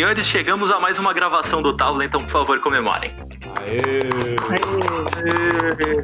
senhores, 0.00 0.26
chegamos 0.26 0.70
a 0.70 0.80
mais 0.80 0.98
uma 0.98 1.12
gravação 1.12 1.60
do 1.60 1.76
Tábula, 1.76 2.06
então 2.06 2.22
por 2.22 2.30
favor 2.30 2.58
comemorem. 2.60 3.14
Aê! 3.60 4.00
Aê! 5.18 6.02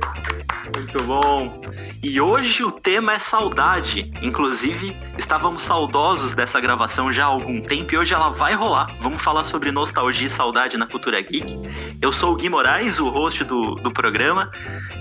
Muito 0.76 1.02
bom. 1.04 1.62
E 2.02 2.20
hoje 2.20 2.62
o 2.62 2.70
tema 2.70 3.14
é 3.14 3.18
saudade. 3.18 4.12
Inclusive, 4.20 4.94
estávamos 5.16 5.62
saudosos 5.62 6.34
dessa 6.34 6.60
gravação 6.60 7.10
já 7.10 7.24
há 7.24 7.28
algum 7.28 7.58
tempo 7.58 7.94
e 7.94 7.96
hoje 7.96 8.12
ela 8.12 8.28
vai 8.28 8.52
rolar. 8.52 8.94
Vamos 9.00 9.22
falar 9.22 9.46
sobre 9.46 9.72
nostalgia 9.72 10.26
e 10.26 10.30
saudade 10.30 10.76
na 10.76 10.86
cultura 10.86 11.18
geek. 11.22 11.56
Eu 12.02 12.12
sou 12.12 12.34
o 12.34 12.36
Gui 12.36 12.50
Moraes, 12.50 13.00
o 13.00 13.08
host 13.08 13.44
do, 13.44 13.76
do 13.76 13.90
programa, 13.90 14.50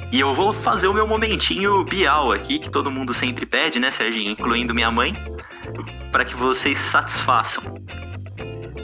e 0.09 0.21
eu 0.21 0.33
vou 0.33 0.53
fazer 0.53 0.87
o 0.87 0.93
meu 0.93 1.05
momentinho 1.05 1.83
Bial 1.83 2.31
aqui, 2.31 2.59
que 2.59 2.69
todo 2.69 2.89
mundo 2.89 3.13
sempre 3.13 3.45
pede, 3.45 3.77
né, 3.77 3.91
Serginho? 3.91 4.31
Incluindo 4.31 4.73
minha 4.73 4.89
mãe, 4.89 5.13
para 6.13 6.23
que 6.23 6.33
vocês 6.33 6.77
satisfaçam. 6.77 7.75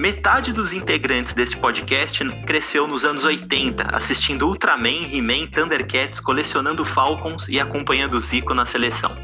Metade 0.01 0.51
dos 0.51 0.73
integrantes 0.73 1.31
deste 1.31 1.55
podcast 1.55 2.27
cresceu 2.47 2.87
nos 2.87 3.05
anos 3.05 3.23
80, 3.23 3.95
assistindo 3.95 4.47
Ultraman, 4.47 5.07
He-Man, 5.13 5.45
Thundercats, 5.53 6.19
colecionando 6.19 6.83
Falcons 6.83 7.47
e 7.47 7.59
acompanhando 7.59 8.15
o 8.15 8.19
Zico 8.19 8.55
na 8.55 8.65
seleção. 8.65 9.15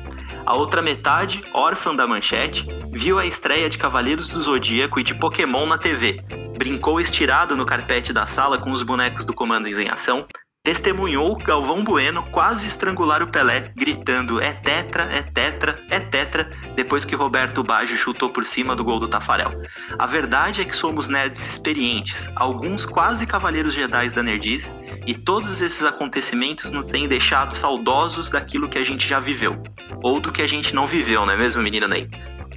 A 0.45 0.53
outra 0.53 0.79
metade, 0.79 1.43
órfã 1.51 1.95
da 1.95 2.05
manchete, 2.05 2.67
viu 2.93 3.17
a 3.17 3.25
estreia 3.25 3.67
de 3.67 3.79
Cavaleiros 3.79 4.29
do 4.29 4.39
Zodíaco 4.39 4.99
e 4.99 5.03
de 5.03 5.15
Pokémon 5.15 5.65
na 5.65 5.79
TV, 5.79 6.23
brincou 6.59 7.01
estirado 7.01 7.57
no 7.57 7.65
carpete 7.65 8.13
da 8.13 8.27
sala 8.27 8.59
com 8.59 8.69
os 8.69 8.83
bonecos 8.83 9.25
do 9.25 9.33
Comandos 9.33 9.79
em 9.79 9.89
Ação, 9.89 10.27
testemunhou 10.67 11.37
Galvão 11.37 11.81
Bueno 11.81 12.21
quase 12.23 12.67
estrangular 12.67 13.23
o 13.23 13.27
Pelé, 13.27 13.71
gritando 13.73 14.41
é 14.41 14.51
tetra, 14.51 15.03
é 15.03 15.21
tetra, 15.21 15.81
é 15.89 15.97
tetra, 15.97 16.45
depois 16.75 17.05
que 17.05 17.15
Roberto 17.15 17.63
Baggio 17.63 17.95
chutou 17.95 18.29
por 18.29 18.45
cima 18.45 18.75
do 18.75 18.83
gol 18.83 18.99
do 18.99 19.07
Tafarel. 19.07 19.53
A 19.97 20.05
verdade 20.05 20.59
é 20.59 20.65
que 20.65 20.75
somos 20.75 21.07
nerds 21.07 21.39
experientes, 21.47 22.29
alguns 22.35 22.85
quase 22.85 23.25
cavaleiros 23.25 23.73
Jedi 23.73 24.09
da 24.09 24.21
nerdice, 24.21 24.73
e 25.05 25.15
todos 25.15 25.61
esses 25.61 25.85
acontecimentos 25.85 26.69
nos 26.69 26.87
têm 26.87 27.07
deixado 27.07 27.53
saudosos 27.53 28.29
daquilo 28.29 28.67
que 28.67 28.77
a 28.77 28.83
gente 28.83 29.07
já 29.07 29.21
viveu, 29.21 29.63
ou 30.03 30.19
do 30.19 30.33
que 30.33 30.41
a 30.41 30.47
gente 30.47 30.75
não 30.75 30.85
viveu, 30.85 31.25
não 31.25 31.31
é 31.31 31.37
mesmo, 31.37 31.63
menina 31.63 31.87
Ney? 31.87 32.09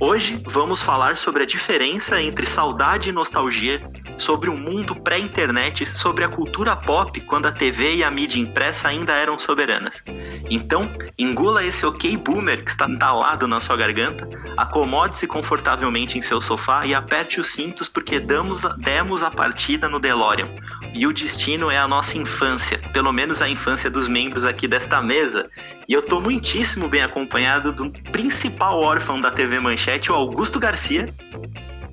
Hoje 0.03 0.43
vamos 0.47 0.81
falar 0.81 1.19
sobre 1.19 1.43
a 1.43 1.47
diferença 1.47 2.23
entre 2.23 2.47
saudade 2.47 3.11
e 3.11 3.13
nostalgia, 3.13 3.85
sobre 4.17 4.49
o 4.49 4.55
um 4.55 4.57
mundo 4.57 4.97
pré-internet, 4.97 5.87
sobre 5.87 6.25
a 6.25 6.29
cultura 6.29 6.75
pop 6.75 7.21
quando 7.21 7.45
a 7.45 7.53
TV 7.53 7.97
e 7.97 8.03
a 8.03 8.11
mídia 8.11 8.41
impressa 8.41 8.89
ainda 8.89 9.13
eram 9.13 9.39
soberanas. 9.39 10.03
Então, 10.49 10.91
engula 11.19 11.67
esse 11.67 11.85
ok 11.85 12.17
boomer 12.17 12.65
que 12.65 12.71
está 12.71 12.89
entalado 12.89 13.47
na 13.47 13.61
sua 13.61 13.77
garganta, 13.77 14.27
acomode-se 14.57 15.27
confortavelmente 15.27 16.17
em 16.17 16.23
seu 16.23 16.41
sofá 16.41 16.87
e 16.87 16.95
aperte 16.95 17.39
os 17.39 17.49
cintos 17.49 17.87
porque 17.87 18.19
damos, 18.19 18.63
demos 18.79 19.23
a 19.23 19.31
partida 19.31 19.87
no 19.87 20.01
DeLorean. 20.01 20.49
E 20.95 21.07
o 21.07 21.13
destino 21.13 21.71
é 21.71 21.79
a 21.79 21.87
nossa 21.87 22.17
infância, 22.17 22.79
pelo 22.93 23.13
menos 23.13 23.43
a 23.43 23.49
infância 23.49 23.91
dos 23.91 24.09
membros 24.09 24.47
aqui 24.47 24.67
desta 24.67 25.03
mesa. 25.03 25.49
E 25.91 25.93
eu 25.93 26.03
tô 26.03 26.21
muitíssimo 26.21 26.89
bem 26.89 27.03
acompanhado 27.03 27.73
do 27.73 27.91
principal 28.13 28.79
órfão 28.79 29.21
da 29.21 29.29
TV 29.29 29.59
Manchete, 29.59 30.13
o 30.13 30.15
Augusto 30.15 30.61
Garcia. 30.61 31.13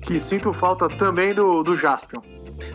Que 0.02 0.20
sinto 0.20 0.52
falta 0.52 0.88
também 0.88 1.34
do, 1.34 1.64
do 1.64 1.76
Jaspion. 1.76 2.20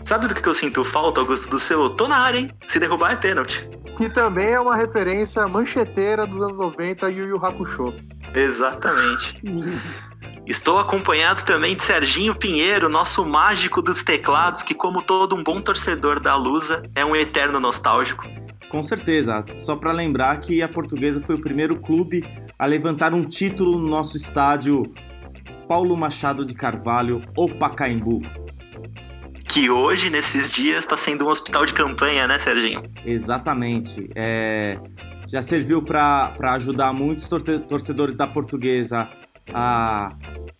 Sabe 0.04 0.28
do 0.28 0.34
que 0.34 0.46
eu 0.46 0.54
sinto 0.54 0.84
falta, 0.84 1.22
Augusto? 1.22 1.48
Do 1.48 1.58
seu 1.58 1.88
tô 1.88 2.06
na 2.06 2.18
área, 2.18 2.40
hein? 2.40 2.50
Se 2.66 2.78
derrubar 2.78 3.12
é 3.12 3.16
pênalti. 3.16 3.66
Que 3.96 4.10
também 4.10 4.52
é 4.52 4.60
uma 4.60 4.76
referência 4.76 5.48
mancheteira 5.48 6.26
dos 6.26 6.42
anos 6.42 6.58
90 6.58 7.10
Yu 7.10 7.26
Yu 7.28 7.36
Hakusho. 7.42 7.94
Exatamente. 8.34 9.40
Estou 10.46 10.78
acompanhado 10.78 11.42
também 11.44 11.74
de 11.74 11.82
Serginho 11.82 12.34
Pinheiro, 12.34 12.90
nosso 12.90 13.24
mágico 13.24 13.80
dos 13.80 14.04
teclados, 14.04 14.62
que, 14.62 14.74
como 14.74 15.00
todo 15.00 15.34
um 15.34 15.42
bom 15.42 15.58
torcedor 15.58 16.20
da 16.20 16.36
Lusa, 16.36 16.82
é 16.94 17.02
um 17.02 17.16
eterno 17.16 17.58
nostálgico. 17.58 18.26
Com 18.74 18.82
certeza. 18.82 19.44
Só 19.56 19.76
para 19.76 19.92
lembrar 19.92 20.36
que 20.40 20.60
a 20.60 20.68
Portuguesa 20.68 21.22
foi 21.24 21.36
o 21.36 21.40
primeiro 21.40 21.76
clube 21.80 22.24
a 22.58 22.66
levantar 22.66 23.14
um 23.14 23.22
título 23.22 23.78
no 23.78 23.88
nosso 23.88 24.16
estádio 24.16 24.82
Paulo 25.68 25.96
Machado 25.96 26.44
de 26.44 26.54
Carvalho, 26.54 27.22
ou 27.36 27.48
Pacaembu. 27.48 28.20
Que 29.48 29.70
hoje, 29.70 30.10
nesses 30.10 30.52
dias, 30.52 30.78
está 30.78 30.96
sendo 30.96 31.24
um 31.24 31.28
hospital 31.28 31.64
de 31.64 31.72
campanha, 31.72 32.26
né, 32.26 32.36
Serginho? 32.40 32.82
Exatamente. 33.06 34.10
É... 34.12 34.76
Já 35.28 35.40
serviu 35.40 35.80
para 35.80 36.34
ajudar 36.54 36.92
muitos 36.92 37.28
torcedores 37.28 38.16
da 38.16 38.26
Portuguesa 38.26 39.08
a 39.52 40.08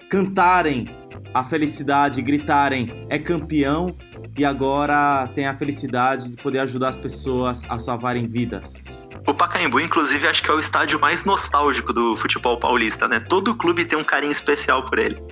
cantarem 0.08 0.86
a 1.34 1.42
felicidade, 1.42 2.22
gritarem 2.22 3.08
é 3.10 3.18
campeão 3.18 3.96
e 4.36 4.44
agora 4.44 5.28
tem 5.34 5.46
a 5.46 5.54
felicidade 5.54 6.30
de 6.30 6.36
poder 6.36 6.60
ajudar 6.60 6.88
as 6.88 6.96
pessoas 6.96 7.64
a 7.68 7.78
salvarem 7.78 8.26
vidas. 8.26 9.08
O 9.26 9.32
Pacaembu, 9.32 9.80
inclusive, 9.80 10.26
acho 10.26 10.42
que 10.42 10.50
é 10.50 10.54
o 10.54 10.58
estádio 10.58 11.00
mais 11.00 11.24
nostálgico 11.24 11.92
do 11.92 12.16
futebol 12.16 12.58
paulista, 12.58 13.08
né? 13.08 13.20
Todo 13.20 13.54
clube 13.54 13.84
tem 13.84 13.98
um 13.98 14.04
carinho 14.04 14.32
especial 14.32 14.84
por 14.84 14.98
ele 14.98 15.22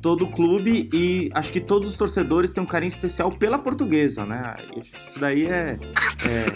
todo 0.00 0.24
o 0.24 0.30
clube 0.30 0.88
e 0.92 1.30
acho 1.34 1.52
que 1.52 1.60
todos 1.60 1.88
os 1.88 1.96
torcedores 1.96 2.52
têm 2.52 2.62
um 2.62 2.66
carinho 2.66 2.88
especial 2.88 3.30
pela 3.32 3.58
portuguesa, 3.58 4.24
né? 4.24 4.56
Isso 5.00 5.18
daí 5.18 5.46
é. 5.46 5.78
é 6.24 6.46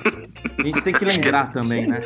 a 0.59 0.67
gente 0.67 0.83
tem 0.83 0.93
que 0.93 1.05
lembrar 1.05 1.53
também, 1.53 1.87
né? 1.87 2.01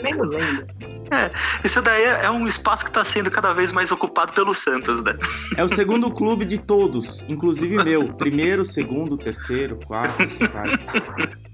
É, 1.11 1.31
isso 1.65 1.81
daí 1.83 2.05
é 2.05 2.31
um 2.31 2.47
espaço 2.47 2.85
que 2.85 2.91
está 2.91 3.05
sendo 3.05 3.31
cada 3.31 3.53
vez 3.53 3.73
mais 3.73 3.93
ocupado 3.93 4.33
pelo 4.33 4.55
Santos, 4.55 5.03
né? 5.03 5.17
É 5.57 5.65
o 5.65 5.69
segundo 5.69 6.11
clube 6.11 6.45
de 6.45 6.59
todos, 6.59 7.25
inclusive 7.29 7.83
meu. 7.83 8.13
Primeiro, 8.15 8.65
segundo, 8.65 9.17
terceiro, 9.17 9.79
quarto, 9.87 10.23
assim 10.23 10.45
vai. 10.47 11.46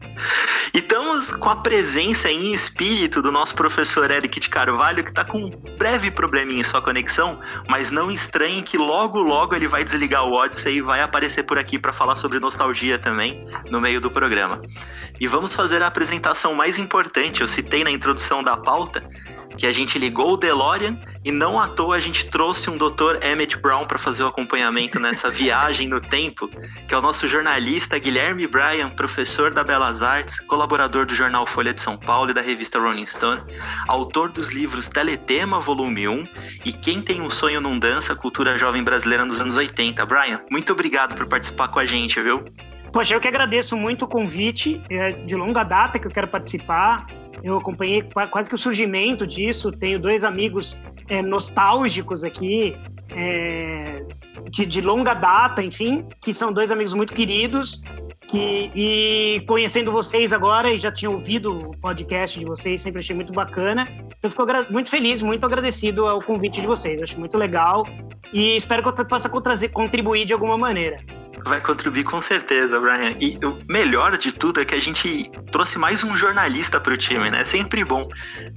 E 0.75 0.79
estamos 0.79 1.33
com 1.33 1.49
a 1.49 1.57
presença 1.57 2.31
em 2.31 2.53
espírito 2.53 3.21
do 3.21 3.31
nosso 3.31 3.55
professor 3.55 4.11
Eric 4.11 4.41
de 4.41 4.49
Carvalho, 4.49 5.05
que 5.05 5.11
está 5.11 5.25
com 5.25 5.45
um 5.45 5.51
breve 5.79 6.11
probleminha 6.11 6.61
em 6.61 6.65
sua 6.65 6.81
conexão, 6.81 7.39
mas 7.69 7.91
não 7.91 8.11
estranhe 8.11 8.63
que 8.63 8.79
logo 8.79 9.21
logo 9.21 9.55
ele 9.55 9.69
vai 9.69 9.85
desligar 9.85 10.25
o 10.25 10.33
Odyssey 10.33 10.77
e 10.77 10.83
vai 10.83 11.03
aparecer 11.03 11.43
por 11.43 11.59
aqui 11.59 11.79
para 11.79 11.93
falar 11.93 12.17
sobre 12.17 12.39
nostalgia 12.39 12.99
também 12.99 13.47
no 13.71 13.81
meio 13.81 14.01
do 14.01 14.11
programa. 14.11 14.63
E 15.21 15.27
vamos 15.27 15.55
fazer 15.55 15.83
a 15.83 15.87
apresentação 15.87 16.55
mais 16.55 16.79
importante, 16.79 17.41
eu 17.41 17.49
citei 17.49 17.85
na 17.85 17.91
introdução 17.91 18.43
da 18.43 18.57
pauta, 18.57 19.05
que 19.57 19.67
a 19.67 19.73
gente 19.73 19.99
ligou 19.99 20.33
o 20.33 20.37
DeLorean 20.37 20.99
e 21.25 21.31
não 21.31 21.59
à 21.59 21.69
toa 21.69 21.97
a 21.97 22.01
gente 22.01 22.29
trouxe 22.31 22.71
um 22.71 22.77
Dr. 22.77 23.23
Emmett 23.23 23.59
Brown 23.59 23.85
para 23.85 23.99
fazer 23.99 24.25
o 24.25 24.27
acompanhamento 24.27 24.99
nessa 24.99 25.31
viagem 25.33 25.89
no 25.89 26.01
tempo, 26.01 26.49
que 26.89 26.95
é 26.95 26.99
o 26.99 27.03
nosso 27.03 27.29
jornalista 27.29 27.99
Guilherme 27.99 28.47
Bryan, 28.47 28.89
professor 28.91 29.53
da 29.53 29.63
Belas 29.63 30.03
Artes, 30.03 30.41
colaborador 30.41 31.07
do 31.07 31.15
jornal 31.15 31.47
Folha 31.47 31.73
de 31.73 31.81
São 31.81 31.97
Paulo 31.97 32.31
e 32.31 32.35
da 32.35 32.41
revista 32.41 32.79
Rolling 32.79 33.07
Stone, 33.07 33.43
autor 33.89 34.31
dos 34.31 34.51
livros 34.51 34.89
Teletema, 34.89 35.61
volume 35.61 36.09
1 36.09 36.27
e 36.65 36.73
Quem 36.73 37.01
tem 37.01 37.21
um 37.21 37.31
sonho 37.31 37.61
não 37.61 37.79
dança, 37.79 38.15
cultura 38.15 38.59
jovem 38.59 38.83
brasileira 38.83 39.25
nos 39.25 39.41
anos 39.41 39.57
80. 39.57 40.05
Brian, 40.07 40.41
muito 40.51 40.73
obrigado 40.73 41.15
por 41.15 41.27
participar 41.27 41.69
com 41.69 41.79
a 41.79 41.85
gente, 41.85 42.21
viu? 42.21 42.45
Poxa, 42.93 43.15
eu 43.15 43.21
que 43.21 43.29
agradeço 43.29 43.75
muito 43.75 44.05
o 44.05 44.09
convite, 44.09 44.83
é 44.91 45.13
de 45.13 45.35
longa 45.35 45.65
data 45.65 45.99
que 45.99 46.07
eu 46.07 46.11
quero 46.11 46.29
participar. 46.29 47.07
Eu 47.43 47.59
acompanhei 47.59 48.03
quase 48.31 48.49
que 48.49 48.55
o 48.55 48.59
surgimento 48.59 49.27
disso. 49.27 49.73
Tenho 49.73 49.99
dois 49.99 50.25
amigos 50.25 50.81
é, 51.09 51.23
nostálgicos 51.23 52.25
aqui, 52.25 52.77
é, 53.11 54.05
de, 54.51 54.65
de, 54.65 54.81
longa 54.81 55.15
data, 55.15 55.63
enfim, 55.63 56.07
que 56.21 56.33
são 56.33 56.53
dois 56.53 56.71
amigos 56.71 56.95
muito 56.95 57.13
queridos. 57.13 57.83
Que, 58.29 58.71
e 58.75 59.45
conhecendo 59.47 59.93
vocês 59.93 60.33
agora, 60.33 60.73
e 60.73 60.79
já 60.79 60.91
tinha 60.91 61.11
ouvido 61.11 61.71
o 61.71 61.77
podcast 61.79 62.39
de 62.39 62.47
vocês, 62.47 62.81
sempre 62.81 63.01
achei 63.01 63.15
muito 63.15 63.33
bacana. 63.33 63.87
Então, 64.17 64.31
fico 64.31 64.47
muito 64.71 64.89
feliz, 64.89 65.21
muito 65.21 65.45
agradecido 65.45 66.07
ao 66.07 66.21
convite 66.21 66.61
de 66.61 66.67
vocês. 66.67 67.03
Acho 67.03 67.19
muito 67.19 67.37
legal 67.37 67.85
e 68.33 68.57
espero 68.57 68.83
que 68.83 69.01
eu 69.01 69.05
possa 69.05 69.29
contribuir 69.29 70.25
de 70.25 70.33
alguma 70.33 70.57
maneira. 70.57 71.05
Vai 71.45 71.61
contribuir 71.61 72.05
com 72.05 72.21
certeza, 72.21 72.79
Brian. 72.79 73.17
E 73.21 73.39
o 73.45 73.59
melhor 73.69 74.17
de 74.17 74.33
tudo 74.33 74.61
é 74.61 74.65
que 74.65 74.75
a 74.75 74.81
gente 74.81 75.31
trouxe 75.51 75.79
mais 75.79 76.05
um 76.05 76.17
jornalista 76.17 76.81
para 76.81 76.95
o 76.95 76.97
time, 76.97 77.31
né? 77.31 77.41
É 77.41 77.45
sempre 77.45 77.85
bom 77.85 78.07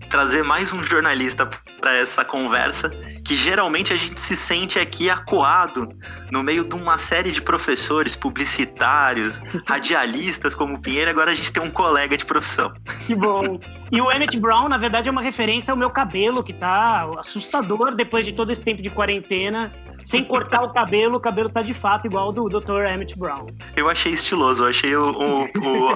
trazer 0.09 0.43
mais 0.43 0.71
um 0.71 0.83
jornalista 0.83 1.49
para 1.79 1.95
essa 1.95 2.23
conversa, 2.23 2.89
que 3.23 3.35
geralmente 3.35 3.93
a 3.93 3.95
gente 3.95 4.19
se 4.19 4.35
sente 4.35 4.79
aqui 4.79 5.09
acuado 5.09 5.87
no 6.31 6.43
meio 6.43 6.63
de 6.65 6.75
uma 6.75 6.97
série 6.97 7.31
de 7.31 7.41
professores, 7.41 8.15
publicitários, 8.15 9.41
radialistas 9.67 10.55
como 10.55 10.75
o 10.75 10.81
Pinheiro, 10.81 11.09
agora 11.09 11.31
a 11.31 11.35
gente 11.35 11.51
tem 11.51 11.61
um 11.61 11.69
colega 11.69 12.17
de 12.17 12.25
profissão. 12.25 12.73
Que 13.05 13.15
bom. 13.15 13.59
E 13.91 14.01
o 14.01 14.11
Emmett 14.11 14.39
Brown, 14.39 14.67
na 14.67 14.77
verdade, 14.77 15.09
é 15.09 15.11
uma 15.11 15.21
referência 15.21 15.71
ao 15.71 15.77
meu 15.77 15.89
cabelo, 15.89 16.43
que 16.43 16.53
tá 16.53 17.09
assustador 17.19 17.95
depois 17.95 18.25
de 18.25 18.33
todo 18.33 18.51
esse 18.51 18.63
tempo 18.63 18.81
de 18.81 18.89
quarentena 18.89 19.71
sem 20.05 20.23
cortar 20.25 20.63
o 20.63 20.71
cabelo, 20.71 21.17
o 21.17 21.19
cabelo 21.19 21.49
tá 21.49 21.61
de 21.61 21.73
fato 21.73 22.05
igual 22.05 22.25
ao 22.25 22.31
do 22.31 22.47
Dr. 22.47 22.83
Emmett 22.85 23.17
Brown. 23.17 23.47
Eu 23.75 23.89
achei 23.89 24.13
estiloso, 24.13 24.63
eu 24.63 24.69
achei 24.69 24.95
o, 24.95 25.09
o, 25.09 25.43
o, 25.43 25.93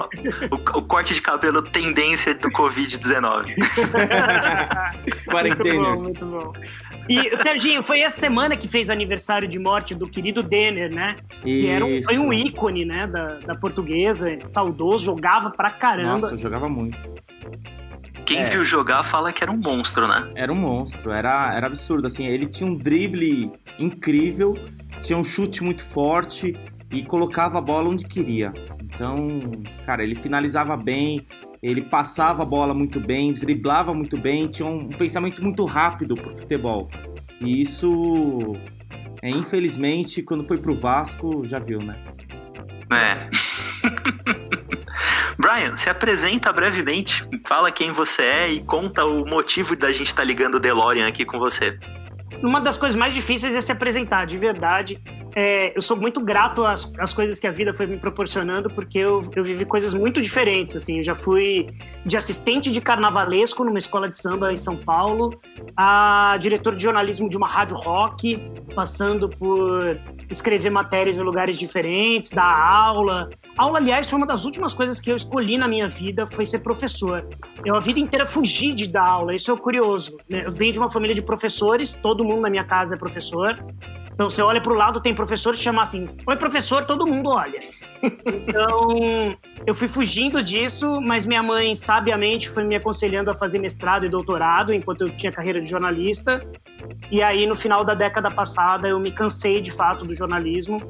o, 0.50 0.78
o 0.78 0.82
corte 0.82 1.14
de 1.14 1.22
cabelo 1.22 1.62
tendência 1.62 2.34
do 2.34 2.50
Covid-19. 2.50 3.54
Os 5.10 5.22
quarenteners. 5.22 6.02
Muito 6.02 6.26
bom, 6.26 6.34
muito 6.34 6.52
bom. 6.52 6.52
E, 7.08 7.36
Serginho, 7.42 7.82
foi 7.82 8.00
essa 8.00 8.20
semana 8.20 8.56
que 8.56 8.68
fez 8.68 8.90
aniversário 8.90 9.48
de 9.48 9.58
morte 9.58 9.94
do 9.94 10.08
querido 10.08 10.42
Denner, 10.42 10.92
né? 10.92 11.16
Que 11.42 11.66
era 11.66 11.84
um, 11.84 12.02
foi 12.02 12.18
um 12.18 12.32
ícone, 12.32 12.84
né, 12.84 13.06
da, 13.06 13.38
da 13.38 13.54
portuguesa, 13.54 14.38
saudoso, 14.42 15.06
jogava 15.06 15.50
pra 15.50 15.70
caramba. 15.70 16.12
Nossa, 16.12 16.36
jogava 16.36 16.68
muito. 16.68 16.98
Quem 18.30 18.42
É. 18.42 18.44
viu 18.48 18.64
jogar 18.64 19.02
fala 19.02 19.32
que 19.32 19.42
era 19.42 19.50
um 19.50 19.56
monstro, 19.56 20.06
né? 20.06 20.24
Era 20.36 20.52
um 20.52 20.56
monstro, 20.56 21.10
era, 21.10 21.52
era 21.52 21.66
absurdo, 21.66 22.06
assim, 22.06 22.28
ele 22.28 22.46
tinha 22.46 22.70
um 22.70 22.76
drible 22.76 23.50
incrível, 23.76 24.56
tinha 25.00 25.18
um 25.18 25.24
chute 25.24 25.64
muito 25.64 25.84
forte 25.84 26.54
e 26.92 27.02
colocava 27.02 27.58
a 27.58 27.60
bola 27.60 27.88
onde 27.88 28.04
queria. 28.04 28.54
Então, 28.84 29.40
cara, 29.84 30.04
ele 30.04 30.14
finalizava 30.14 30.76
bem, 30.76 31.26
ele 31.60 31.82
passava 31.82 32.44
a 32.44 32.46
bola 32.46 32.72
muito 32.72 33.00
bem, 33.00 33.32
driblava 33.32 33.92
muito 33.92 34.16
bem, 34.16 34.46
tinha 34.46 34.68
um, 34.68 34.88
pensamento 34.90 35.42
muito 35.42 35.64
rápido 35.64 36.14
pro 36.14 36.32
futebol. 36.32 36.88
E 37.40 37.60
isso, 37.60 38.52
é, 39.22 39.28
infelizmente, 39.28 40.22
quando 40.22 40.44
foi 40.44 40.58
pro 40.58 40.72
Vasco, 40.72 41.44
já 41.48 41.58
viu, 41.58 41.82
né? 41.82 41.96
É. 42.92 43.28
Brian, 45.40 45.74
se 45.74 45.88
apresenta 45.88 46.52
brevemente, 46.52 47.26
fala 47.46 47.72
quem 47.72 47.92
você 47.92 48.22
é 48.22 48.50
e 48.50 48.62
conta 48.62 49.06
o 49.06 49.26
motivo 49.26 49.74
da 49.74 49.90
gente 49.90 50.08
estar 50.08 50.22
ligando 50.22 50.56
o 50.56 50.60
DeLorean 50.60 51.08
aqui 51.08 51.24
com 51.24 51.38
você. 51.38 51.78
Uma 52.42 52.60
das 52.60 52.76
coisas 52.76 52.94
mais 52.94 53.14
difíceis 53.14 53.54
é 53.54 53.60
se 53.60 53.72
apresentar, 53.72 54.26
de 54.26 54.36
verdade. 54.36 55.00
É, 55.34 55.76
eu 55.76 55.82
sou 55.82 55.96
muito 55.96 56.20
grato 56.20 56.64
às, 56.64 56.90
às 56.98 57.14
coisas 57.14 57.38
que 57.38 57.46
a 57.46 57.50
vida 57.50 57.72
foi 57.72 57.86
me 57.86 57.96
proporcionando, 57.96 58.68
porque 58.70 58.98
eu, 58.98 59.22
eu 59.34 59.42
vivi 59.42 59.64
coisas 59.64 59.94
muito 59.94 60.20
diferentes, 60.20 60.76
assim. 60.76 60.98
Eu 60.98 61.02
já 61.02 61.14
fui 61.14 61.66
de 62.04 62.16
assistente 62.16 62.70
de 62.70 62.80
carnavalesco 62.80 63.64
numa 63.64 63.78
escola 63.78 64.08
de 64.08 64.16
samba 64.16 64.52
em 64.52 64.56
São 64.56 64.76
Paulo, 64.76 65.40
a 65.76 66.36
diretor 66.38 66.74
de 66.74 66.82
jornalismo 66.82 67.28
de 67.28 67.36
uma 67.36 67.48
rádio 67.48 67.76
rock, 67.76 68.38
passando 68.74 69.28
por 69.28 69.98
escrever 70.30 70.70
matérias 70.70 71.16
em 71.16 71.22
lugares 71.22 71.56
diferentes, 71.56 72.30
dar 72.30 72.44
aula. 72.44 73.30
Aula, 73.56 73.78
aliás, 73.78 74.08
foi 74.08 74.16
uma 74.16 74.26
das 74.26 74.44
últimas 74.44 74.72
coisas 74.72 75.00
que 75.00 75.10
eu 75.10 75.16
escolhi 75.16 75.58
na 75.58 75.68
minha 75.68 75.88
vida, 75.88 76.26
foi 76.26 76.46
ser 76.46 76.60
professor. 76.60 77.26
Eu 77.64 77.74
a 77.74 77.80
vida 77.80 78.00
inteira 78.00 78.24
fugi 78.24 78.72
de 78.72 78.88
dar 78.88 79.06
aula, 79.06 79.34
isso 79.34 79.52
é 79.52 79.56
curioso. 79.56 80.16
né? 80.28 80.42
Eu 80.46 80.52
venho 80.52 80.72
de 80.72 80.78
uma 80.78 80.88
família 80.88 81.14
de 81.14 81.22
professores, 81.22 81.92
todo 81.92 82.24
mundo 82.24 82.40
na 82.42 82.50
minha 82.50 82.64
casa 82.64 82.94
é 82.94 82.98
professor. 82.98 83.58
Então 84.20 84.28
você 84.28 84.42
olha 84.42 84.60
para 84.60 84.72
o 84.72 84.76
lado, 84.76 85.00
tem 85.00 85.14
professor 85.14 85.54
que 85.54 85.60
chama 85.60 85.80
assim: 85.80 86.06
Oi, 86.26 86.36
professor, 86.36 86.84
todo 86.84 87.06
mundo 87.06 87.30
olha. 87.30 87.58
Então 88.02 89.34
eu 89.66 89.74
fui 89.74 89.88
fugindo 89.88 90.42
disso, 90.42 91.00
mas 91.00 91.24
minha 91.24 91.42
mãe 91.42 91.74
sabiamente 91.74 92.50
foi 92.50 92.62
me 92.62 92.76
aconselhando 92.76 93.30
a 93.30 93.34
fazer 93.34 93.58
mestrado 93.58 94.04
e 94.04 94.10
doutorado 94.10 94.74
enquanto 94.74 95.02
eu 95.02 95.10
tinha 95.16 95.32
carreira 95.32 95.58
de 95.58 95.68
jornalista. 95.68 96.46
E 97.10 97.22
aí 97.22 97.46
no 97.46 97.56
final 97.56 97.82
da 97.82 97.94
década 97.94 98.30
passada 98.30 98.88
eu 98.88 99.00
me 99.00 99.10
cansei 99.10 99.60
de 99.60 99.70
fato 99.70 100.04
do 100.04 100.14
jornalismo. 100.14 100.82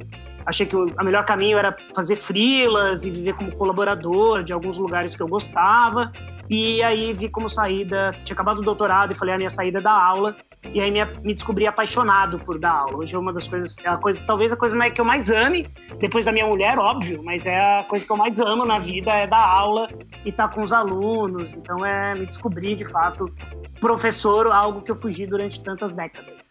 Achei 0.44 0.66
que 0.66 0.76
o 0.76 0.86
melhor 1.02 1.24
caminho 1.24 1.58
era 1.58 1.76
fazer 1.94 2.16
frilas 2.16 3.04
e 3.04 3.10
viver 3.10 3.34
como 3.34 3.54
colaborador 3.56 4.42
de 4.42 4.52
alguns 4.52 4.78
lugares 4.78 5.14
que 5.14 5.22
eu 5.22 5.28
gostava. 5.28 6.12
E 6.48 6.82
aí 6.82 7.12
vi 7.12 7.28
como 7.28 7.48
saída, 7.48 8.12
tinha 8.24 8.34
acabado 8.34 8.58
o 8.58 8.62
doutorado 8.62 9.12
e 9.12 9.14
falei 9.14 9.34
a 9.34 9.38
minha 9.38 9.50
saída 9.50 9.78
é 9.78 9.82
da 9.82 9.92
aula. 9.92 10.36
E 10.64 10.80
aí 10.80 10.90
me, 10.90 11.32
descobri 11.32 11.66
apaixonado 11.66 12.38
por 12.40 12.58
dar 12.58 12.72
aula. 12.72 12.98
Hoje 12.98 13.14
é 13.14 13.18
uma 13.18 13.32
das 13.32 13.46
coisas, 13.46 13.76
é 13.78 13.88
a 13.88 13.96
coisa, 13.96 14.24
talvez 14.26 14.52
a 14.52 14.56
coisa 14.56 14.76
mais, 14.76 14.92
que 14.92 15.00
eu 15.00 15.04
mais 15.04 15.30
ame, 15.30 15.66
depois 15.98 16.26
da 16.26 16.32
minha 16.32 16.46
mulher, 16.46 16.78
óbvio, 16.78 17.22
mas 17.24 17.46
é 17.46 17.80
a 17.80 17.84
coisa 17.84 18.04
que 18.04 18.12
eu 18.12 18.16
mais 18.16 18.38
amo 18.40 18.64
na 18.64 18.78
vida 18.78 19.12
é 19.12 19.26
dar 19.26 19.42
aula 19.42 19.88
e 20.24 20.28
estar 20.28 20.48
com 20.48 20.60
os 20.60 20.72
alunos. 20.72 21.54
Então 21.54 21.86
é 21.86 22.14
me 22.14 22.26
descobrir 22.26 22.74
de 22.74 22.84
fato 22.84 23.32
professor, 23.80 24.48
algo 24.48 24.82
que 24.82 24.90
eu 24.90 24.96
fugi 24.96 25.26
durante 25.26 25.62
tantas 25.62 25.94
décadas. 25.94 26.50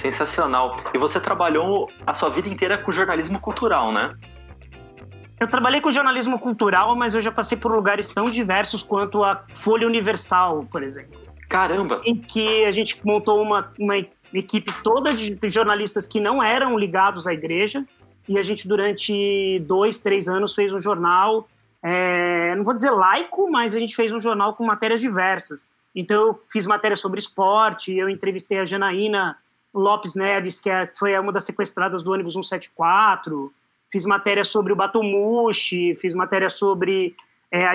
Sensacional. 0.00 0.76
E 0.94 0.98
você 0.98 1.20
trabalhou 1.20 1.90
a 2.06 2.14
sua 2.14 2.30
vida 2.30 2.48
inteira 2.48 2.78
com 2.78 2.90
jornalismo 2.90 3.38
cultural, 3.38 3.92
né? 3.92 4.14
Eu 5.38 5.48
trabalhei 5.48 5.80
com 5.80 5.90
jornalismo 5.90 6.38
cultural, 6.38 6.96
mas 6.96 7.14
eu 7.14 7.20
já 7.20 7.30
passei 7.30 7.56
por 7.56 7.70
lugares 7.70 8.08
tão 8.10 8.24
diversos 8.24 8.82
quanto 8.82 9.22
a 9.22 9.44
Folha 9.50 9.86
Universal, 9.86 10.66
por 10.70 10.82
exemplo. 10.82 11.20
Caramba! 11.48 12.00
em 12.04 12.14
que 12.14 12.64
a 12.64 12.70
gente 12.70 13.04
montou 13.04 13.42
uma, 13.42 13.72
uma 13.76 13.98
equipe 14.32 14.72
toda 14.84 15.12
de 15.12 15.36
jornalistas 15.50 16.06
que 16.06 16.20
não 16.20 16.40
eram 16.40 16.78
ligados 16.78 17.26
à 17.26 17.32
igreja 17.32 17.84
e 18.28 18.38
a 18.38 18.42
gente 18.42 18.68
durante 18.68 19.58
dois, 19.66 19.98
três 19.98 20.28
anos 20.28 20.54
fez 20.54 20.72
um 20.72 20.80
jornal, 20.80 21.48
é, 21.82 22.54
não 22.54 22.62
vou 22.62 22.72
dizer 22.72 22.90
laico, 22.90 23.50
mas 23.50 23.74
a 23.74 23.80
gente 23.80 23.96
fez 23.96 24.12
um 24.12 24.20
jornal 24.20 24.54
com 24.54 24.64
matérias 24.64 25.00
diversas. 25.00 25.68
Então 25.92 26.28
eu 26.28 26.40
fiz 26.52 26.66
matéria 26.66 26.96
sobre 26.96 27.18
esporte, 27.18 27.92
eu 27.92 28.08
entrevistei 28.08 28.60
a 28.60 28.64
Janaína 28.64 29.36
Lopes 29.72 30.14
Neves, 30.14 30.60
que 30.60 30.70
é, 30.70 30.86
foi 30.98 31.18
uma 31.18 31.32
das 31.32 31.44
sequestradas 31.44 32.02
do 32.02 32.12
ônibus 32.12 32.34
174, 32.34 33.52
fiz 33.90 34.04
matéria 34.06 34.44
sobre 34.44 34.72
o 34.72 34.76
Batumushi, 34.76 35.94
fiz 35.94 36.14
matéria 36.14 36.48
sobre 36.48 37.14
é, 37.52 37.66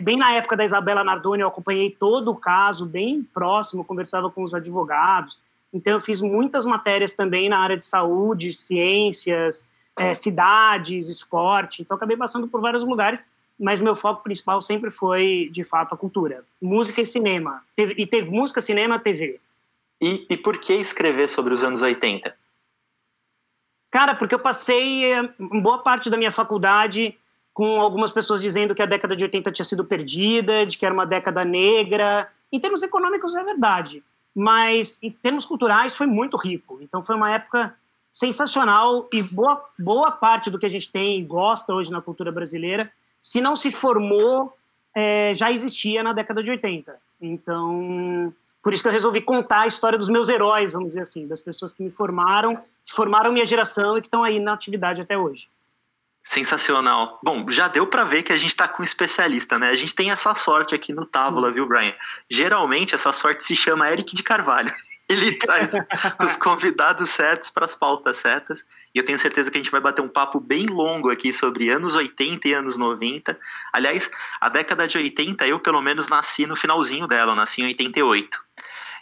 bem 0.00 0.16
na 0.16 0.32
época 0.32 0.56
da 0.56 0.64
Isabela 0.64 1.04
Nardoni, 1.04 1.42
eu 1.42 1.48
acompanhei 1.48 1.90
todo 1.90 2.30
o 2.30 2.36
caso, 2.36 2.86
bem 2.86 3.22
próximo, 3.34 3.84
conversava 3.84 4.30
com 4.30 4.42
os 4.42 4.54
advogados. 4.54 5.38
Então, 5.72 5.92
eu 5.92 6.00
fiz 6.00 6.22
muitas 6.22 6.64
matérias 6.64 7.12
também 7.12 7.48
na 7.48 7.58
área 7.58 7.76
de 7.76 7.84
saúde, 7.84 8.52
ciências, 8.52 9.68
é, 9.96 10.14
cidades, 10.14 11.08
esporte. 11.08 11.82
Então, 11.82 11.96
acabei 11.96 12.16
passando 12.16 12.48
por 12.48 12.62
vários 12.62 12.82
lugares, 12.82 13.24
mas 13.58 13.78
meu 13.80 13.94
foco 13.94 14.22
principal 14.22 14.60
sempre 14.62 14.90
foi, 14.90 15.50
de 15.52 15.62
fato, 15.62 15.94
a 15.94 15.98
cultura. 15.98 16.42
Música 16.60 17.02
e 17.02 17.06
cinema. 17.06 17.62
E 17.76 18.06
teve 18.06 18.30
música, 18.30 18.60
cinema, 18.62 18.98
TV. 18.98 19.38
E, 20.00 20.26
e 20.30 20.36
por 20.36 20.58
que 20.58 20.72
escrever 20.74 21.28
sobre 21.28 21.52
os 21.52 21.62
anos 21.62 21.82
80? 21.82 22.34
Cara, 23.90 24.14
porque 24.14 24.34
eu 24.34 24.38
passei 24.38 25.12
eh, 25.12 25.34
boa 25.38 25.78
parte 25.78 26.08
da 26.08 26.16
minha 26.16 26.32
faculdade 26.32 27.16
com 27.52 27.80
algumas 27.80 28.12
pessoas 28.12 28.40
dizendo 28.40 28.74
que 28.74 28.82
a 28.82 28.86
década 28.86 29.16
de 29.16 29.24
80 29.24 29.50
tinha 29.52 29.64
sido 29.64 29.84
perdida, 29.84 30.64
de 30.64 30.78
que 30.78 30.86
era 30.86 30.94
uma 30.94 31.04
década 31.04 31.44
negra. 31.44 32.30
Em 32.52 32.60
termos 32.60 32.82
econômicos 32.82 33.34
é 33.34 33.42
verdade, 33.42 34.02
mas 34.34 34.98
em 35.02 35.10
termos 35.10 35.44
culturais 35.44 35.94
foi 35.94 36.06
muito 36.06 36.36
rico. 36.36 36.78
Então 36.80 37.02
foi 37.02 37.16
uma 37.16 37.32
época 37.32 37.74
sensacional 38.12 39.08
e 39.12 39.22
boa, 39.22 39.62
boa 39.78 40.10
parte 40.10 40.50
do 40.50 40.58
que 40.58 40.66
a 40.66 40.70
gente 40.70 40.90
tem 40.90 41.18
e 41.18 41.24
gosta 41.24 41.74
hoje 41.74 41.90
na 41.90 42.00
cultura 42.00 42.32
brasileira, 42.32 42.90
se 43.20 43.40
não 43.40 43.54
se 43.54 43.70
formou, 43.70 44.56
eh, 44.94 45.32
já 45.34 45.52
existia 45.52 46.02
na 46.02 46.12
década 46.12 46.42
de 46.42 46.50
80. 46.50 46.96
Então, 47.20 48.32
por 48.62 48.72
isso 48.72 48.82
que 48.82 48.88
eu 48.88 48.92
resolvi 48.92 49.20
contar 49.20 49.62
a 49.62 49.66
história 49.66 49.98
dos 49.98 50.08
meus 50.08 50.28
heróis, 50.28 50.72
vamos 50.72 50.88
dizer 50.88 51.02
assim, 51.02 51.26
das 51.26 51.40
pessoas 51.40 51.72
que 51.72 51.82
me 51.82 51.90
formaram, 51.90 52.56
que 52.84 52.92
formaram 52.94 53.32
minha 53.32 53.46
geração 53.46 53.96
e 53.96 54.00
que 54.00 54.06
estão 54.06 54.22
aí 54.22 54.38
na 54.38 54.52
atividade 54.52 55.00
até 55.00 55.16
hoje. 55.16 55.48
Sensacional. 56.22 57.18
Bom, 57.22 57.46
já 57.48 57.66
deu 57.66 57.86
pra 57.86 58.04
ver 58.04 58.22
que 58.22 58.32
a 58.32 58.36
gente 58.36 58.54
tá 58.54 58.68
com 58.68 58.82
um 58.82 58.84
especialista, 58.84 59.58
né? 59.58 59.68
A 59.68 59.74
gente 59.74 59.94
tem 59.94 60.10
essa 60.10 60.34
sorte 60.34 60.74
aqui 60.74 60.92
no 60.92 61.06
Tábula, 61.06 61.50
viu, 61.50 61.66
Brian? 61.66 61.94
Geralmente 62.28 62.94
essa 62.94 63.12
sorte 63.12 63.42
se 63.42 63.56
chama 63.56 63.90
Eric 63.90 64.14
de 64.14 64.22
Carvalho. 64.22 64.70
Ele 65.10 65.32
traz 65.32 65.72
os 66.24 66.36
convidados 66.36 67.10
certos 67.10 67.50
para 67.50 67.64
as 67.64 67.74
pautas 67.74 68.16
certas. 68.16 68.64
E 68.94 68.98
eu 68.98 69.04
tenho 69.04 69.18
certeza 69.18 69.50
que 69.50 69.58
a 69.58 69.60
gente 69.60 69.70
vai 69.70 69.80
bater 69.80 70.00
um 70.02 70.08
papo 70.08 70.38
bem 70.38 70.66
longo 70.66 71.10
aqui 71.10 71.32
sobre 71.32 71.68
anos 71.68 71.96
80 71.96 72.46
e 72.46 72.54
anos 72.54 72.76
90. 72.76 73.36
Aliás, 73.72 74.08
a 74.40 74.48
década 74.48 74.86
de 74.86 74.96
80, 74.96 75.46
eu 75.48 75.58
pelo 75.58 75.82
menos 75.82 76.08
nasci 76.08 76.46
no 76.46 76.54
finalzinho 76.54 77.08
dela, 77.08 77.32
eu 77.32 77.36
nasci 77.36 77.60
em 77.60 77.66
88. 77.66 78.38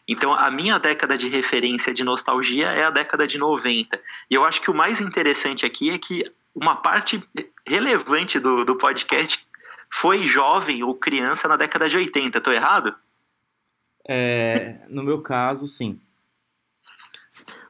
Então, 0.09 0.33
a 0.33 0.51
minha 0.51 0.79
década 0.79 1.19
de 1.19 1.29
referência 1.29 1.93
de 1.93 2.03
nostalgia 2.03 2.69
é 2.69 2.85
a 2.85 2.91
década 2.91 3.27
de 3.27 3.37
90. 3.37 4.01
E 4.31 4.35
eu 4.35 4.47
acho 4.47 4.63
que 4.63 4.71
o 4.71 4.75
mais 4.75 5.03
interessante 5.03 5.67
aqui 5.67 5.91
é 5.91 5.99
que 5.99 6.25
uma 6.55 6.77
parte 6.77 7.23
relevante 7.67 8.41
do, 8.41 8.65
do 8.65 8.77
podcast 8.77 9.47
foi 9.91 10.21
jovem 10.21 10.83
ou 10.83 10.95
criança 10.95 11.47
na 11.47 11.57
década 11.57 11.87
de 11.87 11.99
80. 11.99 12.41
Tô 12.41 12.51
errado? 12.51 12.95
É, 14.09 14.81
no 14.89 15.03
meu 15.03 15.21
caso, 15.21 15.69
sim. 15.69 16.01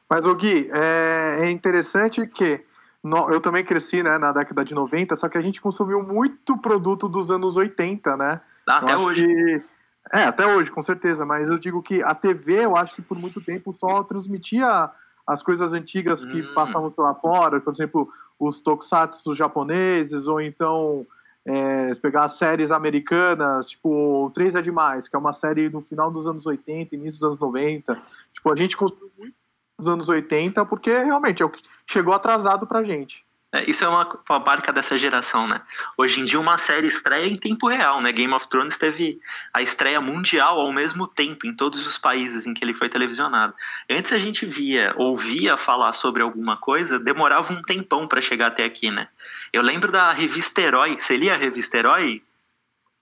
Mas, 0.09 0.25
o 0.25 0.33
Gui, 0.33 0.69
é, 0.73 1.39
é 1.41 1.51
interessante 1.51 2.25
que 2.25 2.63
no- 3.03 3.29
eu 3.29 3.39
também 3.41 3.63
cresci 3.63 4.01
né, 4.01 4.17
na 4.17 4.31
década 4.31 4.63
de 4.63 4.73
90, 4.73 5.15
só 5.15 5.27
que 5.29 5.37
a 5.37 5.41
gente 5.41 5.61
consumiu 5.61 6.01
muito 6.01 6.57
produto 6.57 7.07
dos 7.09 7.29
anos 7.29 7.57
80, 7.57 8.15
né? 8.17 8.39
Até 8.67 8.93
Eu 8.93 8.99
hoje. 9.01 9.25
que- 9.27 9.63
É, 10.11 10.23
até 10.23 10.47
hoje, 10.47 10.71
com 10.71 10.81
certeza. 10.81 11.23
Mas 11.25 11.47
eu 11.51 11.59
digo 11.59 11.83
que 11.83 12.01
a 12.01 12.15
TV, 12.15 12.65
eu 12.65 12.75
acho 12.75 12.95
que 12.95 13.01
por 13.01 13.19
muito 13.19 13.39
tempo 13.39 13.71
só 13.73 14.01
transmitia 14.01 14.89
as 15.27 15.43
coisas 15.43 15.71
antigas 15.73 16.25
que 16.25 16.41
Hum. 16.41 16.53
passavam 16.55 16.89
lá 16.97 17.13
fora, 17.13 17.59
por 17.61 17.71
exemplo, 17.71 18.11
os 18.39 18.59
tokusatsu 18.59 19.35
japoneses, 19.35 20.25
ou 20.25 20.41
então 20.41 21.05
é, 21.49 21.95
pegar 21.95 22.25
as 22.25 22.33
séries 22.33 22.69
americanas, 22.69 23.69
tipo 23.69 24.31
3 24.35 24.53
é 24.53 24.61
Demais, 24.61 25.07
que 25.07 25.15
é 25.15 25.19
uma 25.19 25.33
série 25.33 25.67
no 25.67 25.81
final 25.81 26.11
dos 26.11 26.27
anos 26.27 26.45
80, 26.45 26.95
início 26.95 27.19
dos 27.19 27.27
anos 27.27 27.39
90. 27.39 27.99
Tipo, 28.31 28.51
a 28.51 28.55
gente 28.55 28.77
consumiu 28.77 29.11
muito 29.17 29.33
dos 29.75 29.87
anos 29.87 30.09
80 30.09 30.63
porque 30.67 30.91
realmente 30.91 31.41
é 31.41 31.45
o 31.45 31.49
que 31.49 31.63
chegou 31.87 32.13
atrasado 32.13 32.67
pra 32.67 32.83
gente. 32.83 33.25
É, 33.51 33.67
isso 33.67 33.83
é 33.83 33.87
uma, 33.87 34.07
uma 34.29 34.39
marca 34.39 34.71
dessa 34.71 34.95
geração, 34.95 35.47
né? 35.47 35.61
Hoje 35.97 36.21
em 36.21 36.25
dia 36.25 36.39
uma 36.39 36.57
série 36.59 36.87
estreia 36.87 37.27
em 37.27 37.35
tempo 37.35 37.67
real, 37.67 37.99
né? 37.99 38.11
Game 38.11 38.31
of 38.33 38.47
Thrones 38.47 38.77
teve 38.77 39.19
a 39.51 39.61
estreia 39.61 39.99
mundial 39.99 40.59
ao 40.59 40.71
mesmo 40.71 41.07
tempo 41.07 41.47
em 41.47 41.55
todos 41.55 41.87
os 41.87 41.97
países 41.97 42.45
em 42.45 42.53
que 42.53 42.63
ele 42.63 42.75
foi 42.75 42.89
televisionado. 42.89 43.55
Antes 43.89 44.13
a 44.13 44.19
gente 44.19 44.45
via, 44.45 44.93
ouvia 44.97 45.57
falar 45.57 45.93
sobre 45.93 46.21
alguma 46.21 46.57
coisa, 46.57 46.99
demorava 46.99 47.51
um 47.51 47.61
tempão 47.61 48.07
para 48.07 48.21
chegar 48.21 48.47
até 48.47 48.63
aqui, 48.63 48.91
né? 48.91 49.07
Eu 49.51 49.63
lembro 49.63 49.91
da 49.91 50.11
revista 50.11 50.61
Herói. 50.61 50.99
Você 50.99 51.17
lia 51.17 51.33
a 51.33 51.37
revista 51.37 51.77
Herói? 51.77 52.21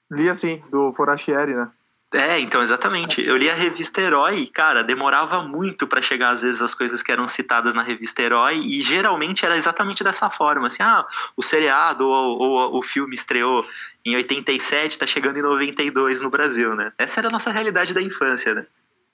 Lia 0.09 0.33
sim, 0.33 0.63
do 0.71 0.93
Forachieri, 0.93 1.53
né? 1.53 1.69
É, 2.13 2.39
então, 2.39 2.61
exatamente. 2.61 3.21
Eu 3.21 3.35
li 3.35 3.49
a 3.49 3.53
revista 3.53 3.99
Herói 3.99 4.39
e, 4.39 4.47
cara, 4.47 4.81
demorava 4.81 5.43
muito 5.43 5.85
para 5.85 6.01
chegar, 6.01 6.29
às 6.29 6.41
vezes, 6.41 6.61
as 6.61 6.73
coisas 6.73 7.03
que 7.03 7.11
eram 7.11 7.27
citadas 7.27 7.73
na 7.73 7.81
revista 7.81 8.21
Herói, 8.21 8.59
e 8.59 8.81
geralmente 8.81 9.45
era 9.45 9.57
exatamente 9.57 10.05
dessa 10.05 10.29
forma, 10.29 10.67
assim, 10.67 10.83
ah, 10.83 11.05
o 11.35 11.43
seriado 11.43 12.07
ou, 12.07 12.39
ou 12.39 12.77
o 12.77 12.81
filme 12.81 13.13
estreou 13.13 13.65
em 14.05 14.15
87, 14.15 14.97
tá 14.97 15.05
chegando 15.05 15.37
em 15.37 15.41
92 15.41 16.21
no 16.21 16.29
Brasil, 16.29 16.75
né? 16.75 16.93
Essa 16.97 17.19
era 17.19 17.27
a 17.27 17.31
nossa 17.31 17.51
realidade 17.51 17.93
da 17.93 18.01
infância, 18.01 18.55
né? 18.55 18.65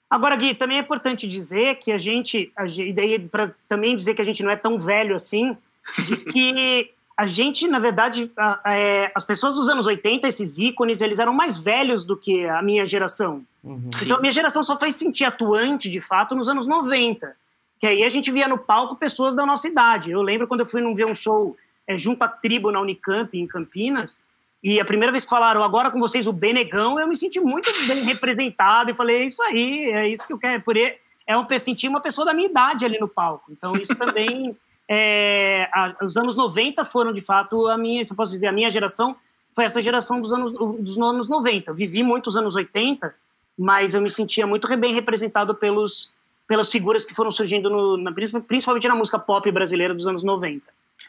Agora, 0.08 0.36
Gui, 0.36 0.54
também 0.54 0.78
é 0.78 0.82
importante 0.82 1.28
dizer 1.28 1.78
que 1.80 1.92
a 1.92 1.98
gente, 1.98 2.52
a 2.56 2.68
gente 2.68 2.94
daí 2.94 3.18
para 3.18 3.52
também 3.68 3.96
dizer 3.96 4.14
que 4.14 4.22
a 4.22 4.26
gente 4.26 4.44
não 4.44 4.52
é 4.52 4.56
tão 4.56 4.78
velho 4.78 5.16
assim, 5.16 5.58
de 6.06 6.18
que 6.18 6.92
a 7.16 7.28
gente, 7.28 7.68
na 7.68 7.80
verdade, 7.80 8.32
é, 8.66 9.12
as 9.14 9.24
pessoas 9.24 9.56
dos 9.56 9.70
anos 9.70 9.86
80, 9.86 10.28
esses 10.28 10.58
ícones, 10.58 11.00
eles 11.00 11.20
eram 11.20 11.34
mais 11.34 11.60
velhos 11.60 12.04
do 12.04 12.18
que 12.18 12.46
a 12.48 12.62
minha 12.62 12.86
geração. 12.86 13.44
Uhum. 13.64 13.90
Então 14.02 14.18
a 14.18 14.20
minha 14.20 14.32
geração 14.32 14.64
só 14.64 14.78
foi 14.78 14.92
sentir 14.92 15.24
atuante, 15.24 15.90
de 15.90 16.02
fato, 16.02 16.36
nos 16.36 16.50
anos 16.50 16.66
90. 16.66 17.36
Que 17.80 17.88
aí 17.88 18.04
a 18.04 18.10
gente 18.10 18.32
via 18.32 18.48
no 18.48 18.58
palco 18.58 18.96
pessoas 18.96 19.36
da 19.36 19.46
nossa 19.46 19.68
idade. 19.68 20.12
Eu 20.12 20.22
lembro 20.22 20.48
quando 20.48 20.62
eu 20.62 20.66
fui 20.66 20.82
ver 20.96 21.06
um 21.06 21.14
show 21.14 21.56
é, 21.88 21.98
junto 21.98 22.24
à 22.24 22.28
tribo 22.28 22.72
na 22.72 22.82
Unicamp, 22.82 23.38
em 23.38 23.46
Campinas, 23.46 24.26
e 24.64 24.80
a 24.80 24.86
primeira 24.86 25.12
vez 25.12 25.26
que 25.26 25.30
falaram 25.30 25.62
agora 25.62 25.92
com 25.92 26.00
vocês 26.00 26.26
o 26.26 26.32
Benegão, 26.32 26.98
eu 26.98 27.06
me 27.06 27.18
senti 27.18 27.40
muito 27.40 27.70
bem 27.86 28.02
representado 28.06 28.90
e 28.90 28.96
falei, 28.96 29.18
é 29.18 29.26
isso 29.26 29.44
aí, 29.44 29.92
é 29.92 30.08
isso 30.08 30.26
que 30.26 30.32
eu 30.32 30.38
quero. 30.38 30.62
Por 30.62 30.78
é 30.78 31.38
um, 31.38 31.46
senti 31.60 31.88
uma 31.88 32.00
pessoa 32.00 32.26
da 32.26 32.34
minha 32.34 32.48
idade 32.50 32.86
ali 32.86 32.98
no 32.98 33.08
palco. 33.08 33.52
Então 33.52 33.74
isso 33.74 33.94
também 33.96 34.56
é, 34.96 35.68
a, 35.74 35.96
os 36.04 36.16
anos 36.16 36.38
90 36.38 36.86
foram, 36.86 37.12
de 37.12 37.22
fato, 37.22 37.68
a 37.68 37.76
minha, 37.76 38.06
se 38.06 38.14
eu 38.14 38.16
posso 38.16 38.32
dizer, 38.32 38.46
a 38.46 38.52
minha 38.52 38.70
geração 38.70 39.16
foi 39.56 39.66
essa 39.66 39.82
geração 39.82 40.22
dos 40.22 40.32
anos, 40.32 40.52
dos 40.52 41.00
anos 41.00 41.28
90. 41.28 41.74
Vivi 41.74 42.04
muitos 42.04 42.38
anos 42.38 42.54
80, 42.54 43.14
mas 43.58 43.96
eu 43.96 44.02
me 44.02 44.10
sentia 44.12 44.46
muito 44.46 44.68
bem 44.78 44.94
representado 44.94 45.56
pelos, 45.56 46.14
pelas 46.48 46.70
figuras 46.70 47.06
que 47.06 47.16
foram 47.16 47.32
surgindo, 47.32 47.72
no, 47.72 47.98
na, 47.98 48.12
principalmente 48.12 48.88
na 48.88 48.94
música 48.94 49.18
pop 49.18 49.50
brasileira 49.52 49.96
dos 49.96 50.06
anos 50.06 50.22
90. 50.22 50.62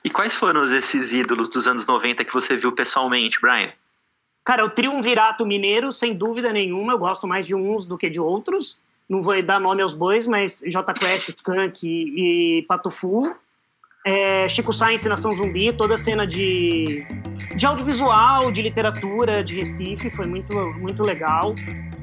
E 0.03 0.09
quais 0.09 0.35
foram 0.35 0.64
esses 0.64 1.12
ídolos 1.12 1.50
dos 1.50 1.67
anos 1.67 1.87
90 1.87 2.25
que 2.25 2.33
você 2.33 2.57
viu 2.57 2.73
pessoalmente, 2.73 3.38
Brian? 3.38 3.71
Cara, 4.43 4.64
o 4.64 4.71
Triunvirato 4.71 5.45
Mineiro, 5.45 5.93
sem 5.93 6.14
dúvida 6.14 6.50
nenhuma, 6.53 6.95
eu 6.95 6.99
gosto 6.99 7.26
mais 7.26 7.47
de 7.47 7.55
uns 7.55 7.87
do 7.87 7.99
que 7.99 8.09
de 8.09 8.19
outros. 8.21 8.81
Não 9.07 9.21
vou 9.21 9.43
dar 9.43 9.61
nome 9.61 9.83
aos 9.83 9.93
bois, 9.93 10.26
mas 10.26 10.62
J 10.67 10.95
Quest, 10.95 11.29
Skank 11.29 11.87
e, 11.87 12.61
e 12.61 12.62
Patofu 12.62 13.37
é, 14.05 14.47
Chico 14.49 14.73
Sainz, 14.73 15.05
Nação 15.07 15.35
Zumbi, 15.35 15.73
toda 15.73 15.95
a 15.95 15.99
cena 15.99 16.27
de, 16.27 17.07
de 17.57 17.67
audiovisual, 17.67 18.53
de 18.53 18.61
literatura 18.61 19.43
de 19.43 19.57
Recife, 19.57 20.11
foi 20.11 20.27
muito, 20.27 20.55
muito 20.75 21.03
legal. 21.03 21.55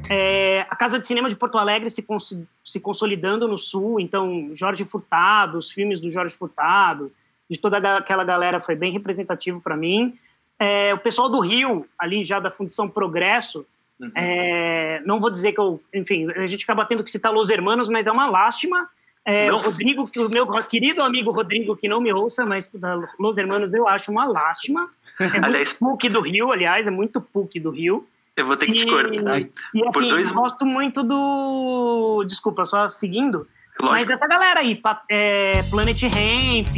É, 0.10 0.66
a 0.70 0.76
Casa 0.76 0.98
de 0.98 1.06
Cinema 1.06 1.30
de 1.30 1.36
Porto 1.36 1.58
Alegre 1.58 1.90
se, 1.90 2.02
cons 2.02 2.44
se 2.66 2.80
consolidando 2.80 3.48
no 3.48 3.58
Sul, 3.58 4.00
então 4.00 4.50
Jorge 4.54 4.84
Furtado, 4.84 5.58
os 5.58 5.70
filmes 5.70 6.00
do 6.00 6.10
Jorge 6.10 6.36
Furtado, 6.36 7.12
de 7.50 7.60
toda 7.60 7.98
aquela 7.98 8.24
galera 8.24 8.60
foi 8.60 8.76
bem 8.76 8.92
representativo 8.92 9.62
para 9.62 9.78
mim. 9.78 10.18
É, 10.60 10.94
o 10.94 10.98
pessoal 10.98 11.30
do 11.30 11.40
Rio, 11.40 11.86
ali 11.98 12.24
já 12.24 12.40
da 12.40 12.50
Fundição 12.50 12.90
Progresso, 12.90 13.66
uhum. 14.00 14.12
é, 14.16 15.02
não 15.06 15.20
vou 15.20 15.30
dizer 15.30 15.54
que 15.54 15.60
eu, 15.60 15.82
enfim, 15.94 16.30
a 16.32 16.46
gente 16.46 16.64
acaba 16.64 16.86
tendo 16.86 17.04
que 17.04 17.12
citar 17.12 17.32
Los 17.32 17.50
Hermanos, 17.50 17.90
mas 17.90 18.08
é 18.08 18.12
uma 18.12 18.28
lástima 18.28 18.90
é, 19.26 19.52
o 19.52 19.58
Rodrigo, 19.58 20.10
o 20.18 20.30
meu 20.30 20.48
querido 20.64 21.04
amigo 21.04 21.32
Rodrigo, 21.32 21.76
que 21.76 21.88
não 21.88 22.02
me 22.02 22.12
ouça, 22.12 22.46
mas 22.46 22.70
da 22.74 23.00
Los 23.20 23.38
Hermanos 23.38 23.74
eu 23.74 23.88
acho 23.88 24.12
uma 24.12 24.26
lástima. 24.26 24.90
É 25.20 25.26
aliás, 25.46 25.74
PUC 25.74 26.10
do 26.10 26.22
Rio, 26.22 26.52
aliás, 26.52 26.88
é 26.88 26.92
muito 26.92 27.22
PUC 27.22 27.60
do 27.60 27.70
Rio. 27.70 28.08
Eu 28.36 28.46
vou 28.46 28.58
ter 28.58 28.66
que 28.66 28.72
e, 28.72 28.76
te 28.78 28.86
cortar. 28.88 29.42
E 29.42 29.88
assim, 29.88 30.08
dois... 30.08 30.30
eu 30.30 30.36
gosto 30.36 30.66
muito 30.66 31.04
do. 31.04 32.24
Desculpa, 32.26 32.66
só 32.66 32.88
seguindo. 32.88 33.48
Lógico. 33.80 33.92
Mas 33.92 34.10
essa 34.10 34.28
galera 34.28 34.60
aí, 34.62 34.80
é, 35.10 35.62
Planet 35.70 36.02
Ramp, 36.04 36.76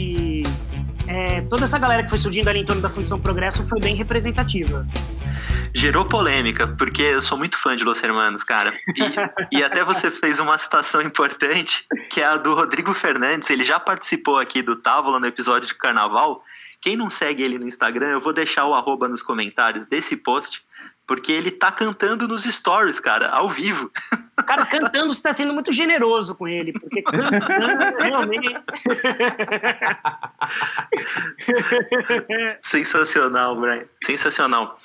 é, 1.07 1.41
toda 1.41 1.63
essa 1.63 1.77
galera 1.77 2.03
que 2.03 2.09
foi 2.09 2.17
surgindo 2.17 2.47
ali 2.47 2.59
em 2.59 2.65
torno 2.65 2.81
da 2.81 2.89
Fundição 2.89 3.19
Progresso 3.19 3.65
foi 3.67 3.79
bem 3.79 3.95
representativa 3.95 4.85
gerou 5.73 6.05
polêmica, 6.05 6.67
porque 6.67 7.01
eu 7.01 7.21
sou 7.21 7.37
muito 7.37 7.57
fã 7.57 7.75
de 7.75 7.83
Los 7.83 8.01
Hermanos, 8.01 8.43
cara. 8.43 8.73
E, 9.51 9.57
e, 9.57 9.63
até 9.63 9.83
você 9.83 10.11
fez 10.11 10.39
uma 10.39 10.57
citação 10.57 11.01
importante, 11.01 11.85
que 12.09 12.21
é 12.21 12.25
a 12.25 12.37
do 12.37 12.53
Rodrigo 12.53 12.93
Fernandes. 12.93 13.49
Ele 13.49 13.65
já 13.65 13.79
participou 13.79 14.37
aqui 14.37 14.61
do 14.61 14.75
Távola 14.75 15.19
no 15.19 15.25
episódio 15.25 15.67
de 15.67 15.75
Carnaval. 15.75 16.43
Quem 16.79 16.95
não 16.95 17.09
segue 17.09 17.41
ele 17.41 17.57
no 17.57 17.65
Instagram, 17.65 18.09
eu 18.09 18.21
vou 18.21 18.33
deixar 18.33 18.65
o 18.65 18.73
arroba 18.73 19.07
nos 19.07 19.23
comentários 19.23 19.85
desse 19.85 20.15
post, 20.15 20.63
porque 21.07 21.31
ele 21.31 21.49
tá 21.49 21.71
cantando 21.71 22.27
nos 22.27 22.43
stories, 22.43 22.99
cara, 22.99 23.29
ao 23.29 23.49
vivo. 23.49 23.91
Cara, 24.43 24.65
cantando, 24.65 25.13
você 25.13 25.21
tá 25.21 25.33
sendo 25.33 25.53
muito 25.53 25.71
generoso 25.71 26.35
com 26.35 26.47
ele, 26.47 26.73
porque 26.73 27.01
cantando, 27.01 27.97
realmente. 27.99 28.55
Sensacional, 32.61 33.59
Brian. 33.59 33.85
Sensacional. 34.03 34.79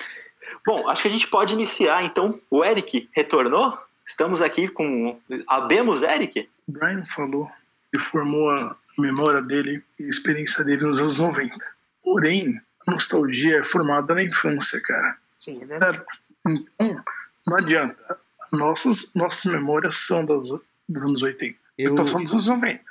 Bom, 0.65 0.87
acho 0.89 1.03
que 1.03 1.07
a 1.07 1.11
gente 1.11 1.27
pode 1.27 1.53
iniciar, 1.53 2.03
então. 2.03 2.39
O 2.49 2.63
Eric 2.63 3.09
retornou? 3.13 3.77
Estamos 4.05 4.41
aqui 4.41 4.67
com. 4.67 5.19
Abemos, 5.47 6.03
Eric? 6.03 6.49
O 6.67 6.71
Brian 6.71 7.03
falou 7.05 7.49
e 7.93 7.99
formou 7.99 8.51
a 8.51 8.75
memória 8.97 9.41
dele 9.41 9.83
e 9.99 10.05
a 10.05 10.09
experiência 10.09 10.63
dele 10.63 10.83
nos 10.83 10.99
anos 10.99 11.19
90. 11.19 11.55
Porém, 12.03 12.59
a 12.87 12.91
nostalgia 12.91 13.59
é 13.59 13.63
formada 13.63 14.13
na 14.15 14.23
infância, 14.23 14.81
cara. 14.81 15.17
Sim, 15.37 15.61
é 15.61 15.65
verdade. 15.65 16.01
Então, 16.47 17.03
não 17.47 17.57
adianta. 17.57 18.19
Nossas, 18.51 19.11
nossas 19.13 19.51
memórias 19.51 19.95
são 19.95 20.25
das, 20.25 20.49
dos 20.87 21.03
anos 21.03 21.23
80. 21.23 21.55
Eu... 21.77 21.93
Então 21.93 22.07
são 22.07 22.23
dos 22.23 22.33
anos 22.33 22.47
90. 22.47 22.81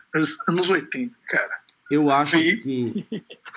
Anos 0.49 0.71
80, 0.71 1.15
cara. 1.29 1.59
Eu 1.91 2.11
acho 2.11 2.37
e... 2.37 2.57
que 2.59 3.07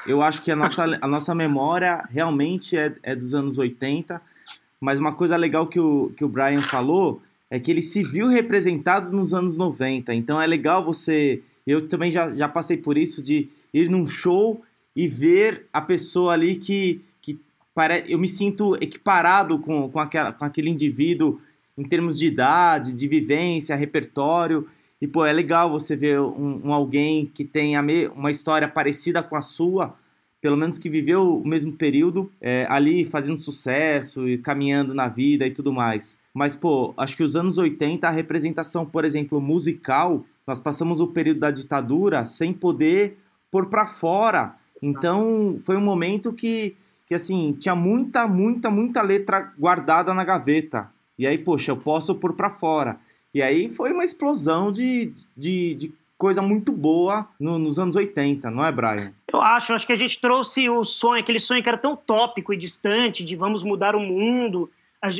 eu 0.06 0.22
acho 0.22 0.42
que 0.42 0.52
a 0.52 0.56
nossa, 0.56 0.84
a 1.02 1.08
nossa 1.08 1.36
memória 1.36 2.04
realmente 2.10 2.78
é, 2.78 2.96
é 3.04 3.16
dos 3.16 3.36
anos 3.36 3.58
80, 3.58 4.22
mas 4.80 5.00
uma 5.00 5.14
coisa 5.14 5.36
legal 5.36 5.68
que 5.68 5.80
o, 5.80 6.12
que 6.16 6.24
o 6.24 6.30
Brian 6.30 6.62
falou 6.62 7.22
é 7.50 7.60
que 7.60 7.70
ele 7.70 7.82
se 7.82 8.02
viu 8.02 8.28
representado 8.28 9.16
nos 9.16 9.34
anos 9.34 9.58
90. 9.58 10.14
Então 10.14 10.42
é 10.42 10.48
legal 10.48 10.84
você. 10.84 11.42
Eu 11.68 11.88
também 11.88 12.12
já, 12.12 12.34
já 12.34 12.48
passei 12.48 12.78
por 12.78 12.98
isso 12.98 13.22
de 13.22 13.50
ir 13.74 13.90
num 13.90 14.06
show 14.06 14.64
e 14.96 15.08
ver 15.08 15.68
a 15.72 15.82
pessoa 15.82 16.34
ali 16.34 16.56
que, 16.56 17.02
que 17.22 17.40
pare... 17.76 18.06
eu 18.08 18.18
me 18.18 18.28
sinto 18.28 18.76
equiparado 18.82 19.60
com, 19.60 19.90
com, 19.90 20.00
aquela, 20.00 20.32
com 20.32 20.46
aquele 20.46 20.70
indivíduo 20.70 21.40
em 21.78 21.84
termos 21.84 22.18
de 22.18 22.28
idade, 22.28 22.94
de 22.94 23.08
vivência, 23.08 23.76
repertório. 23.76 24.68
E, 25.02 25.08
pô, 25.08 25.26
é 25.26 25.34
legal 25.34 25.70
você 25.72 25.96
ver 25.96 26.20
um, 26.20 26.62
um 26.66 26.74
alguém 26.74 27.26
que 27.26 27.44
tem 27.44 27.74
uma 28.16 28.30
história 28.30 28.68
parecida 28.68 29.24
com 29.24 29.36
a 29.36 29.42
sua, 29.42 29.96
pelo 30.40 30.58
menos 30.58 30.78
que 30.78 30.90
viveu 30.90 31.38
o 31.38 31.48
mesmo 31.48 31.74
período, 31.74 32.32
é, 32.40 32.66
ali 32.70 33.06
fazendo 33.06 33.40
sucesso 33.40 34.28
e 34.28 34.38
caminhando 34.38 34.94
na 34.94 35.08
vida 35.08 35.46
e 35.46 35.52
tudo 35.52 35.72
mais. 35.72 36.20
Mas, 36.34 36.56
pô, 36.56 36.94
acho 36.98 37.18
que 37.18 37.24
os 37.24 37.36
anos 37.36 37.58
80, 37.58 38.08
a 38.08 38.12
representação, 38.12 38.86
por 38.86 39.06
exemplo, 39.06 39.42
musical, 39.42 40.24
nós 40.48 40.60
passamos 40.60 41.00
o 41.00 41.08
período 41.08 41.42
da 41.42 41.52
ditadura 41.52 42.26
sem 42.26 42.54
poder 42.54 43.18
pôr 43.52 43.68
para 43.68 43.86
fora. 43.86 44.52
Então, 44.82 45.60
foi 45.64 45.76
um 45.76 45.82
momento 45.82 46.34
que, 46.34 46.76
que, 47.08 47.14
assim, 47.14 47.56
tinha 47.60 47.76
muita, 47.76 48.28
muita, 48.28 48.70
muita 48.70 49.02
letra 49.02 49.52
guardada 49.58 50.14
na 50.14 50.24
gaveta. 50.24 50.90
E 51.22 51.28
aí, 51.28 51.38
poxa, 51.38 51.70
eu 51.70 51.78
posso 51.78 52.16
pôr 52.16 52.34
para 52.34 52.50
fora. 52.50 53.00
E 53.32 53.44
aí 53.44 53.70
foi 53.70 53.94
uma 53.94 54.04
explosão 54.04 54.72
de, 54.72 55.14
de, 55.38 55.76
de 55.76 55.94
coisa 56.18 56.42
muito 56.42 56.72
boa 56.72 57.28
no, 57.40 57.60
nos 57.60 57.78
anos 57.78 57.96
80, 57.96 58.50
não 58.50 58.66
é, 58.66 58.72
Brian? 58.72 59.14
Eu 59.32 59.40
acho, 59.40 59.72
acho 59.72 59.86
que 59.86 59.94
a 59.94 59.96
gente 59.96 60.20
trouxe 60.20 60.68
o 60.68 60.84
sonho, 60.84 61.22
aquele 61.22 61.38
sonho 61.38 61.62
que 61.62 61.70
era 61.70 61.78
tão 61.78 61.96
tópico 61.96 62.52
e 62.52 62.58
distante 62.58 63.24
de 63.24 63.36
vamos 63.36 63.64
mudar 63.64 63.96
o 63.96 64.00
mundo, 64.00 64.68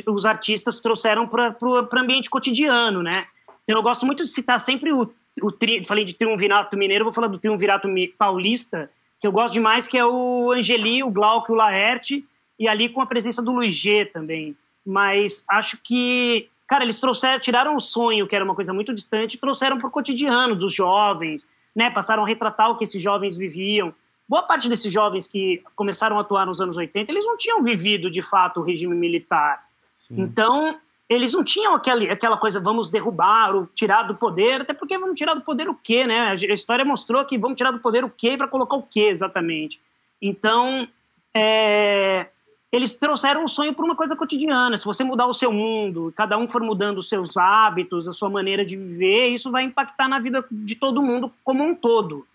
os 0.08 0.26
artistas 0.26 0.80
trouxeram 0.80 1.28
para 1.28 1.56
o 1.62 1.88
ambiente 1.96 2.28
cotidiano, 2.28 3.00
né? 3.00 3.24
Então 3.62 3.76
eu 3.76 3.82
gosto 3.82 4.04
muito 4.04 4.24
de 4.24 4.28
citar 4.28 4.58
sempre 4.58 4.92
o, 4.92 5.08
o 5.40 5.52
tri, 5.52 5.84
falei 5.84 6.04
de 6.04 6.14
triunvirato 6.14 6.76
mineiro, 6.76 7.04
vou 7.04 7.12
falar 7.12 7.28
do 7.28 7.38
triunvirato 7.38 7.86
paulista, 8.18 8.90
que 9.20 9.26
eu 9.28 9.30
gosto 9.30 9.54
demais, 9.54 9.86
que 9.86 9.96
é 9.96 10.04
o 10.04 10.50
Angeli, 10.50 11.04
o 11.04 11.12
Glauco 11.12 11.52
o 11.52 11.54
Laerte, 11.54 12.26
e 12.58 12.66
ali 12.66 12.88
com 12.88 13.00
a 13.00 13.06
presença 13.06 13.40
do 13.40 13.52
Luiz 13.52 13.76
G 13.76 14.04
também. 14.06 14.56
Mas 14.84 15.44
acho 15.48 15.78
que 15.82 16.48
Cara, 16.72 16.84
eles 16.84 16.98
trouxeram, 16.98 17.38
tiraram 17.38 17.76
o 17.76 17.80
sonho, 17.80 18.26
que 18.26 18.34
era 18.34 18.42
uma 18.42 18.54
coisa 18.54 18.72
muito 18.72 18.94
distante, 18.94 19.34
e 19.34 19.38
trouxeram 19.38 19.76
para 19.76 19.88
o 19.88 19.90
cotidiano 19.90 20.56
dos 20.56 20.72
jovens, 20.72 21.52
né? 21.76 21.90
Passaram 21.90 22.24
a 22.24 22.26
retratar 22.26 22.70
o 22.70 22.78
que 22.78 22.84
esses 22.84 23.02
jovens 23.02 23.36
viviam. 23.36 23.92
boa 24.26 24.42
parte 24.42 24.70
desses 24.70 24.90
jovens 24.90 25.28
que 25.28 25.62
começaram 25.76 26.16
a 26.16 26.22
atuar 26.22 26.46
nos 26.46 26.62
anos 26.62 26.78
80, 26.78 27.12
eles 27.12 27.26
não 27.26 27.36
tinham 27.36 27.62
vivido 27.62 28.10
de 28.10 28.22
fato 28.22 28.60
o 28.60 28.62
regime 28.62 28.94
militar. 28.94 29.62
Sim. 29.94 30.14
Então, 30.22 30.80
eles 31.10 31.34
não 31.34 31.44
tinham 31.44 31.74
aquele, 31.74 32.10
aquela 32.10 32.38
coisa, 32.38 32.58
vamos 32.58 32.88
derrubar 32.88 33.54
ou 33.54 33.66
tirar 33.74 34.04
do 34.04 34.14
poder, 34.14 34.62
até 34.62 34.72
porque 34.72 34.96
vamos 34.96 35.14
tirar 35.14 35.34
do 35.34 35.42
poder 35.42 35.68
o 35.68 35.74
quê, 35.74 36.06
né? 36.06 36.30
A 36.30 36.34
história 36.34 36.86
mostrou 36.86 37.22
que 37.26 37.36
vamos 37.36 37.58
tirar 37.58 37.72
do 37.72 37.80
poder 37.80 38.02
o 38.02 38.08
quê 38.08 38.34
para 38.34 38.48
colocar 38.48 38.76
o 38.76 38.82
quê 38.82 39.08
exatamente. 39.10 39.78
Então, 40.22 40.88
é, 41.34 42.28
eles 42.72 42.94
trouxeram 42.94 43.44
o 43.44 43.48
sonho 43.48 43.74
para 43.74 43.84
uma 43.84 43.94
coisa 43.94 44.16
cotidiana. 44.16 44.78
Se 44.78 44.84
você 44.84 45.04
mudar 45.04 45.26
o 45.26 45.34
seu 45.34 45.52
mundo, 45.52 46.12
cada 46.16 46.38
um 46.38 46.48
for 46.48 46.62
mudando 46.62 46.98
os 46.98 47.08
seus 47.08 47.36
hábitos, 47.36 48.08
a 48.08 48.12
sua 48.12 48.30
maneira 48.30 48.64
de 48.64 48.76
viver, 48.76 49.28
isso 49.28 49.50
vai 49.50 49.64
impactar 49.64 50.08
na 50.08 50.18
vida 50.18 50.44
de 50.50 50.74
todo 50.74 51.02
mundo 51.02 51.30
como 51.44 51.62
um 51.62 51.74
todo. 51.74 52.26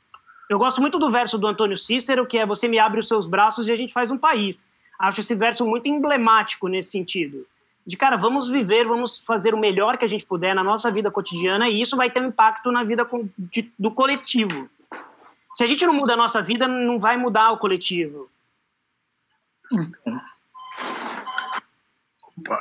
Eu 0.50 0.60
gosto 0.60 0.80
muito 0.80 1.00
do 1.00 1.12
verso 1.12 1.38
do 1.38 1.48
Antônio 1.48 1.76
Cícero, 1.76 2.26
que 2.26 2.38
é 2.38 2.46
você 2.46 2.68
me 2.68 2.80
abre 2.80 3.00
os 3.00 3.08
seus 3.08 3.26
braços 3.26 3.68
e 3.68 3.72
a 3.72 3.76
gente 3.76 3.92
faz 3.92 4.12
um 4.12 4.18
país. 4.18 4.68
Acho 5.00 5.20
esse 5.20 5.36
verso 5.36 5.66
muito 5.66 5.90
emblemático 5.90 6.68
nesse 6.68 6.92
sentido 6.92 7.46
de 7.88 7.96
cara, 7.96 8.18
vamos 8.18 8.50
viver, 8.50 8.86
vamos 8.86 9.20
fazer 9.20 9.54
o 9.54 9.58
melhor 9.58 9.98
que 9.98 10.04
a 10.04 10.10
gente 10.10 10.26
puder 10.26 10.54
na 10.54 10.62
nossa 10.62 10.92
vida 10.92 11.10
cotidiana 11.10 11.70
e 11.70 11.80
isso 11.80 11.96
vai 11.96 12.10
ter 12.10 12.22
um 12.22 12.28
impacto 12.28 12.70
na 12.70 12.84
vida 12.84 13.08
do 13.80 13.90
coletivo. 13.90 14.70
Se 15.56 15.64
a 15.64 15.68
gente 15.68 15.86
não 15.86 15.94
muda 15.94 16.14
a 16.14 16.18
nossa 16.18 16.42
vida, 16.42 16.68
não 16.68 17.00
vai 17.00 17.16
mudar 17.16 17.50
o 17.52 17.58
coletivo. 17.58 18.30
Então. 19.72 20.22
Opa. 22.38 22.60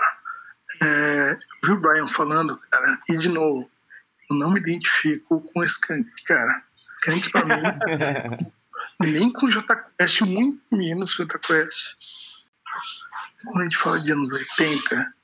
É, 0.82 1.32
eu 1.32 1.38
vi 1.64 1.72
o 1.72 1.80
Brian 1.80 2.06
falando, 2.06 2.58
cara, 2.70 2.98
e 3.08 3.16
de 3.16 3.28
novo, 3.28 3.70
eu 4.28 4.36
não 4.36 4.50
me 4.50 4.60
identifico 4.60 5.40
com 5.40 5.64
Skank, 5.64 6.08
cara. 6.24 6.62
Skank 6.98 7.30
pra 7.30 7.44
mim, 7.44 7.62
nem 9.00 9.32
com 9.32 9.48
J 9.48 9.74
Quest, 9.98 10.20
muito 10.22 10.60
menos 10.70 11.14
J 11.14 11.38
Quest. 11.38 11.94
Quando 13.44 13.60
a 13.60 13.62
gente 13.64 13.76
fala 13.76 14.00
de 14.00 14.12
anos 14.12 14.32
80, 14.32 15.14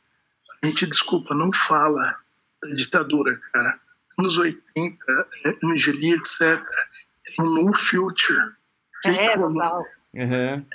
a 0.63 0.67
gente, 0.67 0.87
desculpa, 0.87 1.35
não 1.35 1.53
fala 1.53 2.19
da 2.63 2.75
ditadura, 2.75 3.37
cara. 3.53 3.79
Anos 4.19 4.39
80, 4.39 4.97
Angelia, 5.65 6.17
etc. 6.17 6.65
É 7.39 7.43
um 7.43 7.65
no 7.65 7.77
future. 7.77 8.55
É, 9.07 9.37
total. 9.37 9.85
Uhum. 10.15 10.67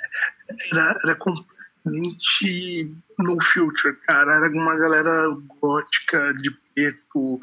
Era, 0.72 0.96
era 1.04 1.14
completamente 1.16 2.94
no 3.18 3.42
future, 3.42 3.96
cara. 4.06 4.36
Era 4.36 4.48
uma 4.48 4.76
galera 4.76 5.28
gótica, 5.60 6.32
de 6.34 6.50
preto, 6.74 7.40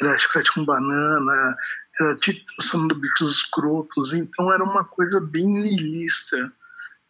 era 0.00 0.18
chiclete 0.18 0.52
com 0.52 0.64
banana, 0.64 1.56
era 2.00 2.16
titulação 2.16 2.86
do 2.86 2.94
bichos 2.94 3.30
escrotos. 3.30 4.12
Então 4.12 4.52
era 4.52 4.62
uma 4.62 4.84
coisa 4.84 5.20
bem 5.20 5.46
nihilista. 5.46 6.52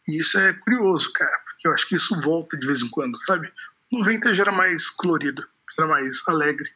E 0.07 0.19
isso 0.19 0.39
é 0.39 0.53
curioso, 0.53 1.13
cara, 1.13 1.37
porque 1.45 1.67
eu 1.67 1.73
acho 1.73 1.89
que 1.89 1.95
isso 1.95 2.21
volta 2.21 2.57
de 2.57 2.67
vez 2.67 2.83
em 2.83 2.91
quando, 2.91 3.19
sabe? 3.27 3.51
90 3.91 4.35
já 4.35 4.43
era 4.43 4.53
mais 4.53 4.91
colorido, 4.91 5.47
era 5.79 5.89
mais 5.89 6.23
alegre. 6.29 6.71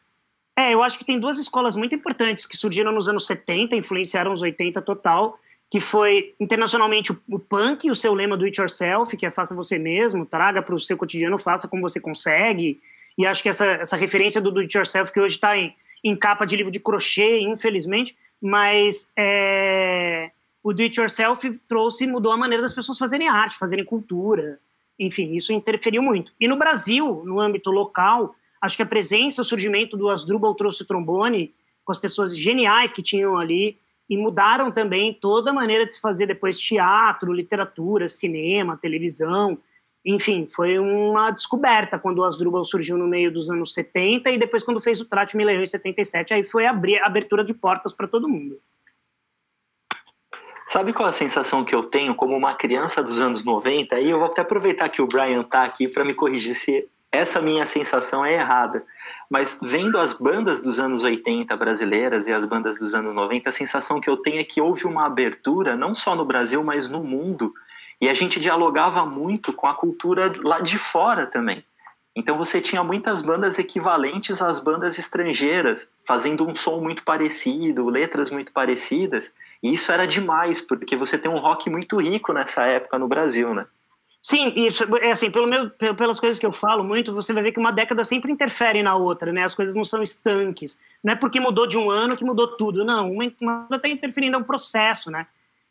É, 0.57 0.73
eu 0.73 0.83
acho 0.83 0.97
que 0.97 1.05
tem 1.05 1.19
duas 1.19 1.37
escolas 1.37 1.75
muito 1.75 1.95
importantes 1.95 2.45
que 2.45 2.57
surgiram 2.57 2.91
nos 2.91 3.07
anos 3.07 3.25
70, 3.25 3.75
influenciaram 3.75 4.33
os 4.33 4.41
80 4.41 4.81
total, 4.81 5.39
que 5.69 5.79
foi 5.79 6.33
internacionalmente 6.39 7.11
o, 7.29 7.39
punk, 7.39 7.89
o 7.89 7.95
seu 7.95 8.13
lema 8.13 8.35
do 8.35 8.45
it 8.45 8.59
yourself, 8.59 9.15
que 9.15 9.25
é 9.25 9.31
faça 9.31 9.55
você 9.55 9.77
mesmo, 9.77 10.25
traga 10.25 10.61
para 10.61 10.73
o 10.73 10.79
seu 10.79 10.97
cotidiano, 10.97 11.37
faça 11.37 11.67
como 11.67 11.81
você 11.81 11.99
consegue. 11.99 12.79
E 13.17 13.25
acho 13.25 13.43
que 13.43 13.49
essa, 13.49 13.65
essa 13.65 13.95
referência 13.95 14.41
do 14.41 14.51
do 14.51 14.61
it 14.61 14.75
yourself, 14.75 15.13
que 15.13 15.19
hoje 15.19 15.35
está 15.35 15.57
em, 15.57 15.73
em 16.03 16.15
capa 16.15 16.45
de 16.45 16.55
livro 16.55 16.71
de 16.71 16.79
crochê, 16.79 17.39
infelizmente, 17.41 18.17
mas 18.41 19.11
é, 19.17 20.31
o 20.63 20.73
do 20.73 20.81
it 20.81 20.99
yourself 20.99 21.59
trouxe, 21.67 22.07
mudou 22.07 22.31
a 22.31 22.37
maneira 22.37 22.63
das 22.63 22.73
pessoas 22.73 22.97
fazerem 22.97 23.27
arte, 23.29 23.57
fazerem 23.57 23.85
cultura 23.85 24.59
enfim, 24.99 25.33
isso 25.33 25.53
interferiu 25.53 26.03
muito. 26.03 26.33
E 26.39 26.47
no 26.47 26.57
Brasil, 26.57 27.23
no 27.25 27.39
âmbito 27.39 27.71
local, 27.71 28.35
acho 28.61 28.75
que 28.75 28.83
a 28.83 28.85
presença, 28.85 29.41
o 29.41 29.45
surgimento 29.45 29.95
do 29.95 30.09
Asdrubal 30.09 30.53
trouxe 30.53 30.83
o 30.83 30.85
trombone 30.85 31.53
com 31.85 31.91
as 31.91 31.97
pessoas 31.97 32.37
geniais 32.37 32.91
que 32.91 33.01
tinham 33.01 33.37
ali 33.37 33.77
e 34.09 34.17
mudaram 34.17 34.71
também 34.71 35.13
toda 35.13 35.51
a 35.51 35.53
maneira 35.53 35.85
de 35.85 35.93
se 35.93 36.01
fazer 36.01 36.25
depois 36.25 36.59
teatro, 36.59 37.31
literatura, 37.31 38.07
cinema, 38.07 38.75
televisão. 38.75 39.57
Enfim, 40.03 40.47
foi 40.47 40.79
uma 40.79 41.29
descoberta 41.29 41.99
quando 41.99 42.19
o 42.19 42.23
Asdrubal 42.23 42.63
surgiu 42.63 42.97
no 42.97 43.07
meio 43.07 43.31
dos 43.31 43.51
anos 43.51 43.73
70 43.73 44.31
e 44.31 44.39
depois 44.39 44.63
quando 44.63 44.81
fez 44.81 44.99
o 44.99 45.07
Trate 45.07 45.37
Leão 45.37 45.61
em 45.61 45.65
77, 45.65 46.33
aí 46.33 46.43
foi 46.43 46.65
abrir 46.65 46.99
abertura 46.99 47.43
de 47.43 47.53
portas 47.53 47.93
para 47.93 48.07
todo 48.07 48.27
mundo. 48.27 48.59
Sabe 50.65 50.93
qual 50.93 51.07
é 51.07 51.09
a 51.09 51.13
sensação 51.13 51.63
que 51.63 51.73
eu 51.73 51.83
tenho 51.83 52.13
como 52.13 52.35
uma 52.35 52.53
criança 52.53 53.03
dos 53.03 53.21
anos 53.21 53.43
90? 53.43 53.99
E 53.99 54.09
eu 54.09 54.19
vou 54.19 54.27
até 54.27 54.41
aproveitar 54.41 54.87
que 54.89 55.01
o 55.01 55.07
Brian 55.07 55.41
tá 55.43 55.63
aqui 55.63 55.87
para 55.87 56.05
me 56.05 56.13
corrigir 56.13 56.55
se 56.55 56.87
essa 57.11 57.41
minha 57.41 57.65
sensação 57.65 58.23
é 58.23 58.35
errada. 58.35 58.85
Mas 59.29 59.59
vendo 59.61 59.97
as 59.97 60.13
bandas 60.13 60.59
dos 60.59 60.79
anos 60.79 61.03
80 61.03 61.55
brasileiras 61.55 62.27
e 62.27 62.33
as 62.33 62.45
bandas 62.45 62.79
dos 62.79 62.95
anos 62.95 63.13
90, 63.13 63.49
a 63.49 63.53
sensação 63.53 64.01
que 64.01 64.09
eu 64.09 64.17
tenho 64.17 64.39
é 64.39 64.43
que 64.43 64.59
houve 64.59 64.85
uma 64.85 65.05
abertura, 65.05 65.75
não 65.75 65.93
só 65.93 66.15
no 66.15 66.25
Brasil, 66.25 66.63
mas 66.63 66.89
no 66.89 67.03
mundo. 67.03 67.53
E 68.01 68.09
a 68.09 68.13
gente 68.13 68.39
dialogava 68.39 69.05
muito 69.05 69.53
com 69.53 69.67
a 69.67 69.73
cultura 69.75 70.33
lá 70.43 70.59
de 70.61 70.79
fora 70.79 71.27
também. 71.27 71.63
Então 72.15 72.37
você 72.37 72.59
tinha 72.59 72.83
muitas 72.83 73.21
bandas 73.21 73.59
equivalentes 73.59 74.41
às 74.41 74.59
bandas 74.59 74.97
estrangeiras, 74.97 75.87
fazendo 76.03 76.45
um 76.45 76.55
som 76.55 76.81
muito 76.81 77.03
parecido, 77.03 77.87
letras 77.87 78.31
muito 78.31 78.51
parecidas. 78.51 79.31
E 79.61 79.73
isso 79.73 79.91
era 79.91 80.07
demais, 80.07 80.59
porque 80.59 80.95
você 80.95 81.17
tem 81.17 81.29
um 81.29 81.37
rock 81.37 81.69
muito 81.69 81.97
rico 81.97 82.33
nessa 82.33 82.65
época 82.65 82.97
no 82.97 83.07
Brasil, 83.07 83.53
né? 83.53 83.67
Sim, 84.21 84.53
isso, 84.55 84.83
é 84.97 85.11
assim, 85.11 85.31
pelo 85.31 85.47
meu, 85.47 85.69
pelas 85.69 86.19
coisas 86.19 86.37
que 86.37 86.45
eu 86.45 86.51
falo 86.51 86.83
muito, 86.83 87.13
você 87.13 87.31
vai 87.31 87.41
ver 87.41 87.53
que 87.53 87.59
uma 87.59 87.71
década 87.71 88.03
sempre 88.03 88.31
interfere 88.31 88.83
na 88.83 88.95
outra, 88.95 89.31
né? 89.31 89.43
As 89.43 89.55
coisas 89.55 89.75
não 89.75 89.85
são 89.85 90.03
estanques. 90.03 90.79
Não 91.01 91.13
é 91.13 91.15
porque 91.15 91.39
mudou 91.39 91.65
de 91.65 91.77
um 91.77 91.89
ano 91.89 92.17
que 92.17 92.25
mudou 92.25 92.47
tudo, 92.57 92.83
não. 92.83 93.11
Uma, 93.11 93.31
uma 93.39 93.67
está 93.71 93.87
interferindo, 93.87 94.35
é 94.35 94.39
um 94.39 94.43
processo, 94.43 95.09
né? 95.09 95.25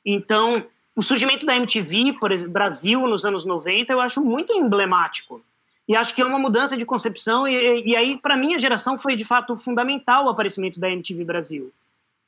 Então, 0.05 0.65
o 0.97 1.03
surgimento 1.03 1.45
da 1.45 1.57
MTV, 1.57 2.15
por 2.19 2.33
exemplo, 2.33 2.53
Brasil, 2.53 3.07
nos 3.07 3.25
anos 3.25 3.45
90, 3.45 3.93
eu 3.93 4.01
acho 4.01 4.25
muito 4.25 4.53
emblemático. 4.55 5.43
E 5.87 5.95
acho 5.95 6.15
que 6.15 6.23
é 6.23 6.25
uma 6.25 6.39
mudança 6.39 6.77
de 6.77 6.87
concepção, 6.87 7.47
e, 7.47 7.87
e 7.87 7.97
aí, 7.97 8.17
para 8.17 8.37
minha 8.37 8.59
geração, 8.59 8.99
foi 8.99 9.15
de 9.15 9.25
fato 9.25 9.57
fundamental 9.57 10.25
o 10.25 10.31
aparecimento 10.31 10.81
da 10.81 10.91
MTV 10.91 11.25
Brasil 11.25 11.73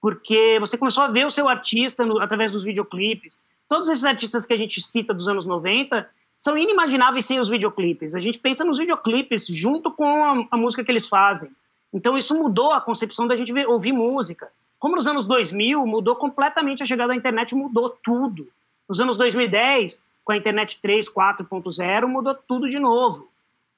porque 0.01 0.59
você 0.59 0.79
começou 0.79 1.05
a 1.05 1.09
ver 1.09 1.27
o 1.27 1.31
seu 1.31 1.49
artista 1.49 2.05
no, 2.05 2.19
através 2.19 2.51
dos 2.51 2.65
videoclipes. 2.65 3.39
Todos 3.71 3.89
esses 3.89 4.05
artistas 4.05 4.45
que 4.45 4.53
a 4.53 4.57
gente 4.57 4.81
cita 4.83 5.15
dos 5.15 5.29
anos 5.29 5.47
90 5.47 6.05
são 6.37 6.59
inimagináveis 6.59 7.25
sem 7.25 7.39
os 7.39 7.49
videoclipes. 7.49 8.17
A 8.17 8.19
gente 8.19 8.41
pensa 8.41 8.65
nos 8.65 8.79
videoclipes 8.79 9.47
junto 9.47 9.93
com 9.93 10.25
a, 10.25 10.45
a 10.51 10.57
música 10.57 10.83
que 10.83 10.91
eles 10.91 11.07
fazem. 11.07 11.53
Então 11.95 12.19
isso 12.19 12.35
mudou 12.35 12.73
a 12.73 12.81
concepção 12.81 13.29
da 13.29 13.37
gente 13.37 13.53
ver, 13.53 13.69
ouvir 13.69 13.93
música. 13.93 14.51
Como 14.77 14.97
nos 14.97 15.07
anos 15.07 15.25
2000, 15.25 15.87
mudou 15.87 16.17
completamente 16.17 16.83
a 16.83 16.87
chegada 16.87 17.11
da 17.11 17.15
internet, 17.17 17.55
mudou 17.55 17.91
tudo. 17.91 18.49
Nos 18.89 19.01
anos 19.01 19.17
2010, 19.17 20.05
com 20.25 20.33
a 20.33 20.37
internet 20.37 20.81
3, 20.83 21.09
4.0, 21.09 22.07
mudou 22.09 22.35
tudo 22.35 22.69
de 22.69 22.81
novo. 22.81 23.29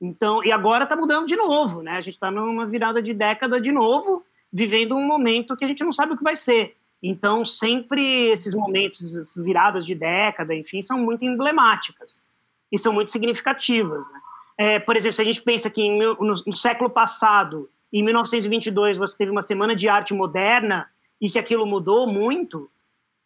Então, 0.01 0.43
e 0.43 0.51
agora 0.51 0.85
está 0.85 0.97
mudando 0.97 1.27
de 1.27 1.37
novo, 1.37 1.83
né? 1.83 1.99
A 1.99 2.01
gente 2.01 2.15
está 2.15 2.31
numa 2.31 2.65
virada 2.65 3.03
de 3.03 3.13
década 3.13 3.61
de 3.61 3.71
novo, 3.71 4.25
vivendo 4.51 4.97
um 4.97 5.07
momento 5.07 5.55
que 5.55 5.67
a 5.67 5.69
gente 5.69 5.85
não 5.85 5.93
sabe 5.93 6.15
o 6.15 6.17
que 6.17 6.25
vai 6.25 6.35
ser. 6.35 6.79
Então, 7.03 7.45
sempre 7.45 8.31
esses 8.31 8.55
momentos, 8.55 9.01
essas 9.17 9.43
viradas 9.43 9.85
de 9.85 9.95
década, 9.95 10.55
enfim, 10.55 10.81
são 10.81 10.99
muito 10.99 11.25
emblemáticas 11.25 12.25
e 12.71 12.79
são 12.79 12.93
muito 12.93 13.11
significativas. 13.11 14.09
Né? 14.11 14.21
É, 14.57 14.79
por 14.79 14.97
exemplo, 14.97 15.15
se 15.15 15.23
a 15.23 15.25
gente 15.25 15.43
pensa 15.43 15.69
que 15.69 15.91
no, 15.91 16.15
no, 16.47 16.57
século 16.57 16.89
passado, 16.89 17.69
em 17.93 18.05
1922, 18.05 18.99
você 18.99 19.19
teve 19.19 19.33
uma 19.33 19.43
semana 19.43 19.75
de 19.75 19.89
arte 19.89 20.15
moderna 20.15 20.89
e 21.21 21.29
que 21.29 21.39
aquilo 21.39 21.67
mudou 21.67 22.07
muito, 22.07 22.71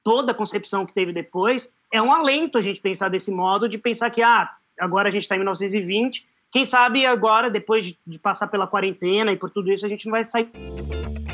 toda 0.03 0.33
a 0.33 0.35
concepção 0.35 0.87
que 0.87 0.95
teve 0.95 1.12
depois, 1.12 1.77
é 1.93 2.01
um 2.01 2.12
alento 2.12 2.57
a 2.57 2.62
gente 2.62 2.81
pensar 2.81 3.11
desse 3.11 3.31
modo, 3.31 3.69
de 3.69 3.77
pensar 3.77 4.09
que 4.11 4.23
ah, 4.23 4.51
agora 4.81 5.09
a 5.09 5.12
gente 5.12 5.23
está 5.23 5.35
em 5.35 5.39
1920, 5.39 6.27
quem 6.53 6.65
sabe 6.65 7.05
agora, 7.05 7.51
depois 7.51 7.99
de, 8.07 8.19
passar 8.19 8.49
pela 8.49 8.67
quarentena 8.67 9.33
e 9.33 9.37
por 9.37 9.51
tudo 9.51 9.73
isso, 9.73 9.85
a 9.85 9.89
gente 9.89 10.07
não 10.07 10.13
vai 10.13 10.25
sair 10.25 10.51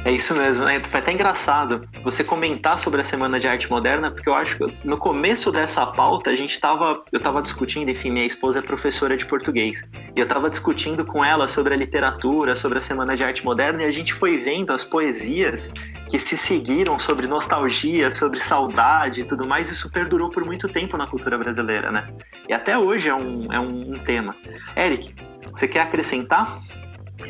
é 0.05 0.11
isso 0.11 0.35
mesmo, 0.35 0.65
né? 0.65 0.83
Foi 0.85 0.99
até 0.99 1.13
engraçado 1.13 1.89
você 2.03 2.25
comentar 2.25 2.79
sobre 2.79 3.01
a 3.01 3.05
Semana 3.05 3.39
de 3.39 3.47
Arte 3.47 3.71
Moderna, 3.71 4.11
porque 4.11 4.29
eu 4.29 4.35
acho 4.35 4.57
que 4.57 4.77
no 4.85 4.97
começo 4.97 5.53
dessa 5.53 5.87
pauta 5.87 6.31
a 6.31 6.35
gente 6.35 6.59
tava, 6.59 7.05
eu 7.13 7.21
tava 7.21 7.41
discutindo, 7.41 7.89
enfim, 7.89 8.11
minha 8.11 8.27
esposa 8.27 8.59
é 8.59 8.63
professora 8.63 9.17
de 9.17 9.25
português, 9.25 9.89
e 10.17 10.21
eu 10.21 10.27
tava 10.27 10.51
discutindo 10.51 11.05
com 11.05 11.25
ela 11.25 11.47
sobre 11.47 11.75
a 11.75 11.77
literatura, 11.77 12.57
sobre 12.57 12.79
a 12.79 12.81
Semana 12.81 13.15
de 13.15 13.23
Arte 13.23 13.45
Moderna, 13.45 13.83
e 13.83 13.87
a 13.87 13.91
gente 13.93 14.13
foi 14.13 14.39
vendo 14.39 14.73
as 14.73 14.83
poesias 14.83 15.71
que 16.11 16.19
se 16.19 16.37
seguiram 16.37 16.99
sobre 16.99 17.29
nostalgia, 17.29 18.11
sobre 18.11 18.41
saudade 18.41 19.21
e 19.21 19.25
tudo 19.25 19.47
mais, 19.47 19.71
isso 19.71 19.91
perdurou 19.91 20.31
por 20.31 20.45
muito 20.45 20.69
tempo 20.69 20.97
na 20.97 21.07
cultura 21.07 21.39
brasileira, 21.39 21.93
né? 21.93 22.09
E 22.49 22.53
até 22.53 22.77
hoje 22.77 23.09
é 23.09 23.15
um, 23.15 23.53
é 23.53 23.61
um, 23.61 23.95
um 23.95 23.99
tema. 23.99 24.35
Eric, 24.77 25.12
você 25.53 25.69
quer 25.69 25.81
acrescentar? 25.81 26.61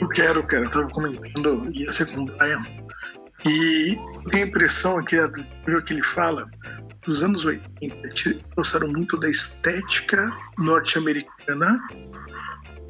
Eu 0.01 0.09
quero, 0.09 0.47
cara. 0.47 0.65
Eu 0.65 0.71
tava 0.71 0.89
comentando, 0.89 1.71
ser 1.93 2.07
com 2.07 2.23
o 2.23 2.27
Brian. 2.27 2.65
E 3.47 3.99
tenho 4.31 4.45
a 4.45 4.49
impressão 4.49 5.05
que 5.05 5.17
que 5.83 5.93
ele 5.93 6.03
fala 6.05 6.49
dos 7.05 7.23
anos 7.23 7.45
80 7.45 8.09
trouxeram 8.55 8.89
muito 8.89 9.19
da 9.19 9.29
estética 9.29 10.31
norte-americana 10.59 11.81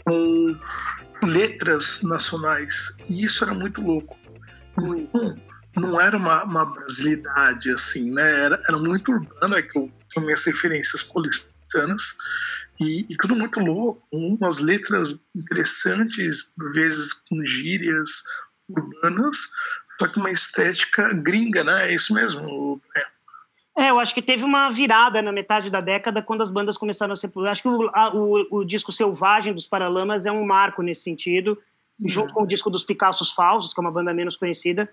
com 0.05 0.59
letras 1.23 2.03
nacionais. 2.03 2.99
E 3.09 3.25
isso 3.25 3.45
era 3.45 3.55
muito 3.55 3.81
louco. 3.81 4.19
Então, 4.79 5.37
não 5.77 6.01
era 6.01 6.17
uma, 6.17 6.45
uma 6.45 6.67
brasilidade, 6.67 7.71
assim, 7.71 8.11
né? 8.11 8.45
Era, 8.45 8.63
era 8.69 8.79
muito 8.79 9.13
é 9.57 9.63
que 9.63 9.79
eu 9.79 9.91
tenho 10.13 10.27
minhas 10.27 10.45
referências 10.45 11.03
paulistanas. 11.73 12.17
E, 12.81 13.07
e, 13.09 13.17
tudo 13.17 13.37
muito 13.37 13.61
louco, 13.61 14.03
umas 14.13 14.59
letras 14.59 15.23
interessantes, 15.37 16.53
por 16.57 16.73
vezes 16.73 17.13
com 17.13 17.45
gírias 17.45 18.23
urbanas, 18.69 19.37
só 20.01 20.09
que 20.09 20.19
uma 20.19 20.31
estética 20.31 21.13
gringa, 21.15 21.65
né? 21.65 21.91
É 21.91 21.95
isso 21.95 22.15
mesmo, 22.15 22.81
é, 23.75 23.89
eu 23.89 23.99
acho 23.99 24.13
que 24.13 24.21
teve 24.21 24.45
uma 24.45 24.71
virada 24.71 25.23
na 25.23 25.33
metade 25.33 25.71
da 25.71 25.81
década 25.81 26.21
quando 26.21 26.43
as 26.43 26.51
bandas 26.51 26.77
começaram 26.77 27.15
a 27.15 27.17
ser. 27.17 27.33
Acho 27.49 27.63
que 27.63 27.69
o, 27.69 27.91
a, 27.95 28.15
o, 28.15 28.59
o, 28.59 28.65
disco 28.65 28.93
Selvagem 28.93 29.55
dos 29.55 29.65
Paralamas 29.65 30.27
é 30.27 30.33
um 30.33 30.45
marco 30.45 30.83
nesse 30.83 31.01
sentido, 31.03 31.53
uhum. 31.99 32.07
junto 32.07 32.35
com 32.35 32.43
o 32.43 32.47
disco 32.47 32.69
dos 32.69 32.85
Picassos 32.85 33.31
Falsos, 33.31 33.73
que 33.73 33.81
é 33.81 33.83
uma 33.83 33.91
banda 33.91 34.13
menos 34.13 34.37
conhecida, 34.37 34.91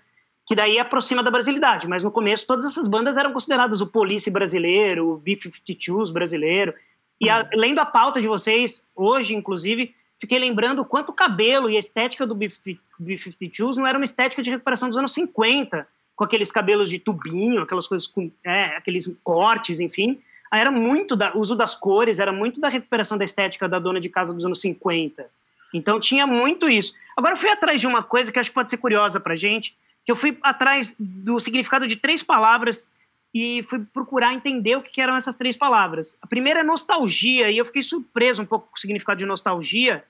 que 0.50 0.54
daí 0.56 0.80
aproxima 0.80 1.22
da 1.22 1.30
brasilidade. 1.30 1.86
Mas 1.86 2.02
no 2.02 2.10
começo 2.10 2.44
todas 2.44 2.64
essas 2.64 2.88
bandas 2.88 3.16
eram 3.16 3.32
consideradas 3.32 3.80
o 3.80 3.86
Police 3.86 4.28
brasileiro, 4.32 5.12
o 5.12 5.16
B-52s 5.16 6.12
brasileiro. 6.12 6.74
E 7.20 7.30
a, 7.30 7.42
uhum. 7.42 7.48
lendo 7.54 7.78
a 7.78 7.86
pauta 7.86 8.20
de 8.20 8.26
vocês, 8.26 8.84
hoje, 8.92 9.32
inclusive, 9.32 9.94
fiquei 10.18 10.40
lembrando 10.40 10.82
o 10.82 10.84
quanto 10.84 11.10
o 11.10 11.12
cabelo 11.12 11.70
e 11.70 11.76
a 11.76 11.78
estética 11.78 12.26
do 12.26 12.34
B-52s 12.34 13.76
não 13.76 13.86
era 13.86 13.96
uma 13.96 14.04
estética 14.04 14.42
de 14.42 14.50
recuperação 14.50 14.88
dos 14.88 14.98
anos 14.98 15.14
50 15.14 15.86
com 16.16 16.24
aqueles 16.24 16.50
cabelos 16.50 16.90
de 16.90 16.98
tubinho, 16.98 17.62
aquelas 17.62 17.86
coisas 17.86 18.08
com 18.08 18.28
é, 18.44 18.76
aqueles 18.76 19.06
cortes, 19.22 19.78
enfim. 19.78 20.20
Era 20.52 20.72
muito 20.72 21.14
da 21.14 21.32
uso 21.36 21.54
das 21.54 21.76
cores, 21.76 22.18
era 22.18 22.32
muito 22.32 22.60
da 22.60 22.68
recuperação 22.68 23.16
da 23.16 23.24
estética 23.24 23.68
da 23.68 23.78
dona 23.78 24.00
de 24.00 24.08
casa 24.08 24.34
dos 24.34 24.44
anos 24.44 24.60
50. 24.60 25.30
Então 25.72 26.00
tinha 26.00 26.26
muito 26.26 26.68
isso. 26.68 26.94
Agora 27.16 27.34
eu 27.34 27.38
fui 27.38 27.50
atrás 27.50 27.80
de 27.80 27.86
uma 27.86 28.02
coisa 28.02 28.32
que 28.32 28.38
acho 28.40 28.50
que 28.50 28.54
pode 28.54 28.68
ser 28.68 28.78
curiosa 28.78 29.20
pra 29.20 29.36
gente, 29.36 29.78
eu 30.10 30.16
fui 30.16 30.36
atrás 30.42 30.96
do 30.98 31.38
significado 31.38 31.86
de 31.86 31.96
três 31.96 32.22
palavras 32.22 32.90
e 33.32 33.62
fui 33.64 33.78
procurar 33.92 34.34
entender 34.34 34.76
o 34.76 34.82
que 34.82 35.00
eram 35.00 35.16
essas 35.16 35.36
três 35.36 35.56
palavras. 35.56 36.18
A 36.20 36.26
primeira 36.26 36.60
é 36.60 36.64
nostalgia, 36.64 37.50
e 37.50 37.58
eu 37.58 37.64
fiquei 37.64 37.82
surpreso 37.82 38.42
um 38.42 38.46
pouco 38.46 38.68
com 38.68 38.76
o 38.76 38.80
significado 38.80 39.18
de 39.18 39.26
nostalgia, 39.26 40.04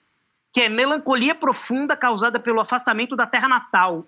que 0.52 0.60
é 0.60 0.68
melancolia 0.68 1.34
profunda 1.34 1.96
causada 1.96 2.40
pelo 2.40 2.60
afastamento 2.60 3.14
da 3.14 3.26
terra 3.26 3.48
natal 3.48 4.06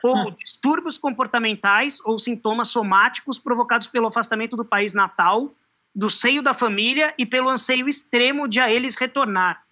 como 0.00 0.28
hum. 0.28 0.34
distúrbios 0.34 0.96
comportamentais 0.96 2.00
ou 2.04 2.18
sintomas 2.18 2.68
somáticos 2.68 3.38
provocados 3.38 3.86
pelo 3.86 4.06
afastamento 4.06 4.56
do 4.56 4.64
país 4.64 4.94
natal, 4.94 5.52
do 5.94 6.08
seio 6.08 6.42
da 6.42 6.54
família 6.54 7.14
e 7.18 7.26
pelo 7.26 7.50
anseio 7.50 7.88
extremo 7.88 8.48
de 8.48 8.58
a 8.60 8.70
eles 8.70 8.96
retornar. 8.96 9.62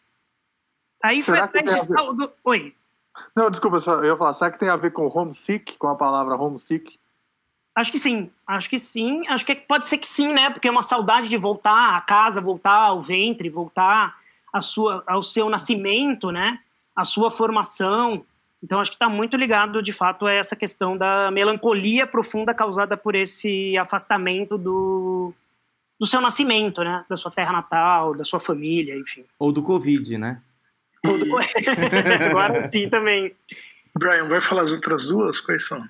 Aí 1.03 1.23
será 1.23 1.49
foi 1.49 1.61
atrás 1.61 1.87
de. 1.87 2.31
Oi. 2.45 2.75
Não, 3.35 3.51
desculpa, 3.51 3.79
eu 3.87 4.05
ia 4.05 4.17
falar, 4.17 4.33
será 4.33 4.51
que 4.51 4.59
tem 4.59 4.69
a 4.69 4.77
ver 4.77 4.93
com 4.93 5.07
homesick, 5.07 5.77
com 5.77 5.89
a 5.89 5.95
palavra 5.95 6.37
homesick? 6.37 6.99
Acho 7.75 7.93
que 7.93 7.99
sim, 7.99 8.29
acho 8.45 8.69
que 8.69 8.79
sim, 8.79 9.27
acho 9.29 9.47
que 9.47 9.55
pode 9.55 9.87
ser 9.87 9.99
que 9.99 10.07
sim, 10.07 10.33
né? 10.33 10.51
Porque 10.51 10.67
é 10.67 10.71
uma 10.71 10.83
saudade 10.83 11.29
de 11.29 11.37
voltar 11.37 11.97
à 11.97 12.01
casa, 12.01 12.41
voltar 12.41 12.73
ao 12.73 13.01
ventre, 13.01 13.49
voltar 13.49 14.17
à 14.53 14.61
sua, 14.61 15.05
ao 15.07 15.23
seu 15.23 15.49
nascimento, 15.49 16.33
né? 16.33 16.59
A 16.97 17.05
sua 17.05 17.31
formação. 17.31 18.25
Então, 18.61 18.81
acho 18.81 18.91
que 18.91 18.97
está 18.97 19.09
muito 19.09 19.37
ligado, 19.37 19.81
de 19.81 19.93
fato, 19.93 20.27
a 20.27 20.33
essa 20.33 20.57
questão 20.57 20.97
da 20.97 21.31
melancolia 21.31 22.05
profunda 22.05 22.53
causada 22.53 22.97
por 22.97 23.15
esse 23.15 23.79
afastamento 23.79 24.59
do, 24.59 25.33
do 26.01 26.07
seu 26.07 26.21
nascimento, 26.21 26.83
né? 26.83 27.05
Da 27.09 27.17
sua 27.17 27.31
terra 27.31 27.53
natal, 27.53 28.13
da 28.13 28.25
sua 28.25 28.41
família, 28.41 28.99
enfim. 28.99 29.25
Ou 29.39 29.53
do 29.53 29.63
Covid, 29.63 30.19
né? 30.19 30.43
Agora 32.31 32.71
sim 32.71 32.89
também. 32.89 33.35
Brian, 33.97 34.29
vai 34.29 34.41
falar 34.41 34.63
as 34.63 34.73
outras 34.73 35.07
duas? 35.07 35.41
Quais 35.41 35.67
são? 35.67 35.85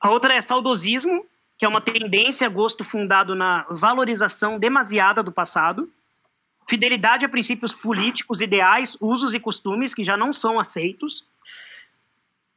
A 0.00 0.10
outra 0.10 0.34
é 0.34 0.42
saudosismo, 0.42 1.24
que 1.56 1.64
é 1.64 1.68
uma 1.68 1.80
tendência 1.80 2.46
a 2.46 2.50
gosto 2.50 2.84
fundado 2.84 3.34
na 3.34 3.64
valorização 3.70 4.58
demasiada 4.58 5.22
do 5.22 5.32
passado. 5.32 5.90
Fidelidade 6.68 7.24
a 7.24 7.28
princípios 7.28 7.72
políticos, 7.72 8.40
ideais, 8.40 8.96
usos 9.00 9.34
e 9.34 9.40
costumes 9.40 9.94
que 9.94 10.04
já 10.04 10.16
não 10.16 10.32
são 10.32 10.58
aceitos 10.58 11.26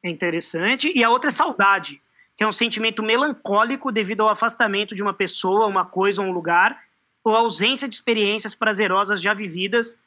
é 0.04 0.10
interessante. 0.10 0.92
E 0.96 1.04
a 1.04 1.10
outra 1.10 1.30
é 1.30 1.32
saudade, 1.32 2.02
que 2.36 2.44
é 2.44 2.48
um 2.48 2.52
sentimento 2.52 3.04
melancólico 3.04 3.92
devido 3.92 4.22
ao 4.22 4.30
afastamento 4.30 4.96
de 4.96 5.04
uma 5.04 5.14
pessoa, 5.14 5.68
uma 5.68 5.86
coisa 5.86 6.22
ou 6.22 6.28
um 6.28 6.32
lugar, 6.32 6.82
ou 7.24 7.36
ausência 7.36 7.88
de 7.88 7.96
experiências 7.96 8.56
prazerosas 8.56 9.22
já 9.22 9.34
vividas 9.34 10.02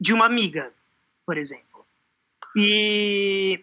de 0.00 0.12
uma 0.12 0.26
amiga, 0.26 0.72
por 1.26 1.36
exemplo. 1.36 1.84
E, 2.56 3.60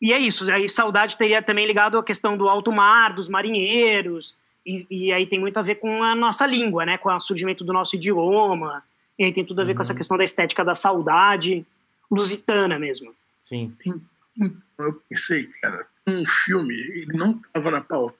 e 0.00 0.12
é 0.12 0.18
isso. 0.18 0.50
Aí 0.50 0.68
saudade 0.68 1.16
teria 1.16 1.42
também 1.42 1.66
ligado 1.66 1.98
à 1.98 2.04
questão 2.04 2.36
do 2.36 2.48
alto 2.48 2.72
mar, 2.72 3.12
dos 3.12 3.28
marinheiros, 3.28 4.38
e, 4.64 4.86
e, 4.90 5.12
aí 5.12 5.26
tem 5.26 5.40
muito 5.40 5.58
a 5.58 5.62
ver 5.62 5.76
com 5.76 6.02
a 6.02 6.14
nossa 6.14 6.46
língua, 6.46 6.84
né? 6.84 6.96
Com 6.96 7.12
o 7.12 7.20
surgimento 7.20 7.64
do 7.64 7.72
nosso 7.72 7.96
idioma. 7.96 8.82
E 9.18 9.24
aí 9.24 9.32
tem 9.32 9.44
tudo 9.44 9.60
a 9.60 9.64
ver 9.64 9.72
uhum. 9.72 9.76
com 9.76 9.82
essa 9.82 9.92
uhum. 9.92 9.96
questão 9.96 10.16
da 10.16 10.24
estética 10.24 10.64
da 10.64 10.74
saudade 10.74 11.66
lusitana 12.10 12.78
mesmo. 12.78 13.14
Sim. 13.40 13.74
Então, 13.86 14.52
eu 14.78 15.02
pensei, 15.08 15.46
cara, 15.62 15.86
um 16.06 16.24
filme, 16.26 16.74
ele 16.74 17.18
não 17.18 17.40
estava 17.46 17.70
na 17.70 17.80
pauta, 17.80 18.16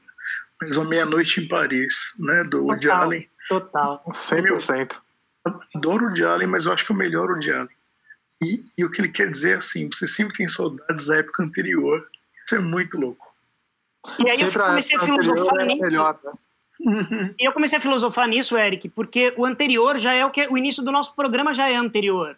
mas 0.61 0.77
A 0.79 0.85
Meia-Noite 0.85 1.41
em 1.41 1.49
Paris, 1.49 2.17
né, 2.21 2.43
do 2.45 2.65
Woody 2.65 2.91
Allen. 2.91 3.29
Total, 3.49 4.03
100%. 4.09 5.01
Eu 5.47 5.61
adoro 5.75 6.05
o 6.05 6.07
Woody 6.09 6.25
Allen, 6.25 6.49
mas 6.49 6.67
eu 6.67 6.73
acho 6.73 6.87
que 6.87 6.93
é 6.93 6.95
o 6.95 6.99
melhor 6.99 7.31
Woody 7.31 7.53
Allen. 7.53 7.69
E, 8.43 8.63
e 8.79 8.85
o 8.85 8.91
que 8.91 9.01
ele 9.01 9.09
quer 9.09 9.31
dizer 9.31 9.53
é 9.53 9.57
assim, 9.57 9.89
você 9.93 10.07
sempre 10.07 10.35
tem 10.35 10.49
saudades 10.49 11.07
da 11.07 11.17
época 11.17 11.43
anterior. 11.43 12.09
Isso 12.47 12.57
é 12.57 12.59
muito 12.59 12.99
louco. 12.99 13.35
E 14.19 14.31
aí 14.31 14.39
sempre 14.39 14.61
eu 14.61 14.67
comecei 14.67 14.97
a, 14.97 15.01
a 15.01 15.05
filosofar 15.05 15.67
nisso. 15.67 15.83
Melhor, 15.83 16.19
né? 16.25 16.33
E 17.39 17.47
eu 17.47 17.53
comecei 17.53 17.79
a 17.79 17.81
filosofar 17.81 18.27
nisso, 18.27 18.57
Eric, 18.57 18.89
porque 18.89 19.35
o 19.37 19.45
anterior 19.45 19.99
já 19.99 20.15
é 20.15 20.25
o 20.25 20.31
que 20.31 20.47
o 20.47 20.57
início 20.57 20.83
do 20.83 20.91
nosso 20.91 21.15
programa 21.15 21.53
já 21.53 21.69
é 21.69 21.77
anterior. 21.77 22.37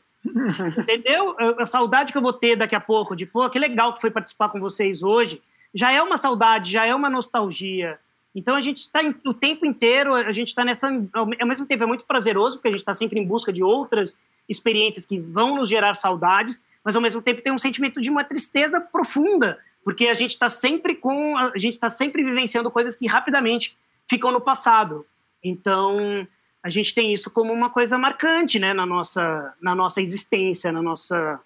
Entendeu? 0.79 1.37
A 1.59 1.67
saudade 1.67 2.13
que 2.13 2.19
eu 2.19 2.23
vou 2.23 2.33
ter 2.33 2.57
daqui 2.57 2.75
a 2.75 2.81
pouco, 2.81 3.15
de 3.15 3.25
pô, 3.25 3.49
que 3.49 3.59
legal 3.59 3.95
que 3.95 4.01
foi 4.01 4.11
participar 4.11 4.49
com 4.49 4.59
vocês 4.59 5.03
hoje, 5.03 5.41
já 5.73 5.93
é 5.93 6.03
uma 6.03 6.17
saudade, 6.17 6.73
já 6.73 6.85
é 6.85 6.95
uma 6.95 7.09
nostalgia. 7.09 7.99
Então 8.35 8.57
a 8.57 8.61
gente 8.61 8.79
está 8.79 9.01
o 9.25 9.35
tempo 9.35 9.65
inteiro, 9.65 10.15
a 10.15 10.33
gente 10.33 10.49
está 10.49 10.65
nessa. 10.65 10.89
Ao 11.13 11.27
mesmo 11.27 11.67
tempo 11.67 11.85
é 11.85 11.87
muito 11.87 12.05
prazeroso, 12.05 12.57
porque 12.57 12.69
a 12.69 12.73
gente 12.73 12.81
está 12.81 12.95
sempre 12.95 13.21
em 13.21 13.27
busca 13.27 13.53
de 13.53 13.63
outras 13.63 14.21
experiências 14.49 15.07
que 15.07 15.19
vão 15.19 15.57
nos 15.57 15.69
gerar 15.69 15.95
saudades, 15.95 16.65
mas 16.85 16.97
ao 16.97 17.03
mesmo 17.03 17.23
tempo 17.23 17.43
tem 17.43 17.53
um 17.53 17.59
sentimento 17.59 18.01
de 18.01 18.11
uma 18.11 18.25
tristeza 18.25 18.81
profunda, 18.81 19.59
porque 19.85 20.09
a 20.09 20.15
gente 20.15 20.31
está 20.31 20.49
sempre 20.49 20.95
com. 20.95 21.37
A 21.37 21.57
gente 21.57 21.75
está 21.75 21.91
sempre 21.91 22.23
vivenciando 22.23 22.71
coisas 22.71 22.97
que 22.97 23.07
rapidamente 23.07 23.77
ficam 24.09 24.31
no 24.31 24.41
passado. 24.41 25.07
Então 25.43 26.27
a 26.63 26.71
gente 26.71 26.95
tem 26.95 27.13
isso 27.13 27.31
como 27.33 27.53
uma 27.53 27.71
coisa 27.71 27.99
marcante 27.99 28.59
né, 28.59 28.73
na, 28.73 28.87
nossa, 28.87 29.53
na 29.61 29.75
nossa 29.75 30.01
existência, 30.01 30.71
na 30.71 30.81
nossa 30.81 31.41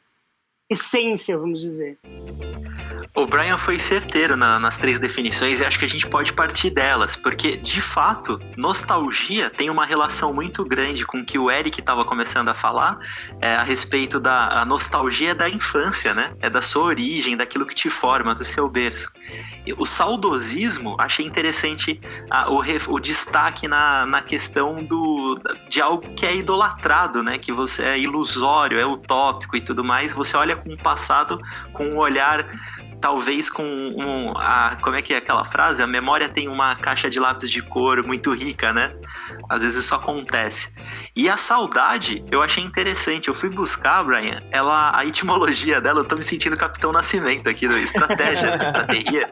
essência, 0.68 1.38
vamos 1.38 1.61
dizer. 1.61 1.98
O 3.16 3.26
Brian 3.26 3.57
foi 3.57 3.79
certeiro 3.79 4.37
na, 4.37 4.59
nas 4.59 4.76
três 4.76 5.00
definições 5.00 5.59
e 5.59 5.64
acho 5.64 5.79
que 5.79 5.87
a 5.87 5.88
gente 5.88 6.07
pode 6.07 6.35
partir 6.35 6.68
delas, 6.68 7.16
porque 7.16 7.57
de 7.57 7.81
fato, 7.81 8.38
nostalgia 8.59 9.48
tem 9.48 9.70
uma 9.70 9.87
relação 9.87 10.35
muito 10.35 10.62
grande 10.66 11.07
com 11.07 11.20
o 11.20 11.24
que 11.24 11.38
o 11.38 11.50
Eric 11.50 11.81
estava 11.81 12.05
começando 12.05 12.50
a 12.50 12.55
falar 12.55 12.98
é, 13.40 13.57
a 13.57 13.62
respeito 13.62 14.20
da 14.20 14.62
nostalgia 14.66 15.35
da 15.35 15.48
infância, 15.48 16.12
né? 16.12 16.35
É 16.42 16.50
da 16.50 16.61
sua 16.61 16.85
origem, 16.85 17.38
daquilo 17.38 17.64
que 17.64 17.74
te 17.74 17.88
forma, 17.88 18.35
do 18.35 18.44
seu 18.44 18.68
berço. 18.68 19.11
O 19.79 19.87
saudosismo, 19.87 20.94
achei 20.98 21.24
interessante 21.24 21.98
a, 22.31 22.50
o, 22.50 22.62
o, 22.88 23.00
destaque 23.00 23.66
na, 23.66 24.05
na 24.05 24.20
questão 24.20 24.85
do, 24.85 25.40
de 25.70 25.81
algo 25.81 26.07
que 26.14 26.26
é 26.26 26.37
idolatrado, 26.37 27.22
né? 27.22 27.38
Que 27.38 27.50
você 27.50 27.83
é 27.83 27.98
ilusório, 27.98 28.79
é 28.79 28.85
utópico 28.85 29.57
e 29.57 29.61
tudo 29.62 29.83
mais. 29.83 30.12
Você 30.12 30.37
olha 30.37 30.55
com 30.55 30.70
o 30.70 30.76
passado 30.76 31.40
com 31.72 31.87
um 31.87 31.96
olhar 31.96 32.46
talvez 33.00 33.50
com 33.50 33.62
um, 33.64 34.32
a, 34.37 34.76
como 34.80 34.96
é 34.96 35.02
que 35.02 35.14
é 35.14 35.18
aquela 35.18 35.44
frase? 35.44 35.82
A 35.82 35.87
memória 35.87 36.28
tem 36.28 36.48
uma 36.48 36.74
caixa 36.76 37.09
de 37.09 37.18
lápis 37.18 37.50
de 37.50 37.62
cor 37.62 38.02
muito 38.04 38.32
rica, 38.32 38.72
né? 38.72 38.94
Às 39.48 39.62
vezes 39.62 39.85
isso 39.85 39.94
acontece. 39.94 40.72
E 41.14 41.28
a 41.28 41.37
saudade, 41.37 42.24
eu 42.30 42.42
achei 42.42 42.62
interessante. 42.62 43.28
Eu 43.28 43.35
fui 43.35 43.48
buscar, 43.48 44.02
Brian, 44.04 44.42
ela, 44.50 44.96
a 44.96 45.04
etimologia 45.04 45.80
dela, 45.80 46.00
eu 46.00 46.04
tô 46.04 46.16
me 46.16 46.22
sentindo 46.22 46.56
Capitão 46.56 46.92
Nascimento 46.92 47.48
aqui 47.48 47.68
do 47.68 47.76
Estratégia, 47.76 48.56
Estratégia. 48.56 49.30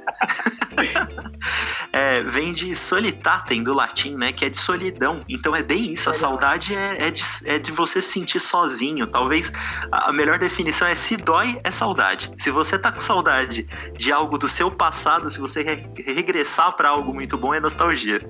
é, 1.92 2.22
vem 2.22 2.52
de 2.52 2.74
solitatem 2.74 3.62
do 3.62 3.74
latim, 3.74 4.14
né? 4.16 4.32
Que 4.32 4.46
é 4.46 4.50
de 4.50 4.56
solidão. 4.56 5.24
Então 5.28 5.54
é 5.54 5.62
bem 5.62 5.92
isso. 5.92 6.10
A 6.10 6.14
saudade 6.14 6.74
é, 6.74 7.08
é, 7.08 7.10
de, 7.10 7.22
é 7.46 7.58
de 7.58 7.72
você 7.72 8.00
se 8.00 8.12
sentir 8.12 8.40
sozinho. 8.40 9.06
Talvez 9.06 9.52
a 9.90 10.12
melhor 10.12 10.38
definição 10.38 10.86
é 10.86 10.94
se 10.94 11.16
dói, 11.16 11.58
é 11.64 11.70
saudade. 11.70 12.32
Se 12.36 12.50
você 12.50 12.78
tá 12.78 12.92
com 12.92 13.00
saudade 13.00 13.53
de 13.62 14.12
algo 14.12 14.38
do 14.38 14.48
seu 14.48 14.70
passado, 14.70 15.30
se 15.30 15.40
você 15.40 15.62
re 15.62 15.86
regressar 16.12 16.76
para 16.76 16.88
algo 16.88 17.14
muito 17.14 17.38
bom, 17.38 17.54
é 17.54 17.60
nostalgia. 17.60 18.20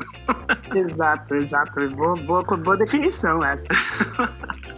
exato, 0.75 1.35
exato. 1.35 1.89
Boa, 1.91 2.17
boa, 2.17 2.43
boa 2.43 2.77
definição 2.77 3.45
essa. 3.45 3.69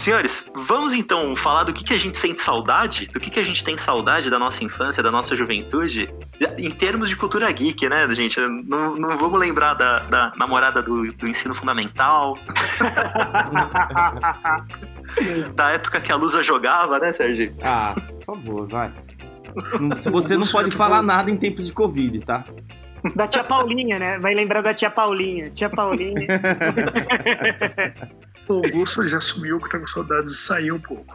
Senhores, 0.00 0.50
vamos 0.54 0.94
então 0.94 1.36
falar 1.36 1.64
do 1.64 1.74
que, 1.74 1.84
que 1.84 1.92
a 1.92 1.98
gente 1.98 2.16
sente 2.16 2.40
saudade, 2.40 3.04
do 3.12 3.20
que, 3.20 3.28
que 3.28 3.38
a 3.38 3.42
gente 3.42 3.62
tem 3.62 3.76
saudade 3.76 4.30
da 4.30 4.38
nossa 4.38 4.64
infância, 4.64 5.02
da 5.02 5.10
nossa 5.10 5.36
juventude, 5.36 6.08
em 6.56 6.70
termos 6.70 7.10
de 7.10 7.16
cultura 7.16 7.52
geek, 7.52 7.86
né, 7.86 8.08
gente? 8.14 8.40
Não, 8.40 8.96
não 8.96 9.18
vamos 9.18 9.38
lembrar 9.38 9.74
da, 9.74 9.98
da 10.04 10.32
namorada 10.36 10.82
do, 10.82 11.12
do 11.12 11.28
ensino 11.28 11.54
fundamental. 11.54 12.38
da 15.54 15.72
época 15.72 16.00
que 16.00 16.10
a 16.10 16.16
Lusa 16.16 16.42
jogava, 16.42 16.98
né, 16.98 17.12
Sérgio? 17.12 17.54
Ah, 17.62 17.94
por 18.24 18.36
favor, 18.36 18.66
vai. 18.68 18.90
Você 20.10 20.36
não 20.36 20.46
pode 20.46 20.70
falar 20.70 21.02
nada 21.02 21.30
em 21.30 21.36
tempos 21.36 21.66
de 21.66 21.72
Covid, 21.72 22.20
tá? 22.20 22.44
Da 23.14 23.26
tia 23.26 23.42
Paulinha, 23.42 23.98
né? 23.98 24.18
Vai 24.18 24.34
lembrar 24.34 24.62
da 24.62 24.74
tia 24.74 24.90
Paulinha. 24.90 25.50
Tia 25.50 25.70
Paulinha. 25.70 26.26
o 28.48 28.54
Augusto 28.54 29.06
já 29.08 29.18
assumiu 29.18 29.58
que 29.58 29.70
tá 29.70 29.78
com 29.78 29.86
saudades 29.86 30.32
de 30.32 30.38
sair 30.38 30.72
um 30.72 30.80
pouco. 30.80 31.14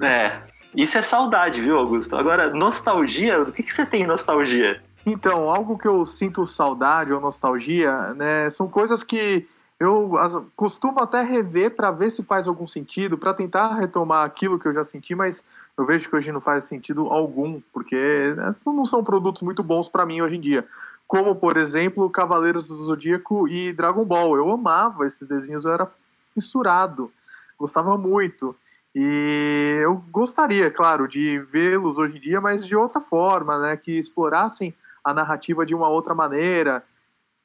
É, 0.00 0.40
isso 0.74 0.98
é 0.98 1.02
saudade, 1.02 1.60
viu, 1.60 1.78
Augusto? 1.78 2.16
Agora, 2.16 2.50
nostalgia, 2.50 3.44
do 3.44 3.52
que, 3.52 3.62
que 3.62 3.72
você 3.72 3.86
tem 3.86 4.06
nostalgia? 4.06 4.80
Então, 5.04 5.48
algo 5.48 5.78
que 5.78 5.88
eu 5.88 6.04
sinto 6.04 6.46
saudade 6.46 7.12
ou 7.12 7.20
nostalgia, 7.20 8.14
né, 8.14 8.50
são 8.50 8.68
coisas 8.68 9.02
que 9.02 9.46
eu 9.78 10.16
as, 10.18 10.36
costumo 10.56 11.00
até 11.00 11.22
rever 11.22 11.76
para 11.76 11.90
ver 11.90 12.10
se 12.10 12.22
faz 12.22 12.48
algum 12.48 12.66
sentido, 12.66 13.16
para 13.16 13.32
tentar 13.32 13.74
retomar 13.74 14.24
aquilo 14.24 14.58
que 14.58 14.66
eu 14.66 14.74
já 14.74 14.84
senti, 14.84 15.14
mas 15.14 15.44
eu 15.76 15.84
vejo 15.84 16.08
que 16.08 16.16
hoje 16.16 16.32
não 16.32 16.40
faz 16.40 16.64
sentido 16.64 17.06
algum, 17.08 17.60
porque 17.72 18.34
não 18.64 18.84
são 18.84 19.04
produtos 19.04 19.42
muito 19.42 19.62
bons 19.62 19.88
para 19.88 20.06
mim 20.06 20.22
hoje 20.22 20.36
em 20.36 20.40
dia. 20.40 20.66
Como, 21.06 21.36
por 21.36 21.56
exemplo, 21.56 22.10
Cavaleiros 22.10 22.68
do 22.68 22.76
Zodíaco 22.76 23.46
e 23.46 23.72
Dragon 23.72 24.04
Ball. 24.04 24.36
Eu 24.36 24.50
amava 24.50 25.06
esses 25.06 25.26
desenhos, 25.28 25.64
eu 25.64 25.72
era 25.72 25.88
fissurado, 26.34 27.12
gostava 27.58 27.96
muito. 27.96 28.56
E 28.94 29.78
eu 29.82 30.02
gostaria, 30.10 30.70
claro, 30.70 31.06
de 31.06 31.38
vê-los 31.50 31.98
hoje 31.98 32.16
em 32.16 32.20
dia, 32.20 32.40
mas 32.40 32.66
de 32.66 32.74
outra 32.74 33.00
forma, 33.00 33.58
né? 33.58 33.76
Que 33.76 33.98
explorassem 33.98 34.74
a 35.04 35.12
narrativa 35.12 35.66
de 35.66 35.74
uma 35.74 35.88
outra 35.88 36.14
maneira. 36.14 36.82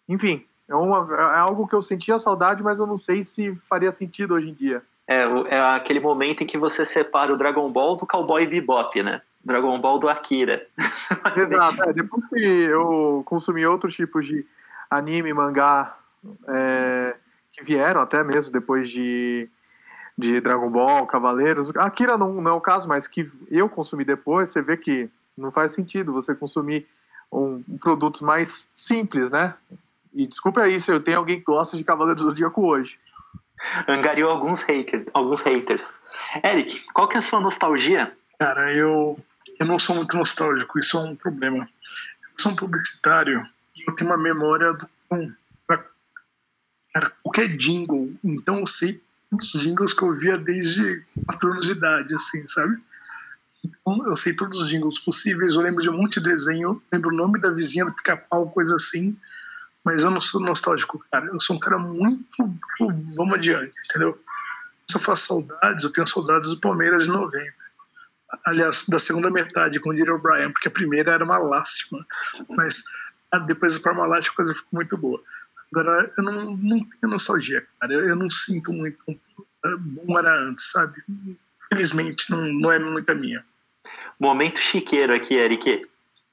Enfim, 0.07 0.45
é, 0.67 0.73
uma, 0.73 1.13
é 1.13 1.37
algo 1.37 1.67
que 1.67 1.75
eu 1.75 1.81
sentia 1.81 2.17
saudade, 2.17 2.63
mas 2.63 2.79
eu 2.79 2.87
não 2.87 2.95
sei 2.95 3.23
se 3.23 3.53
faria 3.69 3.91
sentido 3.91 4.33
hoje 4.33 4.49
em 4.49 4.53
dia. 4.53 4.81
É, 5.11 5.55
é 5.55 5.59
aquele 5.75 5.99
momento 5.99 6.43
em 6.43 6.47
que 6.47 6.57
você 6.57 6.85
separa 6.85 7.33
o 7.33 7.37
Dragon 7.37 7.69
Ball 7.69 7.97
do 7.97 8.07
Cowboy 8.07 8.47
Bebop, 8.47 9.03
né? 9.03 9.21
Dragon 9.43 9.77
Ball 9.77 9.99
do 9.99 10.07
Akira. 10.07 10.65
Exato. 11.35 11.83
É, 11.83 11.93
depois 11.93 12.23
que 12.29 12.39
eu 12.39 13.21
consumi 13.25 13.65
outros 13.65 13.93
tipos 13.93 14.25
de 14.25 14.45
anime, 14.89 15.33
mangá, 15.33 15.97
é, 16.47 17.15
que 17.51 17.61
vieram 17.61 17.99
até 17.99 18.23
mesmo 18.23 18.53
depois 18.53 18.89
de, 18.89 19.49
de 20.17 20.39
Dragon 20.39 20.69
Ball, 20.69 21.05
Cavaleiros. 21.05 21.75
Akira 21.75 22.17
não, 22.17 22.35
não 22.35 22.51
é 22.51 22.53
o 22.53 22.61
caso, 22.61 22.87
mas 22.87 23.05
que 23.05 23.29
eu 23.49 23.67
consumi 23.67 24.05
depois, 24.05 24.49
você 24.49 24.61
vê 24.61 24.77
que 24.77 25.09
não 25.37 25.51
faz 25.51 25.71
sentido 25.73 26.13
você 26.13 26.33
consumir 26.33 26.87
um, 27.29 27.61
um 27.67 27.77
produtos 27.77 28.21
mais 28.21 28.65
simples, 28.75 29.29
né? 29.29 29.55
E 30.13 30.25
desculpa 30.25 30.69
isso, 30.69 30.89
eu 30.89 31.01
tenho 31.01 31.17
alguém 31.17 31.39
que 31.39 31.45
gosta 31.45 31.75
de 31.75 31.83
Cavaleiros 31.83 32.23
do 32.23 32.29
Zodíaco 32.29 32.65
hoje. 32.65 32.97
Angariou 33.87 34.29
alguns, 34.29 34.65
alguns 35.13 35.41
haters. 35.41 35.87
Eric, 36.43 36.85
qual 36.93 37.07
que 37.07 37.15
é 37.15 37.19
a 37.19 37.23
sua 37.23 37.39
nostalgia? 37.39 38.11
Cara, 38.39 38.73
eu, 38.73 39.19
eu 39.59 39.65
não 39.65 39.77
sou 39.77 39.95
muito 39.95 40.17
nostálgico, 40.17 40.79
isso 40.79 40.97
é 40.97 41.01
um 41.01 41.15
problema. 41.15 41.67
Eu 42.23 42.39
sou 42.39 42.51
um 42.51 42.55
publicitário 42.55 43.45
e 43.75 43.89
eu 43.89 43.95
tenho 43.95 44.09
uma 44.09 44.17
memória 44.17 44.73
do, 44.73 44.89
o 47.23 47.31
que 47.31 47.41
é 47.41 47.47
jingle? 47.47 48.13
Então 48.23 48.59
eu 48.59 48.67
sei 48.67 49.01
os 49.31 49.51
jingles 49.51 49.93
que 49.93 50.03
eu 50.03 50.13
via 50.13 50.37
desde 50.37 51.01
4 51.25 51.51
anos 51.51 51.65
de 51.65 51.71
idade, 51.71 52.13
assim, 52.13 52.45
sabe? 52.47 52.77
Então 53.63 54.05
eu 54.05 54.15
sei 54.15 54.33
todos 54.33 54.59
os 54.59 54.69
jingles 54.69 54.99
possíveis, 54.99 55.53
eu 55.53 55.61
lembro 55.61 55.81
de 55.81 55.89
um 55.89 55.97
monte 55.97 56.19
de 56.19 56.29
desenho, 56.29 56.81
lembro 56.91 57.09
o 57.09 57.15
nome 57.15 57.39
da 57.39 57.49
vizinha 57.49 57.85
do 57.85 57.93
pica-pau, 57.93 58.49
coisa 58.49 58.75
assim, 58.75 59.17
mas 59.83 60.03
eu 60.03 60.11
não 60.11 60.21
sou 60.21 60.41
nostálgico, 60.41 61.03
cara. 61.11 61.25
Eu 61.27 61.39
sou 61.39 61.55
um 61.55 61.59
cara 61.59 61.77
muito. 61.77 62.25
Vamos 63.15 63.33
adiante, 63.35 63.73
entendeu? 63.89 64.19
Se 64.89 64.97
eu 64.97 65.01
faço 65.01 65.27
saudades, 65.27 65.83
eu 65.83 65.91
tenho 65.91 66.07
saudades 66.07 66.51
do 66.51 66.59
Palmeiras 66.59 67.05
de 67.05 67.11
90. 67.11 67.53
Aliás, 68.45 68.85
da 68.87 68.99
segunda 68.99 69.29
metade, 69.29 69.79
com 69.79 69.89
o 69.89 70.15
o 70.15 70.19
Brian, 70.19 70.51
porque 70.51 70.67
a 70.67 70.71
primeira 70.71 71.11
era 71.11 71.23
uma 71.23 71.37
lástima, 71.37 72.05
mas 72.49 72.83
depois 73.45 73.75
do 73.75 73.81
Parmalat 73.81 74.27
a 74.27 74.33
coisa 74.33 74.53
ficou 74.53 74.69
muito 74.73 74.97
boa. 74.97 75.21
Agora, 75.73 76.11
eu 76.17 76.23
não, 76.23 76.57
não 76.57 76.79
tenho 76.79 77.11
nostalgia, 77.11 77.65
cara. 77.79 77.93
Eu, 77.93 78.09
eu 78.09 78.15
não 78.15 78.29
sinto 78.29 78.73
muito 78.73 78.97
como 79.05 80.19
era 80.19 80.33
antes, 80.35 80.71
sabe? 80.71 81.01
Infelizmente, 81.65 82.29
não, 82.29 82.41
não 82.41 82.71
é 82.71 82.79
muita 82.79 83.13
minha. 83.15 83.45
Momento 84.19 84.59
chiqueiro 84.59 85.15
aqui, 85.15 85.35
Eric. 85.35 85.87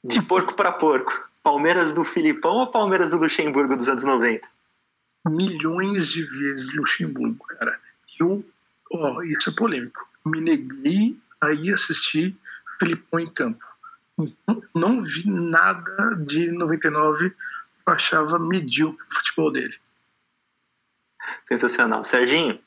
De 0.04 0.22
porco 0.22 0.54
para 0.54 0.72
porco. 0.72 1.27
Palmeiras 1.48 1.94
do 1.94 2.04
Filipão 2.04 2.56
ou 2.56 2.66
Palmeiras 2.66 3.10
do 3.10 3.16
Luxemburgo 3.16 3.74
dos 3.74 3.88
anos 3.88 4.04
90? 4.04 4.46
Milhões 5.28 6.10
de 6.10 6.22
vezes 6.22 6.76
Luxemburgo, 6.76 7.42
cara. 7.46 7.80
Eu, 8.20 8.44
ó, 8.92 9.22
isso 9.22 9.48
é 9.48 9.54
polêmico. 9.54 10.06
Me 10.26 10.42
neguei 10.42 11.18
a 11.40 11.50
ir 11.52 11.72
assistir 11.72 12.36
Filipão 12.78 13.18
em 13.18 13.30
campo. 13.30 13.64
Então, 14.18 14.60
não 14.74 15.02
vi 15.02 15.26
nada 15.26 16.16
de 16.16 16.50
99 16.50 17.34
achava 17.86 18.38
medíocre 18.38 19.02
o 19.10 19.14
futebol 19.14 19.50
dele. 19.50 19.74
Sensacional. 21.48 22.04
Serginho, 22.04 22.60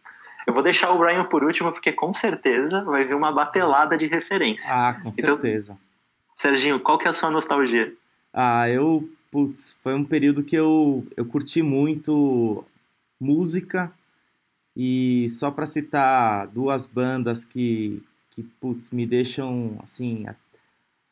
eu 0.47 0.55
vou 0.55 0.63
deixar 0.63 0.89
o 0.89 0.97
Brian 0.97 1.23
por 1.25 1.43
último, 1.43 1.71
porque 1.71 1.91
com 1.91 2.11
certeza 2.11 2.83
vai 2.83 3.05
vir 3.05 3.13
uma 3.13 3.31
batelada 3.31 3.95
de 3.95 4.07
referência. 4.07 4.73
Ah, 4.73 4.95
com 4.95 5.09
então, 5.09 5.13
certeza. 5.13 5.77
Serginho, 6.35 6.79
qual 6.79 6.97
que 6.97 7.05
é 7.05 7.11
a 7.11 7.13
sua 7.13 7.29
nostalgia? 7.29 7.95
Ah, 8.33 8.69
eu, 8.69 9.09
putz, 9.29 9.77
foi 9.81 9.93
um 9.93 10.03
período 10.03 10.43
que 10.43 10.55
eu, 10.55 11.05
eu 11.17 11.25
curti 11.25 11.61
muito 11.61 12.63
música 13.19 13.91
e 14.75 15.27
só 15.29 15.51
para 15.51 15.65
citar 15.65 16.47
duas 16.47 16.85
bandas 16.85 17.43
que, 17.43 18.01
que, 18.31 18.43
putz, 18.43 18.91
me 18.91 19.05
deixam, 19.05 19.77
assim, 19.83 20.25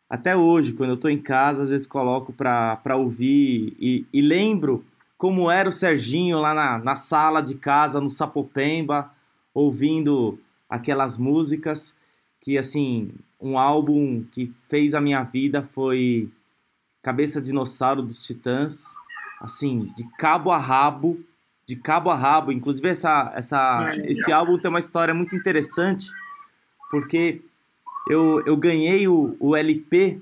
até 0.10 0.36
hoje, 0.36 0.73
quando 0.73 0.89
eu 0.91 0.95
estou 0.95 1.12
em 1.12 1.21
casa, 1.21 1.63
às 1.63 1.69
vezes 1.69 1.86
coloco 1.86 2.34
para 2.34 2.95
ouvir 2.95 3.75
e, 3.79 4.05
e, 4.12 4.21
lembro 4.21 4.84
como 5.17 5.51
era 5.51 5.69
o 5.69 5.73
Serginho 5.73 6.39
lá 6.39 6.53
na, 6.53 6.79
na 6.79 6.95
sala 6.95 7.41
de 7.41 7.55
casa, 7.55 8.01
no 8.01 8.10
Sapopemba, 8.10 9.12
ouvindo 9.53 10.39
aquelas 10.69 11.17
músicas 11.17 11.95
que, 12.41 12.58
assim, 12.58 13.12
um 13.39 13.58
álbum 13.58 14.23
que 14.32 14.51
fez 14.67 14.93
a 14.93 15.01
minha 15.01 15.21
vida 15.23 15.62
foi 15.62 16.32
Cabeça 17.02 17.42
Dinossauro 17.42 18.02
dos 18.02 18.26
Titãs, 18.26 18.96
assim, 19.42 19.92
de 19.96 20.04
cabo 20.18 20.52
a 20.52 20.58
rabo, 20.58 21.20
de 21.66 21.76
cabo 21.76 22.10
a 22.10 22.16
rabo. 22.16 22.52
Inclusive, 22.52 22.88
essa, 22.90 23.32
essa, 23.36 23.96
esse 24.04 24.32
álbum 24.32 24.58
tem 24.58 24.70
uma 24.70 24.80
história 24.80 25.14
muito 25.14 25.36
interessante, 25.36 26.08
porque 26.92 27.42
eu, 28.10 28.44
eu 28.46 28.58
ganhei 28.58 29.08
o, 29.08 29.36
o 29.40 29.56
LP 29.56 30.20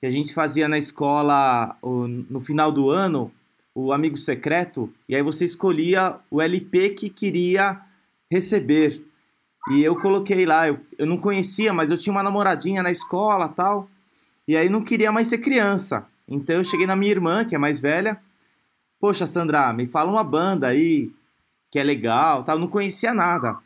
que 0.00 0.06
a 0.06 0.10
gente 0.10 0.32
fazia 0.32 0.68
na 0.68 0.78
escola 0.78 1.76
o, 1.82 2.06
no 2.06 2.40
final 2.40 2.72
do 2.72 2.90
ano, 2.90 3.30
o 3.74 3.92
amigo 3.92 4.16
secreto, 4.16 4.92
e 5.08 5.14
aí 5.14 5.22
você 5.22 5.44
escolhia 5.44 6.16
o 6.30 6.40
LP 6.40 6.90
que 6.90 7.10
queria 7.10 7.80
receber. 8.30 9.02
E 9.70 9.82
eu 9.82 9.94
coloquei 9.96 10.46
lá, 10.46 10.68
eu, 10.68 10.80
eu 10.98 11.06
não 11.06 11.18
conhecia, 11.18 11.72
mas 11.72 11.90
eu 11.90 11.98
tinha 11.98 12.12
uma 12.12 12.22
namoradinha 12.22 12.82
na 12.82 12.90
escola 12.90 13.48
tal, 13.48 13.88
e 14.48 14.56
aí 14.56 14.68
não 14.68 14.82
queria 14.82 15.12
mais 15.12 15.28
ser 15.28 15.38
criança. 15.38 16.06
Então 16.30 16.56
eu 16.56 16.64
cheguei 16.64 16.86
na 16.86 16.94
minha 16.94 17.10
irmã, 17.10 17.44
que 17.44 17.56
é 17.56 17.58
mais 17.58 17.80
velha, 17.80 18.18
poxa, 19.00 19.26
Sandra, 19.26 19.72
me 19.72 19.84
fala 19.86 20.10
uma 20.10 20.22
banda 20.22 20.68
aí 20.68 21.10
que 21.70 21.78
é 21.78 21.82
legal, 21.82 22.44
tal, 22.44 22.56
eu 22.56 22.60
não 22.60 22.68
conhecia 22.68 23.12
nada. 23.12 23.58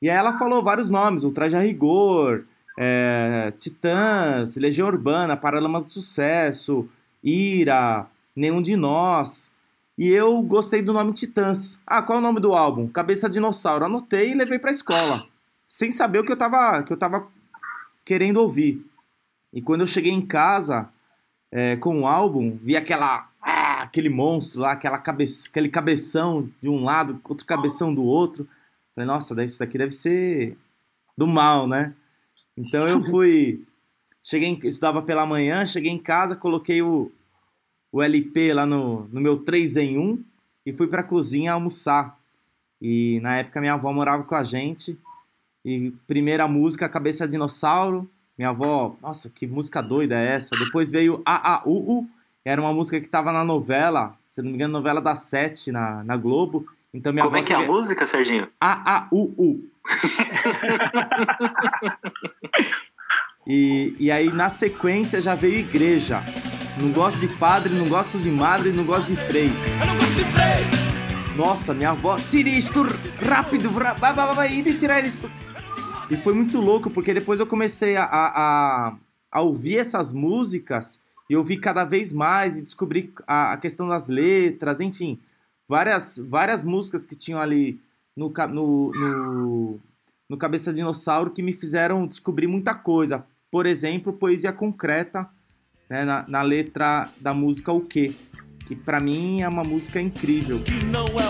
E 0.00 0.10
aí 0.10 0.16
ela 0.16 0.36
falou 0.36 0.62
vários 0.62 0.90
nomes, 0.90 1.24
Ultraje 1.24 1.56
a 1.56 1.60
Rigor, 1.60 2.44
é, 2.78 3.52
Titãs, 3.58 4.56
Legião 4.56 4.88
Urbana, 4.88 5.36
Paralamas 5.36 5.86
do 5.86 5.94
Sucesso, 5.94 6.88
Ira, 7.24 8.06
Nenhum 8.34 8.60
de 8.60 8.76
Nós. 8.76 9.52
E 9.96 10.08
eu 10.10 10.42
gostei 10.42 10.82
do 10.82 10.92
nome 10.92 11.14
Titãs. 11.14 11.80
Ah, 11.86 12.02
qual 12.02 12.18
é 12.18 12.20
o 12.20 12.22
nome 12.22 12.38
do 12.38 12.52
álbum? 12.52 12.86
Cabeça 12.86 13.30
Dinossauro. 13.30 13.86
Anotei 13.86 14.32
e 14.32 14.34
levei 14.34 14.58
pra 14.58 14.70
escola. 14.70 15.26
Sem 15.66 15.90
saber 15.90 16.18
o 16.18 16.24
que 16.24 16.30
eu 16.30 16.36
tava, 16.36 16.82
que 16.82 16.92
eu 16.92 16.98
tava 16.98 17.26
querendo 18.04 18.36
ouvir. 18.36 18.84
E 19.52 19.62
quando 19.62 19.80
eu 19.80 19.86
cheguei 19.86 20.12
em 20.12 20.20
casa 20.20 20.90
é, 21.52 21.76
com 21.76 22.00
o 22.00 22.06
álbum, 22.06 22.56
vi 22.62 22.76
aquela. 22.76 23.30
Ah, 23.40 23.82
aquele 23.82 24.08
monstro 24.08 24.60
lá, 24.60 24.72
aquela 24.72 24.98
cabeça, 24.98 25.48
aquele 25.48 25.68
cabeção 25.68 26.50
de 26.60 26.68
um 26.68 26.82
lado, 26.82 27.20
outro 27.28 27.46
cabeção 27.46 27.94
do 27.94 28.02
outro. 28.02 28.48
Falei, 28.94 29.06
nossa, 29.06 29.44
isso 29.44 29.58
daqui 29.58 29.78
deve 29.78 29.92
ser 29.92 30.56
do 31.16 31.26
mal, 31.26 31.66
né? 31.66 31.94
Então 32.56 32.88
eu 32.88 33.04
fui. 33.10 33.64
Cheguei, 34.24 34.48
em, 34.48 34.58
estudava 34.64 35.02
pela 35.02 35.24
manhã, 35.24 35.64
cheguei 35.64 35.92
em 35.92 35.98
casa, 35.98 36.34
coloquei 36.34 36.82
o, 36.82 37.12
o 37.92 38.02
LP 38.02 38.52
lá 38.52 38.66
no, 38.66 39.06
no 39.08 39.20
meu 39.20 39.38
3 39.38 39.76
em 39.76 39.98
1, 39.98 40.24
e 40.66 40.72
fui 40.72 40.88
pra 40.88 41.04
cozinha 41.04 41.52
almoçar. 41.52 42.18
E 42.82 43.20
na 43.20 43.38
época 43.38 43.60
minha 43.60 43.74
avó 43.74 43.92
morava 43.92 44.24
com 44.24 44.34
a 44.34 44.42
gente. 44.42 44.98
E 45.64 45.92
primeira 46.06 46.48
música, 46.48 46.88
Cabeça 46.88 47.26
Dinossauro. 47.26 48.10
Minha 48.36 48.50
avó, 48.50 48.96
nossa, 49.00 49.30
que 49.30 49.46
música 49.46 49.82
doida 49.82 50.14
é 50.14 50.34
essa? 50.34 50.50
Depois 50.58 50.90
veio 50.90 51.22
A 51.24 51.54
A 51.54 51.62
U 51.64 52.00
U. 52.00 52.04
Era 52.44 52.60
uma 52.60 52.72
música 52.72 53.00
que 53.00 53.08
tava 53.08 53.32
na 53.32 53.42
novela, 53.42 54.14
se 54.28 54.42
não 54.42 54.50
me 54.50 54.56
engano, 54.56 54.72
novela 54.72 55.00
da 55.00 55.16
Sete 55.16 55.72
na, 55.72 56.04
na 56.04 56.16
Globo. 56.16 56.66
Então 56.92 57.12
minha 57.12 57.24
Como 57.24 57.36
avó 57.36 57.42
é 57.42 57.46
que 57.46 57.52
é 57.52 57.56
a 57.56 57.66
música, 57.66 58.06
Serginho? 58.06 58.48
A 58.60 58.96
A 58.96 59.08
U 59.10 59.34
U. 59.38 59.64
e, 63.46 63.94
e 63.98 64.10
aí 64.10 64.30
na 64.30 64.48
sequência 64.48 65.20
já 65.20 65.34
veio 65.34 65.56
igreja. 65.56 66.22
Não 66.78 66.92
gosto 66.92 67.20
de 67.20 67.28
padre, 67.28 67.72
não 67.72 67.88
gosto 67.88 68.18
de 68.18 68.30
madre, 68.30 68.70
não 68.70 68.84
gosto 68.84 69.14
de 69.14 69.16
freio. 69.16 69.52
Eu 69.80 69.86
não 69.86 69.96
gosto 69.96 70.14
de 70.14 70.24
freio. 70.24 71.36
Nossa, 71.36 71.72
minha 71.72 71.90
avó, 71.90 72.18
tire 72.30 72.56
isto 72.56 72.82
rápido, 73.18 73.70
vai, 73.70 73.94
vai, 73.94 74.12
vai, 74.12 74.34
vai, 74.34 74.52
e 74.52 74.78
tirar 74.78 75.04
isto. 75.04 75.30
E 76.10 76.16
foi 76.16 76.34
muito 76.34 76.60
louco, 76.60 76.88
porque 76.88 77.12
depois 77.12 77.40
eu 77.40 77.46
comecei 77.46 77.96
a, 77.96 78.04
a, 78.04 78.96
a, 79.30 79.40
ouvir 79.40 79.78
essas 79.78 80.12
músicas 80.12 81.00
e 81.28 81.36
ouvir 81.36 81.56
cada 81.56 81.84
vez 81.84 82.12
mais 82.12 82.58
e 82.58 82.62
descobrir 82.62 83.12
a, 83.26 83.52
a 83.52 83.56
questão 83.56 83.88
das 83.88 84.06
letras, 84.06 84.80
enfim, 84.80 85.18
várias, 85.68 86.18
várias 86.18 86.62
músicas 86.62 87.04
que 87.04 87.16
tinham 87.16 87.40
ali 87.40 87.80
no, 88.16 88.32
no, 88.48 88.92
no, 88.92 89.80
no 90.28 90.36
Cabeça 90.36 90.72
Dinossauro 90.72 91.30
que 91.30 91.42
me 91.42 91.52
fizeram 91.52 92.06
descobrir 92.06 92.46
muita 92.46 92.72
coisa. 92.72 93.24
Por 93.50 93.66
exemplo, 93.66 94.12
Poesia 94.12 94.52
Concreta, 94.52 95.28
né, 95.90 96.04
na, 96.04 96.24
na 96.28 96.42
letra 96.42 97.08
da 97.20 97.34
música 97.34 97.72
O 97.72 97.80
Quê? 97.80 98.12
Que 98.66 98.74
pra 98.74 99.00
mim 99.00 99.42
é 99.42 99.48
uma 99.48 99.62
música 99.62 100.00
incrível. 100.00 100.62
Que 100.62 100.84
não 100.84 101.06
é 101.20 101.28